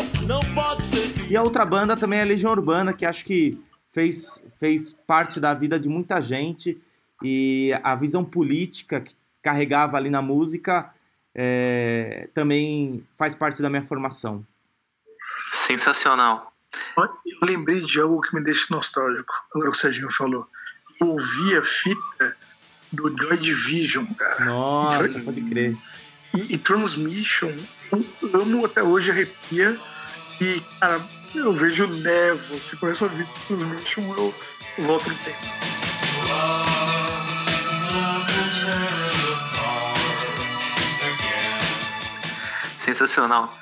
que. 1.24 1.32
E 1.32 1.36
a 1.36 1.42
outra 1.42 1.66
banda 1.66 1.96
também 1.96 2.18
é 2.18 2.22
a 2.22 2.26
Legião 2.26 2.50
Urbana, 2.50 2.94
que 2.94 3.04
acho 3.04 3.24
que 3.24 3.58
fez, 3.96 4.44
fez 4.60 4.92
parte 4.92 5.40
da 5.40 5.54
vida 5.54 5.80
de 5.80 5.88
muita 5.88 6.20
gente. 6.20 6.78
E 7.22 7.72
a 7.82 7.94
visão 7.94 8.22
política 8.22 9.00
que 9.00 9.16
carregava 9.42 9.96
ali 9.96 10.10
na 10.10 10.20
música 10.20 10.92
é, 11.34 12.28
também 12.34 13.02
faz 13.16 13.34
parte 13.34 13.62
da 13.62 13.70
minha 13.70 13.82
formação. 13.82 14.46
Sensacional. 15.50 16.52
Eu 16.98 17.08
lembrei 17.42 17.80
de 17.80 17.98
algo 17.98 18.20
que 18.20 18.36
me 18.36 18.44
deixa 18.44 18.66
nostálgico, 18.68 19.32
agora 19.54 19.70
que 19.70 19.76
o 19.78 19.80
Serginho 19.80 20.12
falou. 20.12 20.46
Eu 21.00 21.08
ouvi 21.08 21.56
a 21.56 21.62
fita 21.62 22.36
do 22.92 23.16
Joy 23.16 23.38
Division, 23.38 24.04
cara. 24.12 24.44
Nossa, 24.44 25.20
pode 25.20 25.40
crer. 25.40 25.74
E, 26.34 26.54
e 26.54 26.58
Transmission, 26.58 27.50
eu 27.90 28.42
amo 28.42 28.66
até 28.66 28.82
hoje, 28.82 29.10
arrepia. 29.10 29.80
E, 30.38 30.60
cara, 30.78 31.00
eu 31.38 31.52
vejo 31.52 31.86
nevo. 31.86 32.58
Se 32.60 32.76
começa 32.76 33.04
a 33.04 33.08
ouvir 33.08 33.26
Transmission, 33.46 34.02
eu 34.16 34.34
volto 34.84 35.08
no 35.08 35.14
tempo. 35.18 35.38
Sensacional. 42.78 43.52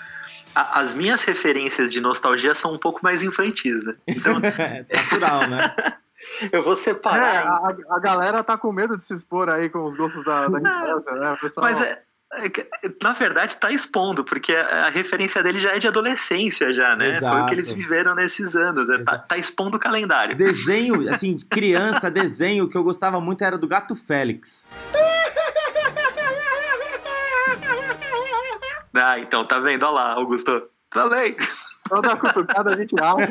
A- 0.55 0.81
As 0.81 0.95
minhas 0.95 1.25
referências 1.25 1.93
de 1.93 2.01
nostalgia 2.01 2.55
são 2.55 2.75
um 2.75 2.79
pouco 2.79 3.01
mais 3.03 3.23
infantis, 3.23 3.83
né? 3.85 3.95
Então 4.07 4.35
Natural, 4.93 5.49
né? 5.49 5.75
eu 6.53 6.63
vou 6.63 6.75
É, 6.75 6.77
separar. 6.77 7.47
a, 7.47 7.75
a 7.97 7.99
galera 8.01 8.43
tá 8.45 8.57
com 8.57 8.73
medo 8.73 8.97
de 8.97 9.05
se 9.05 9.15
expor 9.15 9.49
aí 9.49 9.69
com 9.69 9.85
os 9.87 9.97
gostos 9.97 10.25
da, 10.25 10.49
da 10.49 10.59
infância, 10.61 11.13
né? 11.13 11.37
Pessoal, 11.41 11.65
Mas 11.67 11.83
é, 11.83 11.91
é 11.93 12.03
na 13.03 13.13
verdade 13.13 13.57
tá 13.57 13.71
expondo, 13.71 14.25
porque 14.25 14.53
a, 14.53 14.87
a 14.87 14.89
referência 14.89 15.43
dele 15.43 15.61
já 15.61 15.75
é 15.75 15.79
de 15.79 15.87
adolescência, 15.89 16.73
já, 16.73 16.95
né? 16.97 17.19
Foi 17.19 17.29
o 17.29 17.31
Exato. 17.31 17.47
que 17.47 17.55
eles 17.55 17.73
viveram 17.73 18.15
nesses 18.15 18.55
anos. 18.57 18.87
né? 18.89 18.97
Tá, 18.97 19.03
Exato. 19.13 19.29
tá 19.29 19.37
expondo 19.37 19.77
o 19.77 19.81
calendário. 19.81 20.37
Desenho, 20.37 21.09
assim, 21.11 21.35
de 21.37 21.45
criança, 21.45 22.11
desenho 22.11 22.69
que 22.69 22.77
eu 22.77 22.83
gostava 22.85 23.21
muito 23.21 23.43
era 23.45 23.57
do 23.59 23.69
Gato 23.69 23.95
Félix. 23.95 24.77
Ah, 28.95 29.19
então, 29.19 29.45
tá 29.45 29.59
vendo? 29.59 29.83
Olha 29.85 29.93
lá, 29.93 30.13
Augusto. 30.15 30.69
Falei. 30.93 31.37
toda 31.89 32.17
cutucada 32.17 32.73
a 32.73 32.77
gente 32.77 32.95
acha, 33.03 33.29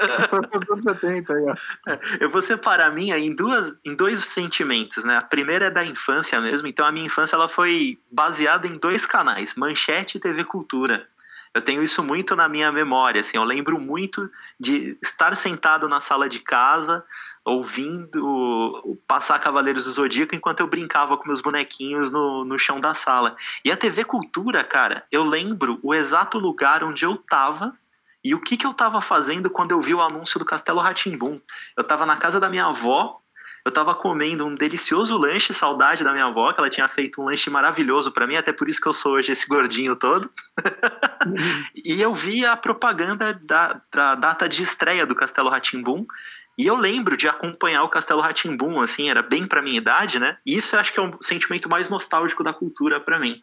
Falando 0.00 0.50
sobre 0.50 0.50
infância. 0.50 0.50
Infância 0.50 0.58
dos 0.60 0.70
anos 0.70 0.84
70 0.84 1.32
aí, 1.32 1.44
ó. 1.44 1.98
Eu 2.20 2.30
vou 2.30 2.42
separar 2.42 2.86
a 2.86 2.90
minha 2.90 3.18
em, 3.18 3.34
duas, 3.34 3.78
em 3.84 3.94
dois 3.94 4.24
sentimentos, 4.24 5.04
né? 5.04 5.16
A 5.16 5.22
primeira 5.22 5.66
é 5.66 5.70
da 5.70 5.84
infância 5.84 6.40
mesmo, 6.40 6.68
então 6.68 6.86
a 6.86 6.92
minha 6.92 7.06
infância 7.06 7.36
ela 7.36 7.48
foi 7.48 7.98
baseada 8.10 8.66
em 8.66 8.76
dois 8.78 9.06
canais, 9.06 9.54
Manchete 9.54 10.16
e 10.16 10.20
TV 10.20 10.44
Cultura. 10.44 11.06
Eu 11.52 11.60
tenho 11.60 11.82
isso 11.82 12.02
muito 12.02 12.36
na 12.36 12.48
minha 12.48 12.70
memória, 12.70 13.20
assim, 13.20 13.36
eu 13.36 13.42
lembro 13.42 13.78
muito 13.78 14.30
de 14.58 14.96
estar 15.02 15.36
sentado 15.36 15.88
na 15.88 16.00
sala 16.00 16.28
de 16.28 16.38
casa, 16.38 17.04
ouvindo 17.44 18.98
passar 19.06 19.38
Cavaleiros 19.40 19.84
do 19.84 19.90
Zodíaco 19.90 20.34
enquanto 20.34 20.60
eu 20.60 20.68
brincava 20.68 21.16
com 21.16 21.26
meus 21.26 21.40
bonequinhos 21.40 22.12
no, 22.12 22.44
no 22.44 22.58
chão 22.58 22.80
da 22.80 22.94
sala. 22.94 23.36
E 23.64 23.72
a 23.72 23.76
TV 23.76 24.04
Cultura, 24.04 24.62
cara, 24.62 25.04
eu 25.10 25.24
lembro 25.24 25.80
o 25.82 25.92
exato 25.92 26.38
lugar 26.38 26.84
onde 26.84 27.04
eu 27.04 27.16
tava 27.16 27.76
e 28.24 28.34
o 28.34 28.40
que, 28.40 28.56
que 28.56 28.66
eu 28.66 28.74
tava 28.74 29.00
fazendo 29.00 29.50
quando 29.50 29.72
eu 29.72 29.80
vi 29.80 29.94
o 29.94 30.02
anúncio 30.02 30.38
do 30.38 30.44
Castelo 30.44 30.80
Ratimbum. 30.80 31.40
Eu 31.76 31.84
tava 31.84 32.04
na 32.04 32.16
casa 32.16 32.38
da 32.38 32.48
minha 32.48 32.66
avó, 32.66 33.20
eu 33.64 33.72
tava 33.72 33.94
comendo 33.94 34.46
um 34.46 34.54
delicioso 34.54 35.18
lanche, 35.18 35.52
saudade 35.52 36.02
da 36.02 36.12
minha 36.12 36.26
avó, 36.26 36.52
que 36.52 36.60
ela 36.60 36.70
tinha 36.70 36.88
feito 36.88 37.20
um 37.20 37.24
lanche 37.24 37.50
maravilhoso 37.50 38.10
pra 38.12 38.26
mim, 38.26 38.36
até 38.36 38.52
por 38.52 38.68
isso 38.68 38.80
que 38.80 38.88
eu 38.88 38.92
sou 38.92 39.12
hoje 39.12 39.32
esse 39.32 39.46
gordinho 39.46 39.96
todo. 39.96 40.30
e 41.84 42.00
eu 42.00 42.14
vi 42.14 42.44
a 42.44 42.56
propaganda 42.56 43.34
da, 43.34 43.80
da 43.92 44.14
data 44.14 44.48
de 44.48 44.62
estreia 44.62 45.06
do 45.06 45.14
Castelo 45.14 45.50
Ratimbum. 45.50 46.06
E 46.58 46.66
eu 46.66 46.76
lembro 46.76 47.16
de 47.16 47.28
acompanhar 47.28 47.82
o 47.84 47.88
Castelo 47.88 48.20
Ratimbum, 48.20 48.80
assim, 48.80 49.08
era 49.08 49.22
bem 49.22 49.46
pra 49.46 49.62
minha 49.62 49.78
idade, 49.78 50.18
né? 50.18 50.36
E 50.44 50.56
isso 50.56 50.76
eu 50.76 50.80
acho 50.80 50.92
que 50.92 51.00
é 51.00 51.02
um 51.02 51.12
sentimento 51.20 51.68
mais 51.68 51.88
nostálgico 51.88 52.42
da 52.42 52.52
cultura 52.52 53.00
pra 53.00 53.18
mim. 53.18 53.42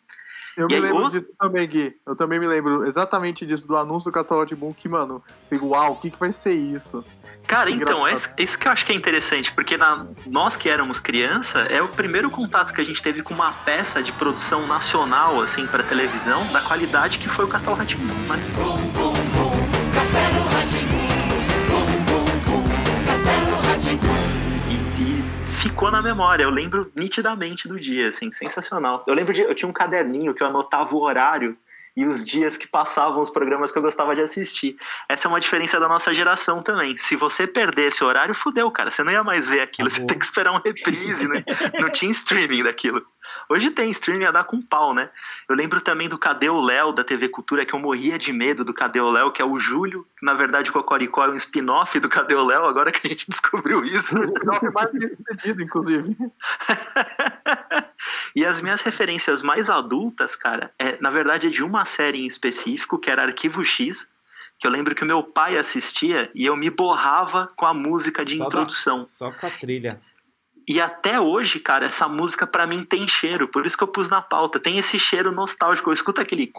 Eu 0.58 0.66
E 0.66 0.70
me 0.70 0.76
aí, 0.76 0.82
lembro 0.82 1.04
outro- 1.04 1.20
disso 1.20 1.32
também, 1.40 1.68
Gui. 1.68 1.96
Eu 2.06 2.16
também 2.16 2.40
me 2.40 2.48
lembro 2.48 2.84
exatamente 2.88 3.46
disso, 3.46 3.68
do 3.68 3.78
anúncio 3.78 4.10
do 4.10 4.14
Castelo 4.14 4.44
Boom, 4.56 4.74
que, 4.74 4.90
mano, 4.90 5.24
fico, 5.50 5.68
uau, 5.68 5.94
o 5.94 5.96
que, 5.98 6.10
que 6.10 6.20
vai 6.20 6.32
ser 6.32 6.54
isso? 6.56 7.06
Cara, 7.46 7.70
Que 7.70 7.78
então, 7.78 8.06
é 8.06 8.12
isso, 8.40 8.60
que 8.60 8.68
eu 8.68 8.72
acho 8.72 8.84
que 8.86 8.92
é 8.92 8.96
interessante, 8.96 9.54
porque 9.54 9.78
na- 9.78 10.06
nós 10.26 10.58
que 10.58 10.68
éramos 10.68 11.00
criança, 11.00 11.60
é 11.60 11.82
o 11.82 11.88
primeiro 11.88 12.30
contato 12.30 12.74
que 12.74 12.82
a 12.82 12.84
gente 12.84 13.02
teve 13.02 13.22
com 13.22 13.34
uma 13.36 13.54
peça 13.54 14.02
de 14.04 14.12
produção 14.12 14.66
nacional, 14.68 15.40
assim, 15.42 15.66
para 15.68 15.82
televisão, 15.84 16.46
da 16.52 16.60
qualidade 16.60 17.20
que 17.20 17.30
foi 17.30 17.46
o 17.46 17.48
Castelo 17.48 17.76
Rá-Tim-Bum, 17.78 18.14
né? 18.14 18.38
Castelo 19.94 20.44
Rá-Tim-Bum. 20.50 20.77
Ficou 25.68 25.92
na 25.92 26.02
memória, 26.02 26.44
eu 26.44 26.50
lembro 26.50 26.92
nitidamente 26.96 27.68
do 27.68 27.80
dia, 27.80 28.08
assim, 28.08 28.32
sensacional. 28.32 29.04
Eu 29.06 29.14
lembro 29.14 29.34
de, 29.34 29.42
eu 29.42 29.54
tinha 29.54 29.68
um 29.68 29.74
caderninho 29.74 30.34
que 30.34 30.42
eu 30.42 30.48
anotava 30.48 30.96
o 30.96 31.02
horário 31.02 31.58
e 31.96 32.06
os 32.06 32.24
dias 32.24 32.58
que 32.58 32.68
passavam 32.68 33.20
os 33.20 33.30
programas 33.30 33.72
que 33.72 33.78
eu 33.78 33.82
gostava 33.82 34.16
de 34.16 34.22
assistir. 34.22 34.78
Essa 35.10 35.28
é 35.28 35.30
uma 35.30 35.40
diferença 35.40 35.80
da 35.80 35.90
nossa 35.90 36.14
geração 36.14 36.62
também. 36.62 36.98
Se 36.98 37.16
você 37.16 37.48
perder 37.48 37.88
esse 37.88 38.04
horário, 38.04 38.36
fudeu, 38.36 38.70
cara. 38.70 38.92
Você 38.92 39.04
não 39.04 39.12
ia 39.12 39.24
mais 39.24 39.48
ver 39.48 39.62
aquilo, 39.62 39.90
você 39.90 40.06
tem 40.06 40.18
que 40.18 40.26
esperar 40.26 40.54
um 40.54 40.62
reprise, 40.64 41.28
né? 41.28 41.44
Não 41.80 41.90
tinha 41.90 42.12
streaming 42.12 42.64
daquilo. 42.64 43.04
Hoje 43.50 43.72
tem 43.72 43.90
streaming 43.92 44.26
a 44.26 44.32
dar 44.32 44.44
com 44.44 44.62
pau, 44.62 44.94
né? 44.94 45.10
Eu 45.48 45.56
lembro 45.56 45.80
também 45.80 46.10
do 46.10 46.18
Cadê 46.18 46.50
o 46.50 46.60
Léo 46.62 46.92
da 46.92 47.04
TV 47.04 47.30
Cultura, 47.30 47.66
que 47.66 47.74
eu 47.74 47.80
morria 47.80 48.18
de 48.20 48.34
medo 48.34 48.66
do 48.66 48.74
Cadê 48.74 49.00
o 49.00 49.10
Léo, 49.10 49.32
que 49.32 49.42
é 49.42 49.46
o 49.46 49.58
Júlio, 49.58 50.06
que 50.18 50.26
na 50.26 50.34
verdade 50.34 50.70
o 50.70 50.74
Cocoricó 50.74 51.26
é 51.26 51.30
um 51.30 51.34
spin-off 51.36 51.98
do 52.00 52.10
Cadê 52.10 52.36
o 52.36 52.46
Léo, 52.46 52.66
agora 52.66 52.92
que 52.92 53.08
a 53.08 53.10
gente 53.10 53.28
descobriu 53.32 53.84
isso. 53.84 54.16
Não, 54.44 54.56
é 54.56 54.72
mais 54.72 54.90
sucedido, 54.92 55.64
inclusive. 55.64 56.16
e 58.36 58.46
as 58.46 58.62
minhas 58.62 58.82
referências 58.82 59.42
mais 59.42 59.70
adultas, 59.70 60.36
cara, 60.36 60.72
é, 60.78 60.98
na 61.02 61.10
verdade 61.10 61.48
é 61.48 61.50
de 61.50 61.64
uma 61.64 61.86
série 61.86 62.24
em 62.24 62.28
específico, 62.28 62.98
que 63.00 63.10
era 63.10 63.24
Arquivo 63.24 63.64
X, 63.64 64.10
que 64.60 64.66
eu 64.66 64.72
lembro 64.72 64.96
que 64.96 65.04
o 65.04 65.08
meu 65.08 65.24
pai 65.24 65.58
assistia 65.58 66.32
e 66.34 66.46
eu 66.46 66.56
me 66.56 66.70
borrava 66.70 67.48
com 67.56 67.66
a 67.66 67.74
música 67.74 68.26
de 68.26 68.38
Só 68.38 68.44
da- 68.44 68.48
introdução. 68.48 69.04
Só 69.04 69.32
com 69.32 69.48
a 69.48 69.52
trilha. 69.52 70.02
E 70.68 70.82
até 70.82 71.18
hoje, 71.20 71.60
cara, 71.62 71.86
essa 71.86 72.10
música 72.10 72.46
pra 72.46 72.68
mim 72.68 72.84
tem 72.84 73.08
cheiro, 73.08 73.48
por 73.48 73.66
isso 73.66 73.78
que 73.78 73.84
eu 73.84 73.88
pus 73.88 74.10
na 74.10 74.22
pauta. 74.22 74.60
Tem 74.60 74.78
esse 74.78 75.00
cheiro 75.00 75.32
nostálgico. 75.32 75.90
Eu 75.90 75.94
escuto 75.94 76.20
aquele. 76.20 76.52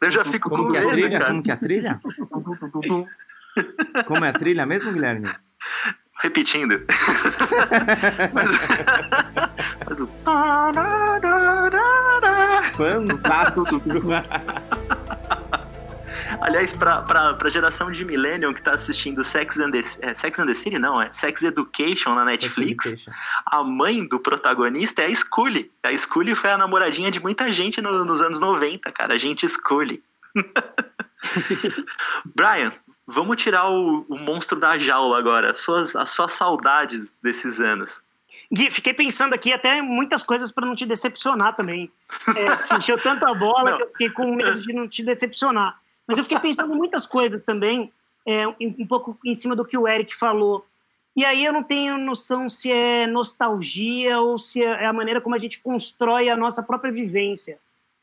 Eu 0.00 0.10
já 0.10 0.24
fico 0.26 0.50
Como 0.50 0.64
com 0.66 0.70
que 0.72 0.76
é 0.76 0.80
a 0.80 0.84
medo, 0.84 0.92
trilha? 0.92 1.18
cara. 1.18 1.30
Como 1.30 1.42
que 1.42 1.50
é 1.50 1.54
a 1.54 1.56
trilha? 1.56 2.00
Como 4.06 4.24
é 4.24 4.28
a 4.28 4.32
trilha 4.32 4.66
mesmo, 4.66 4.92
Guilherme? 4.92 5.28
Repetindo. 6.22 6.84
mas, 8.32 8.48
mas 9.88 10.00
o. 10.00 10.08
Fantástico. 12.76 13.82
Aliás, 16.42 16.72
pra, 16.72 17.02
pra, 17.02 17.34
pra 17.34 17.48
geração 17.50 17.90
de 17.90 18.04
Millennium 18.04 18.52
que 18.52 18.60
tá 18.62 18.72
assistindo 18.72 19.22
Sex 19.24 19.58
and 19.58 19.70
the, 19.70 19.80
é, 20.00 20.14
Sex 20.14 20.38
and 20.38 20.46
the 20.46 20.54
City, 20.54 20.78
não, 20.78 21.00
é 21.00 21.12
Sex 21.12 21.42
Education 21.42 22.14
na 22.14 22.24
Netflix, 22.24 22.86
Education. 22.86 23.12
a 23.46 23.62
mãe 23.62 24.06
do 24.06 24.18
protagonista 24.18 25.02
é 25.02 25.06
a 25.06 25.14
Scully. 25.14 25.70
A 25.82 25.92
Scully 25.96 26.34
foi 26.34 26.50
a 26.50 26.58
namoradinha 26.58 27.10
de 27.10 27.20
muita 27.20 27.50
gente 27.52 27.80
no- 27.80 28.04
nos 28.04 28.20
anos 28.20 28.40
90, 28.40 28.90
cara. 28.92 29.14
A 29.14 29.18
gente 29.18 29.46
Scully. 29.48 30.02
Brian, 32.34 32.72
vamos 33.06 33.36
tirar 33.42 33.68
o, 33.70 34.04
o 34.08 34.18
monstro 34.18 34.58
da 34.58 34.78
jaula 34.78 35.18
agora. 35.18 35.50
As 35.52 35.60
suas, 35.60 35.94
as 35.96 36.10
suas 36.10 36.32
saudades 36.32 37.14
desses 37.22 37.60
anos. 37.60 38.02
Gui, 38.52 38.70
fiquei 38.70 38.92
pensando 38.92 39.34
aqui 39.34 39.52
até 39.52 39.80
muitas 39.80 40.22
coisas 40.22 40.50
para 40.52 40.66
não 40.66 40.74
te 40.74 40.84
decepcionar 40.84 41.56
também. 41.56 41.90
É, 42.36 42.56
você 42.62 42.74
encheu 42.74 42.98
tanto 42.98 43.24
a 43.24 43.32
bola 43.34 43.70
Não. 43.70 43.76
que 43.78 43.82
eu 43.84 43.88
fiquei 43.88 44.10
com 44.10 44.34
medo 44.34 44.60
de 44.60 44.72
não 44.74 44.86
te 44.86 45.02
decepcionar. 45.02 45.80
Mas 46.06 46.18
eu 46.18 46.24
fiquei 46.24 46.38
pensando 46.38 46.72
em 46.72 46.76
muitas 46.76 47.06
coisas 47.06 47.42
também, 47.42 47.92
é, 48.26 48.46
um 48.48 48.86
pouco 48.86 49.16
em 49.24 49.34
cima 49.34 49.56
do 49.56 49.64
que 49.64 49.76
o 49.76 49.86
Eric 49.86 50.14
falou. 50.14 50.64
E 51.14 51.24
aí 51.24 51.44
eu 51.44 51.52
não 51.52 51.62
tenho 51.62 51.98
noção 51.98 52.48
se 52.48 52.72
é 52.72 53.06
nostalgia 53.06 54.18
ou 54.20 54.38
se 54.38 54.62
é 54.62 54.86
a 54.86 54.92
maneira 54.92 55.20
como 55.20 55.34
a 55.34 55.38
gente 55.38 55.60
constrói 55.60 56.28
a 56.28 56.36
nossa 56.36 56.62
própria 56.62 56.90
vivência. 56.90 57.58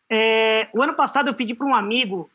É, 0.10 0.68
o 0.74 0.82
ano 0.82 0.94
passado 0.94 1.28
eu 1.28 1.34
pedi 1.34 1.56
para 1.56 1.66
um 1.66 1.74
amigo, 1.74 2.30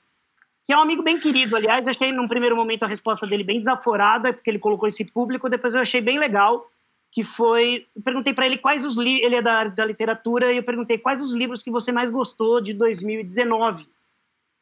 que 0.66 0.72
é 0.72 0.76
um 0.76 0.80
amigo 0.80 1.02
bem 1.02 1.18
querido, 1.18 1.56
aliás, 1.56 1.86
achei 1.86 2.10
num 2.10 2.26
primeiro 2.26 2.56
momento 2.56 2.84
a 2.84 2.88
resposta 2.88 3.26
dele 3.26 3.44
bem 3.44 3.58
desaforada, 3.58 4.32
porque 4.32 4.50
ele 4.50 4.58
colocou 4.58 4.88
esse 4.88 5.04
público, 5.04 5.48
depois 5.48 5.74
eu 5.74 5.80
achei 5.80 6.00
bem 6.00 6.18
legal, 6.18 6.68
que 7.12 7.22
foi, 7.22 7.86
perguntei 8.02 8.34
para 8.34 8.46
ele 8.46 8.58
quais 8.58 8.84
os 8.84 8.96
li 8.96 9.22
ele 9.22 9.36
é 9.36 9.42
da, 9.42 9.64
da 9.64 9.84
literatura 9.84 10.52
e 10.52 10.56
eu 10.56 10.62
perguntei 10.64 10.98
quais 10.98 11.20
os 11.20 11.32
livros 11.32 11.62
que 11.62 11.70
você 11.70 11.92
mais 11.92 12.10
gostou 12.10 12.60
de 12.60 12.74
2019. 12.74 13.86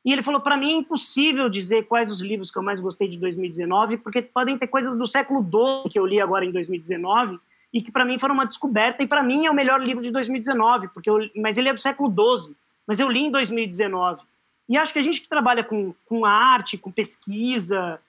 E 0.04 0.12
ele 0.12 0.22
falou 0.22 0.40
para 0.40 0.56
mim 0.56 0.72
é 0.72 0.76
impossível 0.76 1.48
dizer 1.48 1.84
quais 1.84 2.10
os 2.10 2.20
livros 2.20 2.50
que 2.50 2.58
eu 2.58 2.62
mais 2.62 2.80
gostei 2.80 3.08
de 3.08 3.18
2019, 3.18 3.98
porque 3.98 4.20
podem 4.20 4.58
ter 4.58 4.66
coisas 4.66 4.96
do 4.96 5.06
século 5.06 5.42
XII 5.42 5.90
que 5.90 5.98
eu 5.98 6.06
li 6.06 6.20
agora 6.20 6.44
em 6.44 6.50
2019 6.50 7.38
e 7.72 7.80
que 7.80 7.92
para 7.92 8.04
mim 8.04 8.18
foram 8.18 8.34
uma 8.34 8.46
descoberta 8.46 9.02
e 9.02 9.06
para 9.06 9.22
mim 9.22 9.46
é 9.46 9.50
o 9.50 9.54
melhor 9.54 9.80
livro 9.80 10.02
de 10.02 10.10
2019, 10.10 10.88
porque 10.88 11.08
eu, 11.08 11.18
mas 11.36 11.56
ele 11.56 11.68
é 11.68 11.74
do 11.74 11.80
século 11.80 12.08
XII, 12.10 12.54
mas 12.86 12.98
eu 12.98 13.08
li 13.08 13.20
em 13.20 13.30
2019. 13.30 14.22
E 14.68 14.76
acho 14.76 14.92
que 14.92 14.98
a 14.98 15.02
gente 15.02 15.20
que 15.20 15.28
trabalha 15.28 15.62
com, 15.62 15.94
com 16.06 16.24
arte, 16.24 16.78
com 16.78 16.90
pesquisa, 16.90 18.00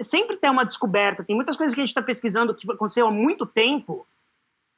sempre 0.00 0.36
tem 0.36 0.50
uma 0.50 0.64
descoberta. 0.64 1.24
Tem 1.24 1.34
muitas 1.34 1.56
coisas 1.56 1.74
que 1.74 1.80
a 1.80 1.84
gente 1.84 1.90
está 1.90 2.02
pesquisando 2.02 2.54
que 2.54 2.70
aconteceu 2.70 3.06
há 3.06 3.10
muito 3.10 3.46
tempo 3.46 4.06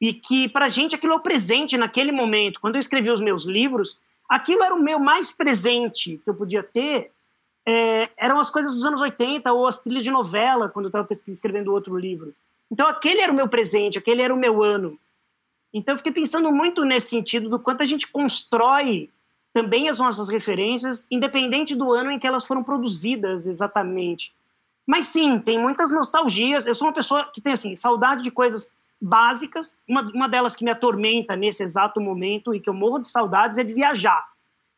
e 0.01 0.13
que 0.15 0.49
para 0.49 0.67
a 0.67 0.69
gente 0.69 0.95
aquilo 0.95 1.13
é 1.13 1.17
o 1.17 1.21
presente 1.21 1.77
naquele 1.77 2.13
momento. 2.13 2.61
Quando 2.61 2.77
eu 2.77 2.81
escrevi 2.81 3.11
os 3.11 3.21
meus 3.21 3.45
livros, 3.45 4.01
aquilo 4.29 4.63
era 4.63 4.75
o 4.75 4.83
meu 4.83 4.99
mais 4.99 5.31
presente 5.31 6.21
que 6.23 6.31
eu 6.31 6.35
podia 6.35 6.63
ter. 6.63 7.13
é, 7.67 8.11
eram 8.17 8.39
as 8.39 8.51
coisas 8.51 8.75
dos 8.75 8.85
anos 8.85 9.01
80 9.01 9.51
ou 9.53 9.67
as 9.67 9.81
trilhas 9.81 10.05
de 10.05 10.11
novela, 10.11 10.69
quando 10.69 10.87
eu 10.87 10.89
estava 10.89 11.09
escrevendo 11.11 11.73
outro 11.73 11.97
livro. 11.97 12.35
Então 12.71 12.87
aquele 12.87 13.21
era 13.21 13.33
o 13.33 13.35
meu 13.35 13.49
presente, 13.49 13.99
aquele 13.99 14.21
era 14.21 14.35
o 14.35 14.37
meu 14.37 14.63
ano. 14.63 14.99
Então 15.73 15.95
eu 15.95 15.99
fiquei 15.99 16.13
pensando 16.13 16.53
muito 16.53 16.85
nesse 16.85 17.09
sentido 17.09 17.49
do 17.49 17.59
quanto 17.59 17.83
a 17.83 17.87
gente 17.87 18.09
constrói 18.09 19.11
também 19.53 19.89
as 19.89 19.99
nossas 19.99 20.29
referências, 20.29 21.07
independente 21.11 21.75
do 21.75 21.93
ano 21.93 22.11
em 22.11 22.19
que 22.19 22.27
elas 22.27 22.45
foram 22.45 22.63
produzidas 22.63 23.47
exatamente. 23.47 24.35
Mas 24.87 25.07
sim, 25.07 25.39
tem 25.39 25.59
muitas 25.59 25.91
nostalgias. 25.91 26.67
Eu 26.67 26.75
sou 26.75 26.89
uma 26.89 26.93
pessoa 26.93 27.31
que 27.33 27.41
tem 27.41 27.53
assim 27.53 27.75
saudade 27.75 28.23
de 28.23 28.31
coisas 28.31 28.77
básicas. 29.01 29.79
Uma, 29.89 30.03
uma 30.13 30.29
delas 30.29 30.57
que 30.57 30.65
me 30.65 30.71
atormenta 30.71 31.37
nesse 31.37 31.63
exato 31.63 32.01
momento 32.01 32.55
e 32.55 32.61
que 32.61 32.69
eu 32.69 32.75
morro 32.75 32.99
de 32.99 33.09
saudades 33.09 33.59
é 33.59 33.65
de 33.65 33.75
viajar. 33.75 34.27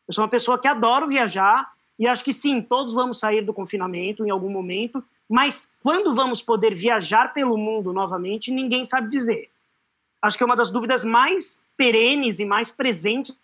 Eu 0.07 0.13
sou 0.13 0.23
uma 0.23 0.29
pessoa 0.29 0.57
que 0.57 0.67
adoro 0.67 1.07
viajar 1.07 1.71
e 1.99 2.07
acho 2.07 2.23
que 2.23 2.33
sim, 2.33 2.61
todos 2.61 2.93
vamos 2.93 3.19
sair 3.19 3.41
do 3.41 3.53
confinamento 3.53 4.25
em 4.25 4.29
algum 4.29 4.49
momento, 4.49 5.03
mas 5.29 5.73
quando 5.81 6.13
vamos 6.13 6.41
poder 6.41 6.73
viajar 6.73 7.33
pelo 7.33 7.57
mundo 7.57 7.91
novamente, 7.91 8.51
ninguém 8.51 8.85
sabe 8.85 9.09
dizer. 9.09 9.49
Acho 10.21 10.37
que 10.37 10.43
é 10.43 10.45
uma 10.45 10.55
das 10.55 10.69
dúvidas 10.69 11.03
mais 11.03 11.59
perenes 11.75 12.39
e 12.39 12.45
mais 12.45 12.69
presentes 12.69 13.35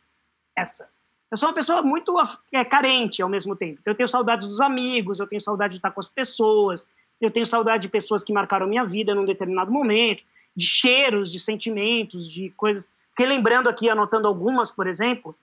essa. 0.55 0.89
Eu 1.29 1.37
sou 1.37 1.49
uma 1.49 1.55
pessoa 1.55 1.81
muito 1.81 2.15
é, 2.51 2.63
carente 2.63 3.21
ao 3.21 3.27
mesmo 3.27 3.55
tempo. 3.55 3.79
Então, 3.81 3.91
eu 3.91 3.97
tenho 3.97 4.07
saudades 4.07 4.47
dos 4.47 4.61
amigos, 4.61 5.19
eu 5.19 5.27
tenho 5.27 5.41
saudade 5.41 5.73
de 5.73 5.77
estar 5.79 5.89
com 5.89 5.99
as 5.99 6.07
pessoas, 6.07 6.87
eu 7.19 7.31
tenho 7.31 7.45
saudade 7.45 7.83
de 7.83 7.89
pessoas 7.89 8.23
que 8.23 8.31
marcaram 8.31 8.67
minha 8.67 8.85
vida 8.85 9.15
num 9.15 9.25
determinado 9.25 9.71
momento, 9.71 10.23
de 10.55 10.65
cheiros, 10.65 11.31
de 11.31 11.39
sentimentos, 11.39 12.29
de 12.29 12.49
coisas. 12.51 12.91
Fiquei 13.09 13.25
lembrando 13.25 13.69
aqui, 13.69 13.89
anotando 13.89 14.27
algumas, 14.27 14.71
por 14.71 14.87
exemplo. 14.87 15.35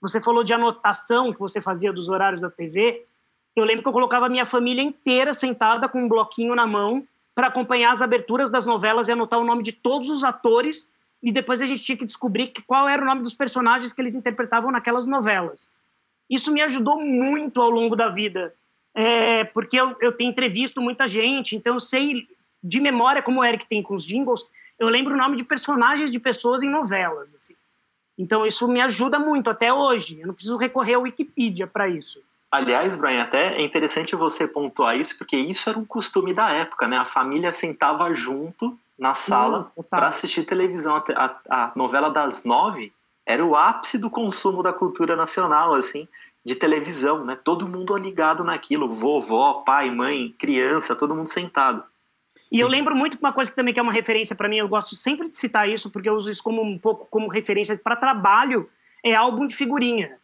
Você 0.00 0.20
falou 0.20 0.44
de 0.44 0.52
anotação 0.52 1.32
que 1.32 1.40
você 1.40 1.60
fazia 1.60 1.92
dos 1.92 2.08
horários 2.08 2.40
da 2.40 2.50
TV. 2.50 3.04
Eu 3.56 3.64
lembro 3.64 3.82
que 3.82 3.88
eu 3.88 3.92
colocava 3.92 4.26
a 4.26 4.28
minha 4.28 4.46
família 4.46 4.82
inteira 4.82 5.32
sentada 5.32 5.88
com 5.88 6.04
um 6.04 6.08
bloquinho 6.08 6.54
na 6.54 6.66
mão 6.66 7.06
para 7.34 7.48
acompanhar 7.48 7.92
as 7.92 8.02
aberturas 8.02 8.50
das 8.50 8.66
novelas 8.66 9.08
e 9.08 9.12
anotar 9.12 9.38
o 9.38 9.44
nome 9.44 9.62
de 9.62 9.72
todos 9.72 10.10
os 10.10 10.24
atores 10.24 10.92
e 11.22 11.32
depois 11.32 11.60
a 11.60 11.66
gente 11.66 11.82
tinha 11.82 11.98
que 11.98 12.04
descobrir 12.04 12.52
qual 12.66 12.88
era 12.88 13.02
o 13.02 13.04
nome 13.04 13.22
dos 13.22 13.34
personagens 13.34 13.92
que 13.92 14.00
eles 14.00 14.14
interpretavam 14.14 14.70
naquelas 14.70 15.06
novelas. 15.06 15.72
Isso 16.30 16.52
me 16.52 16.60
ajudou 16.62 17.00
muito 17.00 17.60
ao 17.60 17.70
longo 17.70 17.96
da 17.96 18.08
vida, 18.08 18.54
é, 18.94 19.44
porque 19.44 19.80
eu, 19.80 19.96
eu 20.00 20.12
tenho 20.12 20.30
entrevisto 20.30 20.80
muita 20.80 21.06
gente, 21.06 21.56
então 21.56 21.74
eu 21.74 21.80
sei 21.80 22.28
de 22.62 22.80
memória, 22.80 23.22
como 23.22 23.40
o 23.40 23.44
Eric 23.44 23.66
tem 23.66 23.82
com 23.82 23.94
os 23.94 24.04
jingles, 24.04 24.44
eu 24.78 24.88
lembro 24.88 25.14
o 25.14 25.16
nome 25.16 25.36
de 25.36 25.44
personagens 25.44 26.10
de 26.12 26.18
pessoas 26.18 26.62
em 26.62 26.70
novelas. 26.70 27.34
Assim. 27.34 27.54
Então 28.16 28.46
isso 28.46 28.66
me 28.68 28.80
ajuda 28.80 29.18
muito 29.18 29.48
até 29.50 29.72
hoje. 29.72 30.20
Eu 30.20 30.26
não 30.26 30.34
preciso 30.34 30.56
recorrer 30.56 30.94
à 30.94 30.98
Wikipedia 30.98 31.66
para 31.66 31.88
isso. 31.88 32.22
Aliás, 32.50 32.96
Brian, 32.96 33.22
até 33.22 33.58
é 33.58 33.62
interessante 33.62 34.16
você 34.16 34.46
pontuar 34.48 34.96
isso, 34.96 35.18
porque 35.18 35.36
isso 35.36 35.68
era 35.68 35.78
um 35.78 35.84
costume 35.84 36.32
da 36.32 36.48
época, 36.50 36.88
né? 36.88 36.96
A 36.96 37.04
família 37.04 37.52
sentava 37.52 38.12
junto 38.14 38.78
na 38.98 39.14
sala 39.14 39.70
para 39.90 40.08
assistir 40.08 40.44
televisão. 40.44 40.96
A, 40.96 41.04
a- 41.14 41.40
a 41.64 41.72
novela 41.76 42.08
das 42.10 42.44
nove 42.44 42.90
era 43.26 43.44
o 43.44 43.54
ápice 43.54 43.98
do 43.98 44.08
consumo 44.10 44.62
da 44.62 44.72
cultura 44.72 45.14
nacional, 45.14 45.74
assim, 45.74 46.08
de 46.42 46.54
televisão, 46.54 47.22
né? 47.22 47.36
Todo 47.44 47.68
mundo 47.68 47.94
ligado 47.98 48.42
naquilo, 48.42 48.88
vovó, 48.88 49.62
pai, 49.66 49.90
mãe, 49.90 50.34
criança, 50.38 50.96
todo 50.96 51.14
mundo 51.14 51.28
sentado. 51.28 51.84
E 52.50 52.60
eu 52.60 52.68
lembro 52.68 52.96
muito 52.96 53.18
uma 53.18 53.32
coisa 53.32 53.50
que 53.50 53.56
também 53.56 53.74
que 53.74 53.80
é 53.80 53.82
uma 53.82 53.92
referência 53.92 54.34
para 54.34 54.48
mim, 54.48 54.56
eu 54.56 54.68
gosto 54.68 54.96
sempre 54.96 55.28
de 55.28 55.36
citar 55.36 55.68
isso, 55.68 55.90
porque 55.90 56.08
eu 56.08 56.14
uso 56.14 56.30
isso 56.30 56.42
como 56.42 56.62
um 56.62 56.78
pouco 56.78 57.06
como 57.10 57.28
referência 57.28 57.78
para 57.78 57.94
trabalho, 57.94 58.68
é 59.04 59.14
álbum 59.14 59.46
de 59.46 59.54
figurinha. 59.54 60.18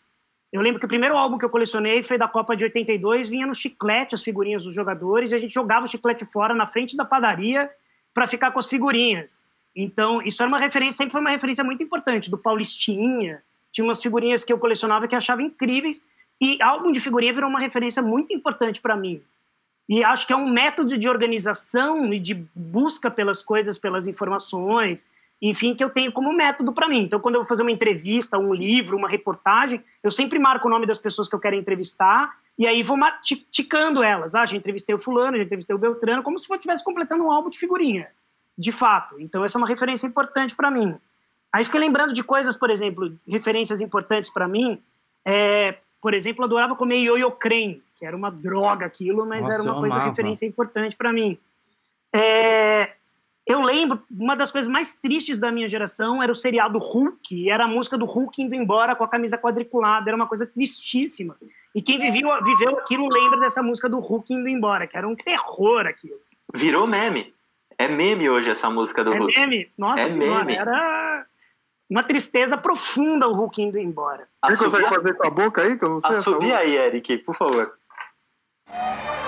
Eu 0.50 0.62
lembro 0.62 0.78
que 0.78 0.86
o 0.86 0.88
primeiro 0.88 1.16
álbum 1.16 1.36
que 1.36 1.44
eu 1.44 1.50
colecionei 1.50 2.02
foi 2.02 2.16
da 2.16 2.28
Copa 2.28 2.56
de 2.56 2.64
82, 2.64 3.28
vinha 3.28 3.46
no 3.46 3.54
chiclete 3.54 4.14
as 4.14 4.22
figurinhas 4.22 4.64
dos 4.64 4.72
jogadores, 4.72 5.32
e 5.32 5.34
a 5.34 5.38
gente 5.38 5.52
jogava 5.52 5.84
o 5.84 5.88
chiclete 5.88 6.24
fora 6.24 6.54
na 6.54 6.66
frente 6.66 6.96
da 6.96 7.04
padaria 7.04 7.68
para 8.14 8.26
ficar 8.26 8.52
com 8.52 8.58
as 8.58 8.68
figurinhas. 8.68 9.42
Então, 9.74 10.22
isso 10.22 10.40
era 10.40 10.48
uma 10.48 10.58
referência, 10.58 10.98
sempre 10.98 11.12
foi 11.12 11.20
uma 11.20 11.30
referência 11.30 11.64
muito 11.64 11.82
importante, 11.82 12.30
do 12.30 12.38
Paulistinha. 12.38 13.42
Tinha 13.72 13.84
umas 13.84 14.00
figurinhas 14.00 14.44
que 14.44 14.52
eu 14.52 14.58
colecionava 14.58 15.08
que 15.08 15.14
eu 15.14 15.18
achava 15.18 15.42
incríveis, 15.42 16.06
e 16.40 16.62
álbum 16.62 16.92
de 16.92 17.00
figurinha 17.00 17.34
virou 17.34 17.50
uma 17.50 17.60
referência 17.60 18.00
muito 18.00 18.32
importante 18.32 18.80
para 18.80 18.96
mim. 18.96 19.20
E 19.88 20.02
acho 20.02 20.26
que 20.26 20.32
é 20.32 20.36
um 20.36 20.48
método 20.48 20.96
de 20.96 21.08
organização 21.08 22.12
e 22.12 22.18
de 22.18 22.34
busca 22.54 23.10
pelas 23.10 23.42
coisas, 23.42 23.76
pelas 23.76 24.08
informações, 24.08 25.06
enfim, 25.40 25.74
que 25.74 25.84
eu 25.84 25.90
tenho 25.90 26.10
como 26.10 26.32
método 26.32 26.72
para 26.72 26.88
mim. 26.88 27.02
Então, 27.02 27.20
quando 27.20 27.34
eu 27.34 27.42
vou 27.42 27.48
fazer 27.48 27.62
uma 27.62 27.70
entrevista, 27.70 28.38
um 28.38 28.54
livro, 28.54 28.96
uma 28.96 29.08
reportagem, 29.08 29.82
eu 30.02 30.10
sempre 30.10 30.38
marco 30.38 30.66
o 30.68 30.70
nome 30.70 30.86
das 30.86 30.98
pessoas 30.98 31.28
que 31.28 31.34
eu 31.34 31.40
quero 31.40 31.56
entrevistar 31.56 32.34
e 32.58 32.66
aí 32.66 32.82
vou 32.82 32.96
ticando 33.50 34.02
elas. 34.02 34.34
Ah, 34.34 34.46
já 34.46 34.56
entrevistei 34.56 34.94
o 34.94 34.98
fulano, 34.98 35.36
já 35.36 35.42
entrevistei 35.42 35.74
o 35.74 35.78
Beltrano, 35.78 36.22
como 36.22 36.38
se 36.38 36.50
eu 36.50 36.54
estivesse 36.54 36.84
completando 36.84 37.24
um 37.24 37.30
álbum 37.30 37.50
de 37.50 37.58
figurinha, 37.58 38.08
de 38.56 38.72
fato. 38.72 39.20
Então, 39.20 39.44
essa 39.44 39.58
é 39.58 39.60
uma 39.60 39.68
referência 39.68 40.06
importante 40.06 40.54
para 40.54 40.70
mim. 40.70 40.96
Aí 41.52 41.64
fiquei 41.64 41.80
lembrando 41.80 42.12
de 42.12 42.24
coisas, 42.24 42.56
por 42.56 42.70
exemplo, 42.70 43.12
referências 43.28 43.80
importantes 43.80 44.30
para 44.30 44.48
mim. 44.48 44.80
É, 45.24 45.76
por 46.04 46.12
exemplo, 46.12 46.44
adorava 46.44 46.76
comer 46.76 46.98
ioiô 46.98 47.30
creme, 47.30 47.82
que 47.96 48.04
era 48.04 48.14
uma 48.14 48.30
droga 48.30 48.84
aquilo, 48.84 49.24
mas 49.24 49.40
Nossa, 49.40 49.54
era 49.54 49.62
uma 49.62 49.80
coisa 49.80 49.94
amava. 49.94 50.10
referência 50.10 50.44
importante 50.44 50.94
para 50.96 51.10
mim. 51.10 51.38
É, 52.14 52.90
eu 53.46 53.62
lembro, 53.62 54.02
uma 54.10 54.36
das 54.36 54.52
coisas 54.52 54.70
mais 54.70 54.92
tristes 54.92 55.38
da 55.38 55.50
minha 55.50 55.66
geração 55.66 56.22
era 56.22 56.30
o 56.30 56.34
seriado 56.34 56.76
Hulk, 56.78 57.34
e 57.34 57.48
era 57.48 57.64
a 57.64 57.66
música 57.68 57.96
do 57.96 58.04
Hulk 58.04 58.42
indo 58.42 58.54
embora 58.54 58.94
com 58.94 59.02
a 59.02 59.08
camisa 59.08 59.38
quadriculada, 59.38 60.10
era 60.10 60.14
uma 60.16 60.26
coisa 60.26 60.46
tristíssima. 60.46 61.36
E 61.74 61.80
quem 61.80 61.98
viveu, 61.98 62.28
viveu 62.44 62.78
aquilo 62.78 63.08
lembra 63.08 63.40
dessa 63.40 63.62
música 63.62 63.88
do 63.88 63.98
Hulk 63.98 64.30
indo 64.34 64.46
embora, 64.46 64.86
que 64.86 64.98
era 64.98 65.08
um 65.08 65.16
terror 65.16 65.86
aquilo. 65.86 66.18
Virou 66.54 66.86
meme. 66.86 67.32
É 67.78 67.88
meme 67.88 68.28
hoje 68.28 68.50
essa 68.50 68.68
música 68.68 69.02
do 69.02 69.14
É 69.14 69.18
Hulk. 69.18 69.40
meme? 69.40 69.68
Nossa 69.78 70.02
É 70.02 70.08
senhora, 70.10 70.44
meme. 70.44 70.58
era 70.58 71.24
uma 71.88 72.02
tristeza 72.02 72.56
profunda 72.56 73.28
o 73.28 73.32
Hulk 73.32 73.62
indo 73.62 73.78
embora. 73.78 74.28
Você 74.46 74.64
consegue 74.64 74.88
fazer 74.88 75.14
com 75.14 75.26
a 75.26 75.30
boca 75.30 75.62
aí, 75.62 75.78
que 75.78 75.84
eu 75.84 75.90
não 75.90 76.00
sei? 76.00 76.12
essa 76.12 76.58
aí, 76.58 76.76
Eric, 76.76 77.18
por 77.18 77.34
favor. 77.34 77.74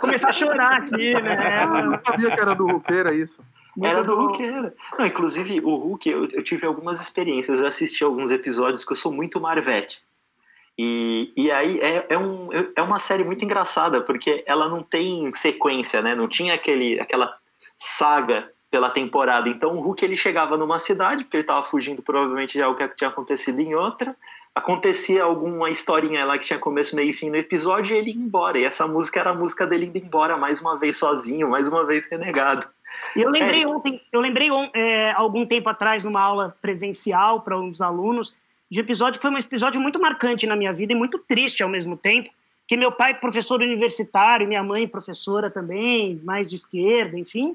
Começar 0.00 0.30
a 0.30 0.32
chorar 0.32 0.78
aqui, 0.78 1.14
né? 1.14 1.64
Eu 1.64 1.84
não 1.84 2.00
sabia 2.04 2.30
que 2.30 2.40
era 2.40 2.54
do 2.54 2.66
roqueiro, 2.66 3.08
é 3.08 3.14
isso. 3.14 3.40
Era 3.82 4.04
do 4.04 4.14
Hulk, 4.14 4.42
era. 4.42 4.74
Não, 4.98 5.06
inclusive, 5.06 5.60
o 5.60 5.74
Hulk, 5.74 6.08
eu, 6.08 6.28
eu 6.32 6.44
tive 6.44 6.66
algumas 6.66 7.00
experiências. 7.00 7.60
Eu 7.60 7.66
assisti 7.66 8.04
alguns 8.04 8.30
episódios 8.30 8.84
que 8.84 8.92
eu 8.92 8.96
sou 8.96 9.12
muito 9.12 9.40
Marvete. 9.40 10.03
E, 10.78 11.32
e 11.36 11.50
aí 11.50 11.78
é, 11.80 12.06
é, 12.10 12.18
um, 12.18 12.48
é 12.74 12.82
uma 12.82 12.98
série 12.98 13.22
muito 13.22 13.44
engraçada, 13.44 14.00
porque 14.00 14.42
ela 14.46 14.68
não 14.68 14.82
tem 14.82 15.32
sequência, 15.34 16.02
né? 16.02 16.14
Não 16.14 16.28
tinha 16.28 16.54
aquele, 16.54 16.98
aquela 17.00 17.36
saga 17.76 18.50
pela 18.70 18.90
temporada. 18.90 19.48
Então 19.48 19.76
o 19.76 19.80
Hulk 19.80 20.04
ele 20.04 20.16
chegava 20.16 20.56
numa 20.56 20.80
cidade, 20.80 21.22
porque 21.22 21.36
ele 21.36 21.42
estava 21.42 21.62
fugindo 21.62 22.02
provavelmente 22.02 22.54
de 22.54 22.62
algo 22.62 22.76
que 22.76 22.96
tinha 22.96 23.10
acontecido 23.10 23.60
em 23.60 23.74
outra. 23.74 24.16
Acontecia 24.52 25.22
alguma 25.22 25.70
historinha 25.70 26.24
lá 26.24 26.38
que 26.38 26.46
tinha 26.46 26.58
começo, 26.58 26.96
meio 26.96 27.10
e 27.10 27.12
fim 27.12 27.30
no 27.30 27.36
episódio 27.36 27.94
e 27.94 27.98
ele 27.98 28.10
ia 28.10 28.16
embora. 28.16 28.58
E 28.58 28.64
essa 28.64 28.86
música 28.88 29.20
era 29.20 29.30
a 29.30 29.34
música 29.34 29.64
dele 29.66 29.86
indo 29.86 29.98
embora 29.98 30.36
mais 30.36 30.60
uma 30.60 30.76
vez 30.76 30.98
sozinho, 30.98 31.50
mais 31.50 31.68
uma 31.68 31.84
vez 31.84 32.06
renegado. 32.10 32.66
E 33.14 33.22
eu 33.22 33.30
lembrei 33.30 33.62
é. 33.62 33.66
ontem, 33.66 34.00
eu 34.12 34.20
lembrei 34.20 34.48
é, 34.74 35.12
algum 35.12 35.46
tempo 35.46 35.68
atrás, 35.68 36.04
numa 36.04 36.20
aula 36.20 36.56
presencial 36.60 37.42
para 37.42 37.58
uns 37.58 37.80
alunos, 37.80 38.34
de 38.74 38.80
episódio 38.80 39.20
que 39.20 39.22
foi 39.22 39.30
um 39.30 39.38
episódio 39.38 39.80
muito 39.80 40.00
marcante 40.00 40.48
na 40.48 40.56
minha 40.56 40.72
vida 40.72 40.92
e 40.92 40.96
muito 40.96 41.16
triste 41.16 41.62
ao 41.62 41.68
mesmo 41.68 41.96
tempo, 41.96 42.28
que 42.66 42.76
meu 42.76 42.90
pai 42.90 43.14
professor 43.14 43.62
universitário, 43.62 44.48
minha 44.48 44.64
mãe 44.64 44.88
professora 44.88 45.48
também, 45.48 46.20
mais 46.24 46.50
de 46.50 46.56
esquerda, 46.56 47.16
enfim, 47.16 47.54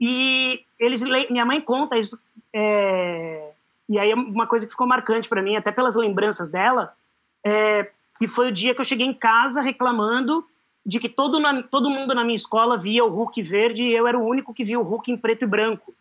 e 0.00 0.60
eles, 0.76 1.00
minha 1.30 1.46
mãe 1.46 1.60
conta 1.60 1.96
isso, 1.96 2.20
é, 2.52 3.52
e 3.88 4.00
aí 4.00 4.10
é 4.10 4.16
uma 4.16 4.48
coisa 4.48 4.66
que 4.66 4.72
ficou 4.72 4.84
marcante 4.84 5.28
para 5.28 5.40
mim, 5.40 5.54
até 5.54 5.70
pelas 5.70 5.94
lembranças 5.94 6.48
dela, 6.48 6.92
é, 7.44 7.88
que 8.18 8.26
foi 8.26 8.48
o 8.48 8.52
dia 8.52 8.74
que 8.74 8.80
eu 8.80 8.84
cheguei 8.84 9.06
em 9.06 9.14
casa 9.14 9.60
reclamando 9.60 10.44
de 10.84 10.98
que 10.98 11.08
todo, 11.08 11.38
na, 11.38 11.62
todo 11.62 11.88
mundo 11.88 12.16
na 12.16 12.24
minha 12.24 12.34
escola 12.34 12.76
via 12.76 13.04
o 13.04 13.08
Hulk 13.08 13.40
verde 13.42 13.86
e 13.86 13.94
eu 13.94 14.08
era 14.08 14.18
o 14.18 14.26
único 14.26 14.52
que 14.52 14.64
via 14.64 14.80
o 14.80 14.82
Hulk 14.82 15.12
em 15.12 15.16
preto 15.16 15.44
e 15.44 15.46
branco. 15.46 15.94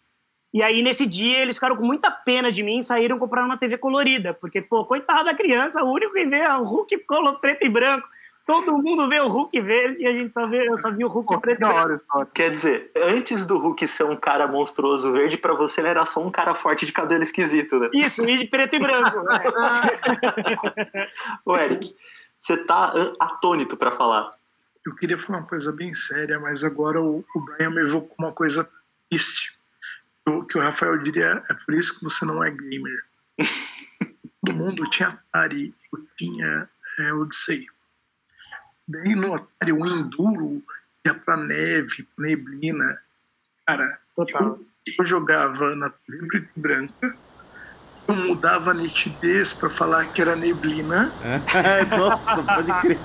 E 0.54 0.64
aí, 0.64 0.82
nesse 0.82 1.06
dia, 1.06 1.40
eles 1.40 1.56
ficaram 1.56 1.76
com 1.76 1.86
muita 1.86 2.10
pena 2.10 2.52
de 2.52 2.64
mim 2.64 2.80
e 2.80 2.84
saíram 2.84 3.20
comprar 3.20 3.46
uma 3.46 3.58
TV 3.58 3.78
colorida. 3.78 4.34
Porque, 4.34 4.62
pô, 4.62 4.86
coitada 4.86 5.26
da 5.26 5.36
criança, 5.36 5.84
o 5.84 5.92
único 5.92 6.14
que 6.14 6.26
vê 6.26 6.48
o 6.48 6.64
Hulk 6.64 6.98
color 7.00 7.40
preto 7.40 7.66
e 7.66 7.70
branco. 7.70 8.08
Todo 8.48 8.78
mundo 8.78 9.10
vê 9.10 9.20
o 9.20 9.28
Hulk 9.28 9.60
verde 9.60 10.04
e 10.04 10.08
a 10.08 10.14
gente 10.14 10.34
só 10.34 10.48
vê, 10.48 10.70
eu 10.70 10.78
só 10.78 10.90
vi 10.90 11.04
o 11.04 11.10
Hulk 11.10 11.42
preto. 11.42 11.66
Hora, 11.66 12.00
Quer 12.34 12.52
dizer, 12.52 12.90
antes 12.96 13.46
do 13.46 13.58
Hulk 13.58 13.86
ser 13.90 14.06
um 14.06 14.16
cara 14.16 14.48
monstruoso 14.48 15.12
verde, 15.12 15.38
para 15.38 15.54
você 15.54 15.82
ele 15.82 15.90
era 15.90 16.06
só 16.06 16.26
um 16.26 16.32
cara 16.32 16.56
forte 16.56 16.86
de 16.86 16.94
cabelo 16.94 17.24
esquisito, 17.24 17.78
né? 17.78 17.90
Isso, 17.94 18.24
e 18.24 18.38
de 18.38 18.46
preto 18.46 18.78
e 18.78 18.80
branco. 18.80 19.18
Ô, 21.46 21.58
Eric, 21.58 21.94
você 22.40 22.56
tá 22.56 22.94
atônito 23.20 23.76
para 23.76 23.92
falar. 23.92 24.32
Eu 24.86 24.96
queria 24.96 25.18
falar 25.18 25.40
uma 25.40 25.46
coisa 25.46 25.74
bem 25.74 25.94
séria, 25.94 26.40
mas 26.40 26.64
agora 26.64 27.02
o, 27.02 27.26
o 27.36 27.42
Brian 27.42 27.72
me 27.72 27.82
evocou 27.82 28.16
uma 28.18 28.32
coisa 28.32 28.66
triste. 29.10 29.57
O 30.28 30.44
que 30.44 30.58
o 30.58 30.62
Rafael 30.62 30.98
diria 30.98 31.42
é 31.50 31.54
por 31.54 31.74
isso 31.74 31.98
que 31.98 32.04
você 32.04 32.26
não 32.26 32.44
é 32.44 32.52
gamer. 32.52 33.06
Todo 34.46 34.56
mundo 34.56 34.90
tinha 34.90 35.08
Atari, 35.10 35.74
eu 35.94 36.06
tinha 36.18 36.70
é, 37.00 37.14
Odyssey. 37.14 37.66
Daí 38.86 39.16
no 39.16 39.34
Atari 39.34 39.72
o 39.72 39.86
Enduro 39.86 40.62
ia 41.06 41.14
pra 41.14 41.38
neve, 41.38 42.06
neblina. 42.18 43.02
Cara, 43.66 43.88
eu, 44.18 44.66
eu, 45.00 45.06
jogava 45.06 45.74
na 45.76 45.90
TV 45.90 46.48
branca, 46.58 47.18
eu 48.06 48.16
mudava 48.16 48.72
a 48.72 48.74
nitidez 48.74 49.54
para 49.54 49.70
falar 49.70 50.06
que 50.08 50.22
era 50.22 50.36
neblina. 50.36 51.10
Nossa, 51.98 52.44
pode 52.44 52.82
crer. 52.82 53.00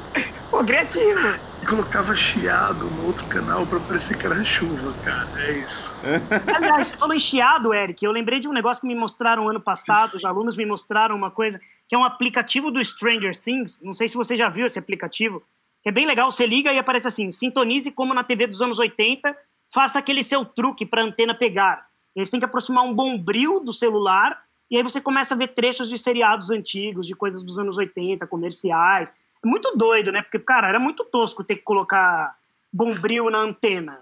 Pô, 0.51 0.65
criativo. 0.65 1.52
E 1.63 1.67
colocava 1.67 2.15
chiado 2.15 2.91
no 2.91 3.07
outro 3.07 3.25
canal 3.27 3.65
para 3.67 3.79
parecer 3.81 4.19
que 4.19 4.27
era 4.27 4.45
chuva, 4.45 4.93
cara. 5.05 5.29
É 5.41 5.59
isso. 5.59 5.95
Aliás, 6.55 6.89
você 6.89 6.97
falou 6.97 7.15
em 7.15 7.21
chiado, 7.21 7.73
Eric. 7.73 8.05
Eu 8.05 8.11
lembrei 8.11 8.41
de 8.41 8.49
um 8.49 8.53
negócio 8.53 8.81
que 8.81 8.89
me 8.89 8.95
mostraram 8.95 9.49
ano 9.49 9.61
passado. 9.61 10.09
Isso. 10.09 10.17
Os 10.17 10.25
alunos 10.25 10.57
me 10.57 10.67
mostraram 10.67 11.15
uma 11.15 11.31
coisa 11.31 11.61
que 11.89 11.95
é 11.95 11.99
um 11.99 12.05
aplicativo 12.05 12.71
do 12.71 12.85
Stranger 12.85 13.39
Things. 13.39 13.81
Não 13.83 13.95
sei 13.95 14.09
se 14.09 14.17
você 14.17 14.37
já 14.37 14.49
viu 14.49 14.67
esse 14.67 14.79
aplicativo 14.79 15.43
que 15.83 15.89
é 15.89 15.93
bem 15.93 16.07
legal. 16.07 16.31
Você 16.31 16.47
liga 16.47 16.73
e 16.73 16.79
aparece 16.79 17.07
assim: 17.07 17.31
sintonize 17.31 17.93
como 17.93 18.13
na 18.13 18.25
TV 18.25 18.47
dos 18.47 18.61
anos 18.61 18.79
80, 18.79 19.37
faça 19.73 19.99
aquele 19.99 20.23
seu 20.23 20.45
truque 20.45 20.85
para 20.85 21.03
a 21.03 21.05
antena 21.05 21.35
pegar. 21.35 21.87
Eles 22.15 22.29
têm 22.29 22.41
que 22.41 22.47
aproximar 22.47 22.85
um 22.85 22.95
bombril 22.95 23.61
do 23.61 23.73
celular 23.73 24.43
e 24.73 24.77
aí 24.79 24.83
você 24.83 25.03
começa 25.03 25.35
a 25.35 25.37
ver 25.37 25.49
trechos 25.49 25.91
de 25.91 25.99
seriados 25.99 26.51
antigos, 26.51 27.07
de 27.07 27.15
coisas 27.15 27.43
dos 27.43 27.59
anos 27.59 27.77
80, 27.77 28.27
comerciais. 28.27 29.15
Muito 29.45 29.77
doido, 29.77 30.13
né? 30.13 30.23
Porque, 30.23 30.39
cara, 30.39 30.69
era 30.69 30.79
muito 30.79 31.05
tosco 31.05 31.45
ter 31.45 31.57
que 31.57 31.63
colocar 31.63 32.37
bombril 32.73 33.31
na 33.31 33.39
antena. 33.39 34.01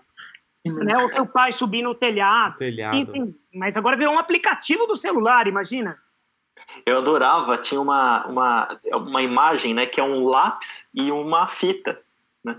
Né? 0.66 0.96
O 0.98 1.12
seu 1.12 1.26
pai 1.26 1.52
subir 1.52 1.82
no 1.82 1.94
telhado. 1.94 2.58
telhado. 2.58 2.96
Enfim, 2.96 3.34
mas 3.54 3.76
agora 3.76 3.96
virou 3.96 4.14
um 4.14 4.18
aplicativo 4.18 4.86
do 4.86 4.94
celular, 4.94 5.46
imagina. 5.46 5.98
Eu 6.84 6.98
adorava, 6.98 7.56
tinha 7.56 7.80
uma, 7.80 8.26
uma, 8.26 8.80
uma 8.92 9.22
imagem, 9.22 9.72
né, 9.72 9.86
que 9.86 9.98
é 9.98 10.02
um 10.02 10.24
lápis 10.24 10.86
e 10.94 11.10
uma 11.10 11.48
fita, 11.48 12.00
né? 12.44 12.56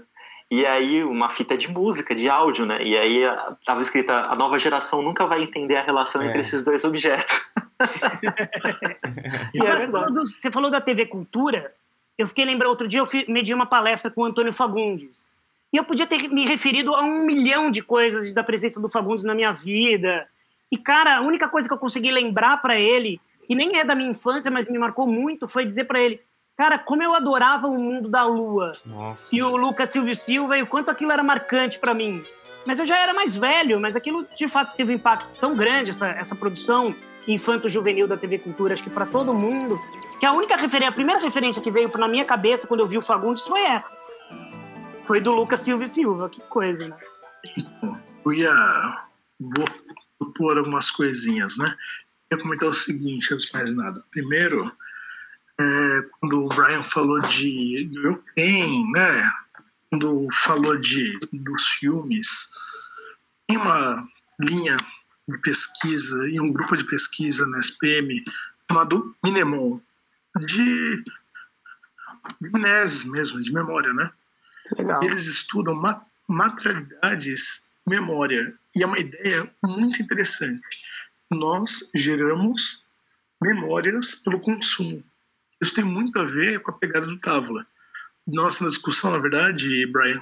E 0.49 0.65
aí, 0.65 1.03
uma 1.03 1.29
fita 1.29 1.55
de 1.55 1.69
música, 1.69 2.15
de 2.15 2.27
áudio, 2.27 2.65
né? 2.65 2.83
E 2.83 2.97
aí 2.97 3.21
estava 3.59 3.79
escrita: 3.79 4.25
a 4.25 4.35
nova 4.35 4.57
geração 4.59 5.01
nunca 5.01 5.25
vai 5.27 5.43
entender 5.43 5.77
a 5.77 5.83
relação 5.83 6.21
é. 6.21 6.27
entre 6.27 6.41
esses 6.41 6.63
dois 6.63 6.83
objetos. 6.83 7.51
e 9.53 9.61
é 9.61 9.87
você 10.17 10.51
falou 10.51 10.69
da 10.69 10.81
TV 10.81 11.05
Cultura, 11.05 11.73
eu 12.17 12.27
fiquei 12.27 12.45
lembrando, 12.45 12.69
outro 12.69 12.87
dia 12.87 12.99
eu 12.99 13.07
medi 13.27 13.53
uma 13.53 13.65
palestra 13.65 14.11
com 14.11 14.21
o 14.21 14.25
Antônio 14.25 14.53
Fagundes. 14.53 15.29
E 15.73 15.77
eu 15.77 15.83
podia 15.83 16.05
ter 16.05 16.27
me 16.29 16.45
referido 16.45 16.93
a 16.93 17.01
um 17.01 17.25
milhão 17.25 17.71
de 17.71 17.81
coisas 17.81 18.33
da 18.33 18.43
presença 18.43 18.81
do 18.81 18.89
Fagundes 18.89 19.23
na 19.23 19.33
minha 19.33 19.53
vida. 19.53 20.27
E, 20.71 20.77
cara, 20.77 21.17
a 21.17 21.21
única 21.21 21.47
coisa 21.47 21.67
que 21.67 21.73
eu 21.73 21.77
consegui 21.77 22.11
lembrar 22.11 22.57
para 22.57 22.79
ele 22.79 23.19
que 23.47 23.55
nem 23.55 23.77
é 23.77 23.83
da 23.83 23.95
minha 23.95 24.11
infância, 24.11 24.49
mas 24.49 24.69
me 24.69 24.79
marcou 24.79 25.05
muito, 25.05 25.45
foi 25.45 25.65
dizer 25.65 25.83
para 25.83 25.99
ele, 25.99 26.21
cara, 26.55 26.79
como 26.79 27.03
eu 27.03 27.13
adorava 27.13 27.67
o 27.67 27.77
mundo 27.77 28.07
da 28.07 28.23
Lua. 28.23 28.71
Nossa. 28.85 29.35
E 29.35 29.43
o 29.43 29.57
Lucas 29.57 29.89
Silvio 29.89 30.15
Silva 30.15 30.57
e 30.57 30.61
o 30.63 30.67
quanto 30.67 30.89
aquilo 30.89 31.11
era 31.11 31.21
marcante 31.21 31.77
para 31.77 31.93
mim. 31.93 32.23
Mas 32.65 32.79
eu 32.79 32.85
já 32.85 32.97
era 32.97 33.13
mais 33.13 33.35
velho, 33.35 33.77
mas 33.79 33.95
aquilo 33.95 34.25
de 34.37 34.47
fato 34.47 34.75
teve 34.77 34.93
um 34.93 34.95
impacto 34.95 35.27
tão 35.39 35.53
grande, 35.53 35.89
essa, 35.89 36.09
essa 36.11 36.33
produção 36.33 36.95
infanto-juvenil 37.27 38.07
da 38.07 38.17
TV 38.17 38.39
Cultura, 38.39 38.73
acho 38.73 38.83
que 38.83 38.89
para 38.89 39.05
todo 39.05 39.33
mundo, 39.33 39.79
que 40.19 40.25
a 40.25 40.33
única 40.33 40.55
referência, 40.55 40.89
a 40.89 40.93
primeira 40.93 41.21
referência 41.21 41.61
que 41.61 41.71
veio 41.71 41.91
na 41.97 42.07
minha 42.07 42.25
cabeça 42.25 42.67
quando 42.67 42.79
eu 42.81 42.87
vi 42.87 42.97
o 42.97 43.01
Fagundes 43.01 43.45
foi 43.45 43.61
essa. 43.61 43.95
Foi 45.05 45.19
do 45.19 45.31
Lucas 45.31 45.61
Silvio 45.61 45.87
Silva, 45.87 46.29
que 46.29 46.41
coisa, 46.41 46.87
né? 46.87 46.97
Eu 48.23 48.33
ia 48.33 49.07
vou 49.39 49.65
algumas 50.59 50.91
coisinhas, 50.91 51.57
né? 51.57 51.75
queria 52.31 52.43
comentar 52.43 52.69
o 52.69 52.73
seguinte, 52.73 53.33
antes 53.33 53.47
de 53.47 53.53
mais 53.53 53.75
nada. 53.75 54.03
Primeiro, 54.09 54.71
é, 55.59 56.01
quando 56.19 56.45
o 56.45 56.49
Brian 56.49 56.83
falou 56.83 57.19
de 57.19 57.89
New 57.91 58.23
né? 58.93 59.31
Quando 59.89 60.27
falou 60.31 60.79
de 60.79 61.19
dos 61.33 61.67
filmes, 61.67 62.49
tem 63.47 63.57
uma 63.57 64.07
linha 64.39 64.77
de 65.31 65.37
pesquisa 65.39 66.29
e 66.29 66.39
um 66.39 66.51
grupo 66.51 66.75
de 66.75 66.83
pesquisa 66.85 67.45
na 67.47 67.59
SPM 67.59 68.23
chamado 68.69 69.15
Minemon, 69.23 69.79
de, 70.47 71.03
de 72.39 72.49
mesmo, 73.09 73.41
de 73.41 73.51
memória, 73.51 73.93
né? 73.93 74.11
Legal. 74.77 75.03
Eles 75.03 75.25
estudam 75.25 75.81
materialidades 76.27 77.69
memória 77.85 78.53
e 78.75 78.83
é 78.83 78.85
uma 78.85 78.99
ideia 78.99 79.51
muito 79.63 80.01
interessante 80.01 80.61
nós 81.31 81.89
geramos 81.95 82.85
memórias 83.41 84.15
pelo 84.15 84.39
consumo. 84.39 85.03
Isso 85.61 85.75
tem 85.75 85.83
muito 85.83 86.19
a 86.19 86.25
ver 86.25 86.59
com 86.59 86.71
a 86.71 86.77
pegada 86.77 87.05
do 87.05 87.17
Távola. 87.17 87.65
Nossa, 88.27 88.63
na 88.63 88.69
discussão, 88.69 89.11
na 89.11 89.17
verdade, 89.17 89.85
Brian, 89.87 90.21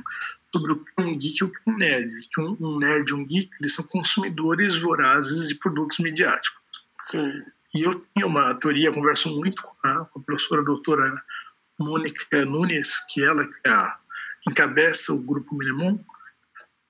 sobre 0.53 0.73
o 0.73 0.83
que 0.83 0.91
é 0.97 1.01
um 1.01 1.17
geek 1.17 1.37
e 1.39 1.43
o 1.43 1.49
que 1.49 1.57
é 1.57 1.71
um 1.71 1.77
nerd. 1.77 2.29
Que 2.29 2.41
um, 2.41 2.79
nerd 2.79 3.09
e 3.09 3.13
um 3.13 3.25
geek, 3.25 3.49
eles 3.59 3.73
são 3.73 3.85
consumidores 3.85 4.77
vorazes 4.77 5.47
de 5.47 5.55
produtos 5.55 5.99
midiáticos. 5.99 6.59
Sim. 7.01 7.43
E 7.73 7.81
eu 7.81 8.03
tinha 8.13 8.25
uma 8.25 8.53
teoria, 8.55 8.91
converso 8.91 9.29
muito 9.37 9.61
com 9.61 9.87
a, 9.87 10.05
com 10.05 10.19
a 10.19 10.23
professora 10.23 10.63
doutora 10.63 11.13
Mônica 11.79 12.45
Nunes, 12.45 12.99
que 13.11 13.23
ela 13.23 13.45
que 13.45 13.69
é 13.69 13.93
encabeça 14.47 15.13
o 15.13 15.23
grupo 15.23 15.55
Minemon, 15.55 15.99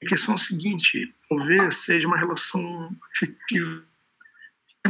a 0.02 0.06
questão 0.06 0.34
é 0.34 0.36
a 0.36 0.40
seguinte, 0.40 1.14
talvez 1.28 1.76
seja 1.78 2.08
uma 2.08 2.18
relação 2.18 2.96
afetiva 3.12 3.84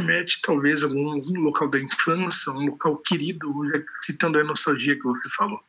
remete 0.00 0.40
talvez 0.42 0.82
a 0.82 0.86
algum 0.86 1.40
local 1.40 1.68
da 1.68 1.78
infância, 1.78 2.52
um 2.52 2.66
local 2.66 2.96
querido, 2.98 3.52
citando 4.02 4.38
a 4.38 4.44
nostalgia 4.44 4.96
que 4.96 5.02
você 5.02 5.30
falou. 5.36 5.60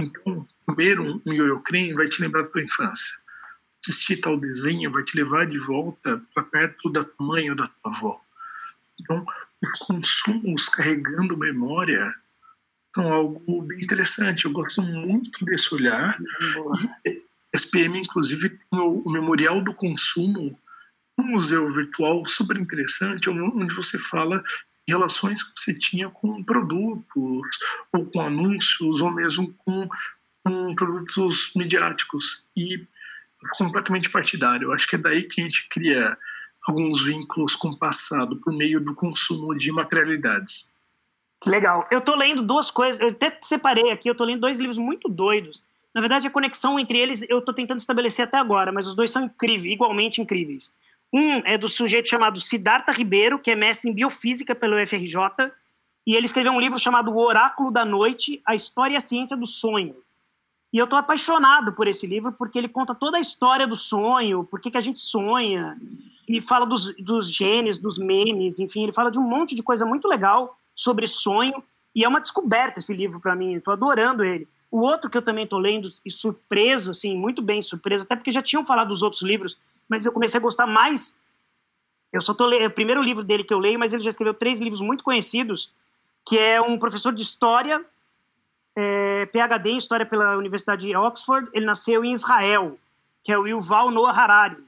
Então, 0.00 0.46
comer 0.64 1.00
um, 1.00 1.20
ioiô 1.26 1.60
creme 1.62 1.94
vai 1.94 2.08
te 2.08 2.20
lembrar 2.20 2.42
da 2.42 2.48
tua 2.48 2.62
infância. 2.62 3.14
Assistir 3.82 4.16
tal 4.16 4.38
desenho 4.38 4.90
vai 4.90 5.04
te 5.04 5.16
levar 5.16 5.46
de 5.46 5.58
volta 5.58 6.20
para 6.34 6.42
perto 6.42 6.90
da 6.90 7.04
tua 7.04 7.26
mãe 7.26 7.50
ou 7.50 7.56
da 7.56 7.68
tua 7.68 7.92
avó. 7.92 8.20
Então, 9.00 9.24
os 9.62 9.78
consumos 9.80 10.68
carregando 10.68 11.36
memória 11.36 12.14
são 12.94 13.12
algo 13.12 13.62
bem 13.62 13.82
interessante. 13.82 14.46
Eu 14.46 14.52
gosto 14.52 14.82
muito 14.82 15.44
desse 15.44 15.74
olhar. 15.74 16.18
SPM, 17.54 18.00
inclusive, 18.00 18.50
tem 18.50 18.80
o, 18.80 19.02
Memorial 19.10 19.60
do 19.60 19.74
Consumo 19.74 20.58
um 21.18 21.24
museu 21.28 21.70
virtual 21.70 22.26
super 22.26 22.58
interessante, 22.58 23.30
onde 23.30 23.74
você 23.74 23.98
fala 23.98 24.42
relações 24.88 25.42
que 25.42 25.58
você 25.58 25.74
tinha 25.74 26.08
com 26.08 26.42
produtos, 26.44 27.58
ou 27.92 28.06
com 28.06 28.20
anúncios, 28.20 29.00
ou 29.00 29.10
mesmo 29.10 29.54
com, 29.64 29.88
com 30.44 30.74
produtos 30.74 31.52
midiáticos. 31.54 32.46
E 32.56 32.86
completamente 33.56 34.10
partidário. 34.10 34.68
Eu 34.68 34.72
acho 34.72 34.88
que 34.88 34.96
é 34.96 34.98
daí 34.98 35.22
que 35.22 35.40
a 35.40 35.44
gente 35.44 35.68
cria 35.68 36.16
alguns 36.66 37.04
vínculos 37.04 37.54
com 37.54 37.68
o 37.68 37.78
passado, 37.78 38.36
por 38.36 38.52
meio 38.52 38.80
do 38.80 38.94
consumo 38.94 39.54
de 39.54 39.70
materialidades. 39.70 40.74
Legal. 41.44 41.86
Eu 41.90 42.00
tô 42.00 42.14
lendo 42.16 42.42
duas 42.42 42.70
coisas, 42.70 43.00
eu 43.00 43.08
até 43.08 43.36
separei 43.40 43.90
aqui, 43.90 44.08
eu 44.08 44.14
tô 44.14 44.24
lendo 44.24 44.40
dois 44.40 44.58
livros 44.58 44.78
muito 44.78 45.08
doidos. 45.08 45.62
Na 45.94 46.00
verdade, 46.00 46.26
a 46.26 46.30
conexão 46.30 46.78
entre 46.78 46.98
eles 46.98 47.24
eu 47.28 47.40
tô 47.40 47.52
tentando 47.52 47.78
estabelecer 47.78 48.24
até 48.24 48.36
agora, 48.36 48.72
mas 48.72 48.86
os 48.86 48.94
dois 48.94 49.10
são 49.10 49.24
incríveis, 49.24 49.72
igualmente 49.72 50.20
incríveis. 50.20 50.74
Um 51.16 51.40
é 51.46 51.56
do 51.56 51.66
sujeito 51.66 52.10
chamado 52.10 52.38
Siddhartha 52.38 52.92
Ribeiro, 52.92 53.38
que 53.38 53.50
é 53.50 53.54
mestre 53.54 53.88
em 53.88 53.94
biofísica 53.94 54.54
pelo 54.54 54.78
FRJ, 54.86 55.50
e 56.06 56.14
ele 56.14 56.26
escreveu 56.26 56.52
um 56.52 56.60
livro 56.60 56.78
chamado 56.78 57.10
O 57.10 57.16
Oráculo 57.16 57.70
da 57.70 57.86
Noite: 57.86 58.42
A 58.44 58.54
História 58.54 58.92
e 58.92 58.96
a 58.98 59.00
Ciência 59.00 59.34
do 59.34 59.46
Sonho. 59.46 59.96
E 60.70 60.76
eu 60.76 60.84
estou 60.84 60.98
apaixonado 60.98 61.72
por 61.72 61.88
esse 61.88 62.06
livro 62.06 62.32
porque 62.32 62.58
ele 62.58 62.68
conta 62.68 62.94
toda 62.94 63.16
a 63.16 63.20
história 63.20 63.66
do 63.66 63.74
sonho, 63.74 64.44
por 64.44 64.60
que, 64.60 64.76
a 64.76 64.80
gente 64.82 65.00
sonha, 65.00 65.80
e 66.28 66.42
fala 66.42 66.66
dos, 66.66 66.94
dos 66.96 67.34
genes, 67.34 67.78
dos 67.78 67.96
memes, 67.96 68.58
enfim, 68.58 68.82
ele 68.82 68.92
fala 68.92 69.10
de 69.10 69.18
um 69.18 69.22
monte 69.22 69.54
de 69.54 69.62
coisa 69.62 69.86
muito 69.86 70.06
legal 70.06 70.58
sobre 70.74 71.06
sonho, 71.06 71.64
e 71.94 72.04
é 72.04 72.08
uma 72.08 72.20
descoberta 72.20 72.78
esse 72.78 72.92
livro 72.92 73.20
para 73.20 73.34
mim, 73.34 73.54
estou 73.54 73.72
adorando 73.72 74.22
ele. 74.22 74.46
O 74.70 74.80
outro 74.80 75.08
que 75.08 75.16
eu 75.16 75.22
também 75.22 75.44
estou 75.44 75.58
lendo, 75.58 75.88
e 76.04 76.10
surpreso, 76.10 76.90
assim, 76.90 77.16
muito 77.16 77.40
bem 77.40 77.62
surpreso, 77.62 78.04
até 78.04 78.14
porque 78.14 78.30
já 78.30 78.42
tinham 78.42 78.66
falado 78.66 78.88
dos 78.88 79.02
outros 79.02 79.22
livros, 79.22 79.56
mas 79.88 80.04
eu 80.04 80.12
comecei 80.12 80.38
a 80.38 80.42
gostar 80.42 80.66
mais. 80.66 81.18
Eu 82.12 82.20
só 82.20 82.32
estou 82.32 82.46
lendo, 82.46 82.62
é 82.62 82.66
o 82.66 82.70
primeiro 82.70 83.02
livro 83.02 83.22
dele 83.22 83.44
que 83.44 83.52
eu 83.52 83.58
leio, 83.58 83.78
mas 83.78 83.92
ele 83.92 84.02
já 84.02 84.10
escreveu 84.10 84.34
três 84.34 84.60
livros 84.60 84.80
muito 84.80 85.04
conhecidos, 85.04 85.72
que 86.24 86.38
é 86.38 86.60
um 86.60 86.78
professor 86.78 87.12
de 87.12 87.22
história 87.22 87.84
é, 88.76 89.26
PhD 89.26 89.70
em 89.70 89.76
História 89.78 90.04
pela 90.04 90.36
Universidade 90.36 90.86
de 90.86 90.94
Oxford. 90.94 91.48
Ele 91.52 91.64
nasceu 91.64 92.04
em 92.04 92.12
Israel, 92.12 92.78
que 93.24 93.32
é 93.32 93.38
o 93.38 93.46
Yuval 93.46 93.90
Noah 93.90 94.12
Harari. 94.18 94.58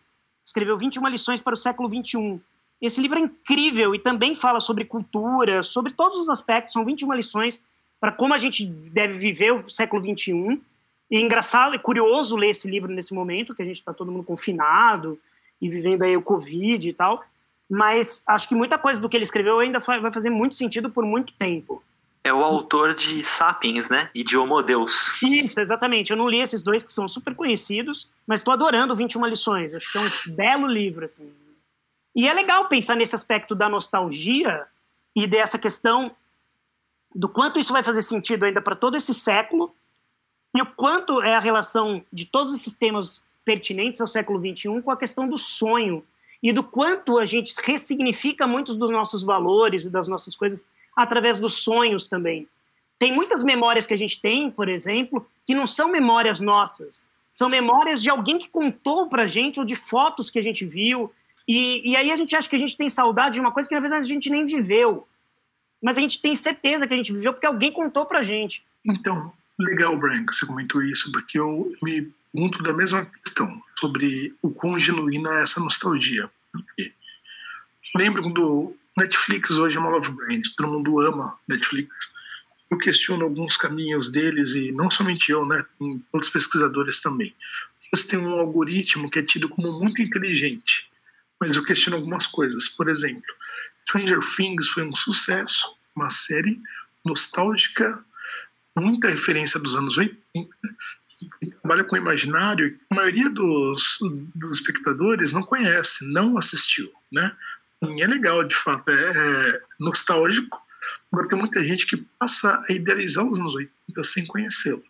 Escreveu 0.45 0.79
21 0.79 1.07
lições 1.09 1.41
para 1.41 1.53
o 1.53 1.57
século 1.57 1.89
21. 1.89 2.41
Esse 2.81 3.01
livro 3.01 3.19
é 3.19 3.23
incrível 3.23 3.95
e 3.95 3.99
também 3.99 4.35
fala 4.35 4.61
sobre 4.61 4.85
cultura, 4.85 5.63
sobre 5.63 5.93
todos 5.93 6.17
os 6.17 6.31
aspectos. 6.31 6.73
São 6.73 6.85
21 6.85 7.13
lições 7.13 7.67
para 8.01 8.13
como 8.13 8.33
a 8.33 8.39
gente 8.39 8.65
deve 8.65 9.19
viver 9.19 9.53
o 9.53 9.69
século 9.69 10.01
21. 10.01 10.61
E 11.11 11.17
é 11.17 11.21
engraçado 11.21 11.75
e 11.75 11.79
curioso 11.79 12.37
ler 12.37 12.51
esse 12.51 12.69
livro 12.69 12.93
nesse 12.93 13.15
momento, 13.15 13.55
que 13.55 13.63
a 13.63 13.65
gente 13.65 13.79
está 13.79 13.95
todo 13.95 14.13
mundo 14.13 14.25
confinado 14.25 15.19
e 15.61 15.69
vivendo 15.69 16.03
aí 16.03 16.17
o 16.17 16.23
Covid 16.23 16.89
e 16.89 16.93
tal. 16.93 17.25
Mas 17.69 18.23
acho 18.27 18.49
que 18.49 18.55
muita 18.55 18.79
coisa 18.79 19.01
do 19.01 19.09
que 19.09 19.17
ele 19.17 19.25
escreveu 19.25 19.59
ainda 19.59 19.79
vai 19.79 20.13
fazer 20.13 20.31
muito 20.31 20.57
sentido 20.57 20.91
por 20.91 21.05
muito 21.05 21.33
tempo. 21.35 21.83
É 22.25 22.33
o 22.33 22.45
autor 22.45 22.95
de 22.95 23.23
Sapiens, 23.23 23.89
né? 23.89 24.11
E 24.15 24.23
de 24.23 24.37
Homo 24.37 24.61
Deus. 24.63 25.23
Isso, 25.23 25.61
exatamente. 25.61 26.11
Eu 26.11 26.17
não 26.17 26.29
li 26.29 26.41
esses 26.41 26.63
dois 26.63 26.83
que 26.83 26.93
são 26.93 27.09
super 27.09 27.35
conhecidos, 27.35 28.11
mas 28.27 28.41
estou 28.41 28.53
adorando 28.53 28.95
21 28.95 29.25
lições. 29.27 29.73
Acho 29.73 29.91
que 29.91 29.99
é 29.99 30.01
um 30.01 30.35
belo 30.35 30.67
livro, 30.67 31.05
assim. 31.05 31.33
E 32.15 32.29
é 32.29 32.35
legal 32.35 32.69
pensar 32.69 32.97
nesse 32.97 33.15
aspecto 33.15 33.55
da 33.55 33.69
nostalgia 33.69 34.67
e 35.15 35.27
dessa 35.27 35.59
questão 35.59 36.11
do 37.15 37.29
quanto 37.29 37.59
isso 37.59 37.73
vai 37.73 37.83
fazer 37.83 38.03
sentido 38.03 38.45
ainda 38.45 38.61
para 38.61 38.77
todo 38.77 38.97
esse 38.97 39.15
século 39.15 39.75
e 40.59 40.61
o 40.61 40.67
quanto 40.67 41.23
é 41.23 41.37
a 41.37 41.39
relação 41.39 42.03
de 42.13 42.27
todos 42.27 42.53
esses 42.53 42.73
temas 42.73 43.25
pertinentes 43.45 44.01
ao 44.01 44.09
século 44.09 44.41
XXI 44.41 44.83
com 44.83 44.91
a 44.91 44.97
questão 44.97 45.29
do 45.29 45.39
sonho 45.39 46.05
e 46.43 46.53
do 46.53 46.65
quanto 46.65 47.17
a 47.17 47.25
gente 47.25 47.55
ressignifica 47.63 48.45
muitos 48.45 48.75
dos 48.77 48.91
nossos 48.91 49.23
valores 49.23 49.85
e 49.85 49.91
das 49.93 50.09
nossas 50.09 50.35
coisas 50.35 50.69
através 50.97 51.39
dos 51.39 51.63
sonhos 51.63 52.09
também. 52.09 52.49
Tem 52.99 53.13
muitas 53.13 53.45
memórias 53.45 53.87
que 53.87 53.95
a 53.95 53.97
gente 53.97 54.21
tem, 54.21 54.51
por 54.51 54.69
exemplo, 54.69 55.25
que 55.47 55.55
não 55.55 55.65
são 55.65 55.93
memórias 55.93 56.41
nossas, 56.41 57.09
são 57.33 57.49
memórias 57.49 58.03
de 58.03 58.11
alguém 58.11 58.37
que 58.37 58.49
contou 58.49 59.09
pra 59.09 59.29
gente 59.29 59.61
ou 59.61 59.65
de 59.65 59.77
fotos 59.77 60.29
que 60.29 60.41
a 60.41 60.43
gente 60.43 60.67
viu. 60.67 61.13
E, 61.47 61.93
e 61.93 61.97
aí 61.97 62.11
a 62.11 62.17
gente 62.17 62.35
acha 62.35 62.49
que 62.49 62.57
a 62.57 62.59
gente 62.59 62.77
tem 62.77 62.89
saudade 62.89 63.35
de 63.35 63.41
uma 63.41 63.53
coisa 63.53 63.69
que 63.69 63.77
na 63.77 63.81
verdade 63.81 64.03
a 64.03 64.13
gente 64.13 64.29
nem 64.29 64.45
viveu. 64.45 65.07
Mas 65.81 65.97
a 65.97 66.01
gente 66.01 66.21
tem 66.21 66.35
certeza 66.35 66.85
que 66.85 66.95
a 66.95 66.97
gente 66.97 67.13
viveu 67.13 67.33
porque 67.33 67.47
alguém 67.47 67.71
contou 67.71 68.05
pra 68.07 68.23
gente. 68.23 68.67
Então, 68.85 69.33
legal, 69.59 69.97
Brian, 69.99 70.25
que 70.25 70.35
você 70.35 70.47
comentou 70.47 70.83
isso, 70.83 71.11
porque 71.13 71.39
eu 71.39 71.73
me 71.83 72.13
pergunto 72.33 72.63
da 72.63 72.73
mesma 72.73 73.05
questão 73.07 73.63
sobre 73.79 74.35
o 74.43 74.53
quão 74.53 74.79
genuína 74.79 75.31
é 75.39 75.43
essa 75.43 75.61
nostalgia. 75.61 76.31
Lembro 77.97 78.23
quando 78.23 78.77
Netflix 78.97 79.51
hoje 79.51 79.77
é 79.77 79.81
uma 79.81 79.91
love 79.91 80.11
brand, 80.13 80.43
todo 80.57 80.69
mundo 80.69 81.01
ama 81.01 81.39
Netflix. 81.49 81.91
Eu 82.71 82.79
questiono 82.79 83.25
alguns 83.25 83.57
caminhos 83.57 84.11
deles 84.11 84.55
e 84.55 84.73
não 84.73 84.91
somente 84.91 85.33
eu, 85.33 85.47
né, 85.47 85.65
outros 86.13 86.31
pesquisadores 86.31 87.01
também. 87.01 87.35
Eles 87.93 88.05
têm 88.05 88.19
um 88.19 88.35
algoritmo 88.35 89.11
que 89.11 89.19
é 89.19 89.23
tido 89.23 89.49
como 89.49 89.73
muito 89.81 90.03
inteligente, 90.03 90.91
mas 91.41 91.57
eu 91.57 91.65
questiono 91.65 91.97
algumas 91.97 92.27
coisas. 92.27 92.69
Por 92.69 92.89
exemplo, 92.89 93.35
Stranger 93.89 94.21
Things 94.37 94.69
foi 94.69 94.85
um 94.85 94.95
sucesso, 94.95 95.75
uma 95.97 96.11
série 96.11 96.61
nostálgica, 97.05 98.05
muita 98.81 99.09
referência 99.09 99.59
dos 99.61 99.77
anos 99.77 99.97
80, 99.97 100.49
trabalha 101.61 101.85
com 101.85 101.97
imaginário 101.97 102.79
a 102.91 102.95
maioria 102.95 103.29
dos, 103.31 103.99
dos 104.35 104.59
espectadores 104.59 105.33
não 105.33 105.43
conhece, 105.43 106.11
não 106.13 106.39
assistiu, 106.39 106.93
né? 107.11 107.35
é 107.83 108.07
legal, 108.07 108.43
de 108.45 108.55
fato, 108.55 108.91
é, 108.91 108.95
é 108.95 109.61
nostálgico. 109.79 110.61
Agora 111.13 111.29
tem 111.29 111.39
muita 111.39 111.63
gente 111.65 111.87
que 111.87 111.97
passa 112.19 112.65
a 112.69 112.73
idealizar 112.73 113.25
os 113.25 113.39
anos 113.39 113.55
80 113.55 114.05
sem 114.05 114.27
conhecê-lo. 114.27 114.83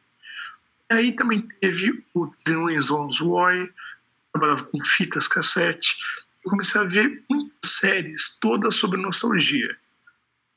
E 0.91 0.95
aí 0.95 1.13
também 1.13 1.47
teve 1.61 2.03
o 2.15 2.27
Trilins 2.29 2.89
Roy, 2.89 3.71
trabalhava 4.33 4.65
com 4.65 4.83
fitas 4.85 5.29
cassete. 5.29 5.97
Eu 6.45 6.51
comecei 6.51 6.81
a 6.81 6.85
ver 6.85 7.23
muitas 7.29 7.73
séries, 7.73 8.39
todas 8.41 8.77
sobre 8.77 9.01
nostalgia. 9.01 9.77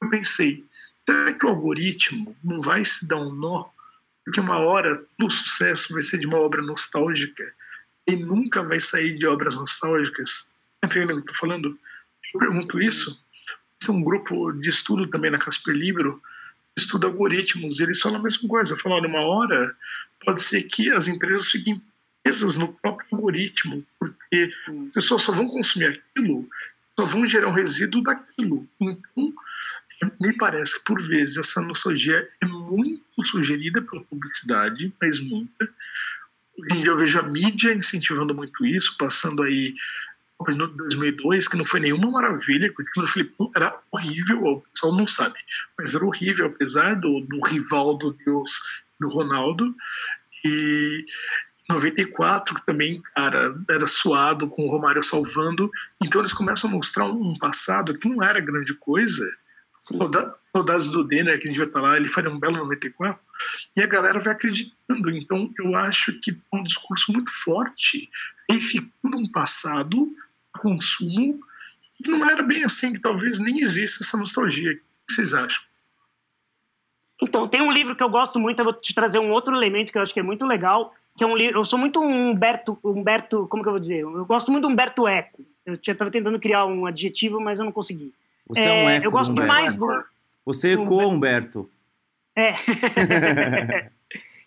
Eu 0.01 0.09
pensei, 0.09 0.65
será 1.07 1.33
que 1.33 1.45
o 1.45 1.49
algoritmo 1.49 2.35
não 2.43 2.61
vai 2.61 2.83
se 2.85 3.07
dar 3.07 3.17
um 3.17 3.33
nó? 3.33 3.65
Porque 4.23 4.39
uma 4.39 4.57
hora 4.57 5.03
o 5.21 5.29
sucesso 5.29 5.93
vai 5.93 6.01
ser 6.01 6.19
de 6.19 6.27
uma 6.27 6.37
obra 6.37 6.61
nostálgica 6.61 7.43
e 8.07 8.15
nunca 8.15 8.63
vai 8.63 8.79
sair 8.79 9.13
de 9.13 9.25
obras 9.25 9.55
nostálgicas. 9.55 10.51
Entendeu 10.83 11.17
o 11.17 11.21
que 11.21 11.29
eu 11.29 11.33
estou 11.33 11.35
falando? 11.35 11.79
Eu 12.33 12.39
pergunto 12.39 12.79
isso. 12.79 13.19
Esse 13.79 13.89
é 13.89 13.93
um 13.93 14.03
grupo 14.03 14.51
de 14.53 14.69
estudo 14.69 15.07
também 15.07 15.31
na 15.31 15.39
Casper 15.39 15.75
Libro, 15.75 16.21
estuda 16.77 17.07
algoritmos, 17.07 17.79
eles 17.79 17.99
falam 17.99 18.19
a 18.19 18.23
mesma 18.23 18.47
coisa. 18.47 18.77
Falam, 18.77 18.99
uma 18.99 19.21
hora 19.21 19.75
pode 20.23 20.41
ser 20.41 20.63
que 20.63 20.91
as 20.91 21.07
empresas 21.07 21.47
fiquem 21.47 21.81
presas 22.23 22.57
no 22.57 22.73
próprio 22.73 23.07
algoritmo, 23.11 23.85
porque 23.99 24.53
as 24.67 24.93
pessoas 24.93 25.23
só 25.23 25.31
vão 25.31 25.47
consumir 25.47 25.99
aquilo, 26.15 26.47
só 26.97 27.05
vão 27.05 27.27
gerar 27.27 27.47
um 27.47 27.53
resíduo 27.53 28.03
daquilo. 28.03 28.67
Então, 28.79 29.33
me 30.19 30.35
parece 30.37 30.77
que, 30.77 30.85
por 30.85 31.01
vezes, 31.01 31.37
essa 31.37 31.61
nostalgia 31.61 32.27
é 32.41 32.45
muito 32.45 33.25
sugerida 33.25 33.81
pela 33.81 34.03
publicidade, 34.03 34.93
mas 35.01 35.19
muita. 35.19 35.65
Hoje 36.57 36.79
em 36.79 36.83
dia 36.83 36.91
eu 36.91 36.97
vejo 36.97 37.19
a 37.19 37.23
mídia 37.23 37.73
incentivando 37.73 38.33
muito 38.33 38.65
isso, 38.65 38.97
passando 38.97 39.43
aí 39.43 39.73
no 40.49 40.67
2002, 40.67 41.47
que 41.47 41.57
não 41.57 41.65
foi 41.65 41.79
nenhuma 41.79 42.09
maravilha, 42.09 42.73
que 42.73 42.99
o 42.99 43.07
Filipão 43.07 43.51
era 43.55 43.77
horrível, 43.91 44.43
o 44.43 44.61
pessoal 44.61 44.95
não 44.95 45.07
sabe, 45.07 45.35
mas 45.77 45.93
era 45.93 46.03
horrível, 46.03 46.47
apesar 46.47 46.95
do, 46.95 47.21
do 47.21 47.39
rival 47.47 47.95
do 47.97 48.11
Deus, 48.25 48.59
do 48.99 49.07
Ronaldo. 49.07 49.75
E 50.43 51.05
94 51.69 52.55
que 52.55 52.65
também, 52.65 53.01
cara, 53.15 53.55
era 53.69 53.87
suado 53.87 54.47
com 54.49 54.63
o 54.63 54.69
Romário 54.69 55.03
salvando. 55.03 55.69
Então 56.03 56.21
eles 56.21 56.33
começam 56.33 56.69
a 56.69 56.73
mostrar 56.73 57.05
um 57.05 57.35
passado 57.37 57.97
que 57.97 58.09
não 58.09 58.21
era 58.23 58.39
grande 58.39 58.73
coisa. 58.73 59.25
Saudades 59.81 60.91
do 60.91 61.03
Denner, 61.03 61.39
que 61.39 61.47
a 61.47 61.51
gente 61.51 61.57
vai 61.57 61.65
estar 61.65 61.81
lá, 61.81 61.97
ele 61.97 62.07
faria 62.07 62.29
um 62.29 62.39
belo 62.39 62.57
94. 62.57 63.19
E 63.75 63.81
a 63.81 63.87
galera 63.87 64.19
vai 64.19 64.33
acreditando. 64.33 65.09
Então 65.09 65.51
eu 65.57 65.75
acho 65.75 66.19
que 66.19 66.31
é 66.31 66.55
um 66.55 66.63
discurso 66.63 67.11
muito 67.11 67.31
forte, 67.31 68.07
reificando 68.47 69.17
um 69.17 69.27
passado 69.31 70.07
consumo 70.59 71.39
que 72.03 72.11
não 72.11 72.29
era 72.29 72.43
bem 72.43 72.63
assim, 72.63 72.93
que 72.93 72.99
talvez 72.99 73.39
nem 73.39 73.59
exista 73.59 74.03
essa 74.03 74.17
nostalgia. 74.17 74.71
O 74.71 74.75
que 74.75 75.13
vocês 75.13 75.33
acham? 75.33 75.63
Então, 77.21 77.47
tem 77.47 77.61
um 77.61 77.71
livro 77.71 77.95
que 77.95 78.03
eu 78.03 78.09
gosto 78.09 78.39
muito, 78.39 78.59
eu 78.59 78.65
vou 78.65 78.73
te 78.73 78.93
trazer 78.93 79.19
um 79.19 79.31
outro 79.31 79.55
elemento 79.55 79.91
que 79.91 79.97
eu 79.97 80.01
acho 80.01 80.13
que 80.13 80.19
é 80.19 80.23
muito 80.23 80.43
legal, 80.43 80.93
que 81.15 81.23
é 81.23 81.27
um 81.27 81.37
livro, 81.37 81.59
eu 81.59 81.65
sou 81.65 81.77
muito 81.77 81.99
um 81.99 82.31
Humberto, 82.31 82.79
Humberto, 82.83 83.47
como 83.47 83.61
que 83.61 83.69
eu 83.69 83.73
vou 83.73 83.79
dizer? 83.79 83.99
Eu 83.99 84.25
gosto 84.25 84.51
muito 84.51 84.67
do 84.67 84.71
Humberto 84.71 85.07
Eco. 85.07 85.45
Eu 85.63 85.75
estava 85.75 86.09
tentando 86.09 86.39
criar 86.39 86.65
um 86.65 86.87
adjetivo, 86.87 87.39
mas 87.39 87.59
eu 87.59 87.65
não 87.65 87.71
consegui. 87.71 88.11
Você 88.53 88.67
é, 88.67 88.83
um 88.83 88.89
eco 88.89 89.05
Eu 89.05 89.11
gosto 89.11 89.33
demais 89.33 89.75
do... 89.75 89.87
Você 90.45 90.73
ecoa, 90.73 91.07
Humberto. 91.07 91.69
É. 92.35 92.53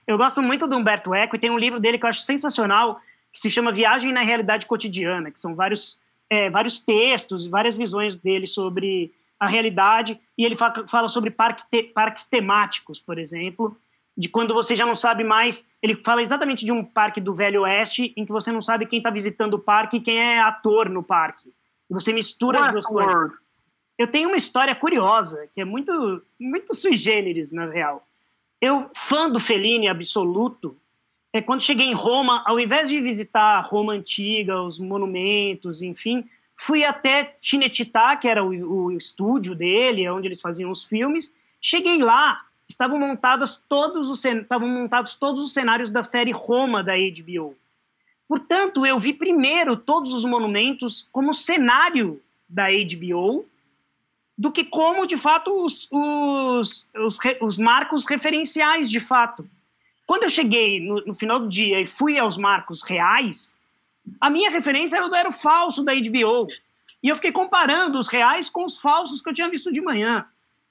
eu 0.06 0.18
gosto 0.18 0.42
muito 0.42 0.66
do 0.66 0.76
Humberto 0.76 1.14
Eco 1.14 1.36
e 1.36 1.38
tem 1.38 1.50
um 1.50 1.58
livro 1.58 1.78
dele 1.78 1.98
que 1.98 2.04
eu 2.04 2.10
acho 2.10 2.20
sensacional, 2.20 3.00
que 3.32 3.40
se 3.40 3.48
chama 3.48 3.72
Viagem 3.72 4.12
na 4.12 4.22
Realidade 4.22 4.66
Cotidiana, 4.66 5.30
que 5.30 5.38
são 5.38 5.54
vários 5.54 6.02
é, 6.28 6.50
vários 6.50 6.78
textos, 6.78 7.46
várias 7.46 7.76
visões 7.76 8.14
dele 8.14 8.46
sobre 8.46 9.12
a 9.38 9.46
realidade, 9.46 10.20
e 10.38 10.44
ele 10.44 10.54
fala, 10.54 10.86
fala 10.88 11.08
sobre 11.08 11.30
parque 11.30 11.64
te, 11.70 11.82
parques 11.82 12.28
temáticos, 12.28 13.00
por 13.00 13.18
exemplo, 13.18 13.76
de 14.16 14.28
quando 14.28 14.54
você 14.54 14.74
já 14.74 14.86
não 14.86 14.94
sabe 14.94 15.24
mais. 15.24 15.70
Ele 15.82 15.96
fala 15.96 16.22
exatamente 16.22 16.64
de 16.64 16.72
um 16.72 16.84
parque 16.84 17.20
do 17.20 17.34
Velho 17.34 17.62
Oeste 17.62 18.12
em 18.16 18.24
que 18.24 18.32
você 18.32 18.52
não 18.52 18.62
sabe 18.62 18.86
quem 18.86 18.98
está 18.98 19.10
visitando 19.10 19.54
o 19.54 19.58
parque 19.58 19.96
e 19.96 20.00
quem 20.00 20.18
é 20.18 20.40
ator 20.40 20.88
no 20.88 21.02
parque. 21.02 21.52
E 21.90 21.94
você 21.94 22.12
mistura 22.12 22.60
as 22.60 22.72
duas 22.72 22.86
coisas. 22.86 23.32
Eu 23.98 24.08
tenho 24.08 24.28
uma 24.28 24.36
história 24.36 24.74
curiosa, 24.74 25.48
que 25.54 25.60
é 25.60 25.64
muito, 25.64 26.22
muito 26.38 26.74
sui 26.74 26.96
generis, 26.96 27.52
na 27.52 27.66
real. 27.66 28.06
Eu, 28.60 28.90
fã 28.94 29.30
do 29.30 29.38
Fellini 29.38 29.88
absoluto, 29.88 30.76
é 31.32 31.40
quando 31.40 31.62
cheguei 31.62 31.86
em 31.86 31.94
Roma, 31.94 32.42
ao 32.46 32.58
invés 32.58 32.88
de 32.88 33.00
visitar 33.00 33.60
Roma 33.62 33.92
antiga, 33.92 34.62
os 34.62 34.78
monumentos, 34.78 35.82
enfim, 35.82 36.24
fui 36.56 36.84
até 36.84 37.34
Cinecittà, 37.40 38.16
que 38.16 38.28
era 38.28 38.42
o, 38.42 38.86
o 38.86 38.92
estúdio 38.92 39.54
dele, 39.54 40.08
onde 40.08 40.28
eles 40.28 40.40
faziam 40.40 40.70
os 40.70 40.84
filmes. 40.84 41.36
Cheguei 41.60 41.98
lá, 41.98 42.44
estavam 42.68 42.98
montados 42.98 43.56
todos 43.68 44.08
os 44.08 44.24
estavam 44.24 44.68
montados 44.68 45.14
todos 45.14 45.42
os 45.42 45.52
cenários 45.52 45.90
da 45.90 46.02
série 46.02 46.32
Roma 46.32 46.82
da 46.82 46.94
HBO. 46.94 47.56
Portanto, 48.28 48.86
eu 48.86 48.98
vi 48.98 49.12
primeiro 49.12 49.76
todos 49.76 50.12
os 50.14 50.24
monumentos 50.24 51.08
como 51.12 51.34
cenário 51.34 52.20
da 52.48 52.66
HBO 52.68 53.44
do 54.36 54.50
que 54.50 54.64
como, 54.64 55.06
de 55.06 55.16
fato, 55.16 55.64
os, 55.64 55.88
os, 55.90 56.90
os, 56.96 57.18
os 57.40 57.58
marcos 57.58 58.04
referenciais, 58.04 58.90
de 58.90 59.00
fato. 59.00 59.48
Quando 60.06 60.24
eu 60.24 60.28
cheguei 60.28 60.80
no, 60.80 61.04
no, 61.06 61.14
final 61.14 61.40
do 61.40 61.48
dia 61.48 61.80
e 61.80 61.86
fui 61.86 62.18
aos 62.18 62.36
marcos 62.36 62.82
reais, 62.82 63.56
a 64.20 64.28
minha 64.28 64.50
referência 64.50 64.96
era, 64.96 65.18
era 65.18 65.28
o 65.28 65.32
falso 65.32 65.82
da 65.84 65.94
HBO. 65.94 66.48
E 67.02 67.08
eu 67.08 67.16
fiquei 67.16 67.32
comparando 67.32 67.98
os 67.98 68.08
reais 68.08 68.50
com 68.50 68.64
os 68.64 68.78
falsos 68.78 69.22
que 69.22 69.28
eu 69.28 69.34
tinha 69.34 69.48
visto 69.48 69.72
de 69.72 69.80
manhã. 69.80 70.26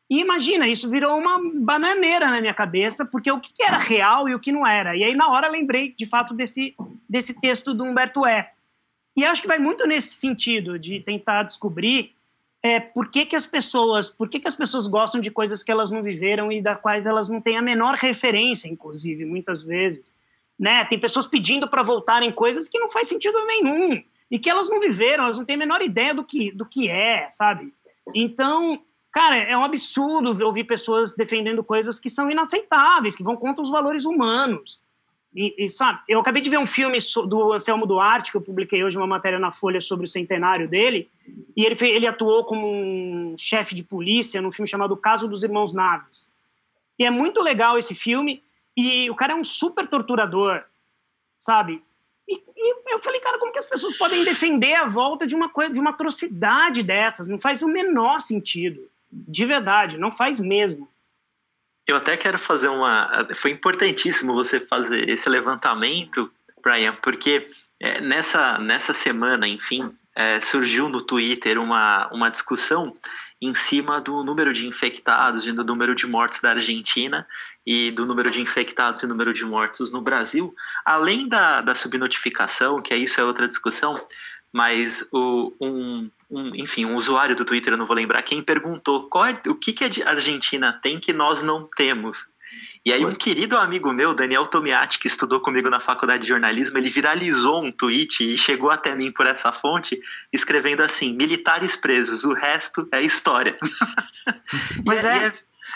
E 0.09 0.19
imagina, 0.19 0.67
isso 0.67 0.89
virou 0.89 1.17
uma 1.17 1.39
bananeira 1.55 2.29
na 2.29 2.41
minha 2.41 2.53
cabeça, 2.53 3.05
porque 3.05 3.31
o 3.31 3.39
que 3.39 3.63
era 3.63 3.77
real 3.77 4.27
e 4.27 4.35
o 4.35 4.39
que 4.39 4.51
não 4.51 4.67
era. 4.67 4.95
E 4.95 5.03
aí, 5.03 5.15
na 5.15 5.29
hora, 5.29 5.47
lembrei, 5.47 5.93
de 5.97 6.05
fato, 6.05 6.33
desse, 6.33 6.75
desse 7.09 7.39
texto 7.39 7.73
do 7.73 7.83
Humberto 7.83 8.25
E. 8.25 8.45
E 9.15 9.25
acho 9.25 9.41
que 9.41 9.47
vai 9.47 9.57
muito 9.57 9.87
nesse 9.87 10.15
sentido, 10.15 10.77
de 10.77 10.99
tentar 10.99 11.43
descobrir 11.43 12.12
é, 12.63 12.79
por 12.79 13.11
que, 13.11 13.25
que 13.25 13.35
as 13.35 13.45
pessoas 13.45 14.09
por 14.09 14.29
que, 14.29 14.39
que 14.39 14.47
as 14.47 14.55
pessoas 14.55 14.87
gostam 14.87 15.19
de 15.19 15.29
coisas 15.29 15.61
que 15.61 15.71
elas 15.71 15.91
não 15.91 16.01
viveram 16.01 16.49
e 16.49 16.61
das 16.61 16.79
quais 16.79 17.05
elas 17.05 17.27
não 17.27 17.41
têm 17.41 17.57
a 17.57 17.61
menor 17.61 17.95
referência, 17.95 18.69
inclusive, 18.69 19.25
muitas 19.25 19.61
vezes. 19.61 20.15
Né? 20.57 20.85
Tem 20.85 20.97
pessoas 20.97 21.27
pedindo 21.27 21.67
para 21.67 21.83
voltarem 21.83 22.31
coisas 22.31 22.69
que 22.69 22.79
não 22.79 22.89
faz 22.89 23.09
sentido 23.09 23.37
nenhum 23.45 24.01
e 24.31 24.39
que 24.39 24.49
elas 24.49 24.69
não 24.69 24.79
viveram, 24.79 25.25
elas 25.25 25.37
não 25.37 25.45
têm 25.45 25.57
a 25.57 25.59
menor 25.59 25.81
ideia 25.81 26.13
do 26.13 26.23
que, 26.23 26.51
do 26.53 26.65
que 26.65 26.89
é, 26.89 27.27
sabe? 27.27 27.73
Então, 28.15 28.81
cara, 29.11 29.35
é 29.35 29.57
um 29.57 29.63
absurdo 29.63 30.43
ouvir 30.45 30.63
pessoas 30.63 31.15
defendendo 31.15 31.63
coisas 31.63 31.99
que 31.99 32.09
são 32.09 32.31
inaceitáveis, 32.31 33.15
que 33.15 33.23
vão 33.23 33.35
contra 33.35 33.61
os 33.61 33.69
valores 33.69 34.05
humanos. 34.05 34.79
E, 35.35 35.65
e, 35.65 35.69
sabe, 35.69 35.99
eu 36.07 36.19
acabei 36.19 36.41
de 36.41 36.49
ver 36.49 36.59
um 36.59 36.65
filme 36.65 36.99
do 37.27 37.53
Anselmo 37.53 37.87
Duarte, 37.87 38.31
que 38.31 38.37
eu 38.37 38.41
publiquei 38.41 38.83
hoje 38.83 38.97
uma 38.97 39.07
matéria 39.07 39.39
na 39.39 39.51
Folha 39.51 39.81
sobre 39.81 40.05
o 40.05 40.09
centenário 40.09 40.67
dele, 40.67 41.09
e 41.57 41.65
ele, 41.65 41.75
ele 41.87 42.05
atuou 42.05 42.43
como 42.45 42.67
um 42.71 43.35
chefe 43.37 43.73
de 43.73 43.83
polícia 43.83 44.41
num 44.41 44.51
filme 44.51 44.69
chamado 44.69 44.95
Caso 44.95 45.27
dos 45.27 45.43
Irmãos 45.43 45.73
Naves. 45.73 46.31
E 46.99 47.05
é 47.05 47.09
muito 47.09 47.41
legal 47.41 47.79
esse 47.79 47.95
filme, 47.95 48.43
e 48.77 49.09
o 49.09 49.15
cara 49.15 49.33
é 49.33 49.35
um 49.35 49.43
super 49.43 49.87
torturador, 49.87 50.63
sabe? 51.39 51.81
E, 52.27 52.35
e, 52.35 52.93
eu 52.93 52.99
falei, 52.99 53.19
cara, 53.19 53.39
como 53.39 53.51
que 53.51 53.59
as 53.59 53.65
pessoas 53.65 53.97
podem 53.97 54.23
defender 54.23 54.75
a 54.75 54.85
volta 54.85 55.25
de 55.25 55.33
uma 55.33 55.49
coisa, 55.49 55.73
de 55.73 55.79
uma 55.79 55.89
atrocidade 55.89 56.83
dessas? 56.83 57.27
Não 57.27 57.39
faz 57.39 57.61
o 57.63 57.67
menor 57.67 58.21
sentido. 58.21 58.87
De 59.11 59.45
verdade, 59.45 59.97
não 59.97 60.11
faz 60.11 60.39
mesmo. 60.39 60.87
Eu 61.85 61.97
até 61.97 62.15
quero 62.15 62.39
fazer 62.39 62.69
uma. 62.69 63.27
Foi 63.35 63.51
importantíssimo 63.51 64.33
você 64.33 64.59
fazer 64.59 65.09
esse 65.09 65.27
levantamento, 65.27 66.31
Brian, 66.61 66.95
porque 67.01 67.47
é, 67.79 67.99
nessa, 67.99 68.57
nessa 68.59 68.93
semana, 68.93 69.47
enfim, 69.47 69.93
é, 70.15 70.39
surgiu 70.39 70.87
no 70.87 71.01
Twitter 71.01 71.59
uma, 71.59 72.07
uma 72.13 72.29
discussão 72.29 72.93
em 73.41 73.53
cima 73.53 73.99
do 73.99 74.23
número 74.23 74.53
de 74.53 74.65
infectados 74.65 75.45
e 75.45 75.51
do 75.51 75.65
número 75.65 75.93
de 75.93 76.07
mortos 76.07 76.39
da 76.39 76.51
Argentina 76.51 77.27
e 77.65 77.91
do 77.91 78.05
número 78.05 78.31
de 78.31 78.39
infectados 78.39 79.03
e 79.03 79.07
número 79.07 79.33
de 79.33 79.43
mortos 79.43 79.91
no 79.91 80.01
Brasil, 80.01 80.55
além 80.85 81.27
da, 81.27 81.59
da 81.59 81.75
subnotificação, 81.75 82.81
que 82.81 82.93
é 82.93 82.97
isso 82.97 83.19
é 83.19 83.23
outra 83.25 83.47
discussão, 83.47 84.01
mas 84.53 85.05
o, 85.11 85.51
um, 85.59 86.09
um, 86.33 86.55
enfim, 86.55 86.85
um 86.85 86.95
usuário 86.95 87.35
do 87.35 87.45
Twitter, 87.45 87.73
eu 87.73 87.77
não 87.77 87.85
vou 87.85 87.95
lembrar 87.95 88.21
quem, 88.23 88.41
perguntou 88.41 89.09
é, 89.25 89.49
o 89.49 89.55
que, 89.55 89.71
que 89.71 90.01
a 90.01 90.09
Argentina 90.09 90.73
tem 90.81 90.99
que 90.99 91.13
nós 91.13 91.41
não 91.41 91.69
temos. 91.75 92.27
E 92.85 92.91
aí 92.91 93.05
um 93.05 93.13
querido 93.13 93.57
amigo 93.57 93.93
meu, 93.93 94.13
Daniel 94.13 94.45
Tomiati, 94.45 94.99
que 94.99 95.07
estudou 95.07 95.39
comigo 95.39 95.69
na 95.69 95.79
faculdade 95.79 96.23
de 96.23 96.29
jornalismo, 96.29 96.77
ele 96.77 96.89
viralizou 96.89 97.63
um 97.63 97.71
tweet 97.71 98.33
e 98.33 98.37
chegou 98.37 98.69
até 98.69 98.93
mim 98.93 99.11
por 99.11 99.25
essa 99.25 99.51
fonte, 99.51 99.99
escrevendo 100.33 100.81
assim, 100.83 101.13
militares 101.13 101.75
presos, 101.75 102.25
o 102.25 102.33
resto 102.33 102.87
é 102.91 103.01
história. 103.01 103.57
Mas 104.85 105.05
é, 105.05 105.27
é 105.27 105.33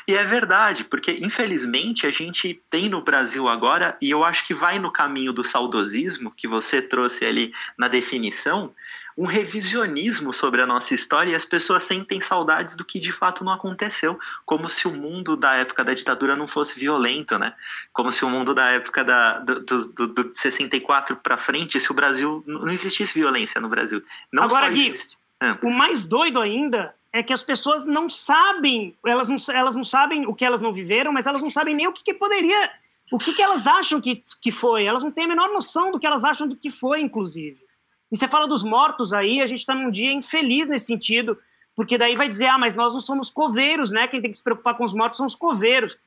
e 0.08 0.16
é 0.16 0.24
verdade, 0.24 0.86
porque 0.86 1.12
infelizmente 1.22 2.08
a 2.08 2.12
gente 2.12 2.62
tem 2.70 2.88
no 2.88 3.02
Brasil 3.02 3.50
agora, 3.50 3.98
e 4.02 4.10
eu 4.10 4.24
acho 4.24 4.48
que 4.48 4.54
vai 4.54 4.80
no 4.80 4.90
caminho 4.90 5.34
do 5.34 5.44
saudosismo, 5.44 6.32
que 6.32 6.48
você 6.48 6.82
trouxe 6.82 7.26
ali 7.26 7.54
na 7.78 7.90
definição, 7.90 8.74
um 9.18 9.26
revisionismo 9.26 10.32
sobre 10.32 10.62
a 10.62 10.68
nossa 10.68 10.94
história 10.94 11.32
e 11.32 11.36
as 11.36 11.46
pessoas 11.46 11.84
sentem 11.84 12.22
saudades 12.22 12.76
do 12.76 12.86
que 12.86 13.00
de 13.00 13.12
fato 13.12 13.44
não 13.44 13.52
aconteceu, 13.52 14.20
como 14.46 14.70
se 14.70 14.88
o 14.88 14.94
mundo 14.94 15.36
da 15.36 15.56
época 15.56 15.84
da 15.84 15.94
ditadura 15.96 16.36
não 16.36 16.48
fosse 16.48 16.80
violento, 16.80 17.40
né? 17.40 17.56
Como 17.92 18.12
se 18.12 18.24
o 18.24 18.30
mundo 18.30 18.54
da 18.54 18.70
época 18.70 19.04
da, 19.04 19.40
do, 19.40 19.60
do, 19.60 20.08
do 20.08 20.32
64 20.36 21.16
para 21.16 21.36
frente, 21.36 21.82
se 21.82 21.92
o 21.92 21.96
Brasil 21.96 22.44
não 22.46 22.72
existisse 22.72 23.18
violência 23.18 23.60
no 23.60 23.68
Brasil. 23.68 24.04
Não 24.32 24.44
Agora, 24.44 24.70
Gui, 24.70 24.94
ah. 25.42 25.58
o 25.64 25.72
mais 25.72 26.06
doido 26.06 26.40
ainda 26.40 26.94
é 27.12 27.24
que 27.24 27.34
as 27.34 27.42
pessoas 27.42 27.88
não 27.88 28.08
sabem, 28.08 28.96
elas 29.04 29.30
não, 29.30 29.38
elas 29.52 29.76
não 29.76 29.84
sabem 29.84 30.28
o 30.28 30.36
que 30.36 30.46
elas 30.46 30.62
não 30.62 30.72
viveram, 30.72 31.12
mas 31.12 31.26
elas 31.26 31.42
não 31.42 31.50
sabem 31.50 31.76
nem 31.76 31.88
o 31.88 31.94
que, 31.94 32.04
que 32.04 32.14
poderia, 32.14 32.70
o 33.12 33.18
que, 33.18 33.34
que 33.34 33.42
elas 33.42 33.66
acham 33.66 34.00
que, 34.00 34.22
que 34.40 34.52
foi. 34.52 34.86
Elas 34.86 35.04
não 35.04 35.10
têm 35.10 35.26
a 35.26 35.30
menor 35.30 35.50
noção 35.50 35.92
do 35.92 36.00
que 36.00 36.06
elas 36.06 36.24
acham 36.24 36.48
do 36.48 36.56
que 36.56 36.70
foi, 36.70 37.02
inclusive. 37.02 37.67
E 38.12 38.18
você 38.18 38.28
fala 38.28 38.48
dos 38.48 38.64
mortos 38.64 39.14
aí, 39.14 39.42
a 39.42 39.46
gente 39.46 39.60
está 39.60 39.76
num 39.76 39.90
dia 39.90 40.12
infeliz 40.12 40.70
nesse 40.70 40.86
sentido, 40.86 41.38
porque 41.76 41.98
daí 41.98 42.16
vai 42.16 42.30
dizer, 42.30 42.46
ah, 42.46 42.58
mas 42.58 42.76
nós 42.76 42.94
não 42.94 43.02
somos 43.02 43.30
coveiros, 43.30 43.92
né? 43.92 44.08
Quem 44.08 44.22
tem 44.22 44.32
que 44.32 44.38
se 44.38 44.44
preocupar 44.44 44.76
com 44.76 44.86
os 44.86 44.94
mortos 44.94 45.18
são 45.18 45.26
os 45.26 45.36
coveiros. 45.36 45.98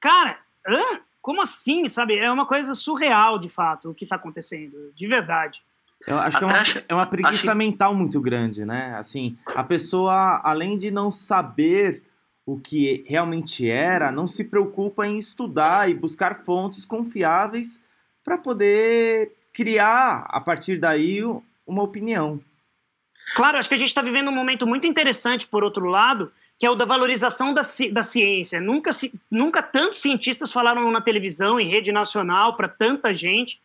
Cara, 0.00 0.38
hã? 0.66 1.00
como 1.22 1.42
assim, 1.42 1.86
sabe? 1.88 2.18
É 2.18 2.30
uma 2.30 2.46
coisa 2.46 2.74
surreal, 2.74 3.38
de 3.38 3.48
fato, 3.48 3.90
o 3.90 3.94
que 3.94 4.04
está 4.04 4.16
acontecendo, 4.16 4.92
de 4.94 5.06
verdade. 5.06 5.62
Eu 6.06 6.18
acho 6.18 6.38
que 6.38 6.44
é 6.44 6.46
uma, 6.46 6.62
é 6.88 6.94
uma 6.94 7.06
preguiça 7.06 7.50
acho... 7.50 7.58
mental 7.58 7.94
muito 7.94 8.20
grande, 8.20 8.64
né? 8.64 8.94
Assim, 8.96 9.36
a 9.54 9.62
pessoa, 9.62 10.40
além 10.42 10.78
de 10.78 10.90
não 10.90 11.12
saber 11.12 12.02
o 12.46 12.58
que 12.58 13.04
realmente 13.06 13.70
era, 13.70 14.10
não 14.10 14.26
se 14.26 14.44
preocupa 14.44 15.06
em 15.06 15.18
estudar 15.18 15.90
e 15.90 15.94
buscar 15.94 16.42
fontes 16.42 16.86
confiáveis 16.86 17.82
para 18.24 18.38
poder 18.38 19.32
criar, 19.52 20.24
a 20.28 20.40
partir 20.40 20.78
daí, 20.78 21.20
uma 21.70 21.82
opinião. 21.82 22.40
Claro, 23.34 23.58
acho 23.58 23.68
que 23.68 23.74
a 23.74 23.78
gente 23.78 23.88
está 23.88 24.02
vivendo 24.02 24.28
um 24.28 24.34
momento 24.34 24.66
muito 24.66 24.86
interessante, 24.86 25.46
por 25.46 25.62
outro 25.62 25.86
lado, 25.86 26.32
que 26.58 26.66
é 26.66 26.70
o 26.70 26.74
da 26.74 26.84
valorização 26.84 27.54
da, 27.54 27.62
da 27.92 28.02
ciência. 28.02 28.60
Nunca, 28.60 28.90
nunca 29.30 29.62
tantos 29.62 30.00
cientistas 30.00 30.52
falaram 30.52 30.90
na 30.90 31.00
televisão, 31.00 31.58
em 31.60 31.68
rede 31.68 31.92
nacional, 31.92 32.56
para 32.56 32.68
tanta 32.68 33.14
gente 33.14 33.60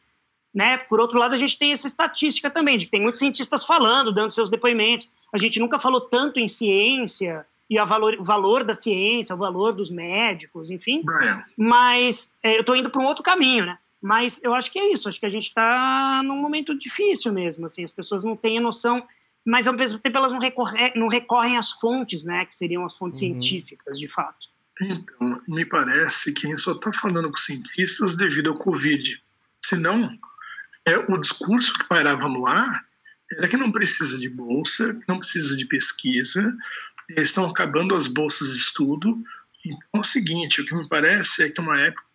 né? 0.56 0.78
Por 0.78 1.02
outro 1.02 1.20
lado, 1.20 1.36
a 1.36 1.38
gente 1.38 1.60
tem 1.60 1.74
essa 1.74 1.86
estatística 1.86 2.50
também, 2.50 2.78
de 2.78 2.86
que 2.86 2.92
tem 2.92 3.02
muitos 3.02 3.20
cientistas 3.20 3.66
falando, 3.66 4.14
dando 4.14 4.32
seus 4.32 4.50
depoimentos. 4.50 5.10
A 5.34 5.38
gente 5.38 5.60
nunca 5.60 5.78
falou 5.78 6.00
tanto 6.00 6.40
em 6.40 6.48
ciência 6.48 7.46
e 7.70 7.78
valor, 7.84 8.16
o 8.18 8.24
valor 8.24 8.64
da 8.64 8.74
ciência, 8.74 9.36
o 9.36 9.38
valor 9.38 9.74
dos 9.74 9.90
médicos, 9.90 10.72
enfim. 10.72 11.02
Brian. 11.04 11.44
Mas 11.58 12.38
é, 12.42 12.56
eu 12.56 12.62
estou 12.62 12.74
indo 12.74 12.90
para 12.90 13.02
um 13.02 13.06
outro 13.06 13.22
caminho, 13.22 13.66
né? 13.66 13.78
Mas 14.06 14.40
eu 14.44 14.54
acho 14.54 14.72
que 14.72 14.78
é 14.78 14.94
isso. 14.94 15.10
Acho 15.10 15.20
que 15.20 15.26
a 15.26 15.32
gente 15.32 15.48
está 15.48 16.22
num 16.24 16.40
momento 16.40 16.78
difícil 16.78 17.34
mesmo. 17.34 17.66
Assim, 17.66 17.84
as 17.84 17.92
pessoas 17.92 18.24
não 18.24 18.38
têm 18.38 18.60
a 18.60 18.62
noção, 18.62 19.04
mas 19.44 19.68
ao 19.68 19.74
mesmo 19.74 19.98
tempo 19.98 20.16
elas 20.16 20.32
não, 20.32 20.38
recorre, 20.38 20.94
não 20.96 21.08
recorrem 21.08 21.58
às 21.58 21.72
fontes, 21.72 22.24
né? 22.24 22.46
Que 22.46 22.54
seriam 22.54 22.86
as 22.86 22.96
fontes 22.96 23.20
uhum. 23.20 23.30
científicas, 23.30 23.98
de 23.98 24.08
fato. 24.08 24.48
Então, 24.80 25.42
me 25.48 25.66
parece 25.66 26.32
que 26.34 26.46
a 26.46 26.52
gente 26.52 26.62
só 26.62 26.74
está 26.74 26.94
falando 26.94 27.32
com 27.32 27.38
cientistas 27.38 28.16
devido 28.16 28.52
ao 28.52 28.60
Covid. 28.60 29.20
Senão, 29.66 30.12
é, 30.86 30.98
o 31.12 31.18
discurso 31.18 31.74
que 31.74 31.86
pairava 31.86 32.30
no 32.30 32.46
ar 32.46 32.86
era 33.32 33.48
que 33.48 33.58
não 33.58 33.72
precisa 33.72 34.20
de 34.20 34.30
bolsa, 34.30 35.02
não 35.08 35.18
precisa 35.18 35.58
de 35.58 35.66
pesquisa, 35.66 36.56
estão 37.18 37.50
acabando 37.50 37.96
as 37.96 38.06
bolsas 38.06 38.54
de 38.54 38.60
estudo. 38.60 39.18
Então 39.66 39.80
é 39.96 40.00
o 40.00 40.04
seguinte, 40.04 40.62
o 40.62 40.66
que 40.68 40.76
me 40.76 40.88
parece 40.88 41.42
é 41.42 41.50
que 41.50 41.60
é 41.60 41.64
uma 41.64 41.82
época 41.82 42.06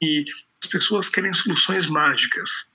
e 0.00 0.24
as 0.62 0.70
pessoas 0.70 1.08
querem 1.08 1.32
soluções 1.32 1.86
mágicas. 1.86 2.72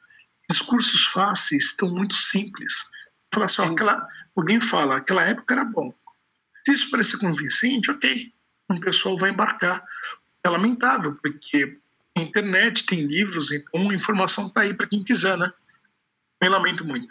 Discursos 0.50 1.06
fáceis 1.06 1.66
estão 1.66 1.90
muito 1.90 2.16
simples. 2.16 2.90
Falar 3.34 3.48
só, 3.48 3.66
aquela, 3.66 4.06
alguém 4.36 4.60
fala, 4.60 4.98
aquela 4.98 5.24
época 5.24 5.54
era 5.54 5.66
bom. 5.66 5.94
Se 6.66 6.74
isso 6.74 6.90
parecer 6.92 7.18
convincente, 7.20 7.92
ok. 7.92 8.34
Um 8.70 8.80
pessoal 8.80 9.18
vai 9.18 9.30
embarcar. 9.30 9.84
É 10.44 10.50
lamentável, 10.50 11.16
porque 11.22 11.78
a 12.18 12.22
internet 12.22 12.86
tem 12.86 13.02
livros, 13.02 13.52
então 13.52 13.90
a 13.90 13.94
informação 13.94 14.48
está 14.48 14.62
aí 14.62 14.74
para 14.74 14.88
quem 14.88 15.04
quiser, 15.04 15.38
né? 15.38 15.52
Eu 16.42 16.52
lamento 16.52 16.86
muito. 16.86 17.08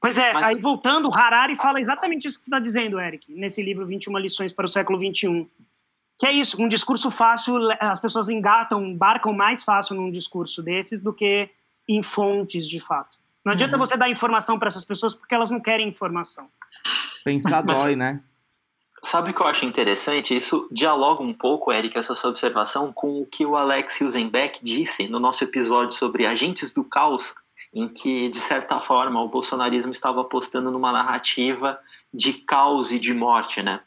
Pois 0.00 0.18
é, 0.18 0.32
Mas- 0.34 0.42
aí 0.44 0.60
voltando, 0.60 1.08
o 1.08 1.14
Harari 1.14 1.56
fala 1.56 1.80
exatamente 1.80 2.28
isso 2.28 2.36
que 2.36 2.44
você 2.44 2.50
está 2.50 2.58
dizendo, 2.58 3.00
Eric, 3.00 3.32
nesse 3.32 3.62
livro 3.62 3.86
21 3.86 4.18
lições 4.18 4.52
para 4.52 4.66
o 4.66 4.68
século 4.68 4.98
21. 4.98 5.48
Que 6.18 6.26
é 6.26 6.32
isso, 6.32 6.62
um 6.62 6.68
discurso 6.68 7.10
fácil, 7.10 7.56
as 7.80 8.00
pessoas 8.00 8.28
engatam, 8.28 8.84
embarcam 8.84 9.32
mais 9.32 9.64
fácil 9.64 9.96
num 9.96 10.10
discurso 10.10 10.62
desses 10.62 11.02
do 11.02 11.12
que 11.12 11.50
em 11.88 12.02
fontes 12.02 12.68
de 12.68 12.80
fato. 12.80 13.18
Não 13.44 13.52
adianta 13.52 13.76
você 13.76 13.96
dar 13.96 14.08
informação 14.08 14.58
para 14.58 14.68
essas 14.68 14.84
pessoas 14.84 15.12
porque 15.12 15.34
elas 15.34 15.50
não 15.50 15.60
querem 15.60 15.88
informação. 15.88 16.48
Pensar 17.24 17.62
dói, 17.62 17.94
né? 17.96 18.22
Sabe 19.02 19.30
o 19.30 19.34
que 19.34 19.42
eu 19.42 19.46
acho 19.46 19.66
interessante? 19.66 20.34
Isso 20.34 20.66
dialoga 20.72 21.22
um 21.22 21.34
pouco, 21.34 21.70
Eric, 21.70 21.98
essa 21.98 22.14
sua 22.14 22.30
observação, 22.30 22.90
com 22.90 23.20
o 23.20 23.26
que 23.26 23.44
o 23.44 23.54
Alex 23.54 24.00
Hilsenbeck 24.00 24.60
disse 24.62 25.06
no 25.08 25.20
nosso 25.20 25.44
episódio 25.44 25.92
sobre 25.92 26.24
agentes 26.24 26.72
do 26.72 26.82
caos, 26.82 27.34
em 27.74 27.86
que, 27.86 28.30
de 28.30 28.40
certa 28.40 28.80
forma, 28.80 29.20
o 29.20 29.28
bolsonarismo 29.28 29.92
estava 29.92 30.22
apostando 30.22 30.70
numa 30.70 30.90
narrativa 30.90 31.78
de 32.14 32.32
caos 32.32 32.92
e 32.92 32.98
de 32.98 33.12
morte, 33.12 33.62
né? 33.62 33.80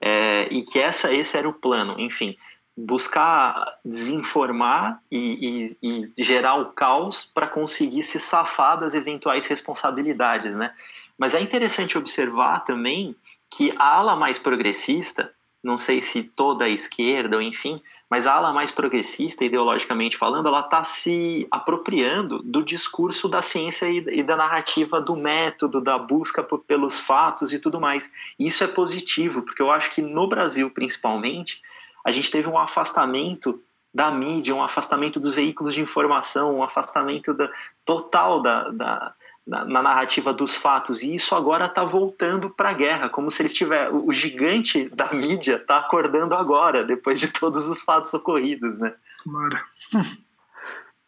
É, 0.00 0.48
e 0.50 0.62
que 0.62 0.78
essa, 0.78 1.12
esse 1.12 1.36
era 1.36 1.48
o 1.48 1.52
plano, 1.52 1.98
enfim, 1.98 2.36
buscar 2.76 3.78
desinformar 3.84 5.00
e, 5.10 5.76
e- 5.82 6.08
e 6.16 6.22
gerar 6.24 6.54
o 6.56 6.66
caos 6.66 7.28
para 7.34 7.48
conseguir 7.48 8.04
se 8.04 8.20
safar 8.20 8.78
das 8.78 8.94
eventuais 8.94 9.46
responsabilidades, 9.48 10.54
né? 10.54 10.72
Mas 11.18 11.34
é 11.34 11.40
interessante 11.40 11.98
observar 11.98 12.60
também 12.60 13.16
que 13.50 13.74
a 13.76 13.96
ala 13.96 14.14
mais 14.14 14.38
progressista, 14.38 15.32
não 15.62 15.76
sei 15.76 16.00
se 16.00 16.22
toda 16.22 16.66
a 16.66 16.68
esquerda, 16.68 17.36
ou 17.36 17.42
enfim, 17.42 17.82
mas 18.10 18.26
a 18.26 18.32
ala 18.34 18.52
mais 18.52 18.70
progressista, 18.72 19.44
ideologicamente 19.44 20.16
falando, 20.16 20.48
ela 20.48 20.60
está 20.60 20.82
se 20.82 21.46
apropriando 21.50 22.42
do 22.42 22.62
discurso 22.64 23.28
da 23.28 23.42
ciência 23.42 23.86
e, 23.86 24.22
da 24.22 24.36
narrativa 24.36 25.00
do 25.00 25.14
método, 25.14 25.80
da 25.80 25.98
busca 25.98 26.42
por- 26.42 26.60
pelos 26.60 26.98
fatos 26.98 27.52
e 27.52 27.58
tudo 27.58 27.80
mais. 27.80 28.10
Isso 28.38 28.64
é 28.64 28.66
positivo, 28.66 29.42
porque 29.42 29.60
eu 29.60 29.70
acho 29.70 29.90
que 29.90 30.00
no 30.00 30.26
Brasil, 30.26 30.70
principalmente, 30.70 31.60
a 32.04 32.10
gente 32.10 32.30
teve 32.30 32.48
um 32.48 32.56
afastamento 32.58 33.60
da 33.92 34.10
mídia, 34.10 34.54
um 34.54 34.62
afastamento 34.62 35.20
dos 35.20 35.34
veículos 35.34 35.74
de 35.74 35.80
informação, 35.82 36.56
um 36.56 36.62
afastamento 36.62 37.34
da- 37.34 37.50
total 37.84 38.40
da, 38.40 38.70
da, 38.70 39.14
na, 39.48 39.64
na 39.64 39.82
narrativa 39.82 40.32
dos 40.32 40.54
fatos. 40.54 41.02
E 41.02 41.14
isso 41.14 41.34
agora 41.34 41.64
está 41.64 41.82
voltando 41.82 42.50
para 42.50 42.68
a 42.68 42.74
guerra, 42.74 43.08
como 43.08 43.30
se 43.30 43.42
eles 43.42 43.54
tivessem. 43.54 43.94
O 43.94 44.12
gigante 44.12 44.88
da 44.90 45.10
mídia 45.12 45.56
está 45.56 45.78
acordando 45.78 46.34
agora, 46.34 46.84
depois 46.84 47.18
de 47.18 47.28
todos 47.28 47.66
os 47.66 47.80
fatos 47.80 48.12
ocorridos, 48.12 48.78
né? 48.78 48.94
Tomara. 49.24 49.64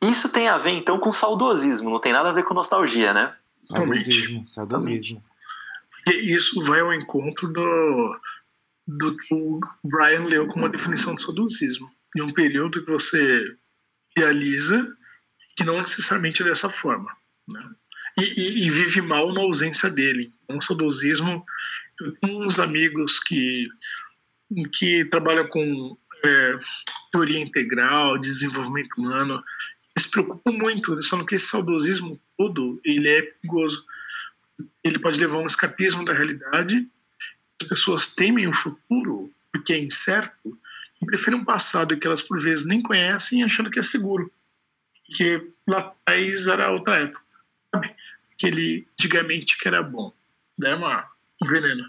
Isso 0.03 0.31
tem 0.31 0.49
a 0.49 0.57
ver, 0.57 0.71
então, 0.71 0.99
com 0.99 1.13
saudosismo, 1.13 1.91
não 1.91 2.01
tem 2.01 2.13
nada 2.13 2.31
a 2.31 2.33
ver 2.33 2.45
com 2.45 2.55
nostalgia, 2.55 3.13
né? 3.13 3.37
Saudosismo, 3.59 4.47
saudosismo. 4.47 5.23
Porque 5.91 6.19
isso 6.19 6.65
vai 6.65 6.81
ao 6.81 6.95
encontro 6.95 7.47
do, 7.49 8.21
do 8.89 9.17
que 9.19 9.35
o 9.35 9.61
Brian 9.85 10.25
leu 10.25 10.49
como 10.49 10.65
uma 10.65 10.71
definição 10.71 11.15
de 11.15 11.23
saudosismo. 11.23 11.91
De 12.15 12.23
um 12.23 12.33
período 12.33 12.83
que 12.83 12.91
você 12.91 13.55
realiza 14.17 14.97
que 15.55 15.63
não 15.63 15.83
necessariamente 15.83 16.43
é 16.43 16.47
dessa 16.47 16.71
forma. 16.71 17.15
Né? 17.47 17.63
E, 18.19 18.23
e- 18.23 18.67
e 18.67 18.71
vive 18.71 19.01
mal 19.01 19.33
na 19.33 19.41
ausência 19.41 19.91
dele. 19.91 20.33
Um 20.49 20.61
saudosismo. 20.61 21.45
Uns 22.23 22.59
amigos 22.59 23.21
que, 23.21 23.69
que 24.73 25.05
trabalham 25.07 25.47
com 25.49 25.97
é, 26.25 26.59
teoria 27.13 27.41
integral, 27.41 28.19
desenvolvimento 28.19 28.95
humano. 28.99 29.43
Eles 29.95 30.05
se 30.07 30.11
preocupam 30.11 30.53
muito, 30.53 31.01
falam 31.09 31.27
que 31.27 31.35
esse 31.35 31.47
saudosismo 31.47 32.21
todo 32.39 32.81
ele 32.85 33.09
é 33.09 33.23
perigoso 33.23 33.85
ele 34.83 34.99
pode 34.99 35.19
levar 35.19 35.37
a 35.37 35.41
um 35.41 35.47
escapismo 35.47 36.05
da 36.05 36.13
realidade. 36.13 36.87
As 37.61 37.69
pessoas 37.69 38.15
temem 38.15 38.47
o 38.49 38.53
futuro 38.55 39.33
porque 39.53 39.73
é 39.73 39.79
incerto 39.79 40.59
e 41.01 41.07
preferem 41.07 41.41
um 41.41 41.45
passado 41.45 41.97
que 41.97 42.07
elas 42.07 42.23
por 42.23 42.41
vezes 42.41 42.65
nem 42.67 42.81
conhecem 42.83 43.43
achando 43.43 43.71
que 43.71 43.79
é 43.79 43.83
seguro. 43.83 44.31
Que 45.05 45.51
lá 45.67 45.79
atrás 45.79 46.47
era 46.47 46.71
outra 46.71 47.01
época. 47.01 47.21
Sabe? 47.75 47.95
Aquele 48.33 48.87
antigamente 48.99 49.59
que 49.59 49.69
era 49.69 49.83
bom. 49.83 50.13
Daí 50.59 50.73
é 50.73 50.77
uma, 50.77 51.09
um 51.43 51.47
veneno. 51.47 51.85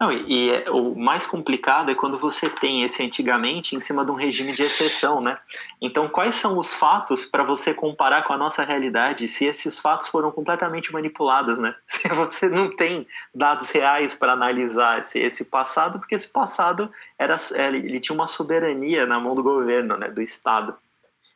Não, 0.00 0.12
e, 0.12 0.24
e 0.28 0.50
é- 0.50 0.70
o 0.70 0.94
mais 0.94 1.26
complicado 1.26 1.90
é 1.90 1.94
quando 1.94 2.16
você 2.16 2.48
tem 2.48 2.84
esse 2.84 3.02
antigamente 3.02 3.74
em 3.74 3.80
cima 3.80 4.04
de 4.04 4.12
um 4.12 4.14
regime 4.14 4.52
de 4.52 4.62
exceção, 4.62 5.20
né? 5.20 5.36
Então, 5.82 6.08
quais 6.08 6.36
são 6.36 6.56
os 6.56 6.72
fatos 6.72 7.24
para 7.24 7.42
você 7.42 7.74
comparar 7.74 8.22
com 8.22 8.32
a 8.32 8.38
nossa 8.38 8.62
realidade 8.62 9.26
se 9.26 9.44
esses 9.44 9.80
fatos 9.80 10.06
foram 10.06 10.30
completamente 10.30 10.92
manipulados, 10.92 11.58
né? 11.58 11.74
Se 11.86 12.08
você 12.08 12.48
não 12.48 12.74
tem 12.76 13.08
dados 13.34 13.70
reais 13.70 14.14
para 14.14 14.32
analisar 14.34 15.00
esse, 15.00 15.18
esse 15.18 15.44
passado, 15.44 15.98
porque 15.98 16.14
esse 16.14 16.28
passado 16.28 16.92
era, 17.18 17.38
ele, 17.56 17.78
ele 17.78 18.00
tinha 18.00 18.14
uma 18.14 18.28
soberania 18.28 19.04
na 19.04 19.18
mão 19.18 19.34
do 19.34 19.42
governo, 19.42 19.96
né? 19.96 20.08
Do 20.08 20.22
Estado. 20.22 20.76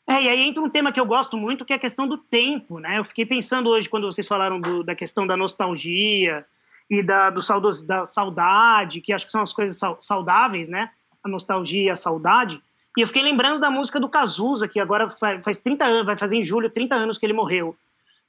É, 0.08 0.22
e 0.24 0.28
aí 0.28 0.40
entra 0.42 0.62
um 0.62 0.68
tema 0.68 0.92
que 0.92 0.98
eu 1.00 1.06
gosto 1.06 1.36
muito, 1.36 1.64
que 1.64 1.72
é 1.72 1.76
a 1.76 1.78
questão 1.78 2.08
do 2.08 2.18
tempo, 2.18 2.78
né? 2.80 2.98
Eu 2.98 3.04
fiquei 3.04 3.24
pensando 3.24 3.68
hoje, 3.70 3.88
quando 3.88 4.04
vocês 4.10 4.26
falaram 4.26 4.60
do- 4.60 4.82
da 4.82 4.94
questão 4.94 5.26
da 5.26 5.36
nostalgia 5.36 6.44
e 6.90 7.02
da, 7.02 7.30
do 7.30 7.40
saudos, 7.40 7.82
da 7.82 8.04
saudade, 8.04 9.00
que 9.00 9.12
acho 9.12 9.24
que 9.26 9.32
são 9.32 9.42
as 9.42 9.52
coisas 9.52 9.78
sau- 9.78 9.96
saudáveis, 10.00 10.68
né? 10.68 10.90
A 11.22 11.28
nostalgia 11.28 11.84
e 11.84 11.90
a 11.90 11.96
saudade. 11.96 12.60
E 12.98 13.00
eu 13.00 13.06
fiquei 13.06 13.22
lembrando 13.22 13.60
da 13.60 13.70
música 13.70 14.00
do 14.00 14.08
Cazuza, 14.08 14.68
que 14.68 14.80
agora 14.80 15.08
fa- 15.08 15.40
faz 15.40 15.60
30 15.62 15.84
anos, 15.84 16.04
vai 16.06 16.16
fazer 16.16 16.36
em 16.36 16.42
julho 16.42 16.68
30 16.68 16.94
anos 16.96 17.16
que 17.16 17.24
ele 17.24 17.32
morreu. 17.32 17.76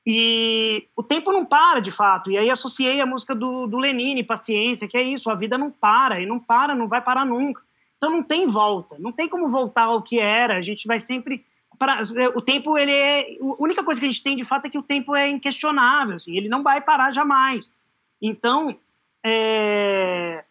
E 0.06 0.86
o 0.96 1.02
tempo 1.02 1.32
não 1.32 1.46
para, 1.46 1.80
de 1.80 1.92
fato. 1.92 2.30
E 2.30 2.38
aí 2.38 2.50
associei 2.50 3.02
a 3.02 3.06
música 3.06 3.34
do, 3.34 3.68
do 3.68 3.78
Lenine, 3.78 4.24
Paciência, 4.24 4.88
que 4.88 4.98
é 4.98 5.02
isso, 5.02 5.30
a 5.30 5.36
vida 5.36 5.58
não 5.58 5.72
para, 5.72 6.20
e 6.22 6.26
não 6.26 6.40
para, 6.40 6.76
não 6.76 6.88
vai 6.88 7.02
parar 7.02 7.26
nunca. 7.26 7.62
Então 7.98 8.12
não 8.12 8.22
tem 8.22 8.46
volta, 8.48 8.98
não 9.00 9.12
tem 9.14 9.28
como 9.30 9.50
voltar 9.50 9.84
ao 9.84 10.02
que 10.02 10.20
era, 10.20 10.58
a 10.58 10.62
gente 10.62 10.86
vai 10.88 11.00
sempre... 11.00 11.44
Para, 11.84 12.02
o 12.34 12.42
tempo, 12.42 12.78
ele 12.78 12.94
é... 12.94 13.38
A 13.42 13.62
única 13.62 13.84
coisa 13.84 14.00
que 14.00 14.08
a 14.08 14.10
gente 14.10 14.24
tem, 14.24 14.38
de 14.38 14.46
fato, 14.46 14.68
é 14.68 14.70
que 14.70 14.78
o 14.78 14.84
tempo 14.84 15.14
é 15.14 15.28
inquestionável, 15.28 16.16
assim, 16.16 16.38
ele 16.38 16.48
não 16.48 16.64
vai 16.64 16.80
parar 16.80 17.12
jamais. 17.12 17.76
Então, 18.22 18.74
é, 19.22 20.46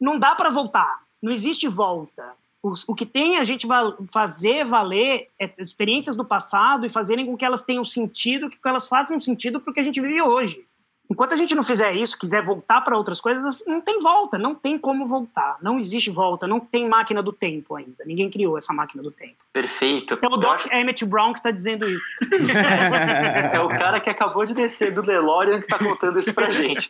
não 0.00 0.18
dá 0.18 0.34
para 0.34 0.50
voltar, 0.50 1.02
não 1.22 1.30
existe 1.30 1.68
volta. 1.68 2.32
O, 2.60 2.74
o 2.88 2.94
que 2.96 3.06
tem 3.06 3.38
a 3.38 3.44
gente 3.44 3.64
va- 3.64 3.96
fazer 4.12 4.64
valer 4.64 5.28
é 5.38 5.52
experiências 5.56 6.16
do 6.16 6.24
passado 6.24 6.84
e 6.84 6.90
fazerem 6.90 7.26
com 7.26 7.36
que 7.36 7.44
elas 7.44 7.62
tenham 7.62 7.84
sentido, 7.84 8.50
que 8.50 8.58
elas 8.64 8.88
façam 8.88 9.20
sentido 9.20 9.60
para 9.60 9.70
o 9.70 9.74
que 9.74 9.78
a 9.78 9.84
gente 9.84 10.00
vive 10.00 10.20
hoje. 10.20 10.66
Enquanto 11.08 11.32
a 11.32 11.36
gente 11.36 11.56
não 11.56 11.64
fizer 11.64 11.94
isso, 11.96 12.16
quiser 12.16 12.44
voltar 12.44 12.80
para 12.82 12.96
outras 12.96 13.20
coisas, 13.20 13.64
não 13.66 13.80
tem 13.80 14.00
volta, 14.00 14.38
não 14.38 14.54
tem 14.54 14.78
como 14.78 15.06
voltar, 15.06 15.58
não 15.60 15.76
existe 15.76 16.08
volta, 16.08 16.46
não 16.46 16.60
tem 16.60 16.88
máquina 16.88 17.20
do 17.20 17.32
tempo 17.32 17.74
ainda. 17.74 18.04
Ninguém 18.04 18.30
criou 18.30 18.56
essa 18.56 18.72
máquina 18.72 19.02
do 19.02 19.10
tempo. 19.10 19.34
Perfeito. 19.52 20.16
É 20.22 20.26
o 20.26 20.36
Doc 20.36 20.54
acho- 20.54 20.72
Emmett 20.72 21.04
Brown 21.04 21.32
que 21.32 21.40
está 21.40 21.50
dizendo 21.50 21.88
isso. 21.88 22.04
É 23.52 23.60
o 23.60 23.68
cara 23.68 23.98
que 24.00 24.08
acabou 24.08 24.44
de 24.44 24.54
descer 24.54 24.92
do 24.94 25.02
DeLorean 25.02 25.60
que 25.60 25.66
tá 25.66 25.78
contando 25.78 26.18
isso 26.18 26.32
pra 26.32 26.50
gente. 26.50 26.88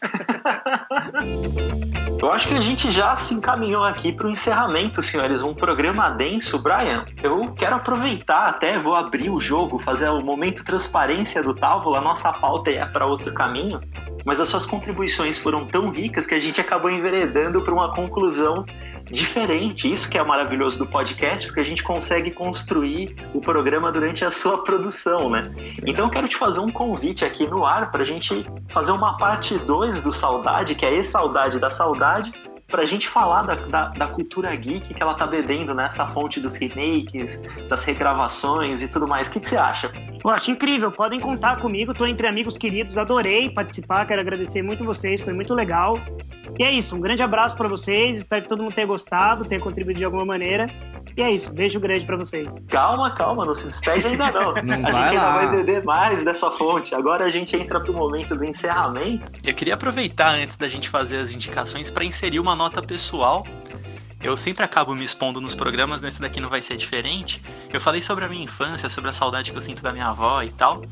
Eu 2.21 2.31
acho 2.31 2.49
que 2.49 2.55
a 2.55 2.61
gente 2.61 2.91
já 2.93 3.17
se 3.17 3.33
encaminhou 3.33 3.83
aqui 3.83 4.13
para 4.13 4.27
o 4.27 4.31
encerramento, 4.31 5.03
senhores. 5.03 5.43
Um 5.43 5.55
programa 5.55 6.11
denso. 6.11 6.59
Brian, 6.63 7.07
eu 7.23 7.53
quero 7.55 7.77
aproveitar 7.77 8.49
até, 8.49 8.79
vou 8.79 8.95
abrir 8.95 9.31
o 9.31 9.41
jogo, 9.41 9.79
fazer 9.79 10.11
o 10.11 10.21
momento 10.21 10.63
transparência 10.63 11.43
do 11.43 11.55
Távola. 11.55 11.99
A 11.99 12.03
nossa 12.03 12.31
pauta 12.31 12.71
é 12.71 12.85
para 12.85 13.07
outro 13.07 13.33
caminho, 13.33 13.81
mas 14.25 14.39
as 14.39 14.51
suas 14.51 14.67
contribuições 14.67 15.39
foram 15.39 15.65
tão 15.65 15.89
ricas 15.89 16.27
que 16.27 16.35
a 16.35 16.39
gente 16.41 16.61
acabou 16.61 16.91
enveredando 16.91 17.63
para 17.63 17.73
uma 17.73 17.95
conclusão 17.95 18.67
diferente. 19.11 19.91
Isso 19.91 20.09
que 20.09 20.17
é 20.17 20.25
maravilhoso 20.25 20.79
do 20.79 20.87
podcast, 20.87 21.47
porque 21.47 21.61
a 21.61 21.65
gente 21.65 21.83
consegue 21.83 22.31
construir 22.31 23.17
o 23.35 23.41
programa 23.41 23.91
durante 23.91 24.25
a 24.25 24.31
sua 24.31 24.63
produção, 24.63 25.29
né? 25.29 25.53
Então 25.87 26.07
eu 26.07 26.11
quero 26.11 26.29
te 26.29 26.37
fazer 26.37 26.61
um 26.61 26.71
convite 26.71 27.25
aqui 27.25 27.47
no 27.47 27.65
ar 27.65 27.91
para 27.91 28.03
a 28.03 28.07
gente 28.07 28.47
fazer 28.71 28.93
uma 28.93 29.17
parte 29.17 29.59
2 29.59 30.03
do 30.03 30.13
Saudade, 30.13 30.75
que 30.75 30.87
é 30.87 30.95
esse 30.95 31.11
Saudade 31.11 31.59
da 31.59 31.71
Saudade, 31.71 32.33
para 32.71 32.83
a 32.83 32.87
gente 32.87 33.09
falar 33.09 33.43
da, 33.43 33.55
da, 33.55 33.89
da 33.89 34.07
cultura 34.07 34.55
geek 34.55 34.95
que 34.95 35.03
ela 35.03 35.15
tá 35.15 35.27
bebendo 35.27 35.75
nessa 35.75 36.07
fonte 36.07 36.41
dos 36.41 36.55
remakes, 36.55 37.43
das 37.69 37.85
regravações 37.85 38.81
e 38.81 38.89
tudo 38.89 39.09
mais. 39.09 39.29
O 39.29 39.33
que, 39.33 39.41
que 39.41 39.49
você 39.49 39.57
acha? 39.57 39.93
Eu 40.23 40.31
acho 40.31 40.51
incrível, 40.51 40.93
podem 40.93 41.19
contar 41.19 41.57
comigo, 41.57 41.95
tô 41.95 42.07
entre 42.07 42.27
amigos 42.27 42.59
queridos, 42.59 42.99
adorei 42.99 43.49
participar, 43.51 44.07
quero 44.07 44.21
agradecer 44.21 44.63
muito 44.63 44.85
vocês, 44.85 45.21
foi 45.21 45.33
muito 45.33 45.55
legal. 45.55 45.99
E 46.59 46.63
é 46.63 46.71
isso, 46.71 46.95
um 46.95 47.01
grande 47.01 47.23
abraço 47.23 47.57
para 47.57 47.69
vocês, 47.69 48.19
espero 48.19 48.43
que 48.43 48.49
todo 48.49 48.63
mundo 48.63 48.75
tenha 48.75 48.87
gostado, 48.87 49.47
tenha 49.47 49.61
contribuído 49.61 49.99
de 49.99 50.05
alguma 50.05 50.25
maneira. 50.25 50.69
E 51.17 51.23
é 51.23 51.31
isso, 51.31 51.53
beijo 51.53 51.81
grande 51.81 52.05
pra 52.05 52.17
vocês. 52.17 52.55
Calma, 52.69 53.11
calma, 53.13 53.45
não 53.45 53.55
se 53.55 53.67
despede 53.67 54.07
ainda 54.07 54.31
não. 54.31 54.55
Não 54.63 54.75
a 54.89 54.93
gente 54.93 55.09
ainda 55.09 55.23
lá. 55.23 55.35
vai 55.35 55.57
beber 55.57 55.85
mais 55.85 56.25
dessa 56.25 56.51
fonte. 56.53 56.95
Agora 56.95 57.25
a 57.25 57.29
gente 57.29 57.57
entra 57.57 57.81
pro 57.81 57.93
momento 57.93 58.37
do 58.37 58.45
encerramento. 58.45 59.31
Eu 59.45 59.55
queria 59.55 59.75
aproveitar 59.75 60.35
antes 60.35 60.57
da 60.57 60.69
gente 60.69 60.89
fazer 60.89 61.19
as 61.19 61.33
indicações 61.33 61.91
para 61.91 62.05
inserir 62.05 62.39
uma 62.39 62.55
nota 62.55 62.81
pessoal. 62.83 63.45
Eu 64.23 64.37
sempre 64.37 64.63
acabo 64.63 64.95
me 64.95 65.05
expondo 65.05 65.41
nos 65.41 65.55
programas, 65.55 66.03
nesse 66.03 66.21
daqui 66.21 66.41
não 66.41 66.51
vai 66.51 66.61
ser 66.61 66.77
diferente. 66.77 67.43
Eu 67.73 67.81
falei 67.81 68.03
sobre 68.03 68.25
a 68.25 68.29
minha 68.29 68.45
infância, 68.45 68.91
sobre 68.91 69.09
a 69.09 69.13
saudade 69.15 69.51
que 69.51 69.57
eu 69.57 69.63
sinto 69.63 69.83
da 69.83 69.93
minha 69.93 70.09
avó 70.09 70.43
e 70.43 70.51
tal. 70.51 70.83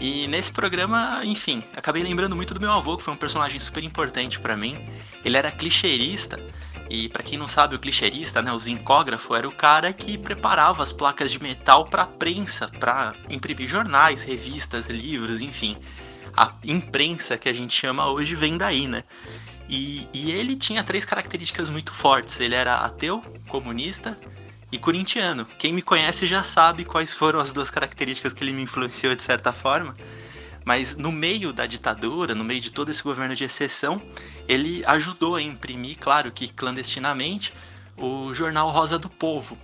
E 0.00 0.26
nesse 0.26 0.50
programa, 0.50 1.20
enfim, 1.22 1.62
acabei 1.76 2.02
lembrando 2.02 2.34
muito 2.34 2.54
do 2.54 2.60
meu 2.60 2.72
avô, 2.72 2.96
que 2.96 3.02
foi 3.02 3.12
um 3.12 3.16
personagem 3.16 3.60
super 3.60 3.84
importante 3.84 4.40
para 4.40 4.56
mim. 4.56 4.88
Ele 5.22 5.36
era 5.36 5.52
clicheirista, 5.52 6.40
e 6.88 7.08
para 7.08 7.22
quem 7.22 7.38
não 7.38 7.46
sabe, 7.46 7.76
o 7.76 7.78
clicheirista, 7.78 8.40
né, 8.40 8.52
o 8.52 8.58
zincógrafo, 8.58 9.34
era 9.34 9.46
o 9.46 9.52
cara 9.52 9.92
que 9.92 10.16
preparava 10.16 10.82
as 10.82 10.92
placas 10.92 11.30
de 11.30 11.42
metal 11.42 11.84
para 11.84 12.06
prensa, 12.06 12.68
para 12.80 13.14
imprimir 13.28 13.68
jornais, 13.68 14.22
revistas, 14.22 14.88
livros, 14.88 15.40
enfim. 15.40 15.76
A 16.34 16.54
imprensa 16.64 17.36
que 17.36 17.48
a 17.48 17.52
gente 17.52 17.78
chama 17.78 18.10
hoje 18.10 18.34
vem 18.34 18.56
daí, 18.56 18.88
né? 18.88 19.04
E, 19.72 20.06
e 20.12 20.30
ele 20.30 20.54
tinha 20.54 20.84
três 20.84 21.06
características 21.06 21.70
muito 21.70 21.94
fortes. 21.94 22.38
Ele 22.38 22.54
era 22.54 22.74
ateu, 22.74 23.22
comunista 23.48 24.18
e 24.70 24.76
corintiano. 24.76 25.46
Quem 25.58 25.72
me 25.72 25.80
conhece 25.80 26.26
já 26.26 26.42
sabe 26.42 26.84
quais 26.84 27.14
foram 27.14 27.40
as 27.40 27.52
duas 27.52 27.70
características 27.70 28.34
que 28.34 28.44
ele 28.44 28.52
me 28.52 28.60
influenciou 28.60 29.16
de 29.16 29.22
certa 29.22 29.50
forma. 29.50 29.94
Mas 30.62 30.94
no 30.94 31.10
meio 31.10 31.54
da 31.54 31.64
ditadura, 31.64 32.34
no 32.34 32.44
meio 32.44 32.60
de 32.60 32.70
todo 32.70 32.90
esse 32.90 33.02
governo 33.02 33.34
de 33.34 33.44
exceção, 33.44 34.00
ele 34.46 34.84
ajudou 34.84 35.36
a 35.36 35.42
imprimir, 35.42 35.96
claro 35.98 36.30
que 36.30 36.48
clandestinamente, 36.48 37.54
o 37.96 38.34
jornal 38.34 38.68
Rosa 38.68 38.98
do 38.98 39.08
Povo. 39.08 39.56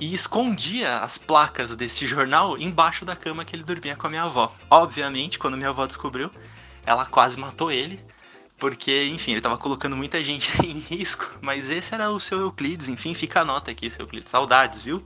E 0.00 0.14
escondia 0.14 1.00
as 1.00 1.18
placas 1.18 1.76
desse 1.76 2.06
jornal 2.08 2.56
embaixo 2.56 3.04
da 3.04 3.14
cama 3.14 3.44
que 3.44 3.54
ele 3.54 3.62
dormia 3.62 3.94
com 3.94 4.06
a 4.06 4.10
minha 4.10 4.22
avó. 4.22 4.56
Obviamente, 4.70 5.38
quando 5.38 5.58
minha 5.58 5.68
avó 5.68 5.84
descobriu, 5.84 6.30
ela 6.86 7.04
quase 7.04 7.38
matou 7.38 7.70
ele. 7.70 8.02
Porque, 8.64 9.08
enfim, 9.08 9.32
ele 9.32 9.42
tava 9.42 9.58
colocando 9.58 9.94
muita 9.94 10.24
gente 10.24 10.50
em 10.64 10.78
risco. 10.78 11.36
Mas 11.42 11.68
esse 11.68 11.92
era 11.94 12.10
o 12.10 12.18
seu 12.18 12.38
Euclides. 12.38 12.88
Enfim, 12.88 13.12
fica 13.12 13.42
a 13.42 13.44
nota 13.44 13.70
aqui, 13.70 13.90
seu 13.90 14.04
Euclides. 14.04 14.30
Saudades, 14.30 14.80
viu? 14.80 15.04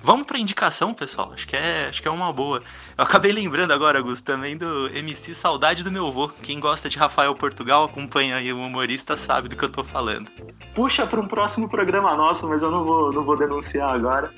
Vamos 0.00 0.26
pra 0.26 0.38
indicação, 0.38 0.94
pessoal. 0.94 1.32
Acho 1.32 1.46
que 1.46 1.56
é, 1.56 1.88
acho 1.88 2.00
que 2.00 2.08
é 2.08 2.10
uma 2.10 2.32
boa. 2.32 2.62
Eu 2.96 3.04
acabei 3.04 3.32
lembrando 3.32 3.72
agora, 3.72 3.98
Augusto, 3.98 4.24
também 4.24 4.56
do 4.56 4.88
MC 4.96 5.34
Saudade 5.34 5.82
do 5.82 5.90
Meu 5.90 6.10
Vô. 6.12 6.28
Quem 6.28 6.60
gosta 6.60 6.88
de 6.88 6.96
Rafael 6.96 7.34
Portugal, 7.34 7.84
acompanha 7.84 8.36
aí 8.36 8.52
o 8.52 8.58
humorista, 8.58 9.16
sabe 9.16 9.48
do 9.48 9.56
que 9.56 9.64
eu 9.64 9.68
tô 9.68 9.82
falando. 9.82 10.30
Puxa 10.74 11.06
para 11.06 11.20
um 11.20 11.26
próximo 11.26 11.68
programa 11.68 12.14
nosso, 12.14 12.48
mas 12.48 12.62
eu 12.62 12.70
não 12.70 12.84
vou, 12.84 13.12
não 13.12 13.24
vou 13.24 13.36
denunciar 13.36 13.90
agora. 13.90 14.32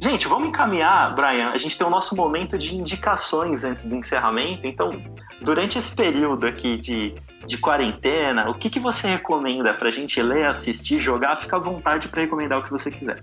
Gente, 0.00 0.28
vamos 0.28 0.48
encaminhar, 0.48 1.14
Brian. 1.14 1.50
A 1.50 1.58
gente 1.58 1.76
tem 1.76 1.86
o 1.86 1.90
nosso 1.90 2.14
momento 2.14 2.56
de 2.56 2.76
indicações 2.76 3.64
antes 3.64 3.84
do 3.84 3.96
encerramento. 3.96 4.66
Então, 4.66 5.02
durante 5.40 5.78
esse 5.78 5.94
período 5.94 6.46
aqui 6.46 6.78
de, 6.78 7.14
de 7.46 7.58
quarentena, 7.58 8.48
o 8.48 8.54
que, 8.54 8.70
que 8.70 8.78
você 8.78 9.08
recomenda 9.08 9.74
pra 9.74 9.90
gente 9.90 10.22
ler, 10.22 10.46
assistir, 10.46 11.00
jogar? 11.00 11.36
Fica 11.36 11.56
à 11.56 11.60
vontade 11.60 12.08
para 12.08 12.22
recomendar 12.22 12.60
o 12.60 12.62
que 12.62 12.70
você 12.70 12.90
quiser. 12.90 13.22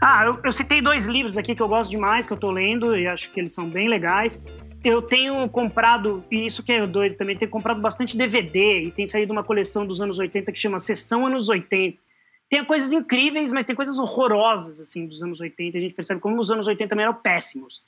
Ah, 0.00 0.24
eu, 0.24 0.38
eu 0.44 0.52
citei 0.52 0.80
dois 0.80 1.04
livros 1.04 1.38
aqui 1.38 1.54
que 1.54 1.62
eu 1.62 1.68
gosto 1.68 1.90
demais, 1.90 2.26
que 2.26 2.32
eu 2.32 2.36
tô 2.36 2.50
lendo, 2.50 2.96
e 2.96 3.06
acho 3.06 3.30
que 3.30 3.40
eles 3.40 3.52
são 3.52 3.68
bem 3.68 3.88
legais. 3.88 4.42
Eu 4.84 5.00
tenho 5.00 5.48
comprado, 5.48 6.22
e 6.30 6.44
isso 6.44 6.62
que 6.62 6.72
é 6.72 6.86
doido 6.86 7.16
também, 7.16 7.36
tenho 7.36 7.50
comprado 7.50 7.80
bastante 7.80 8.16
DVD, 8.16 8.84
e 8.84 8.90
tem 8.90 9.06
saído 9.06 9.32
uma 9.32 9.42
coleção 9.42 9.86
dos 9.86 10.00
anos 10.00 10.18
80 10.18 10.52
que 10.52 10.58
chama 10.58 10.78
Sessão 10.78 11.26
Anos 11.26 11.48
80. 11.48 11.96
Tem 12.50 12.64
coisas 12.64 12.92
incríveis, 12.92 13.50
mas 13.50 13.64
tem 13.64 13.74
coisas 13.74 13.98
horrorosas, 13.98 14.78
assim, 14.80 15.06
dos 15.06 15.22
anos 15.22 15.40
80. 15.40 15.78
A 15.78 15.80
gente 15.80 15.94
percebe 15.94 16.20
como 16.20 16.38
os 16.38 16.50
anos 16.50 16.66
80 16.66 16.88
também 16.88 17.04
eram 17.04 17.14
péssimos. 17.14 17.82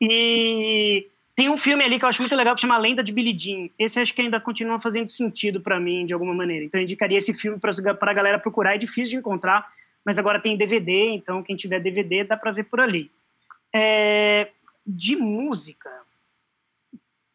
E 0.00 1.06
tem 1.34 1.48
um 1.48 1.56
filme 1.56 1.82
ali 1.82 1.98
que 1.98 2.04
eu 2.04 2.08
acho 2.08 2.20
muito 2.20 2.36
legal 2.36 2.54
que 2.54 2.60
chama 2.60 2.74
A 2.74 2.78
Lenda 2.78 3.02
de 3.02 3.12
Billie 3.12 3.36
Jean. 3.36 3.68
Esse 3.78 3.98
acho 3.98 4.14
que 4.14 4.20
ainda 4.20 4.38
continua 4.38 4.78
fazendo 4.78 5.08
sentido 5.08 5.60
pra 5.60 5.80
mim, 5.80 6.04
de 6.04 6.12
alguma 6.12 6.34
maneira. 6.34 6.64
Então 6.64 6.78
eu 6.78 6.84
indicaria 6.84 7.16
esse 7.16 7.32
filme 7.32 7.58
pra, 7.58 7.72
pra 7.94 8.12
galera 8.12 8.38
procurar. 8.38 8.74
É 8.74 8.78
difícil 8.78 9.12
de 9.12 9.16
encontrar, 9.16 9.66
mas 10.04 10.18
agora 10.18 10.40
tem 10.40 10.56
DVD, 10.56 11.10
então 11.10 11.42
quem 11.42 11.56
tiver 11.56 11.80
DVD 11.80 12.24
dá 12.24 12.36
pra 12.36 12.52
ver 12.52 12.64
por 12.64 12.80
ali. 12.80 13.10
É, 13.74 14.50
de 14.86 15.16
música, 15.16 15.90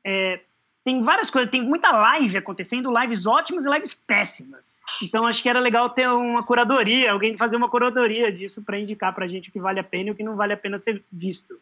é, 0.06 0.40
tem 0.84 1.02
várias 1.02 1.30
coisas, 1.30 1.52
tem 1.52 1.62
muita 1.62 1.92
live 1.92 2.38
acontecendo, 2.38 2.98
lives 2.98 3.26
ótimas 3.26 3.66
e 3.66 3.70
lives 3.70 3.94
péssimas. 3.94 4.74
Então 5.04 5.28
acho 5.28 5.44
que 5.44 5.50
era 5.50 5.60
legal 5.60 5.90
ter 5.90 6.08
uma 6.08 6.42
curadoria, 6.44 7.12
alguém 7.12 7.34
fazer 7.34 7.58
uma 7.58 7.70
curadoria 7.70 8.32
disso 8.32 8.64
para 8.64 8.80
indicar 8.80 9.14
pra 9.14 9.28
gente 9.28 9.50
o 9.50 9.52
que 9.52 9.60
vale 9.60 9.82
a 9.82 9.84
pena 9.84 10.10
e 10.10 10.12
o 10.12 10.16
que 10.16 10.24
não 10.24 10.38
vale 10.38 10.54
a 10.54 10.58
pena 10.58 10.78
ser 10.78 11.04
visto. 11.12 11.60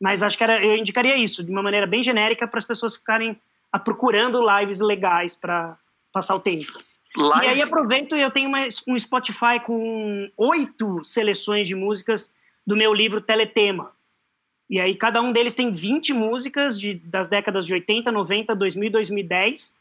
Mas 0.00 0.22
acho 0.22 0.38
que 0.38 0.44
era, 0.44 0.64
eu 0.64 0.74
indicaria 0.76 1.16
isso 1.18 1.44
de 1.44 1.50
uma 1.50 1.62
maneira 1.62 1.86
bem 1.86 2.02
genérica 2.02 2.48
para 2.48 2.58
as 2.58 2.64
pessoas 2.64 2.96
ficarem 2.96 3.38
ah, 3.70 3.78
procurando 3.78 4.40
lives 4.40 4.80
legais 4.80 5.34
para 5.36 5.76
passar 6.10 6.34
o 6.34 6.40
tempo. 6.40 6.82
Live, 7.16 7.46
E 7.46 7.48
aí 7.50 7.62
aproveito 7.62 8.16
e 8.16 8.20
eu 8.22 8.30
tenho 8.30 8.48
uma- 8.48 8.66
um 8.88 8.98
Spotify 8.98 9.60
com 9.64 10.30
oito 10.36 11.02
seleções 11.04 11.68
de 11.68 11.74
músicas 11.74 12.34
do 12.66 12.76
meu 12.76 12.94
livro 12.94 13.20
Teletema. 13.20 13.92
E 14.70 14.80
aí 14.80 14.94
cada 14.94 15.20
um 15.20 15.32
deles 15.32 15.52
tem 15.54 15.70
20 15.70 16.14
músicas 16.14 16.80
de, 16.80 16.94
das 16.94 17.28
décadas 17.28 17.66
de 17.66 17.74
80, 17.74 18.10
90, 18.10 18.54
2000 18.56 18.86
e 18.86 18.90
2010, 18.90 19.78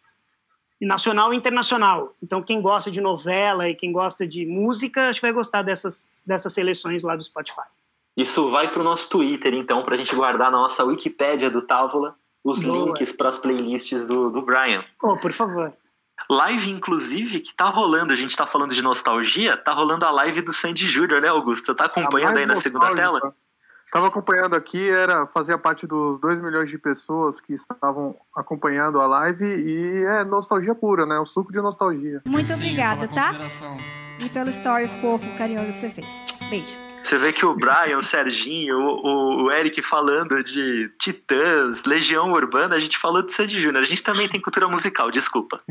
e 0.81 0.85
nacional 0.85 1.33
e 1.33 1.37
internacional. 1.37 2.13
Então 2.21 2.41
quem 2.41 2.59
gosta 2.61 2.91
de 2.91 2.99
novela 2.99 3.69
e 3.69 3.75
quem 3.75 3.91
gosta 3.91 4.27
de 4.27 4.45
música, 4.45 5.09
acho 5.09 5.19
que 5.21 5.25
vai 5.27 5.31
gostar 5.33 5.61
dessas, 5.61 6.23
dessas 6.27 6.51
seleções 6.51 7.03
lá 7.03 7.15
do 7.15 7.23
Spotify. 7.23 7.61
Isso 8.17 8.49
vai 8.49 8.69
pro 8.69 8.83
nosso 8.83 9.09
Twitter, 9.09 9.53
então, 9.53 9.83
pra 9.83 9.95
gente 9.95 10.13
guardar 10.13 10.51
na 10.51 10.57
nossa 10.57 10.83
Wikipédia 10.83 11.49
do 11.49 11.61
Távola 11.61 12.15
os 12.43 12.61
Boa. 12.61 12.87
links 12.87 13.13
para 13.13 13.29
as 13.29 13.39
playlists 13.39 14.05
do, 14.05 14.29
do 14.29 14.41
Brian. 14.41 14.83
Oh, 15.01 15.15
por 15.15 15.31
favor. 15.31 15.71
Live, 16.31 16.69
inclusive, 16.69 17.41
que 17.41 17.53
tá 17.53 17.65
rolando, 17.65 18.13
a 18.13 18.15
gente 18.15 18.35
tá 18.37 18.47
falando 18.47 18.73
de 18.73 18.81
nostalgia, 18.81 19.57
tá 19.57 19.73
rolando 19.73 20.05
a 20.05 20.11
live 20.11 20.41
do 20.41 20.53
Sandy 20.53 20.87
Júnior, 20.87 21.21
né, 21.21 21.27
Augusto? 21.27 21.65
Você 21.65 21.75
tá 21.75 21.85
acompanhando 21.85 22.37
aí 22.37 22.45
na 22.45 22.55
segunda 22.55 22.95
tela? 22.95 23.19
nostálgica. 23.19 23.41
Tava 23.91 24.07
acompanhando 24.07 24.55
aqui, 24.55 24.89
era 24.89 25.27
fazia 25.27 25.57
parte 25.57 25.85
dos 25.85 26.17
2 26.21 26.41
milhões 26.41 26.69
de 26.69 26.77
pessoas 26.77 27.41
que 27.41 27.55
estavam 27.55 28.15
acompanhando 28.33 29.01
a 29.01 29.05
live 29.05 29.45
e 29.45 30.05
é 30.05 30.23
nostalgia 30.23 30.73
pura, 30.73 31.05
né? 31.05 31.19
O 31.19 31.25
suco 31.25 31.51
de 31.51 31.59
nostalgia. 31.59 32.21
Muito 32.25 32.53
obrigada, 32.53 33.09
tá? 33.09 33.33
E 34.23 34.29
pelo 34.29 34.49
story 34.49 34.87
fofo, 35.01 35.27
carinhoso 35.37 35.71
que 35.73 35.79
você 35.79 35.89
fez. 35.89 36.19
Beijo. 36.49 36.77
Você 37.03 37.17
vê 37.17 37.33
que 37.33 37.43
o 37.45 37.55
Brian, 37.55 37.97
o 37.97 38.03
Serginho, 38.03 38.77
o, 38.77 39.45
o- 39.45 39.51
Eric 39.51 39.81
falando 39.81 40.43
de 40.43 40.87
Titãs, 40.99 41.83
Legião 41.83 42.31
Urbana, 42.31 42.75
a 42.75 42.79
gente 42.79 42.95
falou 42.97 43.23
de 43.25 43.33
Sandy 43.33 43.59
Júnior. 43.59 43.81
A 43.81 43.85
gente 43.85 44.03
também 44.03 44.29
tem 44.29 44.39
cultura 44.39 44.67
musical, 44.67 45.09
desculpa. 45.09 45.59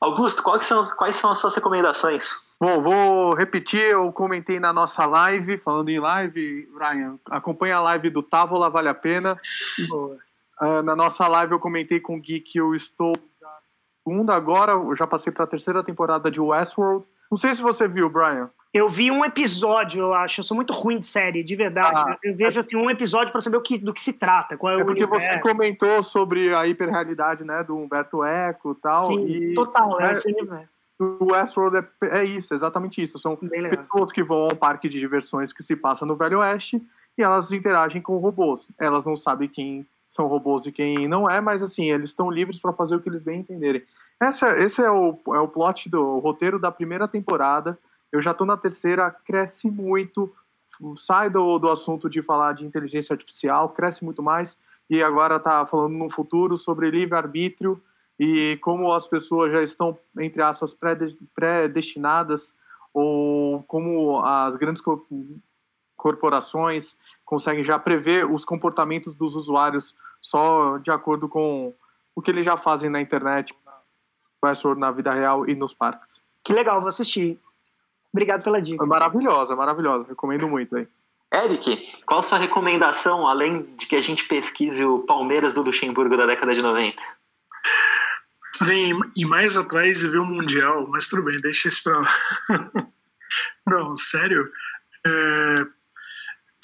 Augusto, 0.00 0.42
quais 0.42 0.64
são, 0.64 0.78
as- 0.80 0.94
quais 0.94 1.16
são 1.16 1.30
as 1.32 1.38
suas 1.40 1.54
recomendações? 1.54 2.44
Bom, 2.60 2.80
vou 2.80 3.34
repetir, 3.34 3.80
eu 3.80 4.12
comentei 4.12 4.60
na 4.60 4.72
nossa 4.72 5.04
live, 5.04 5.58
falando 5.58 5.88
em 5.88 5.98
live, 5.98 6.68
Brian, 6.74 7.18
acompanha 7.30 7.76
a 7.76 7.80
live 7.80 8.08
do 8.10 8.22
Távola, 8.22 8.70
vale 8.70 8.88
a 8.88 8.94
pena. 8.94 9.38
Ah, 10.58 10.80
na 10.82 10.94
nossa 10.94 11.26
live 11.26 11.52
eu 11.52 11.58
comentei 11.58 11.98
com 12.00 12.16
o 12.16 12.20
Gui 12.20 12.40
que 12.40 12.58
eu 12.58 12.74
estou 12.74 13.14
segunda 14.06 14.34
agora, 14.34 14.72
eu 14.72 14.94
já 14.94 15.04
passei 15.06 15.32
para 15.32 15.42
a 15.42 15.48
terceira 15.48 15.82
temporada 15.82 16.30
de 16.30 16.40
Westworld. 16.40 17.04
Não 17.28 17.36
sei 17.36 17.52
se 17.52 17.60
você 17.60 17.88
viu, 17.88 18.08
Brian. 18.08 18.48
Eu 18.72 18.88
vi 18.88 19.10
um 19.10 19.24
episódio, 19.24 20.02
eu 20.02 20.14
acho. 20.14 20.40
Eu 20.40 20.44
sou 20.44 20.54
muito 20.54 20.72
ruim 20.72 20.98
de 20.98 21.06
série, 21.06 21.42
de 21.42 21.56
verdade. 21.56 22.04
Ah. 22.06 22.16
eu 22.22 22.36
vejo 22.36 22.60
assim 22.60 22.76
um 22.76 22.88
episódio 22.88 23.32
para 23.32 23.40
saber 23.40 23.60
que, 23.62 23.78
do 23.78 23.92
que 23.92 24.00
se 24.00 24.12
trata, 24.12 24.56
qual 24.56 24.74
é, 24.74 24.80
É 24.80 24.82
o 24.82 24.86
porque 24.86 25.04
você 25.06 25.24
universo. 25.24 25.40
comentou 25.40 26.02
sobre 26.04 26.54
a 26.54 26.66
hiperrealidade, 26.66 27.42
né, 27.42 27.64
do 27.64 27.76
Humberto 27.76 28.22
Eco 28.22 28.76
e 28.78 28.80
tal. 28.80 29.06
Sim, 29.06 29.26
e 29.26 29.54
total, 29.54 30.00
é 30.00 30.04
né, 30.04 30.12
esse 30.12 30.32
universo. 30.32 30.68
o 31.00 31.32
Westworld 31.32 31.88
é, 32.02 32.18
é 32.20 32.24
isso, 32.24 32.54
exatamente 32.54 33.02
isso. 33.02 33.18
São 33.18 33.36
Bem 33.42 33.68
pessoas 33.68 34.12
que 34.12 34.22
vão 34.22 34.44
a 34.44 34.52
um 34.52 34.56
parque 34.56 34.88
de 34.88 35.00
diversões 35.00 35.52
que 35.52 35.64
se 35.64 35.74
passa 35.74 36.06
no 36.06 36.14
Velho 36.14 36.38
Oeste 36.38 36.80
e 37.18 37.22
elas 37.22 37.50
interagem 37.50 38.00
com 38.00 38.18
robôs. 38.18 38.70
Elas 38.78 39.04
não 39.04 39.16
sabem 39.16 39.48
quem 39.48 39.86
são 40.08 40.26
robôs 40.26 40.66
e 40.66 40.72
quem 40.72 41.08
não 41.08 41.28
é, 41.28 41.40
mas 41.40 41.62
assim, 41.62 41.90
eles 41.90 42.10
estão 42.10 42.30
livres 42.30 42.58
para 42.58 42.72
fazer 42.72 42.96
o 42.96 43.00
que 43.00 43.08
eles 43.08 43.22
bem 43.22 43.40
entenderem. 43.40 43.82
Essa, 44.20 44.58
esse 44.58 44.80
é 44.80 44.90
o, 44.90 45.18
é 45.28 45.40
o 45.40 45.48
plot 45.48 45.88
do 45.88 46.02
o 46.02 46.18
roteiro 46.18 46.58
da 46.58 46.70
primeira 46.70 47.06
temporada. 47.06 47.78
Eu 48.10 48.22
já 48.22 48.32
tô 48.32 48.46
na 48.46 48.56
terceira, 48.56 49.10
cresce 49.10 49.70
muito, 49.70 50.32
sai 50.96 51.28
do, 51.28 51.58
do 51.58 51.68
assunto 51.68 52.08
de 52.08 52.22
falar 52.22 52.54
de 52.54 52.64
inteligência 52.64 53.12
artificial, 53.12 53.68
cresce 53.70 54.04
muito 54.04 54.22
mais, 54.22 54.56
e 54.88 55.02
agora 55.02 55.40
tá 55.40 55.66
falando 55.66 55.94
no 55.94 56.08
futuro 56.08 56.56
sobre 56.56 56.90
livre-arbítrio 56.90 57.80
e 58.18 58.56
como 58.62 58.92
as 58.92 59.06
pessoas 59.06 59.52
já 59.52 59.62
estão, 59.62 59.98
entre 60.18 60.40
aspas, 60.40 60.72
prede- 60.72 61.18
predestinadas, 61.34 62.54
ou 62.94 63.62
como 63.64 64.20
as 64.20 64.56
grandes 64.56 64.80
co- 64.80 65.04
corporações 65.96 66.96
conseguem 67.26 67.64
já 67.64 67.78
prever 67.78 68.24
os 68.24 68.44
comportamentos 68.44 69.14
dos 69.14 69.36
usuários 69.36 69.94
só 70.22 70.78
de 70.78 70.90
acordo 70.90 71.28
com 71.28 71.74
o 72.14 72.22
que 72.22 72.30
eles 72.30 72.44
já 72.44 72.56
fazem 72.56 72.88
na 72.88 73.00
internet, 73.00 73.54
na 74.76 74.90
vida 74.92 75.12
real 75.12 75.48
e 75.48 75.54
nos 75.54 75.74
parques. 75.74 76.22
Que 76.42 76.52
legal, 76.52 76.80
vou 76.80 76.88
assistir. 76.88 77.38
Obrigado 78.12 78.42
pela 78.42 78.62
dica. 78.62 78.82
É 78.82 78.86
maravilhosa, 78.86 79.54
maravilhosa. 79.56 80.06
Recomendo 80.08 80.48
muito 80.48 80.76
aí. 80.76 80.88
Eric, 81.34 82.02
qual 82.06 82.20
a 82.20 82.22
sua 82.22 82.38
recomendação, 82.38 83.26
além 83.26 83.64
de 83.76 83.86
que 83.86 83.96
a 83.96 84.00
gente 84.00 84.24
pesquise 84.24 84.84
o 84.84 85.00
Palmeiras 85.00 85.52
do 85.52 85.62
Luxemburgo 85.62 86.16
da 86.16 86.24
década 86.24 86.54
de 86.54 86.62
90? 86.62 87.02
Podem 88.58 88.98
ir 89.16 89.24
mais 89.26 89.56
atrás 89.56 90.02
e 90.02 90.08
ver 90.08 90.18
o 90.18 90.24
Mundial, 90.24 90.86
mas 90.88 91.08
tudo 91.08 91.24
bem, 91.24 91.40
deixa 91.40 91.68
isso 91.68 91.82
pra 91.82 91.98
lá. 91.98 92.08
Não, 93.66 93.96
sério. 93.96 94.48
É, 95.04 95.66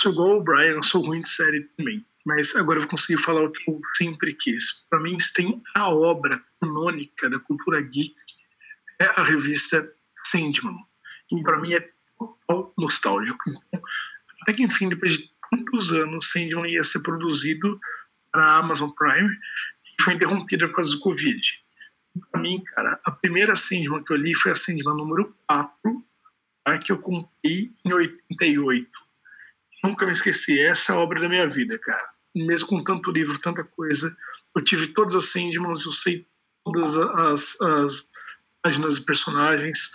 sou 0.02 0.12
igual 0.12 0.38
o 0.38 0.42
Brian, 0.42 0.72
eu 0.72 0.82
sou 0.82 1.00
ruim 1.00 1.22
de 1.22 1.28
série 1.28 1.62
também. 1.76 2.04
Mas 2.26 2.54
agora 2.56 2.78
eu 2.78 2.82
vou 2.82 2.90
conseguir 2.90 3.22
falar 3.22 3.42
o 3.42 3.50
que 3.50 3.70
eu 3.70 3.80
sempre 3.94 4.32
quis. 4.32 4.84
Para 4.90 5.00
mim, 5.00 5.16
tem 5.34 5.62
a 5.74 5.88
obra 5.88 6.42
canônica 6.60 7.30
da 7.30 7.38
cultura 7.38 7.80
geek, 7.80 8.14
é 9.00 9.04
a 9.04 9.22
revista 9.22 9.92
Sandman. 10.24 10.76
E 11.30 11.42
para 11.42 11.60
mim 11.60 11.72
é 11.74 11.88
total 12.18 12.74
nostálgico. 12.78 13.38
Então, 13.48 13.82
até 14.42 14.52
que 14.52 14.62
enfim, 14.62 14.88
depois 14.88 15.18
de 15.18 15.30
tantos 15.50 15.92
anos, 15.92 16.30
Sandman 16.30 16.70
ia 16.70 16.84
ser 16.84 17.00
produzido 17.00 17.80
para 18.32 18.44
a 18.44 18.58
Amazon 18.58 18.90
Prime 18.90 19.30
e 19.30 20.02
foi 20.02 20.14
interrompida 20.14 20.66
por 20.68 20.76
causa 20.76 20.92
do 20.92 21.00
Covid. 21.00 21.40
Para 22.30 22.40
mim, 22.40 22.62
cara, 22.74 23.00
a 23.04 23.10
primeira 23.12 23.54
Sandman 23.56 24.02
que 24.02 24.12
eu 24.12 24.16
li 24.16 24.34
foi 24.34 24.52
a 24.52 24.56
Sandman 24.56 24.96
número 24.96 25.36
4, 25.48 26.04
tá, 26.64 26.78
que 26.78 26.92
eu 26.92 26.98
comprei 26.98 27.72
em 27.84 27.92
88. 27.92 29.01
Nunca 29.82 30.06
me 30.06 30.12
esqueci, 30.12 30.60
essa 30.60 30.92
é 30.92 30.94
a 30.94 30.98
obra 30.98 31.20
da 31.20 31.28
minha 31.28 31.48
vida, 31.48 31.78
cara. 31.78 32.10
Mesmo 32.34 32.68
com 32.68 32.84
tanto 32.84 33.10
livro, 33.10 33.38
tanta 33.38 33.64
coisa, 33.64 34.16
eu 34.56 34.62
tive 34.62 34.88
todas 34.88 35.14
as 35.14 35.26
Sandmans, 35.26 35.84
eu 35.84 35.92
sei 35.92 36.26
todas 36.64 36.96
as, 36.96 37.60
as 37.60 38.10
páginas 38.62 38.98
e 38.98 39.04
personagens. 39.04 39.90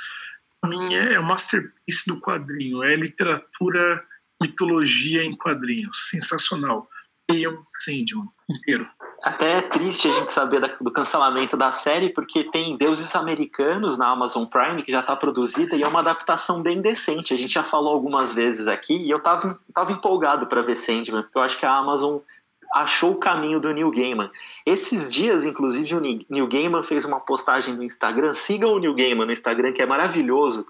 Para 0.62 0.70
mim 0.70 0.94
é 0.94 1.20
o 1.20 1.24
masterpiece 1.24 2.06
do 2.08 2.20
quadrinho, 2.20 2.84
é 2.84 2.96
literatura, 2.96 4.06
mitologia 4.42 5.24
em 5.24 5.36
quadrinhos, 5.36 6.10
sensacional. 6.10 6.88
Leiam 7.30 7.66
Sandman 7.80 8.28
inteiro. 8.50 8.88
Até 9.28 9.58
é 9.58 9.62
triste 9.62 10.08
a 10.08 10.14
gente 10.14 10.32
saber 10.32 10.62
da- 10.62 10.76
do 10.80 10.90
cancelamento 10.90 11.58
da 11.58 11.74
série, 11.74 12.10
porque 12.10 12.46
tem 12.46 12.78
Deuses 12.78 13.14
Americanos 13.14 13.98
na 13.98 14.08
Amazon 14.08 14.46
Prime, 14.46 14.82
que 14.82 14.92
já 14.92 15.02
está 15.02 15.18
produzida, 15.18 15.76
e 15.76 15.84
é 15.84 15.88
uma 15.88 16.00
adaptação 16.00 16.62
bem 16.62 16.82
decente. 16.82 17.34
A 17.34 17.38
gente 17.38 17.54
já 17.54 17.64
falou 17.64 17.94
algumas 17.94 18.32
vezes 18.32 18.68
aqui, 18.70 18.96
e 18.96 19.10
eu 19.10 19.20
tava, 19.20 19.60
tava 19.74 19.92
empolgado 19.92 20.48
para 20.48 20.62
ver 20.62 20.78
Sandman, 20.78 21.24
porque 21.24 21.38
eu 21.38 21.42
acho 21.42 21.60
que 21.60 21.66
a 21.66 21.76
Amazon 21.76 22.20
achou 22.74 23.12
o 23.12 23.16
caminho 23.16 23.60
do 23.60 23.74
Neil 23.74 23.92
Gaiman. 23.92 24.30
Esses 24.66 25.12
dias, 25.12 25.46
inclusive, 25.46 25.96
o 25.96 26.00
Neil 26.00 26.48
Gaiman 26.48 26.84
fez 26.84 27.04
uma 27.04 27.20
postagem 27.20 27.76
no 27.76 27.84
Instagram. 27.84 28.34
Sigam 28.34 28.74
o 28.74 28.80
Neil 28.80 28.96
Gaiman 28.96 29.26
no 29.26 29.34
Instagram, 29.34 29.74
que 29.74 29.82
é 29.82 29.86
maravilhoso. 29.86 30.66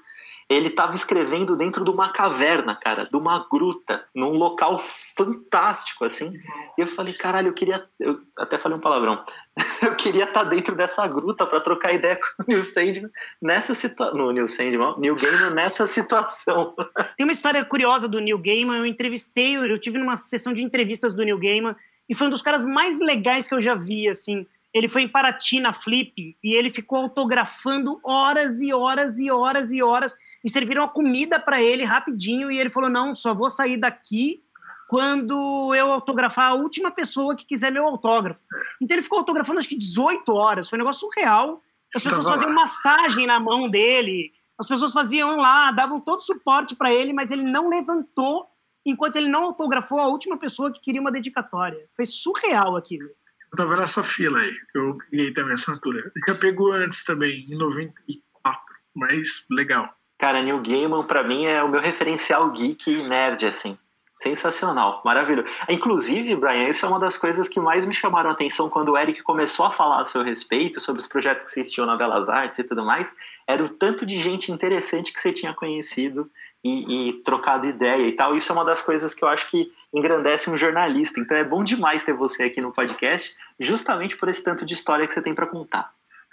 Ele 0.49 0.67
estava 0.67 0.93
escrevendo 0.93 1.57
dentro 1.57 1.83
de 1.83 1.89
uma 1.89 2.09
caverna, 2.09 2.73
cara, 2.73 3.05
de 3.05 3.17
uma 3.17 3.45
gruta, 3.51 4.05
num 4.15 4.31
local 4.31 4.81
fantástico, 5.15 6.05
assim. 6.05 6.31
E 6.77 6.81
eu 6.81 6.87
falei, 6.87 7.13
caralho, 7.13 7.49
eu 7.49 7.53
queria. 7.53 7.85
Eu 7.99 8.21
até 8.37 8.57
falei 8.57 8.77
um 8.77 8.81
palavrão. 8.81 9.23
Eu 9.81 9.95
queria 9.95 10.25
estar 10.25 10.43
dentro 10.43 10.75
dessa 10.75 11.07
gruta 11.07 11.45
para 11.45 11.59
trocar 11.59 11.91
ideia 11.91 12.15
com 12.15 12.43
o 12.43 12.45
Neil 12.47 12.63
Sandman 12.63 13.09
nessa 13.41 13.73
situação. 13.73 14.15
No 14.15 14.31
Neil 14.31 14.47
Sandman, 14.47 14.95
Neil 14.99 15.15
Gaiman 15.15 15.49
nessa 15.49 15.87
situação. 15.87 16.75
Tem 17.17 17.25
uma 17.25 17.31
história 17.31 17.65
curiosa 17.65 18.07
do 18.07 18.19
Neil 18.19 18.37
Gaiman. 18.37 18.77
Eu 18.77 18.85
entrevistei, 18.85 19.57
eu 19.57 19.79
tive 19.79 19.97
numa 19.97 20.15
sessão 20.15 20.53
de 20.53 20.63
entrevistas 20.63 21.15
do 21.15 21.23
Neil 21.23 21.39
Gaiman 21.39 21.75
e 22.07 22.15
foi 22.15 22.27
um 22.27 22.29
dos 22.29 22.41
caras 22.41 22.63
mais 22.65 22.99
legais 22.99 23.47
que 23.47 23.55
eu 23.55 23.61
já 23.61 23.73
vi, 23.73 24.07
assim. 24.07 24.45
Ele 24.73 24.87
foi 24.87 25.01
em 25.01 25.09
Paraty 25.09 25.59
na 25.59 25.73
Flip 25.73 26.37
e 26.43 26.53
ele 26.55 26.69
ficou 26.69 26.99
autografando 26.99 27.99
horas 28.03 28.61
e 28.61 28.73
horas 28.73 29.17
e 29.17 29.31
horas 29.31 29.71
e 29.71 29.81
horas 29.81 30.15
e 30.43 30.49
serviram 30.49 30.83
a 30.83 30.89
comida 30.89 31.39
para 31.39 31.61
ele 31.61 31.83
rapidinho 31.83 32.51
e 32.51 32.59
ele 32.59 32.69
falou: 32.69 32.89
"Não, 32.89 33.13
só 33.15 33.33
vou 33.33 33.49
sair 33.49 33.77
daqui 33.77 34.43
quando 34.89 35.73
eu 35.75 35.91
autografar 35.91 36.51
a 36.51 36.53
última 36.53 36.91
pessoa 36.91 37.35
que 37.35 37.45
quiser 37.45 37.71
meu 37.71 37.85
autógrafo". 37.85 38.41
Então 38.81 38.95
ele 38.95 39.03
ficou 39.03 39.19
autografando 39.19 39.59
acho 39.59 39.69
que 39.69 39.77
18 39.77 40.31
horas, 40.33 40.69
foi 40.69 40.77
um 40.77 40.81
negócio 40.81 41.01
surreal. 41.01 41.61
As 41.95 42.03
pessoas 42.03 42.25
Tava 42.25 42.35
lá. 42.35 42.41
faziam 42.41 42.55
massagem 42.55 43.25
na 43.25 43.39
mão 43.39 43.69
dele, 43.69 44.31
as 44.59 44.67
pessoas 44.67 44.91
faziam 44.91 45.37
lá, 45.37 45.71
davam 45.71 45.99
todo 46.01 46.21
suporte 46.21 46.75
para 46.75 46.91
ele, 46.91 47.13
mas 47.13 47.31
ele 47.31 47.43
não 47.43 47.69
levantou 47.69 48.47
enquanto 48.85 49.17
ele 49.17 49.29
não 49.29 49.43
autografou 49.43 49.99
a 49.99 50.07
última 50.07 50.37
pessoa 50.37 50.71
que 50.71 50.81
queria 50.81 51.01
uma 51.01 51.11
dedicatória. 51.11 51.87
Foi 51.95 52.05
surreal 52.05 52.75
aquilo. 52.75 53.07
Eu 53.51 53.57
tava 53.57 53.77
nessa 53.77 54.03
fila 54.03 54.39
aí, 54.39 54.53
eu 54.75 54.97
peguei 55.09 55.33
também 55.33 55.51
a 55.51 55.55
assinatura. 55.55 56.11
Já 56.27 56.35
pegou 56.35 56.71
antes 56.73 57.03
também, 57.03 57.45
em 57.49 57.57
94, 57.57 58.61
mas 58.95 59.45
legal. 59.51 59.96
Cara, 60.17 60.41
Neil 60.41 60.61
Gaiman, 60.61 61.03
pra 61.03 61.23
mim, 61.23 61.45
é 61.45 61.63
o 61.63 61.69
meu 61.69 61.79
referencial 61.79 62.49
geek 62.51 62.91
e 62.91 63.09
nerd, 63.09 63.45
assim. 63.45 63.77
Sensacional, 64.19 64.99
maravilhoso. 65.05 65.47
Inclusive, 65.69 66.35
Brian, 66.35 66.69
isso 66.69 66.83
é 66.83 66.89
uma 66.89 66.99
das 66.99 67.15
coisas 67.15 67.47
que 67.47 67.59
mais 67.59 67.85
me 67.85 67.93
chamaram 67.93 68.31
a 68.31 68.33
atenção 68.33 68.67
quando 68.67 68.89
o 68.89 68.97
Eric 68.97 69.21
começou 69.21 69.63
a 69.63 69.71
falar 69.71 70.01
a 70.01 70.05
seu 70.07 70.23
respeito, 70.23 70.81
sobre 70.81 70.99
os 70.99 71.07
projetos 71.07 71.45
que 71.45 71.59
existiam 71.59 71.85
na 71.85 71.95
Belas 71.95 72.27
Artes 72.27 72.57
e 72.57 72.63
tudo 72.63 72.83
mais, 72.83 73.13
era 73.45 73.63
o 73.63 73.69
tanto 73.69 74.07
de 74.07 74.17
gente 74.17 74.51
interessante 74.51 75.13
que 75.13 75.19
você 75.19 75.31
tinha 75.31 75.53
conhecido 75.53 76.31
e, 76.63 77.09
e 77.09 77.13
trocado 77.21 77.67
ideia 77.67 78.07
e 78.07 78.11
tal. 78.11 78.35
Isso 78.35 78.51
é 78.51 78.55
uma 78.55 78.65
das 78.65 78.81
coisas 78.81 79.13
que 79.13 79.23
eu 79.23 79.29
acho 79.29 79.51
que 79.51 79.71
engrandece 79.93 80.49
um 80.49 80.57
jornalista. 80.57 81.19
Então 81.19 81.37
é 81.37 81.43
bom 81.43 81.63
demais 81.63 82.03
ter 82.03 82.13
você 82.13 82.43
aqui 82.43 82.59
no 82.59 82.73
podcast, 82.73 83.35
justamente 83.59 84.17
por 84.17 84.27
esse 84.29 84.43
tanto 84.43 84.65
de 84.65 84.73
história 84.73 85.05
que 85.05 85.13
você 85.13 85.21
tem 85.21 85.35
para 85.35 85.45
contar. 85.45 85.91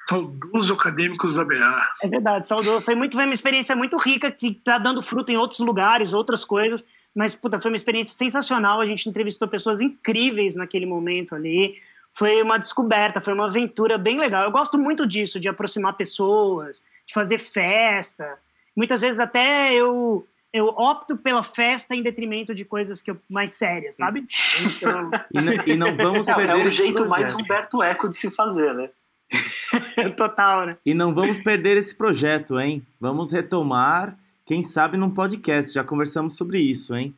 Saudoso 0.09 0.75
acadêmicos 0.75 1.35
da 1.35 1.45
BA. 1.45 1.91
É 2.03 2.09
verdade, 2.09 2.47
saudou. 2.49 2.81
Foi 2.81 2.95
muito, 2.95 3.15
foi 3.17 3.25
uma 3.25 3.33
experiência 3.35 3.75
muito 3.75 3.97
rica 3.97 4.31
que 4.31 4.53
tá 4.55 4.77
dando 4.79 5.01
fruto 5.01 5.33
em 5.33 5.37
outros 5.37 5.61
lugares, 5.61 6.13
outras 6.13 6.45
coisas. 6.45 6.85
Mas, 7.15 7.35
puta, 7.35 7.61
foi 7.61 7.71
uma 7.71 7.77
experiência 7.77 8.13
sensacional. 8.15 8.81
A 8.81 8.87
gente 8.87 9.09
entrevistou 9.09 9.49
pessoas 9.49 9.81
incríveis 9.81 10.57
naquele 10.57 10.85
momento 10.85 11.35
ali. 11.35 11.77
Foi 12.13 12.43
uma 12.43 12.59
descoberta, 12.59 13.21
foi 13.21 13.33
uma 13.33 13.47
aventura 13.47 13.97
bem 13.97 14.19
legal. 14.19 14.45
Eu 14.45 14.51
gosto 14.51 14.79
muito 14.79 15.07
disso, 15.07 15.41
de 15.41 15.49
aproximar 15.49 15.95
pessoas, 15.95 16.85
de 17.07 17.15
fazer 17.15 17.39
festa. 17.39 18.39
Muitas 18.77 19.01
vezes 19.01 19.19
até 19.21 19.73
eu, 19.73 20.27
eu 20.53 20.67
opto 20.67 21.17
pela 21.17 21.43
festa 21.43 21.95
em 21.95 22.03
detrimento 22.03 22.55
de 22.55 22.65
coisas 22.65 23.01
que 23.01 23.11
eu, 23.11 23.17
mais 23.29 23.53
sérias, 23.53 23.97
sabe? 23.97 24.27
Então, 24.65 25.11
E, 25.33 25.39
n- 25.39 25.61
e 25.67 25.77
não 25.77 25.97
vamos 25.97 26.29
É, 26.29 26.33
é 26.33 26.35
perder 26.35 26.65
o 26.65 26.67
esse 26.69 26.77
jeito 26.79 26.95
projeto. 26.95 27.11
mais 27.11 27.35
Humberto 27.35 27.83
Eco 27.83 28.09
de 28.09 28.17
se 28.17 28.31
fazer, 28.31 28.75
né? 28.75 28.91
total, 30.17 30.67
né? 30.67 30.77
E 30.85 30.95
não 30.95 31.15
vamos 31.15 31.39
perder 31.39 31.77
esse 31.77 31.97
projeto, 31.97 32.59
hein? 32.59 32.87
Vamos 33.01 33.33
retomar, 33.33 34.17
quem 34.47 34.63
sabe, 34.63 34.97
num 34.97 35.11
podcast. 35.11 35.73
Já 35.73 35.85
conversamos 35.85 36.37
sobre 36.37 36.59
isso, 36.59 36.95
hein? 36.95 37.15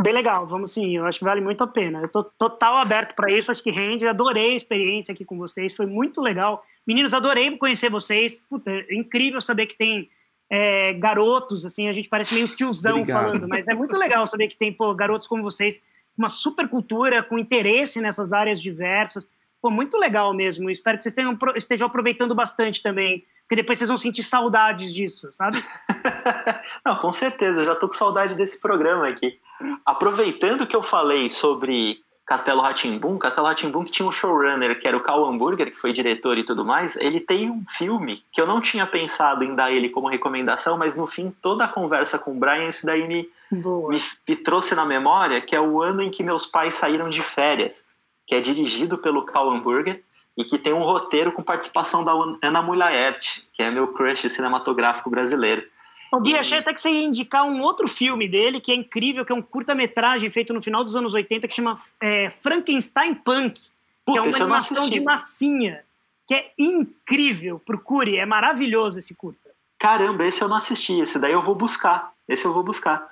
Bem 0.00 0.12
legal, 0.12 0.46
vamos 0.46 0.70
sim, 0.70 0.96
eu 0.96 1.04
acho 1.06 1.18
que 1.18 1.24
vale 1.24 1.40
muito 1.40 1.64
a 1.64 1.66
pena. 1.66 2.00
Eu 2.00 2.08
tô 2.08 2.22
total 2.22 2.76
aberto 2.76 3.16
para 3.16 3.32
isso, 3.32 3.50
acho 3.50 3.62
que 3.62 3.70
rende. 3.70 4.06
Adorei 4.06 4.52
a 4.52 4.56
experiência 4.56 5.12
aqui 5.12 5.24
com 5.24 5.36
vocês, 5.36 5.74
foi 5.74 5.86
muito 5.86 6.20
legal. 6.20 6.64
Meninos, 6.86 7.12
adorei 7.12 7.56
conhecer 7.58 7.90
vocês. 7.90 8.38
Puta, 8.48 8.70
é 8.70 8.94
incrível 8.94 9.40
saber 9.40 9.66
que 9.66 9.76
tem 9.76 10.08
é, 10.48 10.94
garotos, 10.94 11.66
assim, 11.66 11.88
a 11.88 11.92
gente 11.92 12.08
parece 12.08 12.32
meio 12.32 12.48
tiozão 12.48 13.00
Obrigado. 13.00 13.22
falando, 13.24 13.48
mas 13.48 13.66
é 13.66 13.74
muito 13.74 13.96
legal 13.96 14.26
saber 14.26 14.48
que 14.48 14.56
tem 14.56 14.72
pô, 14.72 14.94
garotos 14.94 15.26
como 15.26 15.42
vocês, 15.42 15.82
uma 16.16 16.28
super 16.28 16.68
cultura, 16.68 17.22
com 17.22 17.38
interesse 17.38 18.00
nessas 18.00 18.32
áreas 18.32 18.62
diversas. 18.62 19.28
Pô, 19.60 19.70
muito 19.70 19.96
legal 19.96 20.32
mesmo. 20.32 20.70
Espero 20.70 20.96
que 20.96 21.02
vocês 21.02 21.14
tenham, 21.14 21.36
estejam 21.56 21.86
aproveitando 21.86 22.34
bastante 22.34 22.82
também, 22.82 23.24
porque 23.42 23.56
depois 23.56 23.78
vocês 23.78 23.88
vão 23.88 23.96
sentir 23.96 24.22
saudades 24.22 24.92
disso, 24.92 25.32
sabe? 25.32 25.62
Não, 26.84 26.96
com 26.96 27.12
certeza, 27.12 27.60
eu 27.60 27.64
já 27.64 27.74
tô 27.74 27.88
com 27.88 27.94
saudade 27.94 28.36
desse 28.36 28.60
programa 28.60 29.08
aqui. 29.08 29.38
Aproveitando 29.84 30.66
que 30.66 30.76
eu 30.76 30.82
falei 30.82 31.28
sobre 31.28 32.00
Castelo 32.28 32.60
Ratimbum, 32.60 33.18
Castelo 33.18 33.46
Ratimbum 33.46 33.84
que 33.84 33.90
tinha 33.90 34.06
um 34.06 34.12
showrunner 34.12 34.78
que 34.78 34.86
era 34.86 34.94
o 34.94 35.02
Cal 35.02 35.24
Hamburger, 35.24 35.72
que 35.72 35.80
foi 35.80 35.94
diretor 35.94 36.36
e 36.36 36.44
tudo 36.44 36.62
mais, 36.62 36.94
ele 36.96 37.18
tem 37.18 37.50
um 37.50 37.64
filme 37.70 38.22
que 38.30 38.38
eu 38.38 38.46
não 38.46 38.60
tinha 38.60 38.86
pensado 38.86 39.42
em 39.42 39.54
dar 39.54 39.72
ele 39.72 39.88
como 39.88 40.10
recomendação, 40.10 40.76
mas 40.76 40.94
no 40.94 41.06
fim 41.06 41.34
toda 41.40 41.64
a 41.64 41.68
conversa 41.68 42.18
com 42.18 42.32
o 42.32 42.38
Brian 42.38 42.68
isso 42.68 42.84
daí 42.84 43.08
me, 43.08 43.28
me, 43.50 44.02
me 44.28 44.36
trouxe 44.36 44.74
na 44.74 44.84
memória, 44.84 45.40
que 45.40 45.56
é 45.56 45.60
o 45.60 45.82
ano 45.82 46.02
em 46.02 46.10
que 46.10 46.22
meus 46.22 46.44
pais 46.44 46.74
saíram 46.74 47.08
de 47.08 47.22
férias, 47.22 47.87
que 48.28 48.34
é 48.34 48.40
dirigido 48.40 48.98
pelo 48.98 49.24
Cal 49.24 49.50
Hamburger 49.50 50.04
e 50.36 50.44
que 50.44 50.58
tem 50.58 50.72
um 50.72 50.82
roteiro 50.82 51.32
com 51.32 51.42
participação 51.42 52.04
da 52.04 52.12
Ana 52.42 52.62
Mulaert, 52.62 53.42
que 53.54 53.62
é 53.62 53.70
meu 53.70 53.88
crush 53.88 54.28
cinematográfico 54.30 55.10
brasileiro. 55.10 55.66
O 56.12 56.20
Gui, 56.20 56.36
achei 56.36 56.58
até 56.58 56.72
que 56.72 56.80
você 56.80 56.90
ia 56.90 57.02
indicar 57.02 57.44
um 57.44 57.60
outro 57.60 57.88
filme 57.88 58.28
dele, 58.28 58.60
que 58.60 58.70
é 58.70 58.74
incrível, 58.74 59.24
que 59.24 59.32
é 59.32 59.34
um 59.34 59.42
curta-metragem 59.42 60.30
feito 60.30 60.52
no 60.52 60.62
final 60.62 60.84
dos 60.84 60.94
anos 60.94 61.12
80, 61.12 61.48
que 61.48 61.54
chama 61.54 61.78
é, 62.00 62.30
Frankenstein 62.30 63.14
Punk, 63.14 63.60
que 63.60 64.18
é 64.18 64.22
Puta, 64.22 64.22
uma 64.22 64.36
animação 64.36 64.88
de 64.88 65.00
massinha, 65.00 65.82
que 66.26 66.34
é 66.34 66.52
incrível. 66.58 67.58
Procure, 67.58 68.16
é 68.16 68.24
maravilhoso 68.24 68.98
esse 68.98 69.16
curta. 69.16 69.50
Caramba, 69.78 70.24
esse 70.24 70.42
eu 70.42 70.48
não 70.48 70.56
assisti, 70.56 71.00
esse 71.00 71.18
daí 71.18 71.32
eu 71.32 71.42
vou 71.42 71.54
buscar, 71.54 72.12
esse 72.28 72.44
eu 72.44 72.52
vou 72.52 72.62
buscar. 72.62 73.06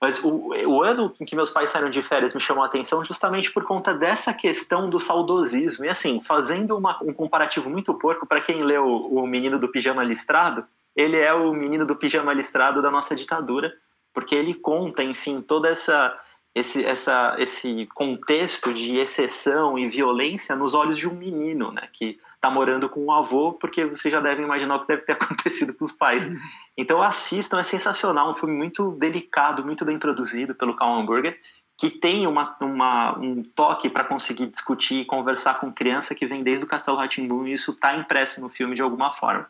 Mas 0.00 0.18
o, 0.22 0.50
o 0.66 0.82
ano 0.82 1.14
em 1.20 1.24
que 1.24 1.36
meus 1.36 1.50
pais 1.50 1.70
saíram 1.70 1.90
de 1.90 2.02
férias 2.02 2.34
me 2.34 2.40
chamou 2.40 2.64
a 2.64 2.66
atenção 2.66 3.04
justamente 3.04 3.52
por 3.52 3.64
conta 3.64 3.92
dessa 3.92 4.32
questão 4.32 4.88
do 4.88 4.98
saudosismo. 4.98 5.84
E 5.84 5.88
assim, 5.88 6.22
fazendo 6.22 6.76
uma- 6.76 6.98
um 7.02 7.12
comparativo 7.12 7.68
muito 7.68 7.92
porco, 7.94 8.26
para 8.26 8.40
quem 8.40 8.62
leu 8.62 8.86
O 8.86 9.26
Menino 9.26 9.58
do 9.58 9.68
Pijama 9.68 10.02
Listrado, 10.02 10.64
ele 10.96 11.16
é 11.16 11.32
o 11.32 11.52
menino 11.52 11.86
do 11.86 11.96
pijama 11.96 12.32
listrado 12.32 12.82
da 12.82 12.90
nossa 12.90 13.14
ditadura, 13.14 13.72
porque 14.12 14.34
ele 14.34 14.54
conta, 14.54 15.02
enfim, 15.02 15.40
toda 15.40 15.68
essa 15.68 16.18
esse, 16.52 16.84
essa, 16.84 17.36
esse 17.38 17.86
contexto 17.94 18.74
de 18.74 18.98
exceção 18.98 19.78
e 19.78 19.86
violência 19.86 20.56
nos 20.56 20.74
olhos 20.74 20.98
de 20.98 21.08
um 21.08 21.14
menino, 21.14 21.70
né, 21.70 21.88
que 21.92 22.18
está 22.40 22.50
morando 22.50 22.88
com 22.88 23.04
o 23.04 23.12
avô, 23.12 23.52
porque 23.52 23.84
você 23.84 24.10
já 24.10 24.18
deve 24.18 24.42
imaginar 24.42 24.76
o 24.76 24.80
que 24.80 24.88
deve 24.88 25.02
ter 25.02 25.12
acontecido 25.20 25.74
com 25.74 25.84
os 25.84 25.92
pais. 25.92 26.24
Então 26.76 27.02
assistam, 27.02 27.60
é 27.60 27.62
sensacional, 27.62 28.30
um 28.30 28.34
filme 28.34 28.56
muito 28.56 28.92
delicado, 28.92 29.64
muito 29.64 29.84
bem 29.84 29.98
produzido 29.98 30.54
pelo 30.54 30.74
Carl 30.74 30.98
Hamburger, 30.98 31.38
que 31.76 31.90
tem 31.90 32.26
uma, 32.26 32.56
uma 32.60 33.18
um 33.18 33.42
toque 33.42 33.88
para 33.90 34.04
conseguir 34.04 34.46
discutir 34.46 35.00
e 35.00 35.04
conversar 35.04 35.60
com 35.60 35.72
criança 35.72 36.14
que 36.14 36.26
vem 36.26 36.42
desde 36.42 36.64
o 36.64 36.68
Castelo 36.68 36.96
Ratimbun 36.96 37.46
e 37.46 37.52
isso 37.52 37.72
está 37.72 37.94
impresso 37.96 38.40
no 38.40 38.48
filme 38.48 38.74
de 38.74 38.82
alguma 38.82 39.12
forma. 39.12 39.46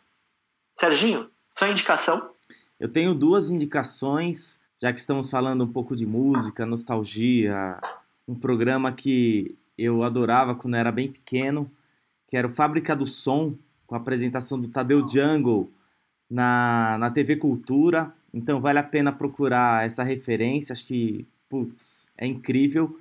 Serginho, 0.77 1.29
sua 1.49 1.69
indicação? 1.69 2.31
Eu 2.79 2.91
tenho 2.91 3.13
duas 3.13 3.49
indicações 3.49 4.61
já 4.81 4.91
que 4.91 4.99
estamos 4.99 5.29
falando 5.29 5.63
um 5.63 5.71
pouco 5.71 5.95
de 5.95 6.07
música, 6.07 6.65
nostalgia, 6.65 7.79
um 8.27 8.33
programa 8.33 8.91
que 8.91 9.55
eu 9.77 10.03
adorava 10.03 10.55
quando 10.55 10.75
era 10.75 10.91
bem 10.91 11.11
pequeno, 11.11 11.71
que 12.31 12.37
era 12.37 12.47
o 12.47 12.53
Fábrica 12.53 12.95
do 12.95 13.05
Som, 13.05 13.57
com 13.85 13.93
a 13.93 13.97
apresentação 13.97 14.57
do 14.57 14.69
Tadeu 14.69 15.05
Jungle 15.05 15.69
na, 16.29 16.97
na 16.97 17.11
TV 17.11 17.35
Cultura. 17.35 18.13
Então 18.33 18.61
vale 18.61 18.79
a 18.79 18.83
pena 18.83 19.11
procurar 19.11 19.85
essa 19.85 20.01
referência, 20.01 20.71
acho 20.71 20.87
que, 20.87 21.27
putz, 21.49 22.07
é 22.17 22.25
incrível. 22.25 22.97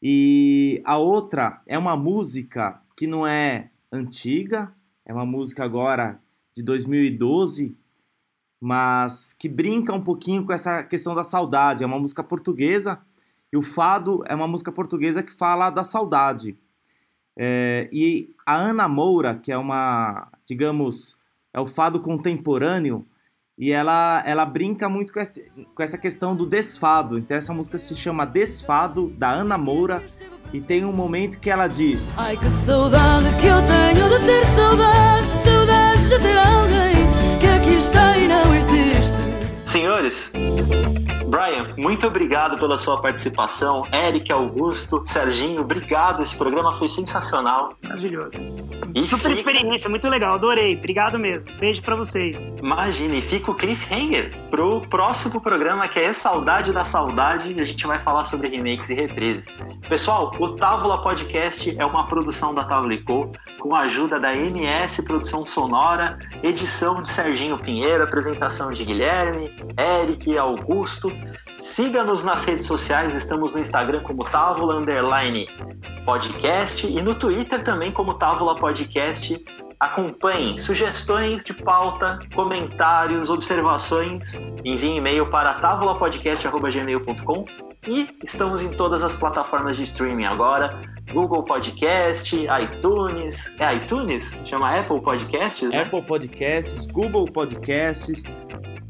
E 0.00 0.80
a 0.84 0.96
outra 0.96 1.60
é 1.66 1.76
uma 1.76 1.96
música 1.96 2.80
que 2.96 3.08
não 3.08 3.26
é 3.26 3.68
antiga, 3.90 4.72
é 5.04 5.12
uma 5.12 5.26
música 5.26 5.64
agora 5.64 6.20
de 6.54 6.62
2012, 6.62 7.76
mas 8.60 9.32
que 9.32 9.48
brinca 9.48 9.92
um 9.92 10.04
pouquinho 10.04 10.46
com 10.46 10.52
essa 10.52 10.84
questão 10.84 11.16
da 11.16 11.24
saudade. 11.24 11.82
É 11.82 11.86
uma 11.86 11.98
música 11.98 12.22
portuguesa 12.22 13.00
e 13.52 13.56
o 13.56 13.62
fado 13.62 14.22
é 14.28 14.36
uma 14.36 14.46
música 14.46 14.70
portuguesa 14.70 15.20
que 15.20 15.32
fala 15.32 15.68
da 15.68 15.82
saudade. 15.82 16.56
É, 17.38 17.88
e 17.92 18.30
a 18.44 18.56
Ana 18.56 18.88
Moura, 18.88 19.36
que 19.36 19.52
é 19.52 19.56
uma, 19.56 20.28
digamos, 20.44 21.16
é 21.54 21.60
o 21.60 21.66
fado 21.66 22.00
contemporâneo, 22.00 23.06
e 23.56 23.72
ela, 23.72 24.22
ela 24.26 24.44
brinca 24.44 24.88
muito 24.88 25.12
com, 25.12 25.20
esse, 25.20 25.50
com 25.74 25.82
essa 25.82 25.96
questão 25.96 26.34
do 26.34 26.44
desfado. 26.44 27.18
Então 27.18 27.36
essa 27.36 27.54
música 27.54 27.78
se 27.78 27.94
chama 27.94 28.24
Desfado, 28.24 29.08
da 29.16 29.30
Ana 29.30 29.56
Moura, 29.56 30.02
e 30.52 30.60
tem 30.60 30.84
um 30.84 30.92
momento 30.92 31.38
que 31.38 31.50
ela 31.50 31.68
diz... 31.68 32.18
Ai 32.18 32.36
que 32.36 32.48
saudade 32.48 33.26
que 33.40 33.46
eu 33.46 33.58
tenho 33.66 34.08
de 34.08 34.24
ter 34.24 34.46
saudade, 34.46 35.26
saudades 35.44 36.08
de 36.08 36.18
ter 36.18 36.38
alguém 36.38 37.38
que 37.40 37.46
aqui 37.46 37.74
está 37.74 38.16
e 38.16 38.28
não 38.28 38.54
existe. 38.54 39.18
Senhores, 39.70 40.32
Brian, 41.28 41.74
muito 41.76 42.06
obrigado 42.06 42.58
pela 42.58 42.78
sua 42.78 43.00
participação. 43.00 43.86
Eric, 43.92 44.32
Augusto, 44.32 45.02
Serginho, 45.06 45.60
obrigado. 45.60 46.22
Esse 46.22 46.34
programa 46.36 46.72
foi 46.72 46.88
sensacional. 46.88 47.74
Maravilhoso. 47.82 48.38
E 48.94 49.04
Super 49.04 49.36
fica- 49.36 49.50
experiência, 49.52 49.90
muito 49.90 50.08
legal, 50.08 50.34
adorei. 50.34 50.76
Obrigado 50.76 51.18
mesmo. 51.18 51.50
Beijo 51.58 51.82
pra 51.82 51.94
vocês. 51.94 52.38
Imagina, 52.62 53.14
e 53.16 53.20
fica 53.20 53.50
o 53.50 53.54
cliffhanger 53.54 54.32
pro 54.50 54.80
próximo 54.88 55.40
programa 55.40 55.86
que 55.86 55.98
é 55.98 56.12
Saudade 56.12 56.72
da 56.72 56.84
Saudade 56.86 57.58
a 57.60 57.64
gente 57.64 57.86
vai 57.86 58.00
falar 58.00 58.24
sobre 58.24 58.48
remakes 58.48 58.88
e 58.88 58.94
reprises. 58.94 59.46
Pessoal, 59.88 60.34
o 60.38 60.48
Távola 60.56 61.02
Podcast 61.02 61.74
é 61.78 61.84
uma 61.84 62.06
produção 62.06 62.54
da 62.54 62.64
Távola 62.64 62.96
Co, 63.04 63.30
com 63.60 63.74
a 63.74 63.80
ajuda 63.80 64.18
da 64.18 64.34
MS 64.34 65.02
Produção 65.04 65.44
Sonora, 65.44 66.18
edição 66.42 67.02
de 67.02 67.08
Serginho 67.10 67.58
Pinheiro, 67.58 68.02
apresentação 68.02 68.70
de 68.70 68.84
Guilherme, 68.84 69.50
Eric, 69.76 70.36
Augusto. 70.38 71.12
Siga-nos 71.58 72.24
nas 72.24 72.44
redes 72.44 72.66
sociais, 72.66 73.14
estamos 73.14 73.54
no 73.54 73.60
Instagram 73.60 74.00
como 74.02 74.24
Távola 74.24 74.76
Underline 74.76 75.48
Podcast 76.04 76.86
e 76.86 77.02
no 77.02 77.14
Twitter 77.14 77.62
também 77.64 77.90
como 77.90 78.14
Távola 78.14 78.56
Podcast. 78.56 79.44
Acompanhem 79.80 80.58
sugestões 80.58 81.44
de 81.44 81.52
pauta, 81.52 82.18
comentários, 82.34 83.30
observações. 83.30 84.34
Envie 84.64 84.96
e-mail 84.96 85.30
para 85.30 85.54
tavolapodcast.gmail.com 85.54 87.44
e 87.86 88.08
estamos 88.24 88.60
em 88.62 88.70
todas 88.70 89.02
as 89.02 89.14
plataformas 89.16 89.76
de 89.76 89.84
streaming 89.84 90.24
agora. 90.24 90.80
Google 91.12 91.44
Podcast, 91.44 92.36
iTunes. 92.36 93.54
É 93.58 93.74
iTunes? 93.76 94.36
Chama 94.44 94.76
Apple 94.78 95.00
Podcasts, 95.00 95.70
né? 95.70 95.82
Apple 95.82 96.02
Podcasts, 96.02 96.86
Google 96.86 97.26
Podcasts 97.26 98.24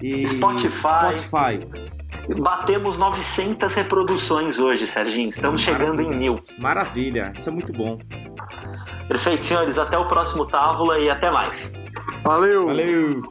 e 0.02 0.26
Spotify. 0.26 1.18
Spotify. 1.18 1.97
Batemos 2.36 2.98
900 2.98 3.72
reproduções 3.74 4.58
hoje, 4.58 4.86
Serginho. 4.86 5.30
Estamos 5.30 5.62
chegando 5.62 6.02
em 6.02 6.10
mil. 6.10 6.40
Maravilha, 6.58 7.32
isso 7.34 7.48
é 7.48 7.52
muito 7.52 7.72
bom. 7.72 7.98
Perfeito, 9.08 9.46
senhores. 9.46 9.78
Até 9.78 9.96
o 9.96 10.06
próximo 10.08 10.46
Távola 10.46 10.98
e 10.98 11.08
até 11.08 11.30
mais. 11.30 11.72
Valeu! 12.22 12.66
Valeu! 12.66 13.22